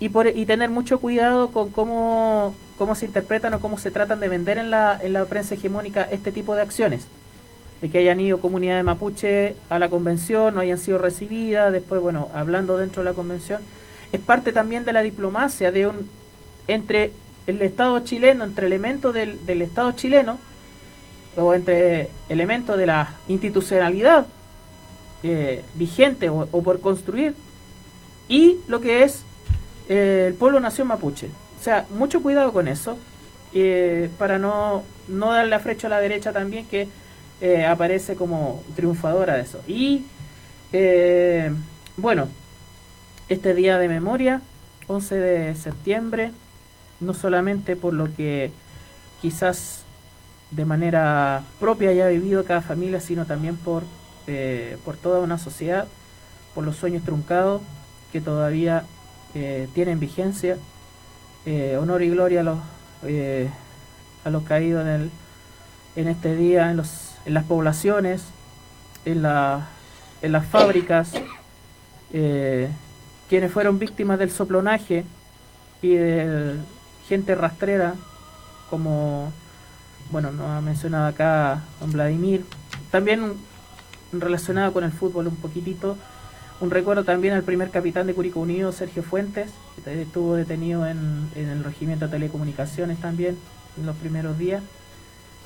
y, 0.00 0.08
por, 0.08 0.26
y 0.26 0.44
tener 0.46 0.70
mucho 0.70 0.98
cuidado 0.98 1.48
con 1.48 1.70
cómo 1.70 2.54
cómo 2.76 2.94
se 2.94 3.06
interpretan 3.06 3.54
o 3.54 3.60
cómo 3.60 3.78
se 3.78 3.90
tratan 3.90 4.20
de 4.20 4.28
vender 4.28 4.58
en 4.58 4.70
la, 4.70 4.98
en 5.00 5.12
la 5.12 5.24
prensa 5.26 5.54
hegemónica 5.54 6.02
este 6.10 6.32
tipo 6.32 6.54
de 6.54 6.62
acciones. 6.62 7.06
De 7.80 7.90
que 7.90 7.98
hayan 7.98 8.20
ido 8.20 8.40
comunidades 8.40 8.84
mapuche 8.84 9.56
a 9.68 9.78
la 9.78 9.88
convención, 9.90 10.54
no 10.54 10.60
hayan 10.60 10.78
sido 10.78 10.98
recibidas, 10.98 11.72
después, 11.72 12.00
bueno, 12.00 12.28
hablando 12.34 12.76
dentro 12.76 13.02
de 13.02 13.10
la 13.10 13.14
convención, 13.14 13.62
es 14.12 14.20
parte 14.20 14.52
también 14.52 14.84
de 14.84 14.92
la 14.92 15.02
diplomacia 15.02 15.70
de 15.70 15.88
un 15.88 16.08
entre 16.66 17.12
el 17.46 17.60
Estado 17.60 17.98
chileno, 18.00 18.44
entre 18.44 18.66
elementos 18.66 19.12
del, 19.12 19.44
del 19.44 19.60
Estado 19.60 19.92
chileno, 19.92 20.38
o 21.36 21.54
entre 21.54 22.10
elementos 22.28 22.76
de 22.76 22.86
la 22.86 23.14
institucionalidad 23.28 24.26
eh, 25.22 25.64
vigente 25.74 26.28
o, 26.28 26.46
por 26.46 26.80
construir, 26.80 27.34
y 28.28 28.58
lo 28.68 28.80
que 28.80 29.04
es 29.04 29.22
eh, 29.88 30.26
el 30.28 30.34
pueblo 30.34 30.60
nación 30.60 30.88
mapuche. 30.88 31.28
O 31.58 31.62
sea, 31.62 31.86
mucho 31.90 32.22
cuidado 32.22 32.52
con 32.52 32.68
eso, 32.68 32.98
eh, 33.54 34.10
para 34.18 34.38
no, 34.38 34.82
no 35.08 35.32
darle 35.32 35.50
la 35.50 35.60
flecha 35.60 35.86
a 35.86 35.90
la 35.90 36.00
derecha 36.00 36.32
también, 36.32 36.66
que 36.66 36.88
aparece 37.68 38.14
como 38.14 38.62
triunfadora 38.74 39.34
de 39.34 39.42
eso. 39.42 39.60
Y 39.68 40.06
bueno, 41.98 42.28
este 43.28 43.54
día 43.54 43.78
de 43.78 43.88
memoria, 43.88 44.40
11 44.86 45.14
de 45.16 45.54
septiembre, 45.54 46.32
no 47.00 47.12
solamente 47.12 47.76
por 47.76 47.92
lo 47.92 48.14
que 48.14 48.50
quizás 49.20 49.83
de 50.54 50.64
manera 50.64 51.42
propia 51.58 51.90
haya 51.90 52.08
vivido 52.08 52.44
cada 52.44 52.62
familia, 52.62 53.00
sino 53.00 53.26
también 53.26 53.56
por, 53.56 53.82
por 54.84 54.96
toda 54.96 55.20
una 55.20 55.38
sociedad, 55.38 55.86
por 56.54 56.64
los 56.64 56.76
sueños 56.76 57.02
truncados 57.04 57.62
que 58.12 58.20
todavía 58.20 58.84
tienen 59.74 59.98
vigencia. 59.98 60.58
Eh, 61.46 61.76
honor 61.78 62.02
y 62.02 62.08
gloria 62.08 62.40
a 62.40 62.42
los, 62.42 62.58
eh, 63.02 63.50
a 64.24 64.30
los 64.30 64.44
caídos 64.44 64.80
en, 64.82 64.88
el, 64.88 65.10
en 65.94 66.08
este 66.08 66.34
día, 66.34 66.70
en, 66.70 66.78
los, 66.78 67.16
en 67.26 67.34
las 67.34 67.44
poblaciones, 67.44 68.22
en, 69.04 69.20
la, 69.20 69.68
en 70.22 70.32
las 70.32 70.46
fábricas, 70.46 71.12
eh, 72.14 72.70
quienes 73.28 73.52
fueron 73.52 73.78
víctimas 73.78 74.18
del 74.18 74.30
soplonaje 74.30 75.04
y 75.82 75.94
de 75.94 76.54
gente 77.08 77.34
rastrera, 77.34 77.94
como, 78.70 79.30
bueno, 80.10 80.32
nos 80.32 80.48
ha 80.48 80.60
mencionado 80.60 81.06
acá 81.06 81.62
don 81.80 81.92
Vladimir, 81.92 82.44
también 82.90 83.34
relacionado 84.12 84.72
con 84.72 84.84
el 84.84 84.92
fútbol 84.92 85.26
un 85.26 85.36
poquitito, 85.36 85.96
un 86.60 86.70
recuerdo 86.70 87.04
también 87.04 87.34
al 87.34 87.42
primer 87.42 87.70
capitán 87.70 88.06
de 88.06 88.14
Curicó 88.14 88.40
Unido, 88.40 88.72
Sergio 88.72 89.02
Fuentes, 89.02 89.50
que 89.84 90.02
estuvo 90.02 90.34
detenido 90.34 90.86
en, 90.86 91.28
el 91.34 91.64
regimiento 91.64 92.06
de 92.06 92.12
telecomunicaciones 92.12 92.98
también 93.00 93.36
en 93.76 93.86
los 93.86 93.96
primeros 93.96 94.38
días. 94.38 94.62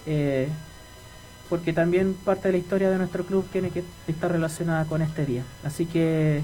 Eh, 0.06 0.48
porque 1.48 1.72
también 1.72 2.14
parte 2.14 2.48
de 2.48 2.52
la 2.52 2.58
historia 2.58 2.90
de 2.90 2.98
nuestro 2.98 3.24
club 3.24 3.46
tiene 3.50 3.70
que 3.70 3.82
estar 4.06 4.30
relacionada 4.30 4.84
con 4.84 5.00
este 5.00 5.24
día. 5.24 5.44
Así 5.64 5.86
que 5.86 6.42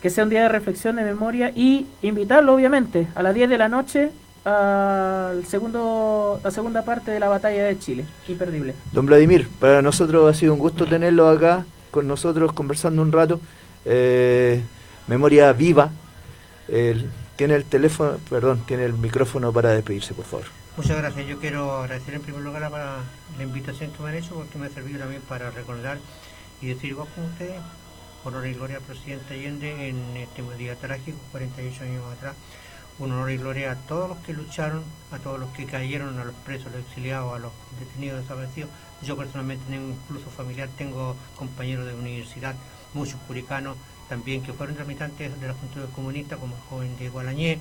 que 0.00 0.10
sea 0.10 0.24
un 0.24 0.30
día 0.30 0.42
de 0.42 0.48
reflexión, 0.48 0.96
de 0.96 1.02
memoria 1.02 1.50
y 1.54 1.86
invitarlo 2.02 2.54
obviamente 2.54 3.08
a 3.14 3.22
las 3.22 3.34
10 3.34 3.50
de 3.50 3.58
la 3.58 3.68
noche 3.68 4.12
al 4.48 5.44
segundo, 5.46 6.40
la 6.42 6.50
segunda 6.50 6.84
parte 6.84 7.10
de 7.10 7.20
la 7.20 7.28
batalla 7.28 7.64
de 7.64 7.78
Chile. 7.78 8.04
Imperdible. 8.28 8.74
Don 8.92 9.06
Vladimir, 9.06 9.48
para 9.60 9.82
nosotros 9.82 10.30
ha 10.30 10.38
sido 10.38 10.54
un 10.54 10.58
gusto 10.58 10.86
tenerlo 10.86 11.28
acá 11.28 11.66
con 11.90 12.06
nosotros 12.06 12.52
conversando 12.52 13.02
un 13.02 13.12
rato. 13.12 13.40
Eh, 13.84 14.62
memoria 15.06 15.52
viva. 15.52 15.90
tiene 16.66 17.54
el 17.54 17.64
teléfono, 17.64 18.18
perdón, 18.30 18.62
tiene 18.66 18.84
el 18.84 18.94
micrófono 18.94 19.52
para 19.52 19.70
despedirse, 19.70 20.14
por 20.14 20.24
favor. 20.24 20.46
Muchas 20.76 20.96
gracias. 20.96 21.26
Yo 21.26 21.38
quiero 21.38 21.72
agradecer 21.72 22.14
en 22.14 22.22
primer 22.22 22.42
lugar 22.42 22.62
la, 22.62 22.70
la 22.70 23.42
invitación 23.42 23.90
que 23.90 24.02
me 24.02 24.10
han 24.10 24.14
hecho 24.14 24.34
porque 24.34 24.58
me 24.58 24.66
ha 24.66 24.70
servido 24.70 25.00
también 25.00 25.22
para 25.22 25.50
recordar 25.50 25.98
y 26.60 26.68
decir 26.68 26.90
igual 26.90 27.08
con 27.14 27.24
ustedes, 27.24 27.60
honor 28.24 28.46
y 28.46 28.54
gloria 28.54 28.76
al 28.76 28.82
presidente 28.82 29.34
Allende 29.34 29.88
en 29.88 30.16
este 30.16 30.42
día 30.56 30.74
trágico, 30.76 31.18
48 31.32 31.84
años 31.84 32.04
atrás. 32.16 32.34
Un 32.98 33.12
honor 33.12 33.30
y 33.30 33.36
gloria 33.36 33.72
a 33.72 33.76
todos 33.76 34.08
los 34.08 34.18
que 34.18 34.32
lucharon, 34.32 34.82
a 35.12 35.18
todos 35.18 35.38
los 35.38 35.50
que 35.50 35.66
cayeron, 35.66 36.18
a 36.18 36.24
los 36.24 36.34
presos, 36.34 36.66
a 36.68 36.76
los 36.76 36.86
exiliados, 36.86 37.34
a 37.34 37.38
los 37.38 37.52
detenidos 37.78 38.22
desaparecidos. 38.22 38.70
Yo 39.02 39.16
personalmente 39.16 39.64
tengo 39.70 39.90
incluso 39.92 40.30
familiar, 40.30 40.68
tengo 40.76 41.14
compañeros 41.36 41.86
de 41.86 41.94
universidad 41.94 42.56
muchos 42.94 43.20
curicanos 43.26 43.76
también 44.08 44.42
que 44.42 44.52
fueron 44.52 44.74
tramitantes 44.74 45.38
de 45.40 45.46
la 45.46 45.54
Junta 45.54 45.80
Comunista, 45.94 46.36
como 46.36 46.54
el 46.54 46.62
joven 46.62 46.96
Diego 46.98 47.20
Alañé, 47.20 47.60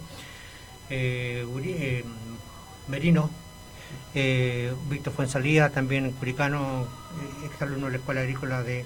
eh, 0.90 1.46
eh, 1.46 2.06
Merino, 2.88 3.30
eh, 4.16 4.74
Víctor 4.90 5.14
Fuensalía, 5.14 5.70
también 5.70 6.12
curicano, 6.12 6.88
exalumno 7.46 7.88
de 7.88 7.92
la 7.92 7.98
Escuela 7.98 8.22
Agrícola 8.22 8.64
de, 8.64 8.86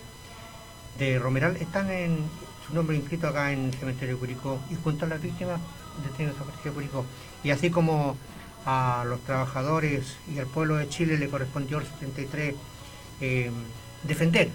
de 0.97 1.19
Romeral, 1.19 1.57
están 1.57 1.91
en 1.91 2.17
su 2.67 2.73
nombre 2.73 2.97
inscrito 2.97 3.27
acá 3.27 3.51
en 3.51 3.65
el 3.65 3.73
cementerio 3.75 4.17
Curicó 4.17 4.59
y 4.71 4.75
junto 4.75 5.05
a 5.05 5.09
las 5.09 5.21
víctimas 5.21 5.59
detenidas 6.03 6.35
de 6.63 6.71
Curicó. 6.71 7.05
Y 7.43 7.51
así 7.51 7.69
como 7.69 8.17
a 8.65 9.03
los 9.07 9.19
trabajadores 9.21 10.17
y 10.33 10.39
al 10.39 10.47
pueblo 10.47 10.77
de 10.77 10.87
Chile 10.89 11.17
le 11.17 11.29
correspondió 11.29 11.79
el 11.79 11.85
73 11.85 12.55
defender, 14.03 14.49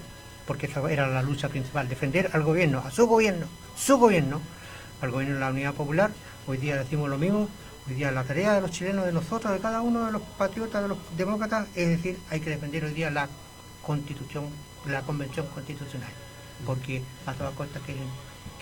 porque 0.47 0.67
esa 0.67 0.91
era 0.91 1.09
la 1.09 1.23
lucha 1.23 1.49
principal, 1.49 1.89
defender 1.89 2.31
al 2.33 2.43
gobierno, 2.43 2.83
a 2.85 2.91
su 2.91 3.07
gobierno, 3.07 3.47
su 3.77 3.97
gobierno, 3.99 4.41
al 5.01 5.11
gobierno 5.11 5.35
de 5.37 5.41
la 5.41 5.51
Unidad 5.51 5.75
Popular. 5.75 6.11
Hoy 6.47 6.57
día 6.59 6.77
decimos 6.77 7.09
lo 7.09 7.19
mismo, 7.19 7.49
hoy 7.89 7.95
día 7.95 8.11
la 8.11 8.25
tarea 8.25 8.55
de 8.55 8.61
los 8.61 8.71
chilenos, 8.71 9.07
de 9.07 9.13
nosotros, 9.13 9.53
de 9.53 9.61
cada 9.61 9.83
uno 9.83 10.07
de 10.07 10.13
los 10.13 10.23
patriotas, 10.23 10.83
de 10.83 10.89
los 10.89 10.99
demócratas, 11.17 11.69
es 11.75 11.89
decir, 11.89 12.19
hay 12.31 12.41
que 12.41 12.51
defender 12.51 12.85
hoy 12.85 12.93
día 12.93 13.11
la 13.11 13.29
constitución, 13.83 14.47
la 14.87 15.03
convención 15.03 15.47
constitucional, 15.49 16.11
porque 16.65 17.03
a 17.27 17.33
todas 17.35 17.55
costas 17.55 17.83
quieren 17.83 18.05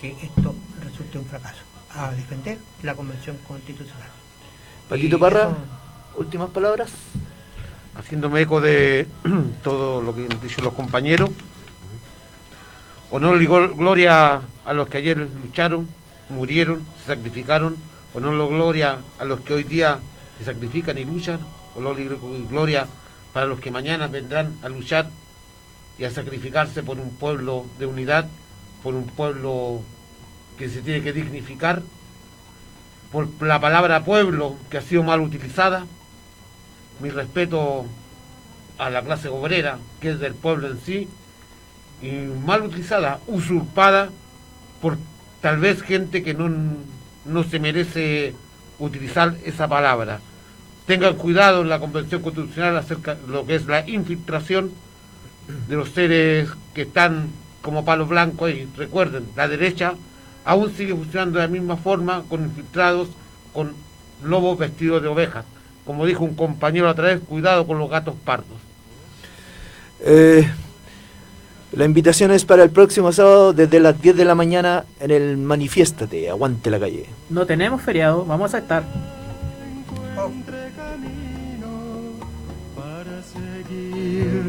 que 0.01 0.11
esto 0.23 0.55
resulte 0.83 1.19
un 1.19 1.27
fracaso, 1.27 1.63
a 1.97 2.11
defender 2.13 2.59
la 2.83 2.95
convención 2.95 3.37
constitucional. 3.47 4.09
Paquito 4.89 5.17
Y 5.17 5.21
Parra, 5.21 5.43
eso- 5.45 5.57
últimas 6.17 6.51
palabras. 6.51 6.91
haciéndome 7.97 8.41
eco 8.43 8.61
de 8.61 9.07
todo 9.63 10.03
lo 10.03 10.15
que 10.15 10.23
han 10.31 10.41
dicho 10.41 10.61
los 10.63 10.75
compañeros. 10.75 11.31
Honor 13.11 13.41
y 13.41 13.47
gloria 13.47 14.41
a 14.65 14.73
los 14.73 14.89
que 14.89 14.99
ayer 14.99 15.17
lucharon, 15.19 15.89
murieron, 16.31 16.85
se 17.01 17.15
sacrificaron. 17.15 17.77
Honor 18.15 18.35
y 18.35 18.55
gloria 18.55 18.99
a 19.19 19.25
los 19.25 19.41
que 19.41 19.55
hoy 19.55 19.63
día 19.65 19.99
se 20.39 20.45
sacrifican 20.45 20.99
y 20.99 21.05
luchan. 21.05 21.39
Honor 21.77 21.99
y 22.01 22.09
gloria 22.49 22.87
para 23.33 23.47
los 23.47 23.61
que 23.61 23.71
mañana 23.71 24.07
vendrán 24.09 24.57
a 24.63 24.69
luchar 24.69 25.09
y 25.99 26.05
a 26.05 26.11
sacrificarse 26.11 26.83
por 26.83 26.99
un 26.99 27.11
pueblo 27.11 27.67
de 27.79 27.87
unidad, 27.87 28.27
por 28.83 28.95
un 28.95 29.07
pueblo 29.07 29.83
que 30.59 30.69
se 30.69 30.83
tiene 30.83 31.03
que 31.03 31.13
dignificar, 31.13 31.83
por 33.13 33.29
la 33.41 33.61
palabra 33.61 34.05
pueblo 34.05 34.57
que 34.71 34.79
ha 34.79 34.83
sido 34.83 35.05
mal 35.05 35.21
utilizada 35.21 35.87
mi 37.01 37.11
respeto 37.11 37.87
a 38.79 38.91
la 38.91 39.03
clase 39.03 39.29
obrera, 39.29 39.79
que 40.01 40.11
es 40.11 40.19
del 40.21 40.35
pueblo 40.35 40.69
en 40.69 40.81
sí, 40.81 41.09
y 42.03 42.11
mal 42.11 42.63
utilizada, 42.63 43.21
usurpada 43.27 44.11
por 44.81 44.99
tal 45.41 45.59
vez 45.59 45.83
gente 45.83 46.23
que 46.23 46.35
no, 46.35 46.51
no 47.25 47.45
se 47.45 47.59
merece 47.59 48.35
utilizar 48.79 49.37
esa 49.45 49.69
palabra. 49.69 50.21
Tengan 50.87 51.15
cuidado 51.15 51.63
en 51.63 51.69
la 51.69 51.81
Convención 51.81 52.21
Constitucional 52.21 52.77
acerca 52.77 53.15
de 53.15 53.29
lo 53.29 53.47
que 53.47 53.55
es 53.55 53.67
la 53.67 53.89
infiltración 53.89 54.73
de 55.69 55.77
los 55.77 55.91
seres 55.91 56.49
que 56.75 56.83
están 56.83 57.31
como 57.63 57.85
palos 57.85 58.09
blancos 58.09 58.51
y 58.51 58.69
recuerden, 58.77 59.27
la 59.37 59.49
derecha 59.49 59.95
aún 60.45 60.73
sigue 60.75 60.95
funcionando 60.95 61.39
de 61.39 61.47
la 61.47 61.51
misma 61.53 61.77
forma 61.77 62.23
con 62.29 62.45
infiltrados, 62.45 63.09
con 63.53 63.73
lobos 64.23 64.59
vestidos 64.59 65.03
de 65.03 65.09
ovejas. 65.09 65.45
Como 65.85 66.07
dijo 66.07 66.25
un 66.25 66.35
compañero 66.35 66.91
otra 66.91 67.09
vez, 67.09 67.21
cuidado 67.21 67.67
con 67.67 67.79
los 67.79 67.91
gatos 67.91 68.15
pardos. 68.25 68.59
Eh, 70.01 70.49
la 71.73 71.85
invitación 71.85 72.31
es 72.31 72.45
para 72.45 72.63
el 72.63 72.71
próximo 72.71 73.13
sábado 73.13 73.53
desde 73.53 73.81
las 73.81 74.01
10 74.01 74.17
de 74.17 74.25
la 74.25 74.35
mañana 74.35 74.85
en 75.01 75.11
el 75.11 75.37
Manifiéstate, 75.37 76.31
Aguante 76.31 76.71
la 76.71 76.79
calle. 76.79 77.07
No 77.31 77.47
tenemos 77.47 77.83
feriado, 77.83 78.25
vamos 78.25 78.55
a 78.55 78.59
estar. 78.59 78.85
para 82.77 83.23
seguir 83.23 84.49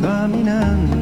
caminando. 0.00 0.99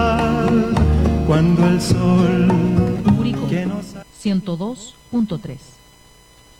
cuando 1.27 1.67
el 1.67 1.81
sol 1.81 2.47
Curicó 3.15 3.47
que 3.49 3.65
nos 3.65 3.95
102.3. 4.23 5.57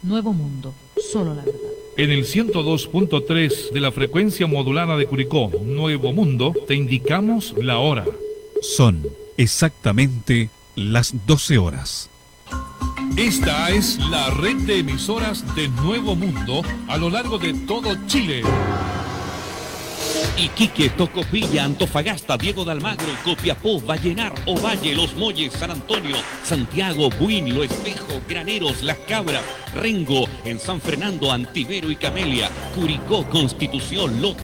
Nuevo 0.04 0.34
Mundo, 0.34 0.74
solo 1.12 1.36
la 1.36 1.44
verdad. 1.44 1.62
En 1.98 2.10
el 2.10 2.26
102.3 2.26 3.72
de 3.72 3.80
la 3.80 3.92
frecuencia 3.92 4.48
modulada 4.48 4.98
de 4.98 5.06
Curicó, 5.06 5.52
Nuevo 5.64 6.12
Mundo, 6.14 6.54
te 6.68 6.74
indicamos 6.74 7.54
la 7.58 7.78
hora. 7.78 8.06
Son 8.62 9.06
exactamente 9.38 10.50
las 10.76 11.14
12 11.28 11.58
horas. 11.58 12.11
Esta 13.18 13.70
es 13.70 14.00
la 14.10 14.30
red 14.30 14.56
de 14.62 14.80
emisoras 14.80 15.44
de 15.56 15.68
Nuevo 15.68 16.16
Mundo 16.16 16.62
a 16.88 16.98
lo 16.98 17.10
largo 17.10 17.38
de 17.38 17.54
todo 17.54 17.96
Chile. 18.08 18.42
Iquique, 20.38 20.90
Tocopilla, 20.90 21.66
Antofagasta, 21.66 22.38
Diego 22.38 22.66
de 22.66 22.72
Almagro, 22.72 23.06
Copiapó, 23.24 23.80
Vallenar, 23.82 24.34
Ovalle, 24.46 24.96
Los 24.96 25.16
Molles, 25.16 25.54
San 25.54 25.72
Antonio, 25.72 26.16
Santiago, 26.44 27.10
Buin, 27.20 27.54
Lo 27.54 27.64
Espejo, 27.64 28.22
Graneros, 28.28 28.82
Las 28.82 28.98
Cabras, 29.00 29.44
Rengo, 29.76 30.28
en 30.46 30.60
San 30.60 30.82
Fernando, 30.82 31.32
Antivero 31.32 31.92
y 31.92 31.96
Camelia, 31.96 32.50
Curicó, 32.74 33.26
Constitución, 33.30 34.22
Lota. 34.22 34.40